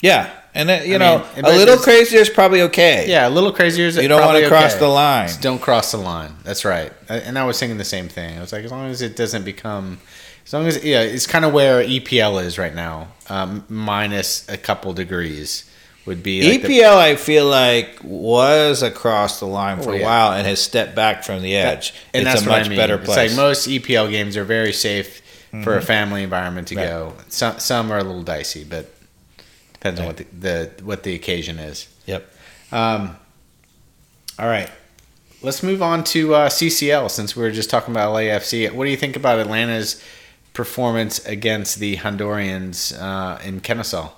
Yeah, 0.00 0.32
and 0.54 0.70
uh, 0.70 0.80
you 0.84 0.94
I 0.94 0.98
know, 0.98 1.26
mean, 1.34 1.44
a 1.44 1.48
little 1.48 1.76
crazier 1.76 2.20
is 2.20 2.30
probably 2.30 2.62
okay. 2.62 3.06
Yeah, 3.08 3.26
a 3.26 3.30
little 3.30 3.50
crazier 3.50 3.86
is 3.86 3.96
You 3.96 4.06
don't 4.06 4.20
want 4.20 4.38
to 4.38 4.48
cross 4.48 4.74
the 4.74 4.86
line. 4.86 5.26
Just 5.26 5.42
don't 5.42 5.60
cross 5.60 5.90
the 5.90 5.98
line. 5.98 6.36
That's 6.44 6.64
right. 6.64 6.92
And 7.08 7.36
I 7.36 7.44
was 7.44 7.58
thinking 7.58 7.78
the 7.78 7.84
same 7.84 8.08
thing. 8.08 8.38
I 8.38 8.40
was 8.40 8.52
like, 8.52 8.64
as 8.64 8.70
long 8.70 8.88
as 8.90 9.02
it 9.02 9.16
doesn't 9.16 9.44
become, 9.44 9.98
as 10.44 10.52
long 10.52 10.66
as 10.66 10.84
yeah, 10.84 11.00
it's 11.02 11.26
kind 11.26 11.44
of 11.44 11.52
where 11.52 11.82
EPL 11.82 12.42
is 12.44 12.58
right 12.58 12.74
now, 12.74 13.08
um, 13.28 13.64
minus 13.68 14.48
a 14.48 14.56
couple 14.56 14.92
degrees 14.92 15.70
would 16.06 16.22
be. 16.22 16.42
Like 16.50 16.62
the- 16.62 16.80
EPL, 16.80 16.96
I 16.96 17.16
feel 17.16 17.46
like 17.46 17.98
was 18.02 18.82
across 18.82 19.40
the 19.40 19.46
line 19.46 19.80
for 19.82 19.90
Oh, 19.92 19.94
a 19.94 20.02
while 20.02 20.32
and 20.32 20.46
has 20.46 20.60
stepped 20.62 20.94
back 20.94 21.24
from 21.24 21.42
the 21.42 21.56
edge. 21.56 21.94
and 22.12 22.22
it's 22.22 22.34
that's 22.34 22.46
a 22.46 22.48
much 22.48 22.66
I 22.66 22.68
mean. 22.68 22.76
better 22.78 22.96
It's 22.96 23.06
place. 23.06 23.30
like 23.30 23.36
most 23.36 23.66
EPL 23.68 24.10
games 24.10 24.36
are 24.36 24.44
very 24.44 24.72
safe 24.72 25.22
for 25.62 25.76
a 25.76 25.82
family 25.82 26.22
environment 26.24 26.66
to 26.68 26.76
Right. 26.76 26.86
go. 26.86 27.14
Some 27.28 27.58
some 27.60 27.90
are 27.92 27.98
a 27.98 28.04
little 28.04 28.22
dicey, 28.24 28.64
but 28.64 28.92
depends 29.72 30.00
on 30.00 30.06
what 30.06 30.16
the, 30.18 30.26
the 30.38 30.70
what 30.84 31.02
the 31.04 31.14
occasion 31.14 31.58
is. 31.58 31.86
Yep. 32.06 32.28
Um, 32.72 33.16
all 34.38 34.48
right, 34.48 34.68
let's 35.42 35.62
move 35.62 35.80
on 35.80 36.02
to 36.04 36.34
uh, 36.34 36.48
CCL 36.48 37.08
since 37.10 37.36
we 37.36 37.42
were 37.42 37.52
just 37.52 37.70
talking 37.70 37.94
about 37.94 38.12
LAFC. 38.14 38.70
What 38.72 38.84
do 38.84 38.90
you 38.90 38.96
think 38.96 39.14
about 39.16 39.38
Atlanta's 39.38 40.02
performance 40.54 41.24
against 41.26 41.78
the 41.78 41.96
Hondurans 41.98 42.98
uh, 42.98 43.38
in 43.42 43.60
Kennesaw? 43.60 44.10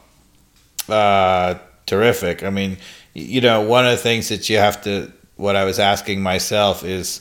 uh, 0.89 1.59
terrific. 1.87 2.45
I 2.45 2.51
mean, 2.51 2.77
you 3.15 3.41
know, 3.41 3.63
one 3.63 3.85
of 3.85 3.91
the 3.91 3.97
things 3.97 4.29
that 4.29 4.49
you 4.49 4.59
have 4.59 4.83
to, 4.83 5.13
what 5.37 5.57
I 5.57 5.65
was 5.65 5.81
asking 5.81 6.23
myself 6.23 6.85
is, 6.85 7.21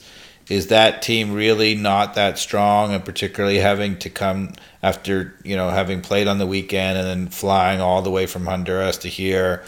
is 0.50 0.68
that 0.68 1.02
team 1.02 1.34
really 1.34 1.74
not 1.74 2.14
that 2.14 2.38
strong, 2.38 2.94
and 2.94 3.04
particularly 3.04 3.58
having 3.58 3.98
to 4.00 4.12
come 4.12 4.54
after 4.84 5.34
you 5.44 5.56
know 5.56 5.72
having 5.72 6.02
played 6.02 6.28
on 6.28 6.38
the 6.38 6.46
weekend 6.46 7.00
and 7.00 7.08
then 7.08 7.28
flying 7.30 7.82
all 7.82 8.04
the 8.04 8.12
way 8.12 8.28
from 8.28 8.46
Honduras 8.46 9.00
to 9.00 9.08
here. 9.08 9.64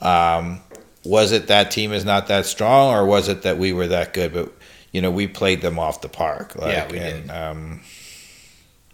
Um, 0.00 0.60
was 1.04 1.32
it 1.32 1.48
that 1.48 1.72
team 1.72 1.92
is 1.92 2.04
not 2.04 2.28
that 2.28 2.46
strong, 2.46 2.94
or 2.94 3.04
was 3.04 3.28
it 3.28 3.42
that 3.42 3.58
we 3.58 3.72
were 3.72 3.88
that 3.88 4.14
good? 4.14 4.32
But 4.32 4.52
you 4.92 5.00
know, 5.00 5.10
we 5.10 5.26
played 5.26 5.62
them 5.62 5.80
off 5.80 6.00
the 6.00 6.08
park. 6.08 6.54
Like, 6.54 6.74
Yeah, 6.74 6.92
we 6.92 6.98
and, 6.98 7.22
did. 7.26 7.30
Um, 7.30 7.80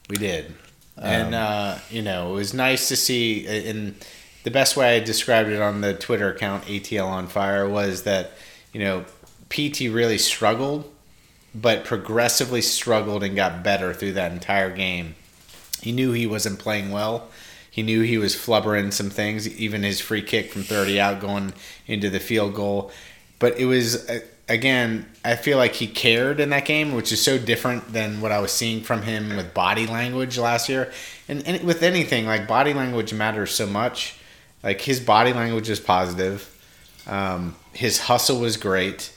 We 0.09 0.17
did, 0.17 0.55
and 0.97 1.35
uh, 1.35 1.79
you 1.91 2.03
know, 2.03 2.31
it 2.31 2.35
was 2.35 2.55
nice 2.55 2.89
to 2.89 2.97
see. 2.97 3.47
And 3.47 3.97
the 4.45 4.51
best 4.51 4.77
way 4.77 4.97
I 4.97 5.01
described 5.01 5.49
it 5.49 5.61
on 5.61 5.81
the 5.81 5.95
Twitter 5.95 6.31
account 6.31 6.65
ATL 6.65 7.09
on 7.09 7.27
Fire 7.27 7.69
was 7.69 8.05
that 8.05 8.33
you 8.73 8.81
know 8.81 9.05
Pity 9.49 9.89
really 9.89 10.19
struggled, 10.19 10.93
but 11.55 11.85
progressively 11.85 12.63
struggled 12.63 13.23
and 13.23 13.35
got 13.37 13.63
better 13.63 13.93
through 13.93 14.13
that 14.13 14.33
entire 14.33 14.75
game. 14.75 15.15
He 15.83 15.93
knew 15.93 16.13
he 16.13 16.27
wasn't 16.27 16.59
playing 16.59 16.91
well. 16.91 17.29
He 17.71 17.83
knew 17.83 18.01
he 18.01 18.17
was 18.17 18.35
flubbering 18.35 18.93
some 18.93 19.11
things, 19.11 19.47
even 19.47 19.83
his 19.83 20.01
free 20.01 20.23
kick 20.23 20.51
from 20.51 20.63
30 20.63 20.99
out 20.99 21.21
going 21.21 21.53
into 21.87 22.09
the 22.09 22.21
field 22.21 22.55
goal. 22.55 22.91
But 23.39 23.59
it 23.59 23.67
was, 23.67 24.09
uh, 24.09 24.21
again, 24.49 25.07
I 25.25 25.37
feel 25.37 25.59
like 25.59 25.75
he 25.75 25.87
cared 25.87 26.41
in 26.41 26.51
that 26.51 26.65
game, 26.65 26.95
which 26.95 27.13
is 27.13 27.23
so 27.23 27.39
different 27.39 27.93
than 27.93 28.21
what 28.21 28.33
I 28.33 28.39
was 28.39 28.53
seeing 28.53 28.83
from 28.83 29.03
him 29.03 29.37
with 29.37 29.53
body 29.53 29.87
language 29.87 30.39
last 30.39 30.69
year. 30.69 30.93
And, 31.29 31.47
and 31.47 31.65
with 31.65 31.83
anything, 31.83 32.27
like 32.27 32.47
body 32.47 32.73
language 32.73 33.13
matters 33.13 33.51
so 33.51 33.67
much. 33.67 34.19
Like 34.63 34.81
his 34.81 35.01
body 35.01 35.33
language 35.33 35.69
is 35.69 35.79
positive, 35.79 36.53
um, 37.07 37.55
his 37.73 38.01
hustle 38.01 38.41
was 38.41 38.57
great, 38.57 39.13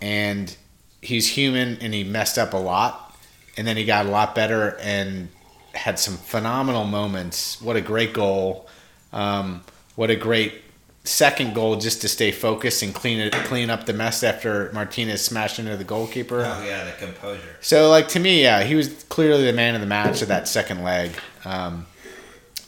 and 0.00 0.56
he's 1.02 1.28
human 1.28 1.76
and 1.80 1.92
he 1.92 2.04
messed 2.04 2.38
up 2.38 2.54
a 2.54 2.58
lot. 2.58 3.14
And 3.58 3.66
then 3.66 3.76
he 3.76 3.84
got 3.84 4.06
a 4.06 4.08
lot 4.08 4.34
better 4.34 4.78
and 4.80 5.28
had 5.74 5.98
some 5.98 6.16
phenomenal 6.16 6.84
moments. 6.84 7.60
What 7.60 7.76
a 7.76 7.82
great 7.82 8.14
goal! 8.14 8.66
Um, 9.12 9.62
what 9.94 10.08
a 10.08 10.16
great 10.16 10.61
second 11.04 11.54
goal 11.54 11.76
just 11.76 12.00
to 12.02 12.08
stay 12.08 12.30
focused 12.30 12.82
and 12.82 12.94
clean 12.94 13.18
it, 13.18 13.32
clean 13.32 13.70
up 13.70 13.86
the 13.86 13.92
mess 13.92 14.22
after 14.22 14.70
Martinez 14.72 15.24
smashed 15.24 15.58
into 15.58 15.76
the 15.76 15.84
goalkeeper. 15.84 16.40
Oh 16.40 16.64
yeah, 16.64 16.84
the 16.84 16.92
composure. 16.92 17.56
So, 17.60 17.90
like 17.90 18.08
to 18.08 18.20
me, 18.20 18.42
yeah, 18.42 18.62
he 18.62 18.74
was 18.74 19.04
clearly 19.04 19.44
the 19.44 19.52
man 19.52 19.74
of 19.74 19.80
the 19.80 19.86
match 19.86 20.22
of 20.22 20.28
that 20.28 20.48
second 20.48 20.82
leg. 20.82 21.12
Um, 21.44 21.86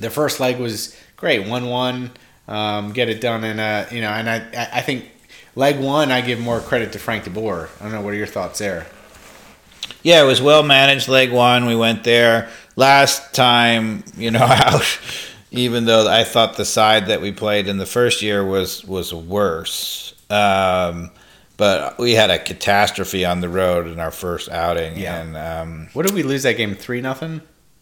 the 0.01 0.11
first 0.11 0.41
leg 0.41 0.59
was 0.59 0.97
great, 1.17 1.47
one-one, 1.47 2.11
um, 2.49 2.93
get 2.93 3.09
it 3.09 3.21
done 3.21 3.45
in 3.45 3.59
a 3.59 3.87
you 3.91 4.01
know, 4.01 4.11
and 4.11 4.29
I 4.29 4.37
I 4.37 4.69
I 4.75 4.81
think 4.81 5.11
leg 5.55 5.79
one 5.79 6.11
I 6.11 6.21
give 6.21 6.41
more 6.41 6.61
credit 6.61 6.93
to 6.93 6.99
Frank 6.99 7.25
De 7.25 7.31
Boer. 7.31 7.69
I 7.81 7.85
don't 7.85 7.93
know 7.93 8.01
what 8.01 8.15
are 8.15 8.17
your 8.17 8.27
thoughts 8.27 8.59
there. 8.59 8.87
Yeah, 10.03 10.23
it 10.23 10.27
was 10.27 10.43
well 10.43 10.63
managed. 10.63 11.09
Leg 11.09 11.31
one, 11.31 11.67
we 11.67 11.77
went 11.77 12.05
there 12.05 12.51
last 12.75 13.33
time. 13.33 14.05
You 14.17 14.31
know 14.33 14.41
out. 14.49 14.99
Even 15.59 15.85
though 15.87 16.09
I 16.09 16.25
thought 16.25 16.57
the 16.57 16.65
side 16.65 17.07
that 17.07 17.21
we 17.21 17.33
played 17.33 17.69
in 17.69 17.79
the 17.79 17.87
first 17.87 18.23
year 18.23 18.45
was 18.45 18.85
was 18.85 19.13
worse. 19.15 20.15
Um, 20.31 21.11
but 21.57 21.99
we 21.99 22.13
had 22.15 22.31
a 22.31 22.39
catastrophe 22.39 23.25
on 23.25 23.41
the 23.41 23.49
road 23.49 23.87
in 23.87 24.01
our 24.01 24.11
first 24.11 24.49
outing, 24.51 24.97
Yeah. 24.99 25.21
and 25.21 25.37
um, 25.37 25.89
What 25.93 26.05
did 26.07 26.15
we 26.15 26.23
lose 26.25 26.43
that 26.43 26.57
game? 26.57 26.75
Three 26.75 27.01
nothing 27.01 27.41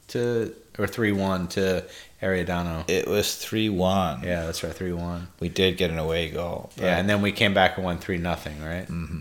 to 0.09 0.55
or 0.79 0.87
three 0.87 1.13
one 1.13 1.49
to 1.49 1.85
Herediano. 2.21 2.85
it 2.89 3.07
was 3.09 3.37
three 3.37 3.69
one. 3.71 4.23
Yeah, 4.23 4.45
that's 4.47 4.63
right, 4.63 4.73
three 4.75 4.93
one. 4.93 5.29
We 5.41 5.49
did 5.49 5.77
get 5.79 5.91
an 5.91 5.99
away 5.99 6.29
goal. 6.31 6.71
Yeah, 6.77 6.99
and 6.99 7.09
then 7.09 7.23
we 7.23 7.33
came 7.33 7.55
back 7.55 7.77
and 7.77 7.85
won 7.85 7.99
three 7.99 8.19
nothing, 8.19 8.63
right? 8.63 8.87
Mm-hmm. 8.89 9.21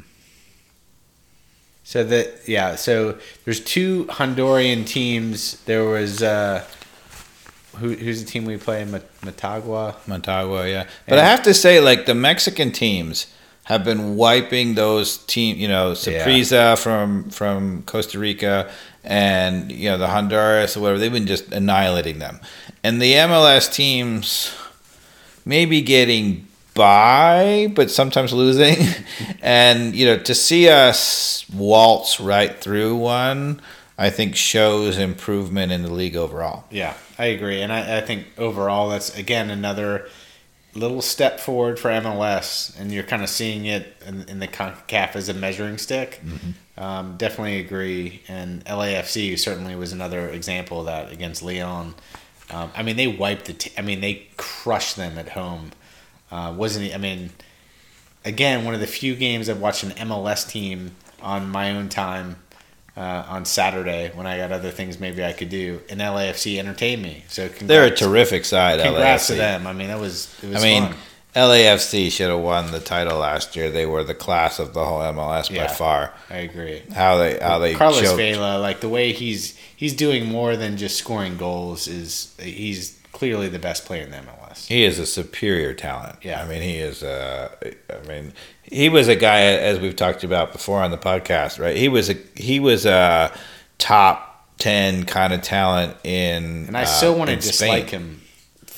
So 1.84 2.04
that 2.04 2.48
yeah, 2.48 2.76
so 2.76 3.18
there's 3.46 3.60
two 3.60 4.06
Honduran 4.06 4.86
teams. 4.86 5.62
There 5.64 5.84
was 5.86 6.22
uh, 6.22 6.64
who, 7.78 7.94
who's 7.94 8.24
the 8.24 8.30
team 8.30 8.46
we 8.46 8.58
play? 8.58 8.82
in 8.82 8.90
Motagua. 8.90 9.96
Motagua, 10.08 10.70
yeah. 10.70 10.88
But 11.08 11.20
I 11.20 11.26
have 11.26 11.44
to 11.44 11.54
say, 11.54 11.80
like 11.80 12.06
the 12.06 12.16
Mexican 12.16 12.72
teams 12.72 13.28
have 13.64 13.84
been 13.84 14.16
wiping 14.16 14.76
those 14.76 15.18
team, 15.18 15.58
you 15.58 15.68
know, 15.68 15.92
Saprissa 15.92 16.78
from 16.78 17.30
from 17.30 17.84
Costa 17.84 18.20
Rica 18.20 18.70
and 19.04 19.72
you 19.72 19.90
know 19.90 19.98
the 19.98 20.08
Honduras 20.08 20.76
or 20.76 20.82
whatever. 20.82 21.00
They've 21.00 21.12
been 21.12 21.28
just 21.28 21.52
annihilating 21.52 22.20
them, 22.20 22.40
and 22.84 23.02
the 23.02 23.14
MLS 23.14 23.72
teams 23.72 24.54
maybe 25.46 25.82
getting 25.82 26.48
by, 26.74 27.72
but 27.76 27.92
sometimes 27.92 28.34
losing. 28.34 28.78
and 29.42 29.96
you 29.96 30.06
know, 30.06 30.18
to 30.18 30.36
see 30.36 30.70
us 30.70 31.46
waltz 31.54 32.20
right 32.20 32.60
through 32.60 32.96
one. 32.96 33.62
I 33.98 34.10
think 34.10 34.36
shows 34.36 34.98
improvement 34.98 35.72
in 35.72 35.84
the 35.84 35.94
league 35.94 36.16
overall. 36.16 36.66
Yeah, 36.72 36.96
I 37.20 37.26
agree, 37.26 37.62
and 37.62 37.72
I, 37.72 37.98
I 37.98 38.02
think 38.02 38.28
overall 38.38 38.90
that's 38.90 39.16
again 39.18 39.50
another 39.50 40.08
little 40.74 41.02
step 41.02 41.40
forward 41.40 41.78
for 41.78 41.90
MLS, 41.90 42.78
and 42.80 42.92
you're 42.92 43.04
kind 43.04 43.24
of 43.24 43.30
seeing 43.30 43.66
it 43.66 43.96
in, 44.06 44.24
in 44.30 44.40
the 44.40 44.48
Concacaf 44.48 45.16
as 45.16 45.28
a 45.30 45.34
measuring 45.34 45.78
stick. 45.78 46.22
Um, 46.78 47.18
definitely 47.18 47.60
agree, 47.60 48.24
and 48.28 48.64
LAFC 48.66 49.38
certainly 49.38 49.76
was 49.76 49.92
another 49.92 50.30
example 50.30 50.80
of 50.80 50.86
that 50.86 51.12
against 51.12 51.44
Leon. 51.44 51.94
Um, 52.50 52.72
I 52.76 52.84
mean, 52.84 52.96
they 52.96 53.08
wiped 53.08 53.46
the. 53.46 53.54
T- 53.54 53.72
I 53.78 53.82
mean, 53.82 54.02
they 54.02 54.28
crushed 54.38 54.96
them 54.96 55.18
at 55.18 55.30
home. 55.30 55.72
Uh, 56.32 56.54
wasn't? 56.56 56.94
I 56.94 56.98
mean, 56.98 57.32
again, 58.26 58.66
one 58.66 58.74
of 58.74 58.80
the 58.80 58.88
few 58.88 59.16
games 59.16 59.50
I've 59.50 59.62
watched 59.62 59.84
an 59.84 59.92
MLS 59.92 60.48
team 60.48 60.96
on 61.22 61.50
my 61.50 61.72
own 61.72 61.88
time 61.90 62.38
uh, 62.98 63.26
on 63.30 63.46
Saturday 63.46 64.12
when 64.16 64.28
I 64.28 64.38
got 64.38 64.52
other 64.52 64.72
things 64.72 65.00
maybe 65.00 65.24
I 65.24 65.34
could 65.34 65.50
do. 65.50 65.80
And 65.90 66.00
LAFC 66.02 66.58
entertained 66.60 67.02
me. 67.02 67.24
So 67.30 67.48
congrats, 67.48 67.68
They're 67.68 67.86
a 67.86 67.96
terrific 67.96 68.46
side. 68.46 68.80
congrats 68.82 69.28
to 69.28 69.36
them. 69.36 69.66
I 69.68 69.74
mean, 69.74 69.88
that 69.88 70.00
was 70.00 70.34
it 70.44 70.56
I 70.56 70.62
mean, 70.62 70.84
fun. 70.88 70.96
LAFC 71.36 72.12
should 72.12 72.30
have 72.30 72.40
won 72.42 72.72
the 72.72 72.82
title 72.82 73.18
last 73.18 73.56
year. 73.56 73.70
They 73.70 73.86
were 73.86 74.04
the 74.04 74.14
class 74.14 74.60
of 74.60 74.74
the 74.74 74.84
whole 74.84 75.00
MLS 75.00 75.50
Yeah. 75.50 75.68
by 75.68 75.74
far. 75.74 76.14
I 76.30 76.38
agree. 76.40 76.82
How 76.94 77.18
they 77.18 77.40
how 77.40 77.60
they 77.60 77.74
Carlos 77.74 78.02
choked. 78.02 78.18
Vela, 78.18 78.60
like 78.60 78.82
the 78.82 78.90
way 78.90 79.14
he's 79.14 79.58
he's 79.76 79.94
doing 79.94 80.26
more 80.26 80.58
than 80.58 80.76
just 80.76 80.98
scoring 80.98 81.38
goals 81.38 81.88
is 81.88 82.36
he's 82.38 82.98
clearly 83.12 83.50
the 83.50 83.60
best 83.60 83.86
player 83.86 84.04
in 84.04 84.12
the 84.12 84.18
MLS. 84.18 84.68
He 84.68 84.84
is 84.84 85.00
a 85.00 85.06
superior 85.06 85.74
talent. 85.74 86.18
Yeah. 86.22 86.42
I 86.42 86.48
mean, 86.48 86.62
he 86.62 86.78
is. 86.78 87.04
Uh, 87.04 87.50
I 87.90 88.08
mean, 88.08 88.34
he 88.64 88.90
was 88.90 89.08
a 89.08 89.16
guy 89.16 89.42
as 89.42 89.80
we've 89.80 89.96
talked 89.96 90.24
about 90.24 90.52
before 90.52 90.82
on 90.82 90.92
the 90.92 90.98
podcast, 90.98 91.60
right? 91.60 91.76
He 91.76 91.88
was 91.90 92.10
a 92.10 92.16
he 92.36 92.60
was 92.60 92.86
a 92.86 93.32
top 93.78 94.48
ten 94.58 95.06
kind 95.06 95.34
of 95.34 95.42
talent 95.42 95.98
in. 96.04 96.68
And 96.68 96.78
I 96.78 96.84
uh, 96.84 96.86
still 96.86 97.18
want 97.18 97.30
to 97.30 97.36
dislike 97.36 97.90
Spain. 97.90 98.02
him 98.02 98.22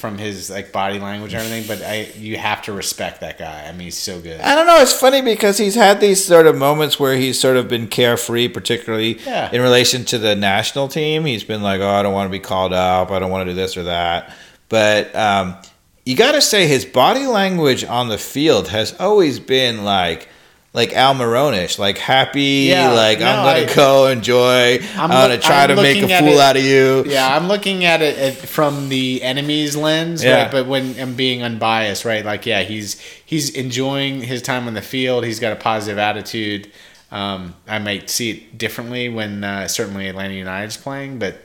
from 0.04 0.18
his 0.18 0.50
like 0.50 0.74
body 0.74 1.00
language 1.00 1.34
and 1.34 1.42
everything, 1.42 1.66
but 1.66 1.82
I 1.82 2.12
you 2.18 2.36
have 2.36 2.62
to 2.64 2.74
respect 2.74 3.22
that 3.22 3.38
guy. 3.40 3.64
I 3.66 3.72
mean, 3.72 3.86
he's 3.86 3.98
so 3.98 4.20
good. 4.20 4.42
I 4.42 4.54
don't 4.54 4.68
know. 4.68 4.82
It's 4.82 4.92
funny 4.92 5.22
because 5.22 5.58
he's 5.58 5.76
had 5.76 6.02
these 6.02 6.22
sort 6.26 6.46
of 6.46 6.58
moments 6.58 7.00
where 7.00 7.16
he's 7.16 7.40
sort 7.40 7.56
of 7.56 7.70
been 7.70 7.88
carefree, 7.88 8.50
particularly 8.50 9.18
Yeah. 9.26 9.50
in 9.54 9.62
relation 9.62 10.04
to 10.06 10.18
the 10.18 10.36
national 10.36 10.90
team. 10.90 11.24
He's 11.24 11.46
been 11.46 11.64
like, 11.64 11.80
"Oh, 11.80 11.88
I 11.90 12.04
don't 12.04 12.12
want 12.12 12.28
to 12.28 12.32
be 12.32 12.40
called 12.40 12.74
up. 12.74 13.12
I 13.12 13.20
don't 13.20 13.32
want 13.32 13.48
to 13.48 13.52
do 13.54 13.56
this 13.56 13.78
or 13.78 13.84
that." 13.84 14.34
But 14.68 15.16
um, 15.16 15.56
you 16.06 16.18
got 16.18 16.34
to 16.34 16.42
say 16.42 16.68
his 16.68 16.84
body 16.84 17.26
language 17.26 17.86
on 17.86 18.10
the 18.10 18.18
field 18.18 18.68
has 18.68 18.94
always 19.00 19.40
been 19.40 19.86
like. 19.86 20.28
Like 20.76 20.92
Al 20.94 21.14
Maronish, 21.14 21.78
like 21.78 22.00
happy, 22.00 22.66
Yeah, 22.70 22.92
like 22.94 23.20
no, 23.20 23.28
I'm 23.28 23.46
gonna 23.62 23.72
I- 23.72 23.76
go 23.76 24.08
enjoy. 24.08 24.80
I'm 24.96 25.00
I'm, 25.02 25.10
gonna 25.12 25.38
try 25.38 25.64
I'm 25.66 25.70
to 25.70 25.76
make 25.76 26.02
a 26.02 26.08
fool 26.18 26.30
it- 26.30 26.40
out 26.40 26.58
of 26.58 26.64
you. 26.64 27.04
Yeah, 27.06 27.36
I'm 27.36 27.48
looking 27.48 27.86
at 27.86 28.02
it 28.02 28.18
at, 28.18 28.34
from 28.36 28.90
the 28.90 29.22
enemy's 29.22 29.76
lens, 29.76 30.24
Yeah. 30.24 30.44
right? 30.44 30.52
But 30.52 30.66
when 30.66 31.00
I'm 31.00 31.14
being 31.14 31.44
unbiased, 31.44 32.06
right? 32.06 32.26
Like, 32.26 32.48
yeah, 32.48 32.64
he's 32.64 33.00
he's 33.24 33.52
enjoying 33.52 34.22
his 34.22 34.42
time 34.42 34.66
on 34.66 34.74
the 34.74 34.82
field. 34.82 35.26
He's 35.26 35.40
got 35.40 35.54
a 35.54 35.58
positive 35.58 36.00
attitude. 36.00 36.72
Um, 37.12 37.54
I 37.68 37.78
might 37.78 38.10
see 38.10 38.32
it 38.32 38.58
differently 38.58 39.10
when 39.10 39.44
uh, 39.44 39.68
certainly 39.68 40.08
Atlanta 40.08 40.34
United's 40.34 40.78
playing, 40.78 41.20
but 41.20 41.36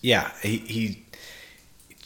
yeah, 0.00 0.30
he 0.42 0.58
he 0.58 1.04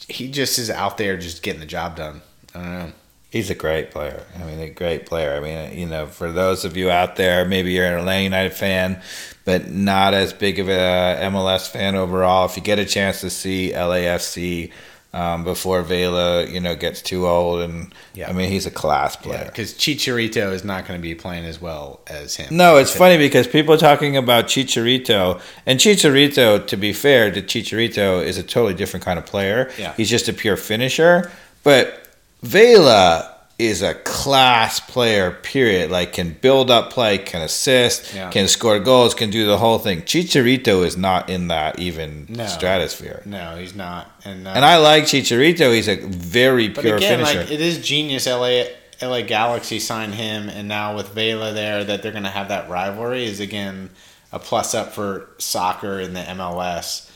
he 0.07 0.27
just 0.31 0.57
is 0.57 0.71
out 0.71 0.97
there 0.97 1.15
just 1.15 1.43
getting 1.43 1.59
the 1.59 1.67
job 1.67 1.95
done. 1.95 2.21
I 2.55 2.59
don't 2.59 2.71
know. 2.79 2.91
He's 3.33 3.49
a 3.49 3.55
great 3.55 3.89
player. 3.89 4.21
I 4.39 4.43
mean, 4.43 4.59
a 4.59 4.69
great 4.69 5.07
player. 5.07 5.33
I 5.35 5.39
mean, 5.39 5.75
you 5.75 5.87
know, 5.87 6.05
for 6.05 6.31
those 6.31 6.65
of 6.65 6.77
you 6.77 6.91
out 6.91 7.15
there, 7.15 7.45
maybe 7.45 7.71
you're 7.71 7.87
an 7.87 7.97
Atlanta 7.97 8.21
United 8.21 8.53
fan, 8.53 9.01
but 9.43 9.71
not 9.71 10.13
as 10.13 10.31
big 10.33 10.59
of 10.59 10.69
a 10.69 11.17
MLS 11.31 11.67
fan 11.67 11.95
overall. 11.95 12.45
If 12.45 12.55
you 12.57 12.61
get 12.61 12.77
a 12.77 12.85
chance 12.85 13.21
to 13.21 13.31
see 13.31 13.71
LAFC 13.73 14.71
um, 15.13 15.43
before 15.43 15.81
Vela, 15.81 16.45
you 16.45 16.59
know, 16.59 16.75
gets 16.75 17.01
too 17.01 17.25
old, 17.25 17.61
and 17.61 17.91
Yeah. 18.13 18.29
I 18.29 18.33
mean, 18.33 18.51
he's 18.51 18.67
a 18.67 18.71
class 18.71 19.15
player. 19.15 19.45
because 19.45 19.73
Chicharito 19.73 20.51
is 20.51 20.63
not 20.63 20.87
going 20.87 20.99
to 20.99 21.01
be 21.01 21.15
playing 21.15 21.45
as 21.45 21.59
well 21.59 22.01
as 22.05 22.35
him. 22.35 22.55
No, 22.55 22.77
it's 22.77 22.95
funny 22.95 23.17
because 23.17 23.47
people 23.47 23.73
are 23.73 23.79
talking 23.79 24.15
about 24.15 24.45
Chicharito, 24.45 25.41
and 25.65 25.79
Chicharito, 25.79 26.67
to 26.67 26.77
be 26.77 26.93
fair 26.93 27.31
to 27.31 27.41
Chicharito, 27.41 28.23
is 28.23 28.37
a 28.37 28.43
totally 28.43 28.75
different 28.75 29.03
kind 29.03 29.17
of 29.17 29.25
player. 29.25 29.71
Yeah. 29.79 29.93
He's 29.97 30.11
just 30.11 30.29
a 30.29 30.33
pure 30.33 30.55
finisher. 30.55 31.31
But 31.63 32.02
Vela 32.43 33.29
is 33.59 33.81
a 33.81 33.93
class 33.93 34.79
player, 34.79 35.31
period. 35.31 35.89
Like, 35.91 36.11
can 36.13 36.31
build 36.41 36.69
up 36.69 36.91
play, 36.91 37.17
can 37.17 37.41
assist, 37.41 38.13
Yeah. 38.13 38.29
can 38.29 38.47
score 38.47 38.79
goals, 38.79 39.13
can 39.13 39.29
do 39.29 39.45
the 39.45 39.57
whole 39.57 39.79
thing. 39.79 40.01
Chicharito 40.01 40.83
is 40.85 40.97
not 40.97 41.29
in 41.29 41.47
that 41.47 41.79
even 41.79 42.25
No. 42.29 42.45
stratosphere. 42.47 43.21
No, 43.25 43.55
he's 43.57 43.75
not. 43.75 44.11
And 44.25 44.47
uh, 44.47 44.51
And 44.55 44.65
I 44.65 44.77
like 44.77 45.03
Chicharito. 45.05 45.73
He's 45.73 45.87
a 45.87 45.95
very 45.95 46.67
But 46.67 46.81
pure 46.83 46.97
again, 46.97 47.19
finisher. 47.19 47.39
like 47.41 47.51
it 47.51 47.61
is 47.61 47.77
genius. 47.77 48.27
LA 48.27 48.65
LA 49.01 49.21
Galaxy 49.21 49.79
signed 49.79 50.15
him, 50.15 50.49
and 50.49 50.67
now 50.67 50.95
with 50.95 51.09
Vela 51.09 51.51
there, 51.53 51.83
that 51.83 52.01
they're 52.01 52.11
going 52.11 52.23
to 52.23 52.29
have 52.29 52.47
that 52.49 52.69
rivalry 52.69 53.25
is 53.25 53.39
again 53.39 53.89
a 54.31 54.39
plus 54.39 54.73
up 54.73 54.93
for 54.93 55.29
soccer 55.37 55.99
in 55.99 56.13
the 56.13 56.21
MLS. 56.21 57.07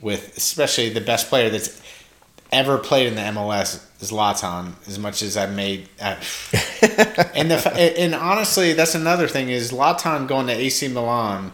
With 0.00 0.36
especially 0.36 0.88
the 0.90 1.00
best 1.00 1.28
player 1.28 1.50
that's 1.50 1.80
ever 2.52 2.78
played 2.78 3.06
in 3.08 3.16
the 3.16 3.22
MLS 3.22 3.80
is 4.00 4.10
Zlatan. 4.10 4.72
As 4.86 4.98
much 4.98 5.22
as 5.22 5.36
I've 5.36 5.54
made, 5.54 5.88
uh, 6.00 6.16
and 7.34 7.50
the 7.50 7.72
and 7.98 8.14
honestly, 8.14 8.72
that's 8.72 8.94
another 8.94 9.28
thing 9.28 9.48
is 9.50 9.72
Zlatan 9.72 10.26
going 10.26 10.46
to 10.48 10.52
AC 10.52 10.88
Milan. 10.88 11.52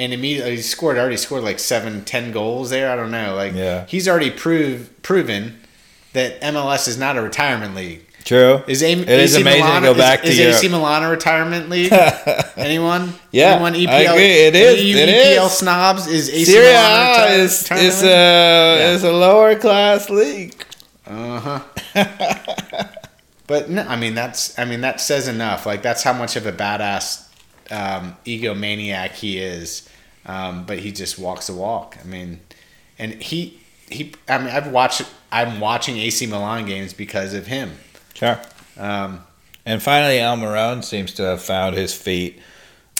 And 0.00 0.12
immediately 0.12 0.56
he 0.56 0.62
scored 0.62 0.96
already 0.96 1.16
scored 1.16 1.42
like 1.42 1.58
seven, 1.58 2.04
ten 2.04 2.30
goals 2.30 2.70
there. 2.70 2.90
I 2.92 2.94
don't 2.96 3.10
know. 3.10 3.34
Like 3.34 3.54
Yeah. 3.54 3.84
he's 3.86 4.06
already 4.06 4.30
proved 4.30 5.02
proven 5.02 5.58
that 6.12 6.40
MLS 6.40 6.86
is 6.86 6.96
not 6.96 7.16
a 7.16 7.22
retirement 7.22 7.74
league. 7.74 8.04
True. 8.24 8.62
Is 8.68 8.82
A- 8.82 8.92
It 8.92 9.08
is 9.08 9.34
AC 9.34 9.40
amazing 9.40 9.64
Milan, 9.64 9.82
to 9.82 9.88
go 9.88 9.94
back 9.94 10.22
is, 10.24 10.36
to 10.36 10.42
is 10.42 10.56
AC 10.58 10.68
Milan 10.68 11.02
a 11.02 11.08
retirement 11.10 11.68
league? 11.70 11.92
Anyone? 12.56 13.14
Yeah, 13.32 13.54
Anyone 13.54 13.74
E 13.74 13.86
I 13.88 14.00
agree. 14.02 14.24
It 14.46 14.54
is. 14.54 14.84
You 14.84 14.96
It 14.98 15.08
EPL 15.08 15.46
is. 15.46 15.52
snobs 15.52 16.06
is 16.06 16.28
AC 16.28 16.44
Syria 16.44 16.72
Milan 16.74 17.06
a 17.06 17.10
retire- 17.12 17.38
is, 17.38 17.70
is, 17.72 18.02
a, 18.02 18.06
Yeah. 18.06 18.90
is 18.92 19.02
a 19.04 19.12
lower 19.12 19.56
class 19.56 20.10
league. 20.10 20.54
Uh 21.06 21.40
huh. 21.40 21.60
but 23.46 23.70
no, 23.70 23.82
I 23.82 23.96
mean 23.96 24.14
that's 24.14 24.58
I 24.58 24.64
mean 24.64 24.80
that 24.82 25.00
says 25.00 25.28
enough. 25.28 25.66
Like 25.66 25.82
that's 25.82 26.02
how 26.02 26.12
much 26.12 26.36
of 26.36 26.46
a 26.46 26.52
badass 26.52 27.26
um, 27.70 28.16
egomaniac 28.24 29.12
he 29.12 29.38
is. 29.38 29.88
Um, 30.26 30.64
but 30.66 30.78
he 30.80 30.92
just 30.92 31.18
walks 31.18 31.46
the 31.46 31.54
walk. 31.54 31.96
I 32.02 32.06
mean, 32.06 32.40
and 32.98 33.14
he 33.14 33.60
he. 33.88 34.12
I 34.28 34.38
mean, 34.38 34.48
I've 34.48 34.70
watched. 34.70 35.02
I'm 35.32 35.60
watching 35.60 35.96
AC 35.98 36.26
Milan 36.26 36.66
games 36.66 36.92
because 36.92 37.32
of 37.34 37.46
him. 37.46 37.72
Sure. 38.14 38.38
Um, 38.76 39.24
And 39.64 39.82
finally, 39.82 40.18
Almirón 40.18 40.82
seems 40.84 41.12
to 41.14 41.22
have 41.22 41.42
found 41.42 41.76
his 41.76 41.94
feet. 41.94 42.40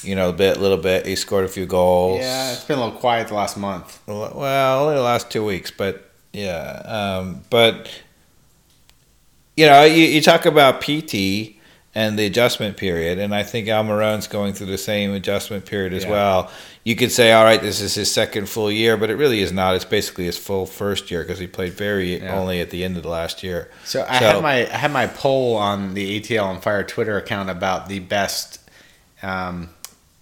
You 0.03 0.15
know, 0.15 0.29
a 0.29 0.33
bit, 0.33 0.59
little 0.59 0.77
bit. 0.79 1.07
He 1.07 1.17
scored 1.17 1.45
a 1.45 1.49
few 1.49 1.67
goals. 1.67 2.21
yeah, 2.21 2.53
it's 2.53 2.65
been 2.65 2.79
a 2.79 2.85
little 2.85 2.99
quiet 3.01 3.29
the 3.29 3.35
last 3.35 3.57
month. 3.57 4.01
Well, 4.07 4.81
only 4.83 4.95
the 4.95 5.03
last 5.03 5.29
two 5.31 5.45
weeks, 5.45 5.71
but 5.73 6.09
yeah. 6.33 6.83
Um, 7.19 7.43
but 7.51 7.91
you 9.59 9.67
know, 9.67 9.85
you, 9.85 10.05
you 10.05 10.21
talk 10.21 10.47
about 10.47 10.81
Pity, 10.81 11.55
and 11.95 12.17
the 12.19 12.27
adjustment 12.27 12.77
period. 12.77 13.19
And 13.19 13.35
I 13.35 13.43
think 13.43 13.67
Almirón's 13.67 14.29
going 14.29 14.53
through 14.53 14.69
the 14.69 14.79
same 14.79 15.13
adjustment 15.15 15.65
period 15.67 15.93
as 15.93 16.05
Yeah. 16.05 16.11
well. 16.11 16.51
You 16.85 16.95
could 16.95 17.11
say, 17.11 17.33
all 17.33 17.43
right, 17.43 17.61
this 17.61 17.81
is 17.81 17.95
his 17.95 18.09
second 18.13 18.49
full 18.49 18.71
year, 18.71 18.97
but 18.97 19.11
it 19.11 19.17
really 19.17 19.41
is 19.41 19.51
not. 19.53 19.75
It's 19.75 19.85
basically 19.85 20.27
his 20.27 20.39
full 20.39 20.65
first 20.65 21.11
year 21.11 21.23
because 21.23 21.41
he 21.41 21.49
played 21.49 21.73
very 21.73 22.21
Yeah. 22.23 22.39
only 22.39 22.61
at 22.61 22.71
the 22.71 22.85
end 22.85 22.97
of 22.99 23.03
the 23.03 23.09
last 23.09 23.43
year. 23.43 23.69
So 23.85 24.07
I 24.09 24.15
had 24.17 24.43
my 24.43 24.59
I 24.73 24.77
had 24.77 24.93
my 24.93 25.07
poll 25.09 25.57
on 25.57 25.95
the 25.95 26.21
ATL 26.21 26.45
on 26.45 26.61
Fire 26.61 26.85
Twitter 26.85 27.17
account 27.17 27.51
about 27.51 27.89
the 27.89 27.99
best 27.99 28.61
um, 29.23 29.71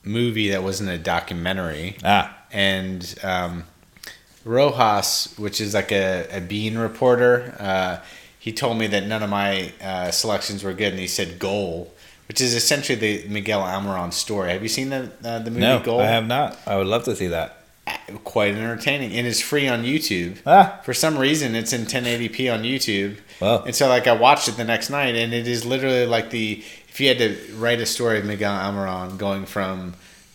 movie 0.03 0.49
that 0.51 0.63
wasn't 0.63 0.89
a 0.89 0.99
documentary, 0.99 1.97
ah 2.05 2.35
and 2.53 3.15
um, 3.23 3.65
Rojas, 4.45 5.35
which 5.37 5.61
is 5.61 5.75
like 5.75 5.93
a, 5.93 6.27
a 6.31 6.41
bean 6.41 6.79
reporter, 6.79 7.55
uh, 7.59 7.97
he 8.47 8.53
told 8.53 8.79
me 8.79 8.87
that 8.87 9.05
none 9.09 9.25
of 9.25 9.29
my 9.29 9.73
uh, 9.83 10.13
selections 10.13 10.63
were 10.63 10.73
good, 10.73 10.93
and 10.93 11.01
he 11.01 11.09
said 11.09 11.41
Goal, 11.41 11.93
which 12.29 12.41
is 12.41 12.55
essentially 12.55 12.97
the 12.97 13.27
Miguel 13.29 13.61
Almirón 13.61 14.13
story. 14.13 14.53
Have 14.53 14.63
you 14.63 14.69
seen 14.69 14.91
the 14.91 15.11
uh, 15.25 15.41
the 15.41 15.51
movie 15.51 15.63
no, 15.63 15.81
Goal? 15.81 15.99
I 16.01 16.07
have 16.07 16.29
not. 16.29 16.57
I 16.65 16.77
would 16.77 16.87
love 16.87 17.03
to 17.07 17.17
see 17.17 17.27
that. 17.27 17.65
Quite 18.23 18.55
entertaining, 18.55 19.13
and 19.15 19.27
it's 19.27 19.41
free 19.41 19.67
on 19.67 19.83
YouTube. 19.83 20.39
Ah, 20.47 20.79
For 20.85 20.95
some 20.95 21.19
reason, 21.19 21.57
it's 21.57 21.73
in 21.73 21.87
1080p 21.87 22.53
on 22.55 22.63
YouTube. 22.63 23.17
well, 23.41 23.65
And 23.65 23.75
so, 23.75 23.89
like, 23.89 24.07
I 24.07 24.13
watched 24.13 24.47
it 24.47 24.57
the 24.57 24.65
next 24.65 24.91
night, 24.91 25.17
and 25.17 25.35
it 25.35 25.49
is 25.49 25.67
literally 25.67 26.07
like 26.07 26.31
the 26.31 26.63
if 26.89 27.01
you 27.01 27.09
had 27.09 27.19
to 27.19 27.37
write 27.57 27.81
a 27.81 27.87
story 27.87 28.21
of 28.21 28.25
Miguel 28.25 28.53
Almirón 28.53 29.19
going 29.19 29.45
from, 29.45 29.95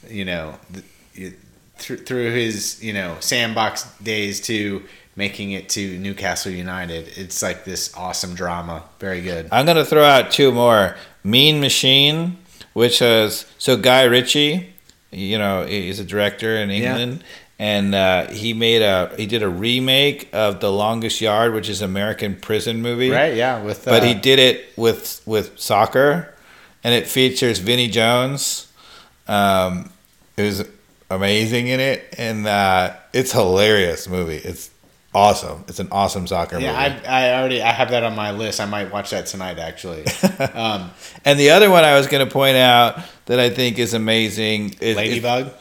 you 0.10 0.26
know, 0.26 0.60
the, 0.70 1.34
through 1.78 1.98
through 1.98 2.32
his 2.32 2.84
you 2.84 2.92
know 2.92 3.16
sandbox 3.22 3.84
days 4.00 4.42
to 4.42 4.84
making 5.22 5.52
it 5.52 5.70
to 5.70 6.00
Newcastle 6.00 6.52
United. 6.52 7.08
It's 7.16 7.44
like 7.44 7.64
this 7.64 7.96
awesome 7.96 8.34
drama. 8.34 8.82
Very 9.00 9.22
good. 9.22 9.48
I'm 9.52 9.68
gonna 9.68 9.86
throw 9.86 10.04
out 10.04 10.32
two 10.32 10.52
more. 10.52 10.96
Mean 11.24 11.60
Machine, 11.62 12.40
which 12.74 13.04
is 13.04 13.46
so 13.60 13.78
Guy 13.78 14.06
Ritchie, 14.06 14.74
you 15.12 15.38
know, 15.38 15.64
he's 15.68 16.00
a 16.00 16.04
director 16.04 16.56
in 16.58 16.72
Yeah. 16.72 16.78
England, 16.98 17.24
and 17.60 17.94
uh, 17.94 18.32
he 18.32 18.54
made 18.56 18.82
a 18.82 19.12
he 19.16 19.28
did 19.28 19.44
a 19.44 19.48
remake 19.48 20.28
of 20.34 20.60
The 20.60 20.72
Longest 20.72 21.22
Yard, 21.22 21.54
which 21.54 21.70
is 21.70 21.84
an 21.84 21.90
American 21.92 22.36
prison 22.36 22.82
movie. 22.82 23.12
Right? 23.12 23.36
Yeah. 23.36 23.62
With 23.62 23.88
uh, 23.88 23.92
But 23.92 24.04
he 24.04 24.16
did 24.16 24.40
it 24.40 24.76
with 24.76 25.22
with 25.28 25.60
soccer, 25.60 26.34
and 26.84 26.96
it 26.96 27.06
features 27.06 27.60
Vinnie 27.60 27.90
Jones, 27.90 28.72
um, 29.28 29.92
who's 30.36 30.64
amazing 31.12 31.68
in 31.68 31.80
it, 31.80 32.16
and 32.18 32.48
uh, 32.48 32.94
it's 33.14 33.32
hilarious 33.34 34.08
movie. 34.10 34.38
It's 34.38 34.72
awesome. 35.14 35.64
It's 35.68 35.80
an 35.80 35.88
awesome 35.92 36.26
soccer 36.28 36.60
Yeah, 36.60 36.72
movie. 36.90 37.06
I, 37.08 37.32
I 37.34 37.40
already 37.40 37.62
I 37.62 37.72
have 37.72 37.90
that 37.92 38.04
on 38.04 38.16
my 38.16 38.32
list. 38.32 38.60
I 38.62 38.66
might 38.66 38.92
watch 38.92 39.10
that 39.12 39.26
tonight. 39.26 39.60
Actually, 39.60 40.06
um, 40.54 40.92
And 41.26 41.40
the 41.40 41.50
other 41.52 41.70
one 41.70 41.84
I 41.84 41.96
was 41.98 42.08
going 42.08 42.26
to 42.26 42.32
point 42.32 42.58
out 42.58 43.00
that 43.26 43.40
I 43.40 43.50
think 43.50 43.78
is 43.80 43.94
amazing 43.94 44.76
is 44.82 44.96
Ladybug. 44.98 45.52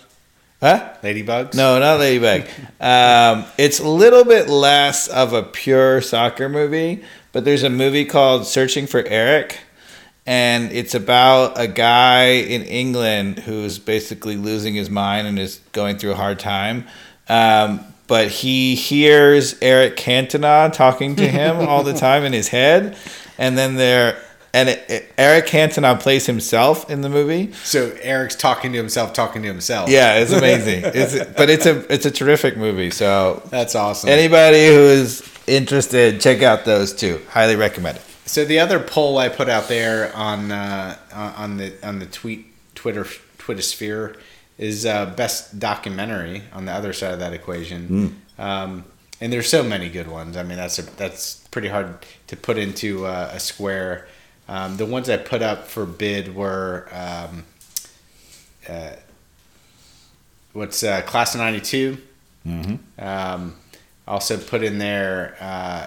huh? 0.61 0.95
Ladybugs. 1.03 1.55
No, 1.55 1.79
not 1.79 1.99
Ladybug. 2.01 2.49
um, 2.81 3.45
it's 3.59 3.81
a 3.81 3.89
little 3.89 4.25
bit 4.25 4.49
less 4.49 5.09
of 5.09 5.33
a 5.33 5.43
pure 5.43 6.01
soccer 6.01 6.49
movie, 6.49 7.03
but 7.33 7.45
there's 7.45 7.63
a 7.63 7.71
movie 7.71 8.05
called 8.05 8.47
Searching 8.47 8.87
for 8.87 9.03
Eric, 9.07 9.59
and 10.27 10.71
it's 10.73 10.95
about 10.95 11.59
a 11.61 11.67
guy 11.67 12.27
in 12.33 12.63
England 12.63 13.41
who's 13.41 13.79
basically 13.79 14.37
losing 14.37 14.75
his 14.75 14.91
mind 14.91 15.27
and 15.27 15.39
is 15.39 15.61
going 15.73 15.97
through 15.99 16.13
a 16.13 16.17
hard 16.17 16.39
time. 16.39 16.87
Um, 17.29 17.85
but 18.11 18.29
he 18.29 18.75
hears 18.75 19.55
Eric 19.63 19.97
Cantona 19.97 20.71
talking 20.73 21.17
to 21.17 21.27
him 21.27 21.57
all 21.69 21.83
the 21.85 21.95
time 21.95 22.25
in 22.25 22.33
his 22.35 22.49
head, 22.49 22.97
and 23.39 23.57
then 23.57 23.77
there. 23.77 24.21
And 24.53 24.69
it, 24.69 24.85
it- 24.91 25.13
Eric 25.17 25.47
Cantona 25.47 25.99
plays 26.01 26.27
himself 26.27 26.91
in 26.91 27.03
the 27.03 27.09
movie, 27.09 27.53
So 27.63 27.97
Eric's 28.03 28.35
talking 28.35 28.73
to 28.73 28.79
himself, 28.79 29.13
talking 29.13 29.43
to 29.43 29.49
himself. 29.49 29.89
yeah, 29.89 30.17
it's 30.17 30.33
amazing. 30.33 30.83
it's 30.85 31.15
but 31.37 31.49
it's 31.49 31.67
a 31.67 31.87
it's 31.93 32.05
a 32.05 32.11
terrific 32.11 32.57
movie. 32.57 32.91
So 32.91 33.43
that's 33.51 33.77
awesome. 33.77 34.11
anybody 34.11 34.67
who 34.67 34.81
is 34.81 35.23
interested, 35.47 36.21
check 36.21 36.43
out 36.43 36.65
those 36.65 36.93
two. 36.93 37.21
Highly 37.31 37.55
recommend 37.55 37.99
it. 37.99 38.03
So 38.27 38.45
the 38.45 38.59
other 38.59 38.81
poll 38.81 39.19
I 39.19 39.29
put 39.29 39.49
out 39.49 39.69
there 39.69 40.15
on 40.17 40.51
uh, 40.51 40.97
on 41.15 41.57
the 41.59 41.73
on 41.87 42.01
the 42.01 42.07
tweet 42.07 42.47
Twitter 42.75 43.07
Twitter 43.39 43.63
sphere 43.63 44.17
is 44.61 44.85
uh, 44.85 45.07
best 45.07 45.59
documentary 45.59 46.43
on 46.53 46.67
the 46.67 46.73
other 46.73 46.93
side 46.93 47.15
of 47.15 47.19
that 47.19 47.33
equation. 47.33 47.87
Um, 48.39 48.85
and 49.19 49.33
there's 49.33 49.49
so 49.49 49.63
many 49.63 49.89
good 49.89 50.07
ones. 50.07 50.37
I 50.37 50.43
mean, 50.43 50.59
that's 50.59 50.79
a, 50.79 50.83
that's 50.83 51.37
pretty 51.51 51.69
hard 51.69 52.05
to 52.27 52.37
put 52.37 52.59
into 52.59 53.07
uh, 53.07 53.31
a 53.33 53.41
square. 53.41 54.07
Um, 54.49 54.77
the 54.77 54.85
ones 54.85 55.09
I 55.09 55.17
put 55.17 55.41
up 55.41 55.67
for 55.67 55.87
bid 55.87 56.35
were 56.35 56.89
um, 56.93 57.45
uh, 58.69 58.97
what's 60.53 60.85
uh, 60.85 61.01
class 61.03 61.35
of 61.35 61.41
'92. 61.41 61.97
Mm-hmm. 62.47 63.03
Um, 63.03 63.57
also 64.07 64.37
put 64.37 64.63
in 64.63 64.77
there 64.77 65.37
uh, 65.41 65.87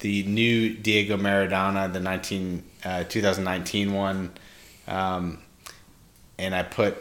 the 0.00 0.24
new 0.24 0.70
Diego 0.74 1.16
Maradona, 1.16 1.92
the 1.92 2.00
19, 2.00 2.64
uh, 2.84 3.04
2019 3.04 3.92
one. 3.92 4.32
Um, 4.88 5.38
and 6.38 6.54
I 6.54 6.64
put 6.64 6.96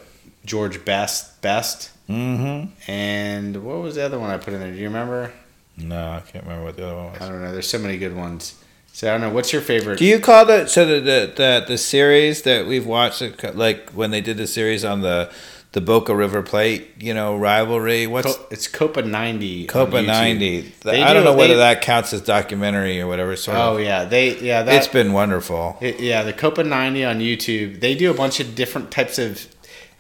George 0.50 0.84
Best, 0.84 1.42
Best. 1.44 1.92
Mm-hmm. 2.10 2.72
And 2.92 3.64
what 3.64 3.78
was 3.82 3.96
the 3.96 4.04
other 4.04 4.18
one 4.20 4.32
I 4.32 4.38
put 4.38 4.54
in 4.54 4.60
there? 4.60 4.72
Do 4.72 4.78
you 4.78 4.86
remember? 4.88 5.32
No, 5.78 6.14
I 6.14 6.22
can't 6.22 6.44
remember 6.44 6.66
what 6.66 6.76
the 6.76 6.88
other 6.88 6.96
one 6.96 7.12
was. 7.14 7.22
I 7.22 7.30
don't 7.30 7.42
know. 7.42 7.52
There's 7.54 7.70
so 7.70 7.78
many 7.78 7.98
good 7.98 8.16
ones. 8.16 8.56
So 8.92 9.08
I 9.08 9.12
don't 9.12 9.22
know. 9.22 9.30
What's 9.30 9.54
your 9.54 9.62
favorite? 9.62 10.00
Do 10.00 10.06
you 10.06 10.20
call 10.20 10.46
the 10.46 10.66
so 10.66 10.86
the 10.86 10.96
the 11.00 11.34
the, 11.36 11.66
the 11.68 11.78
series 11.78 12.42
that 12.42 12.66
we've 12.66 12.86
watched 12.88 13.22
like 13.56 13.92
when 13.92 14.10
they 14.12 14.22
did 14.22 14.38
the 14.38 14.48
series 14.48 14.84
on 14.84 15.02
the 15.02 15.32
the 15.72 15.80
Boca 15.82 16.16
River 16.16 16.42
Plate, 16.42 16.90
you 17.00 17.14
know, 17.14 17.38
rivalry? 17.38 18.08
What's 18.08 18.36
Co- 18.36 18.46
it's 18.50 18.68
Copa 18.68 19.04
90. 19.04 19.68
Copa 19.68 19.98
YouTube. 19.98 20.08
90? 20.08 20.62
They 20.82 21.04
I 21.04 21.14
don't 21.14 21.24
know 21.24 21.36
whether 21.36 21.54
they- 21.54 21.60
that 21.60 21.82
counts 21.82 22.12
as 22.12 22.22
documentary 22.22 23.00
or 23.00 23.06
whatever 23.08 23.36
sort 23.36 23.56
Oh 23.58 23.76
of. 23.78 23.82
yeah, 23.84 24.04
they 24.06 24.38
yeah 24.40 24.64
that 24.64 24.76
it's 24.76 24.88
been 24.88 25.14
wonderful. 25.14 25.78
It, 25.80 26.00
yeah, 26.00 26.24
the 26.24 26.34
Copa 26.34 26.64
90 26.64 27.06
on 27.06 27.20
YouTube, 27.20 27.80
they 27.82 27.94
do 27.94 28.10
a 28.10 28.16
bunch 28.16 28.40
of 28.40 28.56
different 28.56 28.90
types 28.90 29.20
of. 29.20 29.48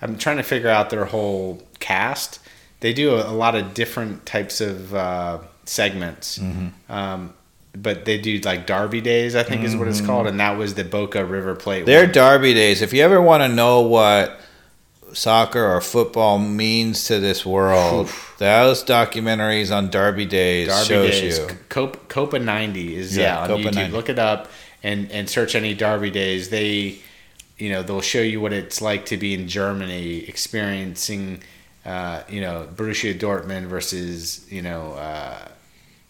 I'm 0.01 0.17
trying 0.17 0.37
to 0.37 0.43
figure 0.43 0.69
out 0.69 0.89
their 0.89 1.05
whole 1.05 1.61
cast. 1.79 2.39
They 2.79 2.93
do 2.93 3.15
a, 3.15 3.29
a 3.29 3.33
lot 3.33 3.55
of 3.55 3.73
different 3.73 4.25
types 4.25 4.61
of 4.61 4.93
uh, 4.95 5.39
segments. 5.65 6.39
Mm-hmm. 6.39 6.91
Um, 6.91 7.33
but 7.73 8.05
they 8.05 8.17
do 8.17 8.39
like 8.39 8.65
Derby 8.65 9.01
Days, 9.01 9.35
I 9.35 9.43
think 9.43 9.63
is 9.63 9.75
what 9.75 9.87
it's 9.87 10.01
called. 10.01 10.27
And 10.27 10.39
that 10.39 10.57
was 10.57 10.73
the 10.73 10.83
Boca 10.83 11.23
River 11.23 11.55
Plate. 11.55 11.85
Their 11.85 12.05
one. 12.05 12.11
derby 12.13 12.53
days. 12.53 12.81
If 12.81 12.93
you 12.93 13.03
ever 13.03 13.21
want 13.21 13.43
to 13.43 13.47
know 13.47 13.81
what 13.81 14.39
soccer 15.13 15.63
or 15.65 15.79
football 15.81 16.39
means 16.39 17.05
to 17.05 17.19
this 17.19 17.45
world, 17.45 18.09
those 18.37 18.83
documentaries 18.83 19.75
on 19.75 19.89
derby 19.89 20.25
days 20.25 20.67
Derby 20.67 20.85
shows 20.85 21.11
Days. 21.11 21.39
you. 21.39 21.47
Copa, 21.69 21.97
Copa 22.07 22.39
90 22.39 22.95
is, 22.95 23.15
Yeah, 23.15 23.23
yeah, 23.23 23.39
on 23.41 23.47
Copa 23.47 23.61
YouTube. 23.61 23.75
90. 23.75 23.91
Look 23.91 24.09
it 24.09 24.19
up 24.19 24.49
and, 24.81 25.11
and 25.11 25.29
search 25.29 25.55
any 25.55 25.73
Derby 25.73 26.09
Days. 26.09 26.49
They, 26.49 26.99
you 27.59 27.69
know, 27.69 27.83
they'll 27.83 28.01
show 28.01 28.21
you 28.21 28.41
what 28.41 28.53
it's 28.53 28.81
like 28.81 29.05
to 29.07 29.17
be 29.17 29.33
in 29.33 29.47
Germany 29.47 30.19
experiencing, 30.27 31.43
uh, 31.85 32.23
you 32.29 32.41
know, 32.41 32.67
Borussia 32.75 33.17
Dortmund 33.17 33.65
versus, 33.67 34.45
you 34.51 34.61
know, 34.61 34.93
uh, 34.93 35.47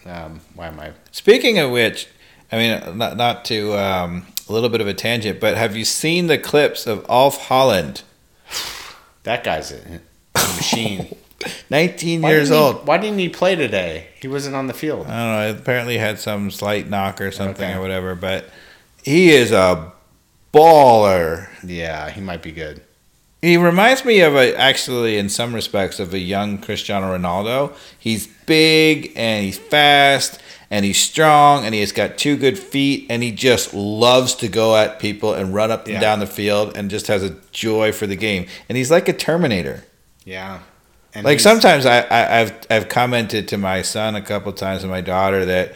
um, 0.06 0.40
why 0.56 0.68
am 0.68 0.80
I? 0.80 0.92
Speaking 1.12 1.60
of 1.60 1.72
which, 1.72 2.08
I 2.52 2.58
mean, 2.58 2.98
not, 2.98 3.18
not 3.18 3.46
to 3.46 3.78
um, 3.78 4.28
a 4.48 4.54
little 4.54 4.70
bit 4.70 4.82
of 4.82 4.88
a 4.88 4.94
tangent, 4.94 5.40
but 5.40 5.58
have 5.58 5.76
you 5.76 5.86
seen 5.86 6.28
the 6.28 6.38
clips 6.38 6.88
of 6.88 7.06
Alf 7.10 7.48
Haaland, 7.48 8.04
That 9.24 9.44
guy's 9.44 9.72
a, 9.72 10.00
a 10.36 10.40
machine. 10.56 11.16
19 11.70 12.22
Why 12.22 12.32
years 12.32 12.50
didn't 12.50 12.62
he- 12.62 12.68
old? 12.78 12.88
why 12.88 12.98
didn't 12.98 13.20
he 13.20 13.30
play 13.30 13.56
today? 13.56 14.08
He 14.22 14.28
wasn't 14.28 14.56
on 14.56 14.68
the 14.68 14.74
field. 14.74 15.08
I 15.08 15.10
don't 15.46 15.56
know. 15.56 15.60
Apparently, 15.62 15.98
had 15.98 16.20
some 16.20 16.52
slight 16.52 16.90
knock 16.90 17.22
or 17.22 17.32
something 17.32 17.70
Okay. 17.70 17.78
or 17.78 17.82
whatever, 17.82 18.14
but 18.16 18.50
he 19.04 19.30
is 19.30 19.52
a 19.52 19.92
baller. 20.54 21.50
Yeah, 21.64 22.10
he 22.10 22.22
might 22.22 22.42
be 22.42 22.52
good. 22.52 22.82
He 23.42 23.56
reminds 23.56 24.04
me 24.04 24.20
of 24.20 24.36
a 24.36 24.54
actually 24.56 25.18
in 25.18 25.30
some 25.30 25.56
respects 25.56 26.00
of 26.00 26.14
a 26.14 26.20
young 26.20 26.58
Cristiano 26.58 27.18
Ronaldo. 27.18 27.74
He's 27.98 28.28
big 28.46 29.14
and 29.16 29.46
he's 29.46 29.58
fast 29.58 30.42
and 30.70 30.84
he's 30.84 30.98
strong 30.98 31.66
and 31.66 31.74
he's 31.74 31.94
got 31.94 32.18
two 32.18 32.36
good 32.36 32.60
feet 32.60 33.08
and 33.10 33.24
he 33.24 33.32
just 33.32 33.74
loves 33.74 34.36
to 34.36 34.50
go 34.50 34.76
at 34.76 35.00
people 35.00 35.34
and 35.34 35.54
run 35.54 35.72
up 35.72 35.88
and 35.88 36.02
down 36.02 36.20
the 36.20 36.28
field 36.28 36.76
and 36.76 36.90
just 36.90 37.08
has 37.08 37.24
a 37.24 37.32
joy 37.52 37.94
for 37.94 38.08
the 38.08 38.18
game. 38.18 38.46
And 38.68 38.78
he's 38.78 38.92
like 38.92 39.08
a 39.08 39.14
Terminator. 39.14 39.86
Yeah. 40.26 40.60
And 41.14 41.26
like 41.26 41.40
sometimes 41.40 41.86
I, 41.86 42.02
I 42.02 42.42
I've 42.42 42.54
I've 42.70 42.90
commented 42.90 43.48
to 43.48 43.58
my 43.58 43.82
son 43.82 44.16
a 44.16 44.22
couple 44.22 44.52
times 44.54 44.84
and 44.84 44.92
my 44.92 45.02
daughter 45.02 45.46
that 45.46 45.74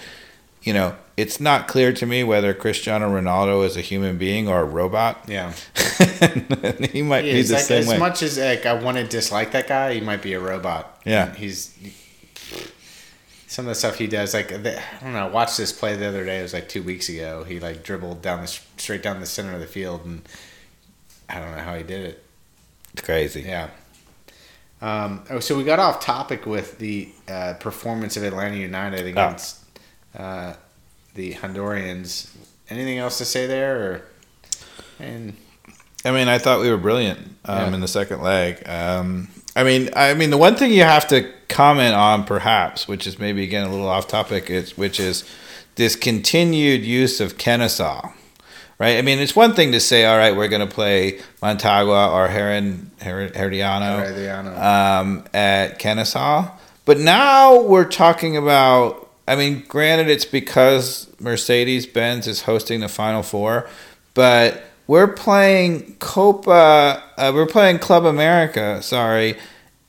you 0.61 0.73
know 0.73 0.95
it's 1.15 1.39
not 1.39 1.67
clear 1.67 1.93
to 1.93 2.05
me 2.05 2.23
whether 2.23 2.53
Cristiano 2.53 3.07
Ronaldo 3.09 3.65
is 3.65 3.77
a 3.77 3.81
human 3.81 4.17
being 4.17 4.47
or 4.47 4.61
a 4.61 4.65
robot. 4.65 5.25
Yeah. 5.27 5.53
He 6.91 7.01
might 7.01 7.25
He 7.25 7.33
be 7.33 7.41
the 7.41 7.53
Like, 7.55 7.63
same 7.63 7.79
as 7.79 7.87
way. 7.87 7.97
much 7.97 8.21
as 8.23 8.37
like 8.37 8.65
I 8.65 8.73
want 8.73 8.97
to 8.97 9.03
dislike 9.03 9.51
that 9.51 9.67
guy, 9.67 9.93
he 9.93 10.01
might 10.01 10.21
be 10.21 10.33
a 10.33 10.39
robot. 10.39 11.01
Yeah. 11.05 11.33
he's 11.35 11.73
some 13.47 13.65
of 13.65 13.69
the 13.69 13.75
stuff 13.75 13.97
he 13.97 14.07
does, 14.07 14.33
like 14.33 14.47
the, 14.47 14.79
I 14.79 15.03
don't 15.03 15.13
know. 15.13 15.27
I 15.27 15.29
watched 15.29 15.57
this 15.57 15.71
play 15.71 15.95
the 15.95 16.07
other 16.07 16.25
day. 16.25 16.39
It 16.39 16.43
was 16.43 16.53
like 16.53 16.67
two 16.69 16.81
weeks 16.81 17.07
ago. 17.09 17.43
He 17.43 17.59
like 17.59 17.83
dribbled 17.83 18.21
down 18.21 18.41
the 18.41 18.47
straight 18.47 19.03
down 19.03 19.19
the 19.19 19.25
center 19.27 19.53
of 19.53 19.59
the 19.59 19.67
field, 19.67 20.05
and 20.05 20.27
I 21.29 21.39
don't 21.39 21.51
know 21.51 21.61
how 21.61 21.75
he 21.75 21.83
did 21.83 22.03
it. 22.05 22.23
It's 22.93 23.01
crazy. 23.03 23.41
Yeah. 23.41 23.69
Um, 24.81 25.23
oh, 25.29 25.39
so 25.39 25.55
we 25.55 25.63
got 25.63 25.79
off 25.79 25.99
topic 26.03 26.45
with 26.45 26.79
the 26.79 27.09
uh, 27.29 27.53
performance 27.59 28.17
of 28.17 28.23
Atlanta 28.23 28.55
United 28.57 29.05
against 29.05 29.59
uh, 30.17 30.53
the 31.15 31.33
Hondurans. 31.35 32.29
Anything 32.69 32.97
else 32.97 33.17
to 33.19 33.25
say 33.25 33.45
there? 33.45 33.75
Or, 33.81 34.01
and 34.99 35.35
I 36.05 36.11
mean, 36.11 36.27
I 36.27 36.37
thought 36.37 36.59
we 36.61 36.69
were 36.69 36.77
brilliant 36.77 37.19
um, 37.45 37.57
Yeah. 37.69 37.73
in 37.75 37.81
the 37.81 37.87
second 37.87 38.21
leg. 38.21 38.67
Um, 38.67 39.27
I 39.55 39.63
mean, 39.63 39.89
I 39.95 40.13
mean, 40.15 40.29
the 40.31 40.37
one 40.37 40.55
thing 40.55 40.71
you 40.71 40.83
have 40.83 41.07
to 41.09 41.31
comment 41.49 41.93
on, 41.95 42.23
perhaps, 42.23 42.87
which 42.87 43.05
is 43.05 43.19
maybe 43.19 43.43
again 43.43 43.67
a 43.67 43.69
little 43.71 43.87
off 43.87 44.07
topic, 44.07 44.49
is 44.49 44.77
which 44.77 44.99
is 44.99 45.23
this 45.75 45.95
continued 45.95 46.83
use 46.83 47.19
of 47.21 47.37
Kennesaw. 47.37 48.11
Right. 48.79 48.97
I 48.97 49.01
mean, 49.03 49.19
it's 49.19 49.35
one 49.35 49.53
thing 49.53 49.71
to 49.71 49.79
say, 49.79 50.05
all 50.05 50.17
right, 50.17 50.35
we're 50.35 50.47
going 50.47 50.67
to 50.67 50.73
play 50.73 51.19
Motagua 51.43 52.11
or 52.11 52.27
Heron, 52.27 52.89
Her- 53.01 53.29
Herediano 53.29 54.03
Herediano. 54.03 54.57
um, 54.59 55.23
at 55.33 55.77
Kennesaw, 55.79 56.49
but 56.85 56.97
now 56.99 57.61
we're 57.61 57.85
talking 57.85 58.35
about. 58.35 59.11
I 59.27 59.35
mean, 59.35 59.63
granted, 59.67 60.09
it's 60.09 60.25
because 60.25 61.09
Mercedes 61.19 61.85
Benz 61.85 62.27
is 62.27 62.41
hosting 62.43 62.81
the 62.81 62.89
Final 62.89 63.23
Four, 63.23 63.69
but 64.13 64.63
we're 64.87 65.07
playing 65.07 65.95
Copa. 65.99 67.01
Uh, 67.17 67.31
we're 67.33 67.45
playing 67.45 67.79
Club 67.79 68.05
America. 68.05 68.81
Sorry, 68.81 69.37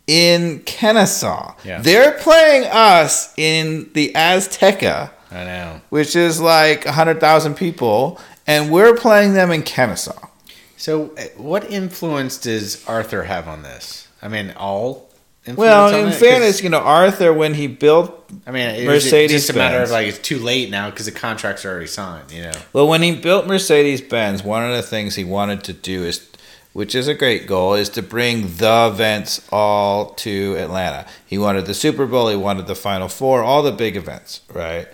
in 0.07 0.61
Kennesaw. 0.61 1.55
Yeah. 1.65 1.81
They're 1.81 2.13
playing 2.13 2.65
us 2.71 3.35
in 3.37 3.91
the 3.95 4.13
Azteca, 4.15 5.11
I 5.31 5.45
know. 5.45 5.81
which 5.89 6.15
is 6.15 6.41
like 6.41 6.85
hundred 6.85 7.19
thousand 7.21 7.55
people, 7.57 8.21
and 8.47 8.71
we're 8.71 8.95
playing 8.95 9.35
them 9.35 9.51
in 9.51 9.63
Kennesaw. 9.63 10.29
So, 10.77 11.13
uh, 11.17 11.23
what 11.37 11.71
influence 11.71 12.37
does 12.39 12.87
Arthur 12.87 13.25
have 13.25 13.49
on 13.49 13.63
this? 13.63 14.09
I 14.23 14.29
mean, 14.29 14.53
all. 14.57 15.11
Well, 15.47 15.95
in 15.95 16.09
it? 16.09 16.15
fairness, 16.15 16.63
you 16.63 16.71
know, 16.71 16.81
Arthur 16.81 17.33
when 17.33 17.55
he 17.55 17.67
built 17.67 18.31
I 18.47 18.51
mean, 18.51 18.69
it's 18.69 18.87
Mercedes 18.87 19.47
just 19.47 19.51
a 19.51 19.53
matter 19.53 19.83
of 19.83 19.91
like 19.91 20.09
it's 20.09 20.19
too 20.19 20.39
late 20.39 20.71
now 20.71 20.91
because 20.91 21.07
the 21.07 21.13
contracts 21.13 21.65
are 21.65 21.71
already 21.71 21.87
signed. 21.87 22.33
You 22.33 22.45
know. 22.45 22.53
Well, 22.73 22.89
when 22.89 23.03
he 23.03 23.15
built 23.15 23.47
Mercedes 23.47 24.01
Benz, 24.01 24.43
one 24.43 24.65
of 24.65 24.75
the 24.75 24.83
things 24.83 25.17
he 25.17 25.25
wanted 25.25 25.63
to 25.65 25.73
do 25.73 26.05
is, 26.05 26.27
which 26.73 26.95
is 26.95 27.09
a 27.09 27.15
great 27.15 27.47
goal, 27.47 27.75
is 27.75 27.91
to 27.91 28.03
bring 28.03 28.57
the 28.57 28.91
events 28.91 29.47
all 29.53 30.15
to 30.15 30.57
Atlanta. 30.59 31.07
He 31.27 31.37
wanted 31.37 31.67
the 31.67 31.75
Super 31.75 32.07
Bowl, 32.07 32.29
he 32.29 32.37
wanted 32.37 32.67
the 32.67 32.75
Final 32.75 33.09
Four, 33.09 33.43
all 33.43 33.63
the 33.63 33.73
big 33.73 33.97
events, 33.97 34.41
right? 34.53 34.89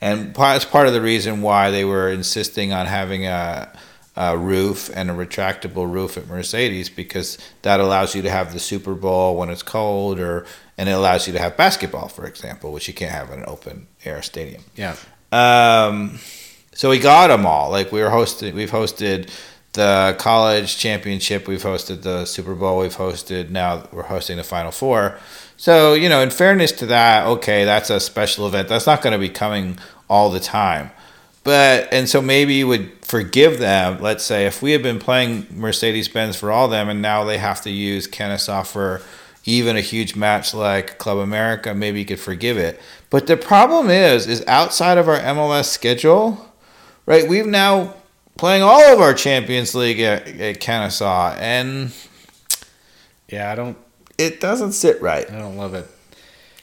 And 0.00 0.34
that's 0.34 0.64
part 0.64 0.88
of 0.88 0.94
the 0.94 1.00
reason 1.00 1.42
why 1.42 1.70
they 1.70 1.84
were 1.84 2.10
insisting 2.10 2.72
on 2.72 2.86
having 2.86 3.24
a, 3.24 3.72
a 4.16 4.36
roof 4.36 4.90
and 4.94 5.10
a 5.10 5.14
retractable 5.14 5.90
roof 5.90 6.18
at 6.18 6.26
Mercedes 6.26 6.90
because 6.90 7.38
that 7.62 7.80
allows 7.80 8.14
you 8.14 8.22
to 8.22 8.30
have 8.30 8.52
the 8.52 8.60
Super 8.60 8.94
Bowl 8.94 9.36
when 9.36 9.48
it's 9.48 9.62
cold, 9.62 10.18
or 10.18 10.44
and 10.76 10.88
it 10.88 10.92
allows 10.92 11.26
you 11.26 11.32
to 11.32 11.38
have 11.38 11.56
basketball, 11.56 12.08
for 12.08 12.26
example, 12.26 12.72
which 12.72 12.88
you 12.88 12.94
can't 12.94 13.12
have 13.12 13.30
in 13.30 13.40
an 13.40 13.44
open 13.48 13.86
air 14.04 14.22
stadium. 14.22 14.64
Yeah. 14.76 14.96
Um, 15.30 16.18
so 16.74 16.90
we 16.90 16.98
got 16.98 17.28
them 17.28 17.46
all. 17.46 17.70
Like 17.70 17.90
we 17.90 18.02
were 18.02 18.10
hosted, 18.10 18.52
we've 18.52 18.70
hosted 18.70 19.30
the 19.72 20.14
college 20.18 20.76
championship, 20.76 21.48
we've 21.48 21.62
hosted 21.62 22.02
the 22.02 22.26
Super 22.26 22.54
Bowl, 22.54 22.80
we've 22.80 22.96
hosted 22.96 23.48
now 23.48 23.88
we're 23.92 24.02
hosting 24.02 24.36
the 24.36 24.44
Final 24.44 24.72
Four. 24.72 25.18
So 25.56 25.94
you 25.94 26.10
know, 26.10 26.20
in 26.20 26.28
fairness 26.28 26.72
to 26.72 26.86
that, 26.86 27.26
okay, 27.26 27.64
that's 27.64 27.88
a 27.88 27.98
special 27.98 28.46
event. 28.46 28.68
That's 28.68 28.86
not 28.86 29.00
going 29.00 29.14
to 29.14 29.18
be 29.18 29.30
coming 29.30 29.78
all 30.10 30.28
the 30.28 30.40
time. 30.40 30.90
But 31.44 31.88
and 31.92 32.08
so 32.08 32.22
maybe 32.22 32.54
you 32.54 32.68
would 32.68 32.92
forgive 33.04 33.58
them. 33.58 34.00
Let's 34.00 34.22
say 34.24 34.46
if 34.46 34.62
we 34.62 34.72
had 34.72 34.82
been 34.82 34.98
playing 35.00 35.46
Mercedes 35.50 36.08
Benz 36.08 36.36
for 36.36 36.52
all 36.52 36.68
them, 36.68 36.88
and 36.88 37.02
now 37.02 37.24
they 37.24 37.38
have 37.38 37.60
to 37.62 37.70
use 37.70 38.06
Kennesaw 38.06 38.62
for 38.62 39.02
even 39.44 39.76
a 39.76 39.80
huge 39.80 40.14
match 40.14 40.54
like 40.54 40.98
Club 40.98 41.18
America, 41.18 41.74
maybe 41.74 41.98
you 41.98 42.04
could 42.06 42.20
forgive 42.20 42.56
it. 42.58 42.80
But 43.10 43.26
the 43.26 43.36
problem 43.36 43.90
is, 43.90 44.28
is 44.28 44.44
outside 44.46 44.98
of 44.98 45.08
our 45.08 45.18
MLS 45.18 45.64
schedule, 45.64 46.48
right? 47.06 47.28
We've 47.28 47.44
now 47.46 47.94
playing 48.38 48.62
all 48.62 48.94
of 48.94 49.00
our 49.00 49.12
Champions 49.12 49.74
League 49.74 49.98
at, 49.98 50.28
at 50.28 50.60
Kennesaw, 50.60 51.34
and 51.40 51.92
Yeah, 53.28 53.50
I 53.50 53.56
don't. 53.56 53.76
it 54.16 54.40
doesn't 54.40 54.72
sit 54.72 55.02
right. 55.02 55.28
I 55.28 55.38
don't 55.38 55.56
love 55.56 55.74
it. 55.74 55.88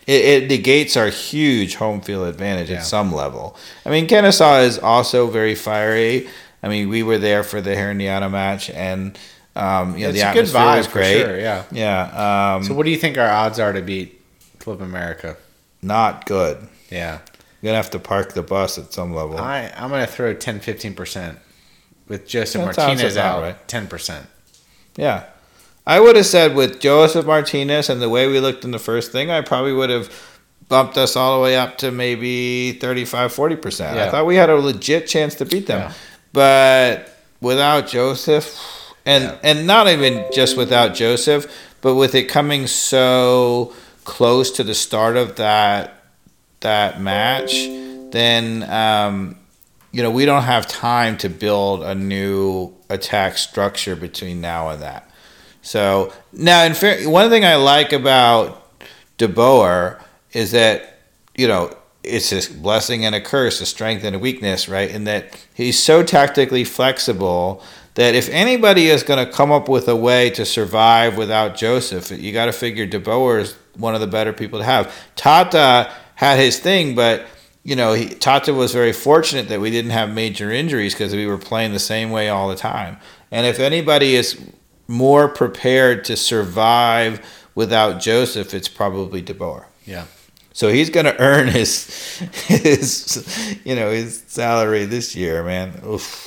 It, 0.09 0.43
it 0.43 0.49
negates 0.49 0.97
our 0.97 1.07
huge 1.09 1.75
home 1.75 2.01
field 2.01 2.27
advantage 2.27 2.69
Yeah. 2.69 2.77
at 2.77 2.85
some 2.85 3.11
level. 3.13 3.55
I 3.85 3.89
mean, 3.89 4.07
Kennesaw 4.07 4.59
is 4.61 4.79
also 4.79 5.27
very 5.27 5.53
fiery. 5.53 6.27
I 6.63 6.67
mean, 6.67 6.89
we 6.89 7.03
were 7.03 7.19
there 7.19 7.43
for 7.43 7.61
the 7.61 7.71
Herediano 7.75 8.29
match, 8.31 8.69
and 8.71 9.17
um, 9.55 9.95
you 9.97 10.03
know, 10.05 10.09
it's 10.09 10.19
the 10.21 10.29
a 10.29 10.33
good 10.33 10.47
atmosphere 10.47 10.61
vibe 10.61 10.77
was 10.77 10.87
great. 10.87 11.21
sure. 11.21 11.39
Yeah. 11.39 11.63
Yeah, 11.71 12.55
um, 12.55 12.63
So, 12.63 12.73
what 12.73 12.85
do 12.85 12.91
you 12.91 12.97
think 12.97 13.17
our 13.17 13.29
odds 13.29 13.59
are 13.59 13.71
to 13.73 13.81
beat 13.81 14.19
Club 14.59 14.81
America? 14.81 15.37
not 15.81 16.25
good. 16.25 16.57
Yeah. 16.89 17.19
You're 17.61 17.69
gonna 17.71 17.77
have 17.77 17.91
to 17.91 17.99
park 17.99 18.33
the 18.33 18.41
bus 18.43 18.77
at 18.77 18.91
some 18.93 19.13
level. 19.13 19.37
I 19.37 19.71
I'm 19.77 19.89
gonna 19.91 20.07
throw 20.07 20.33
10 20.33 20.59
15 20.59 20.93
percent 20.95 21.37
with 22.07 22.27
Josef 22.27 22.59
That 22.61 22.77
Martinez 22.77 23.15
out. 23.17 23.41
right. 23.41 23.67
Ten 23.67 23.85
percent. 23.87 24.25
Yeah. 24.97 25.25
I 25.89 25.99
would 25.99 26.15
have 26.17 26.27
said 26.27 26.53
with 26.55 26.79
Josef 26.79 27.25
Martinez 27.25 27.89
and 27.89 27.99
the 27.99 28.09
way 28.09 28.27
we 28.27 28.39
looked 28.39 28.63
in 28.63 28.69
the 28.69 28.77
first 28.77 29.11
thing, 29.11 29.31
I 29.31 29.41
probably 29.41 29.73
would 29.73 29.89
have 29.89 30.13
bumped 30.67 30.99
us 30.99 31.15
all 31.15 31.35
the 31.35 31.43
way 31.43 31.57
up 31.57 31.79
to 31.79 31.89
maybe 31.89 32.73
35, 32.73 33.33
40%. 33.33 33.97
I 33.97 34.11
thought 34.11 34.27
we 34.27 34.35
had 34.35 34.51
a 34.51 34.55
legit 34.55 35.07
chance 35.07 35.33
to 35.35 35.45
beat 35.45 35.65
them. 35.65 35.79
Yeah. 35.79 35.93
But 36.31 37.17
without 37.41 37.87
Josef, 37.87 38.55
and, 39.03 39.23
Yeah. 39.23 39.37
and 39.41 39.65
not 39.65 39.87
even 39.87 40.25
just 40.31 40.55
without 40.57 40.93
Josef, 40.93 41.47
but 41.81 41.95
with 41.95 42.13
it 42.13 42.25
coming 42.25 42.67
so 42.67 43.73
close 44.03 44.51
to 44.51 44.63
the 44.63 44.75
start 44.75 45.17
of 45.17 45.37
that 45.37 45.95
that 46.59 47.01
match, 47.01 47.53
then 48.11 48.61
um, 48.69 49.37
you 49.91 50.03
know 50.03 50.11
we 50.11 50.25
don't 50.25 50.43
have 50.43 50.67
time 50.67 51.17
to 51.17 51.29
build 51.29 51.81
a 51.81 51.95
new 51.95 52.73
attack 52.89 53.39
structure 53.39 53.95
between 53.95 54.39
now 54.41 54.69
and 54.69 54.83
that. 54.83 55.08
So 55.61 56.13
now, 56.31 56.63
in 56.63 56.73
fair, 56.73 57.07
one 57.09 57.29
thing 57.29 57.45
I 57.45 57.55
like 57.55 57.91
about 57.91 58.65
De 59.17 59.27
Boer 59.27 59.99
is 60.31 60.51
that 60.51 60.99
you 61.35 61.47
know 61.47 61.75
it's 62.03 62.31
a 62.31 62.53
blessing 62.53 63.05
and 63.05 63.13
a 63.13 63.21
curse, 63.21 63.61
a 63.61 63.65
strength 63.65 64.03
and 64.03 64.15
a 64.15 64.19
weakness, 64.19 64.69
right? 64.69 64.89
In 64.89 65.03
that 65.05 65.45
he's 65.53 65.81
so 65.81 66.03
tactically 66.03 66.63
flexible 66.63 67.61
that 67.95 68.15
if 68.15 68.29
anybody 68.29 68.87
is 68.87 69.03
going 69.03 69.23
to 69.23 69.31
come 69.31 69.51
up 69.51 69.67
with 69.67 69.87
a 69.87 69.95
way 69.95 70.29
to 70.29 70.45
survive 70.45 71.17
without 71.17 71.57
Josef, 71.57 72.11
you 72.11 72.31
got 72.31 72.45
to 72.45 72.53
figure 72.53 72.85
De 72.85 72.99
Boer 72.99 73.39
is 73.39 73.55
one 73.75 73.93
of 73.93 74.01
the 74.01 74.07
better 74.07 74.31
people 74.31 74.59
to 74.59 74.65
have. 74.65 74.93
Tata 75.15 75.91
had 76.15 76.39
his 76.39 76.59
thing, 76.59 76.95
but 76.95 77.25
you 77.63 77.75
know, 77.75 77.93
he, 77.93 78.07
Tata 78.07 78.53
was 78.53 78.71
very 78.71 78.93
fortunate 78.93 79.49
that 79.49 79.59
we 79.59 79.69
didn't 79.69 79.91
have 79.91 80.13
major 80.13 80.49
injuries 80.49 80.93
because 80.93 81.13
we 81.13 81.25
were 81.25 81.37
playing 81.37 81.73
the 81.73 81.79
same 81.79 82.09
way 82.09 82.29
all 82.29 82.47
the 82.47 82.55
time. 82.55 82.97
And 83.31 83.45
if 83.45 83.59
anybody 83.59 84.15
is 84.15 84.39
more 84.89 85.27
prepared 85.27 86.03
to 86.03 86.17
survive 86.17 87.21
without 87.53 88.01
Josef, 88.01 88.55
it's 88.55 88.67
probably 88.67 89.21
De 89.21 89.35
Boer. 89.35 89.67
Yeah. 89.85 90.05
So 90.51 90.69
he's 90.69 90.89
going 90.89 91.05
to 91.05 91.17
earn 91.21 91.47
his 91.47 92.17
his 92.47 93.57
you 93.63 93.75
know 93.75 93.91
his 93.91 94.23
salary 94.27 94.85
this 94.85 95.15
year, 95.15 95.43
man. 95.43 95.79
Oof. 95.85 96.25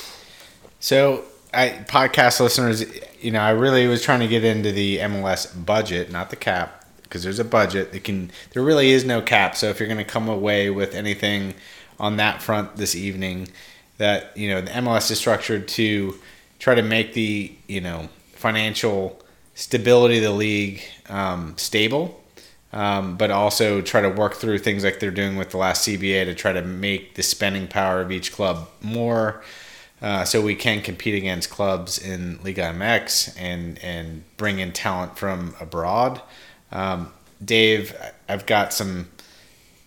So, 0.79 1.23
I 1.53 1.83
podcast 1.87 2.39
listeners, 2.39 2.83
you 3.21 3.31
know, 3.31 3.41
I 3.41 3.51
really 3.51 3.85
was 3.87 4.01
trying 4.01 4.21
to 4.21 4.27
get 4.27 4.43
into 4.43 4.71
the 4.71 4.97
MLS 4.99 5.65
budget, 5.65 6.11
not 6.11 6.29
the 6.29 6.35
cap, 6.35 6.85
because 7.03 7.21
there's 7.21 7.39
a 7.39 7.45
budget. 7.45 7.91
That 7.91 8.03
can 8.05 8.31
there 8.51 8.63
really 8.63 8.91
is 8.91 9.03
no 9.03 9.21
cap. 9.21 9.55
So 9.55 9.67
if 9.67 9.79
you're 9.79 9.89
going 9.89 9.97
to 9.97 10.03
come 10.03 10.29
away 10.29 10.69
with 10.69 10.95
anything 10.95 11.53
on 11.99 12.17
that 12.17 12.41
front 12.41 12.77
this 12.77 12.95
evening, 12.95 13.49
that 13.97 14.35
you 14.37 14.49
know 14.49 14.61
the 14.61 14.71
MLS 14.71 15.11
is 15.11 15.19
structured 15.19 15.67
to 15.69 16.17
try 16.59 16.75
to 16.75 16.81
make 16.81 17.13
the 17.13 17.53
you 17.67 17.81
know 17.81 18.07
financial 18.43 19.17
stability 19.55 20.17
of 20.17 20.23
the 20.23 20.31
league 20.31 20.81
um, 21.07 21.57
stable. 21.57 22.19
Um, 22.73 23.17
but 23.17 23.29
also 23.29 23.81
try 23.81 24.01
to 24.01 24.09
work 24.09 24.33
through 24.33 24.57
things 24.57 24.83
like 24.83 24.99
they're 24.99 25.11
doing 25.11 25.37
with 25.37 25.51
the 25.51 25.57
last 25.57 25.87
CBA 25.87 26.25
to 26.25 26.33
try 26.33 26.51
to 26.51 26.63
make 26.63 27.13
the 27.13 27.21
spending 27.21 27.67
power 27.67 28.01
of 28.01 28.11
each 28.11 28.31
club 28.33 28.67
more 28.81 29.43
uh, 30.01 30.25
so 30.25 30.41
we 30.41 30.55
can 30.55 30.81
compete 30.81 31.15
against 31.15 31.51
clubs 31.51 31.99
in 31.99 32.39
Liga 32.43 32.63
MX 32.63 33.39
and 33.39 33.77
and 33.83 34.23
bring 34.37 34.59
in 34.59 34.73
talent 34.73 35.17
from 35.17 35.55
abroad. 35.61 36.21
Um, 36.71 37.13
Dave, 37.43 37.95
I've 38.27 38.45
got 38.45 38.73
some 38.73 39.07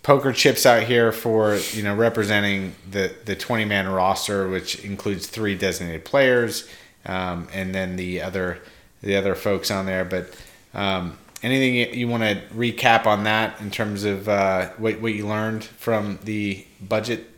poker 0.03 0.33
chips 0.33 0.65
out 0.65 0.85
here 0.85 1.11
for 1.11 1.59
you 1.73 1.83
know 1.83 1.95
representing 1.95 2.77
the 2.91 3.15
the 3.27 3.37
20 3.37 3.65
man 3.65 3.89
roster, 3.89 4.49
which 4.49 4.83
includes 4.85 5.27
three 5.27 5.55
designated 5.55 6.05
players, 6.05 6.67
um, 7.07 7.49
and 7.53 7.75
then 7.75 7.97
the 7.97 8.23
other 8.23 8.61
the 9.03 9.17
other 9.17 9.35
folks 9.35 9.71
on 9.71 9.87
there. 9.87 10.05
But 10.05 10.35
um, 10.75 11.17
anything 11.43 11.75
you, 11.75 11.87
you 11.87 12.09
want 12.09 12.23
to 12.23 12.43
recap 12.55 13.07
on 13.07 13.25
that 13.25 13.61
in 13.61 13.71
terms 13.71 14.05
of 14.05 14.29
uh, 14.29 14.71
what 14.77 15.01
what 15.01 15.15
you 15.15 15.27
learned 15.27 15.65
from 15.65 16.19
the 16.25 16.67
budget 16.81 17.31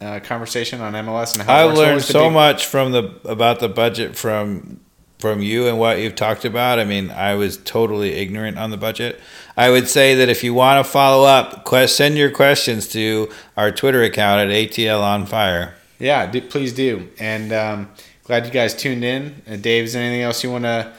uh, 0.00 0.20
conversation 0.20 0.80
on 0.80 0.94
MLS 0.94 1.34
and 1.34 1.42
how 1.42 1.54
I 1.54 1.64
learned 1.64 2.02
so 2.02 2.24
big- 2.24 2.32
much 2.32 2.66
from 2.66 2.92
the 2.92 3.20
about 3.24 3.60
the 3.60 3.68
budget 3.68 4.16
from 4.16 4.80
from 5.18 5.40
you 5.40 5.68
and 5.68 5.78
what 5.78 6.00
you've 6.00 6.16
talked 6.16 6.44
about. 6.44 6.80
I 6.80 6.84
mean, 6.84 7.08
I 7.10 7.36
was 7.36 7.56
totally 7.56 8.14
ignorant 8.14 8.58
on 8.58 8.70
the 8.70 8.76
budget. 8.76 9.20
I 9.56 9.70
would 9.70 9.88
say 9.88 10.16
that 10.16 10.28
if 10.28 10.42
you 10.42 10.52
want 10.52 10.84
to 10.84 10.90
follow 10.90 11.24
up, 11.24 11.64
quest, 11.64 11.96
send 11.96 12.18
your 12.18 12.30
questions 12.30 12.88
to 12.88 13.30
our 13.56 13.70
Twitter 13.70 14.02
account 14.02 14.40
at 14.40 14.48
ATL 14.48 15.00
on 15.00 15.26
fire. 15.26 15.74
Yeah, 16.00 16.26
do, 16.28 16.40
please 16.40 16.72
do. 16.72 17.08
And 17.20 17.52
um, 17.52 17.90
glad 18.32 18.46
you 18.46 18.50
guys 18.50 18.74
tuned 18.74 19.04
in. 19.04 19.42
Uh, 19.46 19.56
Dave, 19.56 19.84
is 19.84 19.92
there 19.92 20.02
anything 20.02 20.22
else 20.22 20.42
you 20.42 20.50
want 20.50 20.64
to 20.64 20.90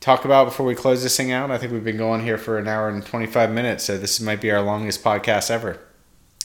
talk 0.00 0.26
about 0.26 0.44
before 0.44 0.66
we 0.66 0.74
close 0.74 1.02
this 1.02 1.16
thing 1.16 1.32
out? 1.32 1.50
I 1.50 1.56
think 1.56 1.72
we've 1.72 1.82
been 1.82 1.96
going 1.96 2.22
here 2.22 2.36
for 2.36 2.58
an 2.58 2.68
hour 2.68 2.90
and 2.90 3.02
25 3.02 3.50
minutes, 3.50 3.84
so 3.84 3.96
this 3.96 4.20
might 4.20 4.42
be 4.42 4.50
our 4.50 4.60
longest 4.60 5.02
podcast 5.02 5.50
ever. 5.50 5.80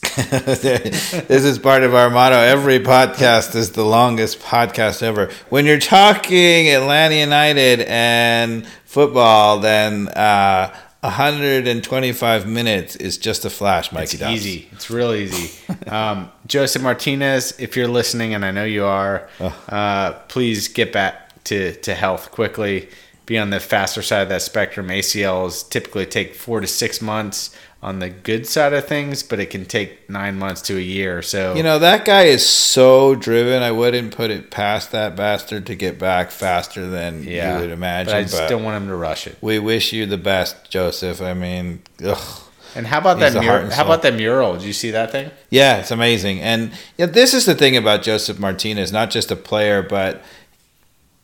this 0.00 1.44
is 1.44 1.58
part 1.58 1.82
of 1.82 1.94
our 1.94 2.08
motto. 2.08 2.36
Every 2.36 2.78
podcast 2.78 3.54
is 3.54 3.72
the 3.72 3.84
longest 3.84 4.38
podcast 4.40 5.02
ever. 5.02 5.30
When 5.50 5.66
you're 5.66 5.78
talking 5.78 6.70
Atlanta 6.70 7.16
United 7.16 7.82
and 7.82 8.66
football, 8.86 9.58
then 9.58 10.08
uh, 10.08 10.74
125 11.00 12.46
minutes 12.46 12.96
is 12.96 13.18
just 13.18 13.44
a 13.44 13.50
flash, 13.50 13.92
Mikey. 13.92 14.02
It's 14.04 14.18
Dobbs. 14.18 14.46
easy. 14.46 14.68
It's 14.72 14.90
real 14.90 15.14
easy. 15.14 15.72
Um, 15.88 16.30
Josef 16.46 16.82
Martinez, 16.82 17.58
if 17.60 17.76
you're 17.76 17.86
listening, 17.88 18.34
and 18.34 18.44
I 18.44 18.50
know 18.50 18.64
you 18.64 18.84
are, 18.84 19.28
uh, 19.68 20.12
please 20.28 20.66
get 20.68 20.92
back 20.92 21.44
to, 21.44 21.74
to 21.82 21.94
health 21.94 22.32
quickly. 22.32 22.88
Be 23.26 23.38
on 23.38 23.50
the 23.50 23.60
faster 23.60 24.02
side 24.02 24.22
of 24.22 24.28
that 24.30 24.42
spectrum. 24.42 24.88
ACLs 24.88 25.68
typically 25.68 26.06
take 26.06 26.34
four 26.34 26.60
to 26.60 26.66
six 26.66 27.00
months 27.00 27.54
on 27.80 28.00
the 28.00 28.10
good 28.10 28.44
side 28.46 28.72
of 28.72 28.86
things, 28.86 29.22
but 29.22 29.38
it 29.38 29.50
can 29.50 29.64
take 29.64 30.10
nine 30.10 30.36
months 30.38 30.62
to 30.62 30.76
a 30.76 30.80
year. 30.80 31.22
So 31.22 31.54
You 31.54 31.62
know, 31.62 31.78
that 31.78 32.04
guy 32.04 32.24
is 32.24 32.44
so 32.44 33.14
driven. 33.14 33.62
I 33.62 33.70
wouldn't 33.70 34.14
put 34.16 34.30
it 34.30 34.50
past 34.50 34.90
that 34.92 35.14
bastard 35.14 35.66
to 35.66 35.76
get 35.76 35.98
back 35.98 36.30
faster 36.32 36.88
than 36.88 37.22
yeah, 37.22 37.54
you 37.54 37.60
would 37.60 37.70
imagine. 37.70 38.12
But 38.12 38.16
I 38.16 38.22
just 38.22 38.36
but 38.36 38.48
don't 38.48 38.64
want 38.64 38.82
him 38.82 38.88
to 38.88 38.96
rush 38.96 39.26
it. 39.28 39.36
we 39.40 39.58
wish 39.60 39.92
you 39.92 40.06
the 40.06 40.18
best, 40.18 40.70
Josef. 40.70 41.22
I 41.22 41.34
mean, 41.34 41.82
ugh. 42.04 42.42
And 42.74 42.86
how 42.86 42.98
about 42.98 43.18
He's 43.18 43.32
that 43.32 43.40
the 43.40 43.46
heart 43.46 43.62
mural? 43.62 43.64
and 43.64 43.72
How 43.72 43.84
about 43.84 44.02
that 44.02 44.14
mural? 44.14 44.52
Did 44.54 44.62
you 44.62 44.72
see 44.72 44.90
that 44.90 45.10
thing? 45.10 45.30
Yeah, 45.48 45.78
it's 45.78 45.90
amazing. 45.90 46.40
And 46.40 46.72
yeah, 46.96 47.06
this 47.06 47.32
is 47.32 47.46
the 47.46 47.54
thing 47.54 47.76
about 47.76 48.02
Josef 48.02 48.38
Martinez, 48.38 48.92
not 48.92 49.10
just 49.10 49.30
a 49.30 49.36
player, 49.36 49.82
but 49.82 50.22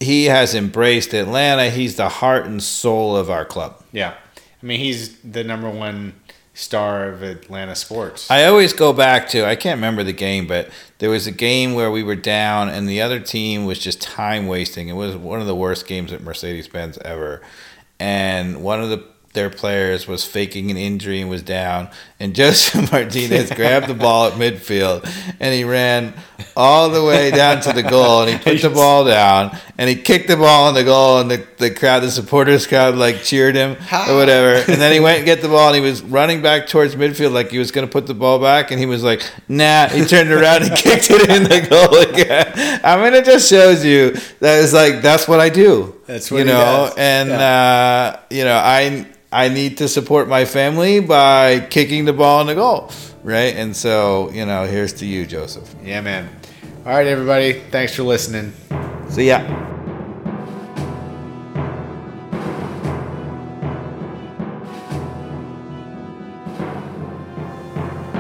he 0.01 0.25
has 0.27 0.55
embraced 0.55 1.13
Atlanta. 1.15 1.71
He's 1.71 1.97
the 1.97 2.09
heart 2.09 2.47
and 2.47 2.63
soul 2.63 3.17
of 3.17 3.29
our 3.31 3.45
club. 3.45 3.83
Yeah, 3.93 4.15
I 4.63 4.67
mean 4.67 4.81
he's 4.81 5.19
the 5.21 5.45
number 5.45 5.69
one 5.69 6.15
star 6.55 7.09
of 7.09 7.23
Atlanta 7.23 7.75
sports. 7.75 8.31
I 8.31 8.45
always 8.45 8.73
go 8.73 8.93
back 8.93 9.29
to 9.31 9.45
I 9.45 9.57
can't 9.57 9.77
remember 9.77 10.05
the 10.05 10.13
game, 10.13 10.47
but 10.47 10.71
there 10.99 11.11
was 11.11 11.27
a 11.27 11.33
game 11.33 11.75
where 11.75 11.91
we 11.91 12.03
were 12.03 12.17
down 12.17 12.69
and 12.69 12.89
the 12.89 13.03
other 13.03 13.21
team 13.21 13.67
was 13.67 13.79
just 13.79 14.01
time 14.01 14.47
wasting. 14.47 14.89
It 14.89 14.95
was 14.95 15.17
one 15.17 15.41
of 15.41 15.47
the 15.47 15.57
worst 15.57 15.87
games 15.87 16.13
at 16.13 16.23
Mercedes 16.23 16.69
Benz 16.69 16.97
ever. 16.99 17.43
And 17.99 18.63
one 18.63 18.81
of 18.81 18.89
the 18.89 19.05
their 19.35 19.51
players 19.51 20.07
was 20.07 20.25
faking 20.25 20.71
an 20.71 20.77
injury 20.77 21.21
and 21.21 21.29
was 21.29 21.43
down. 21.43 21.91
And 22.19 22.35
Josef 22.37 22.91
Martinez 22.91 23.51
grabbed 23.51 23.89
the 23.89 23.95
ball 23.95 24.29
at 24.29 24.33
midfield 24.35 25.05
and 25.41 25.55
he 25.55 25.65
ran 25.65 26.15
all 26.57 26.89
the 26.89 27.05
way 27.05 27.31
down 27.31 27.61
to 27.63 27.73
the 27.73 27.83
goal 27.83 28.23
and 28.23 28.31
he 28.31 28.39
put 28.39 28.63
the 28.63 28.71
ball 28.75 29.05
down 29.05 29.57
and 29.77 29.91
he 29.91 29.97
kicked 29.97 30.29
the 30.29 30.37
ball 30.37 30.69
in 30.69 30.75
the 30.75 30.85
goal 30.85 31.19
and 31.19 31.31
the, 31.31 31.45
the 31.59 31.71
crowd, 31.71 32.01
the 32.01 32.11
supporters 32.11 32.67
crowd 32.67 32.95
like 32.95 33.23
cheered 33.23 33.57
him 33.57 33.73
or 34.09 34.17
whatever. 34.17 34.71
And 34.71 34.81
then 34.81 34.93
he 34.93 35.01
went 35.01 35.19
and 35.19 35.27
get 35.27 35.43
the 35.43 35.49
ball 35.49 35.75
and 35.75 35.77
he 35.77 35.83
was 35.83 36.03
running 36.19 36.41
back 36.41 36.69
towards 36.69 36.95
midfield 36.95 37.33
like 37.33 37.51
he 37.51 37.59
was 37.59 37.73
going 37.73 37.87
to 37.87 37.93
put 37.93 38.07
the 38.07 38.15
ball 38.15 38.39
back 38.39 38.71
and 38.71 38.79
he 38.79 38.87
was 38.87 39.03
like, 39.03 39.23
nah. 39.49 39.89
He 39.89 40.05
turned 40.05 40.31
around 40.31 40.63
and 40.63 40.77
kicked 40.77 41.11
it 41.11 41.29
in 41.29 41.43
the 41.43 41.67
goal 41.69 41.99
again. 42.15 42.81
I 42.85 42.97
mean, 43.03 43.15
it 43.15 43.25
just 43.25 43.51
shows 43.51 43.85
you 43.85 44.13
that 44.41 44.63
it's 44.63 44.73
like, 44.73 45.03
that's 45.03 45.27
what 45.27 45.41
I 45.41 45.49
do. 45.49 45.94
That's 46.07 46.31
what 46.31 46.39
you 46.39 46.45
he 46.45 46.51
know, 46.53 46.59
does. 46.89 46.95
and 46.97 47.31
uh, 47.31 48.19
you 48.31 48.45
know, 48.45 48.57
I 48.57 49.07
I 49.33 49.49
need 49.49 49.79
to 49.79 49.89
support 49.89 50.29
my 50.29 50.45
family 50.45 51.01
by 51.01 51.61
kicking 51.71 52.05
the 52.05 52.13
ball 52.13 52.41
in 52.43 52.47
the 52.47 52.55
goal, 52.55 52.91
right? 53.23 53.55
And 53.57 53.75
so, 53.75 54.31
you 54.31 54.47
know, 54.47 54.65
here's 54.65 54.93
to 54.95 55.07
you, 55.07 55.27
Josef. 55.27 55.75
yeah, 55.83 56.01
man. 56.01 56.29
All 56.87 56.93
right, 56.93 57.07
everybody. 57.07 57.55
Thanks 57.71 57.95
for 57.95 58.03
listening. 58.03 58.53
See 59.09 59.29
ya. 59.29 59.41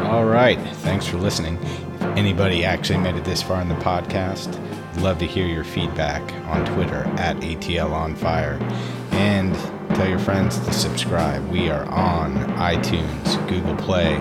All 0.04 0.24
right. 0.26 0.58
Thanks 0.78 1.06
for 1.06 1.16
listening. 1.16 1.58
If 1.62 2.02
anybody 2.16 2.64
actually 2.64 2.98
made 2.98 3.16
it 3.16 3.24
this 3.24 3.42
far 3.42 3.60
in 3.60 3.68
the 3.68 3.74
podcast, 3.76 4.54
I'd 4.54 4.73
love 4.98 5.18
to 5.18 5.26
hear 5.26 5.46
your 5.46 5.64
feedback 5.64 6.22
on 6.46 6.64
Twitter 6.74 7.04
at 7.18 7.36
ATL 7.36 7.92
on 7.92 8.14
Fire. 8.14 8.58
And 9.12 9.54
tell 9.94 10.08
your 10.08 10.18
friends 10.18 10.58
to 10.58 10.72
subscribe. 10.72 11.46
We 11.48 11.70
are 11.70 11.84
on 11.86 12.34
iTunes, 12.56 13.48
Google 13.48 13.76
Play, 13.76 14.14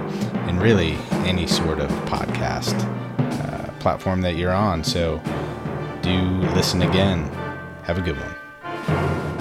and 0.48 0.62
really 0.62 0.94
any 1.26 1.48
sort 1.48 1.80
of 1.80 1.90
podcast 2.06 2.76
uh, 3.20 3.72
platform 3.80 4.22
that 4.22 4.36
you're 4.36 4.54
on. 4.54 4.84
So 4.84 5.22
do 6.02 6.22
listen 6.54 6.82
again. 6.82 7.24
Have 7.84 7.98
a 7.98 8.02
good 8.02 8.18
one. 8.18 9.33